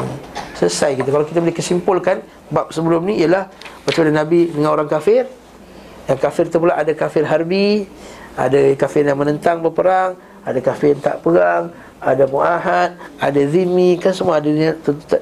Selesai 0.58 0.98
kita 0.98 1.14
Kalau 1.14 1.26
kita 1.28 1.38
boleh 1.38 1.54
kesimpulkan 1.54 2.26
Bab 2.50 2.74
sebelum 2.74 3.06
ni 3.06 3.22
ialah 3.22 3.46
Macam 3.86 4.02
mana 4.02 4.26
Nabi 4.26 4.50
dengan 4.50 4.74
orang 4.74 4.90
kafir 4.90 5.30
Yang 6.10 6.18
kafir 6.18 6.44
tu 6.50 6.58
pula 6.58 6.74
ada 6.74 6.90
kafir 6.90 7.22
harbi 7.22 7.86
Ada 8.34 8.74
kafir 8.74 9.06
yang 9.06 9.20
menentang 9.20 9.62
berperang 9.62 10.27
ada 10.49 10.59
kafir 10.65 10.97
tak 10.97 11.21
perang 11.21 11.69
ada 12.01 12.25
muahad 12.25 12.97
ada 13.21 13.41
zimmi 13.45 14.01
kan 14.01 14.15
semua 14.15 14.41
ada 14.41 14.49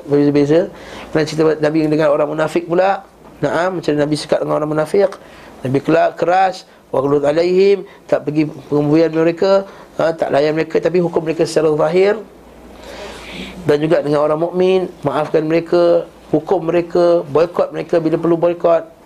berbeza 0.07 0.71
dan 1.11 1.25
cerita 1.27 1.57
Nabi 1.59 1.87
dengan 1.87 2.13
orang 2.13 2.29
munafik 2.29 2.67
pula. 2.69 3.03
Naam 3.37 3.77
macam 3.77 3.93
Nabi 3.93 4.17
sekat 4.17 4.41
dengan 4.41 4.57
orang 4.57 4.71
munafik. 4.73 5.13
Nabi 5.61 5.77
kelak 5.81 6.17
keras 6.17 6.69
Waqlud 6.93 7.25
alaihim 7.25 7.83
Tak 8.05 8.29
pergi 8.29 8.45
pengembuian 8.69 9.09
mereka 9.09 9.65
ha, 9.97 10.13
Tak 10.13 10.29
layan 10.29 10.53
mereka 10.53 10.77
Tapi 10.77 11.01
hukum 11.01 11.25
mereka 11.25 11.49
secara 11.49 11.73
zahir. 11.73 12.21
Dan 13.65 13.77
juga 13.81 14.05
dengan 14.05 14.21
orang 14.21 14.37
mukmin 14.37 14.85
Maafkan 15.01 15.49
mereka 15.49 16.05
Hukum 16.29 16.69
mereka 16.69 17.25
Boykot 17.25 17.73
mereka 17.73 17.97
bila 17.97 18.15
perlu 18.21 18.37
boykot 18.37 18.96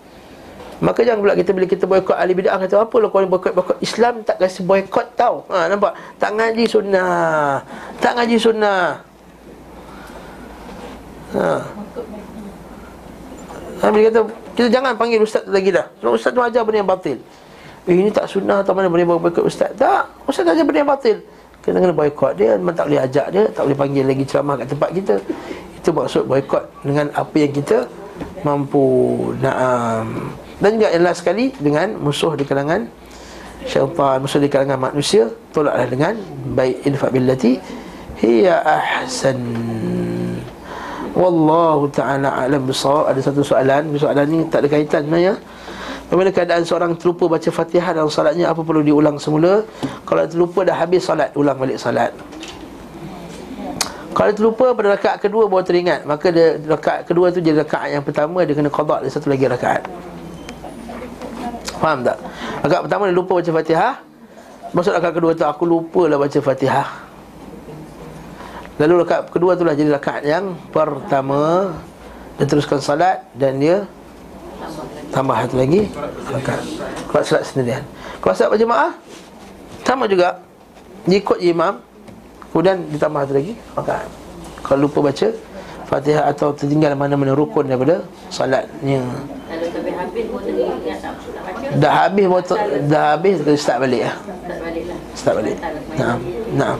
Maka 0.81 1.05
jangan 1.05 1.21
pula 1.21 1.37
kita 1.37 1.53
bila 1.53 1.65
kita 1.69 1.85
boykot 1.85 2.17
ahli 2.17 2.33
bid'ah 2.33 2.57
kata 2.57 2.81
apa 2.81 2.95
lah 2.97 3.09
kau 3.13 3.21
boykot 3.21 3.53
boykot 3.53 3.77
Islam 3.85 4.25
tak 4.25 4.41
kasi 4.41 4.65
boykot 4.65 5.13
tau. 5.13 5.45
Ha 5.53 5.69
nampak? 5.69 5.93
Tak 6.17 6.33
ngaji 6.33 6.65
sunnah. 6.65 7.61
Tak 8.01 8.17
ngaji 8.17 8.37
sunnah. 8.41 8.81
Ha. 11.37 11.45
Ha 13.77 13.83
bila 13.93 14.01
kata 14.09 14.19
kita 14.57 14.67
jangan 14.73 14.97
panggil 14.97 15.21
ustaz 15.21 15.45
lagi 15.45 15.69
dah. 15.69 15.85
Sebab 16.01 16.17
ustaz 16.17 16.33
tu 16.33 16.41
ajar 16.41 16.65
benda 16.65 16.81
yang 16.81 16.89
batil. 16.89 17.21
Eh 17.85 17.93
ini 17.93 18.09
tak 18.09 18.25
sunnah 18.25 18.65
atau 18.65 18.73
mana 18.73 18.89
boleh 18.89 19.05
boykot 19.05 19.45
ustaz? 19.45 19.69
Tak. 19.77 20.09
Ustaz 20.25 20.49
ajar 20.49 20.65
benda 20.65 20.81
yang 20.81 20.89
batil. 20.89 21.21
Kita 21.61 21.77
kena 21.77 21.93
boykot 21.93 22.33
dia, 22.41 22.57
memang 22.57 22.73
tak 22.73 22.89
boleh 22.89 23.05
ajak 23.05 23.27
dia, 23.29 23.43
tak 23.53 23.69
boleh 23.69 23.77
panggil 23.77 24.05
lagi 24.09 24.25
ceramah 24.25 24.57
kat 24.57 24.67
tempat 24.73 24.89
kita. 24.97 25.15
Itu 25.77 25.89
maksud 25.93 26.25
boykot 26.25 26.63
dengan 26.81 27.13
apa 27.13 27.35
yang 27.37 27.53
kita 27.53 27.85
mampu. 28.41 28.89
Naam. 29.37 30.33
Dan 30.61 30.77
juga 30.77 30.93
yang 30.93 31.03
last 31.09 31.25
sekali 31.25 31.49
dengan 31.57 31.97
musuh 31.97 32.37
di 32.37 32.45
kalangan 32.45 32.85
syaitan, 33.65 34.21
musuh 34.21 34.37
di 34.37 34.45
kalangan 34.45 34.77
manusia, 34.77 35.25
tolaklah 35.49 35.89
dengan 35.89 36.13
baik 36.53 36.85
infaq 36.85 37.09
billati 37.09 37.57
hiya 38.21 38.61
ahsan. 38.61 39.41
Wallahu 41.11 41.91
ta'ala 41.91 42.47
alam 42.47 42.63
bisawab 42.63 43.11
Ada 43.11 43.19
satu 43.19 43.43
soalan 43.43 43.91
Soalan 43.99 44.25
ni 44.31 44.39
tak 44.47 44.63
ada 44.63 44.67
kaitan 44.71 45.03
sebenarnya 45.03 45.35
Bagaimana 46.07 46.31
keadaan 46.31 46.63
seorang 46.63 46.91
terlupa 46.95 47.27
baca 47.27 47.51
fatihah 47.51 47.91
dalam 47.91 48.07
salatnya 48.07 48.47
Apa 48.47 48.63
perlu 48.63 48.79
diulang 48.79 49.19
semula? 49.19 49.67
Kalau 50.07 50.23
terlupa 50.23 50.63
dah 50.63 50.71
habis 50.71 51.03
salat 51.03 51.35
Ulang 51.35 51.59
balik 51.59 51.75
salat. 51.75 52.15
Kalau 54.15 54.31
terlupa 54.31 54.71
pada 54.71 54.95
rakaat 54.95 55.19
kedua 55.19 55.51
baru 55.51 55.63
teringat. 55.67 56.07
Maka 56.07 56.31
dia, 56.31 56.59
rakaat 56.63 57.07
kedua 57.07 57.27
tu 57.31 57.43
jadi 57.43 57.63
rakaat 57.63 57.91
yang 57.91 58.03
pertama 58.07 58.47
Dia 58.47 58.55
kena 58.55 58.71
dari 58.71 59.11
satu 59.11 59.27
lagi 59.27 59.51
rakaat 59.51 59.83
Faham 61.81 62.05
tak? 62.05 62.21
Rakaat 62.61 62.81
pertama 62.85 63.09
dia 63.09 63.17
lupa 63.17 63.41
baca 63.41 63.51
Fatihah. 63.57 63.93
Maksud 64.71 64.93
rakaat 64.93 65.13
kedua 65.17 65.31
tu 65.33 65.43
aku 65.49 65.63
lupa 65.65 66.05
lah 66.05 66.21
baca 66.21 66.37
Fatihah. 66.37 66.87
Lalu 68.77 68.93
rakaat 69.01 69.33
kedua 69.33 69.57
tu 69.57 69.65
lah 69.65 69.73
jadi 69.73 69.89
rakaat 69.89 70.21
yang 70.21 70.53
pertama 70.69 71.73
dia 72.37 72.45
teruskan 72.45 72.77
salat 72.77 73.25
dan 73.33 73.57
dia 73.57 73.89
tambah 75.09 75.33
satu 75.33 75.57
lagi 75.57 75.89
rakaat. 76.29 76.63
Kalau 77.09 77.23
salat 77.25 77.43
sendirian. 77.49 77.83
Kalau 78.21 78.33
salat 78.37 78.51
berjemaah 78.53 78.93
sama 79.81 80.05
juga. 80.05 80.37
Ikut 81.09 81.41
imam 81.41 81.81
kemudian 82.53 82.77
ditambah 82.93 83.25
satu 83.25 83.33
lagi 83.41 83.53
rakaat. 83.73 84.09
Kalau 84.61 84.85
lupa 84.85 85.09
baca 85.09 85.27
Fatihah 85.89 86.29
atau 86.29 86.53
tertinggal 86.53 86.93
mana-mana 86.93 87.33
rukun 87.33 87.65
daripada 87.65 88.05
salatnya. 88.29 89.01
Kalau 89.49 89.67
sampai 89.73 89.91
habis 89.97 90.23
pun 90.31 90.39
Dah 91.77 92.07
habis 92.07 92.25
botol 92.27 92.57
dah 92.91 93.15
habis 93.15 93.39
kita 93.39 93.51
start 93.55 93.87
balik 93.87 94.09
ya. 94.09 94.11
Tak 94.11 94.57
balik 94.59 94.83
lah 94.89 94.97
Start 95.15 95.35
balik. 95.39 95.57
Naam. 95.95 96.19
Naam. 96.57 96.79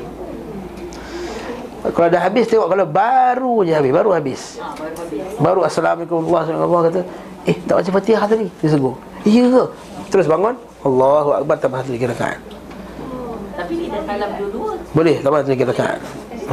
Kalau 1.82 2.08
dah 2.14 2.22
habis 2.22 2.46
tengok 2.46 2.68
kalau 2.70 2.86
baru 2.86 3.56
je 3.66 3.74
habis, 3.74 3.90
baru 3.90 4.10
habis. 4.14 4.42
ha, 4.62 4.70
Baru 5.42 5.66
assalamualaikum 5.66 6.22
warahmatullahi 6.30 6.62
wabarakatuh 6.62 6.94
kata, 6.94 7.02
"Eh, 7.50 7.58
tak 7.66 7.74
baca 7.82 7.90
Fatihah 7.98 8.26
tadi." 8.30 8.48
Dia 8.62 8.70
segur. 8.70 8.96
"Ya 9.26 9.46
ke?" 9.50 9.64
Terus 10.14 10.28
bangun, 10.30 10.54
Allahu 10.86 11.30
akbar 11.42 11.58
tambah 11.58 11.82
lagi 11.82 12.06
rakaat. 12.06 12.38
Tapi 13.58 13.74
dia 13.78 13.90
dah 13.90 14.02
salam 14.06 14.30
dua-dua 14.38 14.72
Boleh 14.94 15.16
tambah 15.26 15.40
lagi 15.42 15.66
rakaat. 15.66 16.00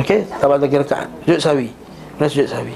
Okey, 0.01 0.21
tambah 0.41 0.57
lagi 0.57 0.77
rakaat. 0.81 1.09
Sujud 1.29 1.41
sawi. 1.45 1.69
Kemudian 2.17 2.31
sujud 2.33 2.49
sawi. 2.49 2.75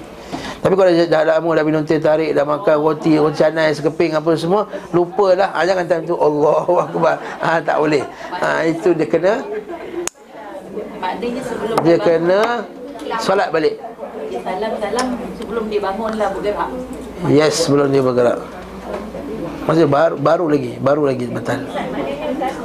Tapi 0.63 0.79
kalau 0.79 0.91
dah, 0.95 1.07
dah 1.11 1.23
lama 1.27 1.51
dah 1.59 1.65
minum 1.67 1.83
teh 1.83 1.99
tarik 1.99 2.39
Dah 2.39 2.47
makan 2.47 2.79
roti, 2.79 3.19
roti 3.19 3.43
canai, 3.43 3.75
sekeping 3.75 4.15
apa 4.15 4.31
semua 4.39 4.71
Lupalah, 4.95 5.51
ha, 5.51 5.67
jangan 5.67 5.91
time 5.91 6.07
tu 6.07 6.15
Allahu 6.15 6.79
Akbar. 6.79 7.19
Ha, 7.43 7.59
Tak 7.59 7.83
boleh. 7.83 8.07
Ha, 8.39 8.63
Itu 8.71 8.95
dia 8.95 9.11
kena 9.11 9.43
Dia 11.83 11.97
kena 11.99 12.63
Solat 13.19 13.51
balik. 13.51 13.75
Salam-salam 14.33 15.07
sebelum 15.37 15.65
dia 15.67 15.81
bangun 15.83 16.13
lah 16.15 16.31
bergerak 16.31 16.71
Yes, 17.27 17.67
sebelum 17.67 17.91
dia 17.91 18.03
bergerak. 18.03 18.39
Maksudnya 19.67 19.91
baru, 19.91 20.15
baru 20.19 20.45
lagi 20.51 20.73
Baru 20.79 21.03
lagi 21.07 21.27
batal 21.31 21.63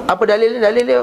Apa 0.10 0.24
dalilnya? 0.26 0.70
Dalil 0.70 0.84
dia 0.86 1.02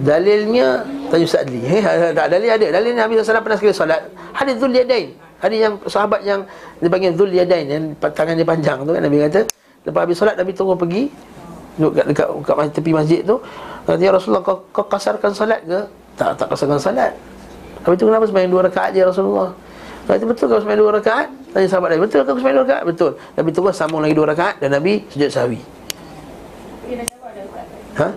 Dalilnya 0.00 0.66
Tanya 1.10 1.24
Ustaz 1.26 1.46
Ali 1.46 1.60
eh, 1.66 1.82
Tak 2.14 2.26
dalil 2.30 2.48
ada. 2.50 2.66
Dalilnya 2.70 3.06
Nabi 3.06 3.18
SAW 3.18 3.42
pernah 3.42 3.58
sekali 3.58 3.74
solat. 3.74 4.02
Hadis 4.30 4.56
Dhul 4.58 4.74
Yadain 4.74 5.29
Hadis 5.40 5.58
yang 5.64 5.74
sahabat 5.88 6.20
yang 6.22 6.44
Dia 6.78 6.88
panggil 6.92 7.16
Dhul 7.16 7.32
Yadain 7.32 7.66
Yang 7.66 7.84
tangan 8.12 8.36
dia 8.36 8.46
panjang 8.46 8.78
tu 8.84 8.92
kan 8.92 9.02
Nabi 9.02 9.16
kata 9.24 9.40
Lepas 9.88 10.00
habis 10.04 10.16
solat 10.20 10.36
Nabi 10.36 10.52
turun 10.52 10.76
pergi 10.76 11.08
Duduk 11.80 11.92
kat, 11.96 12.04
dekat, 12.12 12.28
dekat, 12.28 12.54
dekat 12.54 12.72
tepi 12.76 12.90
masjid 12.92 13.20
tu 13.24 13.36
Kata 13.88 14.00
Ya 14.00 14.12
Rasulullah 14.12 14.44
kau, 14.44 14.60
kau 14.70 14.84
kasarkan 14.84 15.32
solat 15.32 15.60
ke? 15.64 15.80
Tak, 16.20 16.36
tak 16.36 16.46
kasarkan 16.52 16.76
solat 16.76 17.12
Habis 17.80 17.96
tu 17.96 18.04
kenapa 18.04 18.24
sembahyang 18.28 18.52
dua 18.52 18.62
rakaat 18.68 18.90
je 18.92 19.00
Rasulullah 19.00 19.50
Kata 20.04 20.24
betul 20.28 20.46
kau 20.52 20.60
sembahyang 20.60 20.82
dua 20.84 20.92
rakaat? 21.00 21.28
Tanya 21.56 21.68
sahabat 21.72 21.88
Nabi 21.96 22.00
Betul 22.04 22.20
kau 22.28 22.36
sembahyang 22.36 22.56
dua 22.60 22.66
rakaat? 22.68 22.82
Betul 22.84 23.10
Nabi 23.16 23.48
turun 23.56 23.72
sambung 23.72 24.00
lagi 24.04 24.14
dua 24.14 24.26
rakaat 24.28 24.54
Dan 24.60 24.76
Nabi 24.76 24.92
sujud 25.08 25.30
sahwi 25.32 25.60
Ha? 28.00 28.08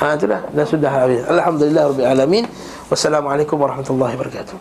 Ha 0.00 0.06
itulah 0.16 0.40
dah 0.54 0.66
sudah 0.66 0.90
habis. 0.90 1.20
Alhamdulillah 1.28 1.84
rabbil 1.92 2.08
alamin. 2.08 2.44
Wassalamualaikum 2.88 3.58
warahmatullahi 3.58 4.14
wabarakatuh. 4.16 4.56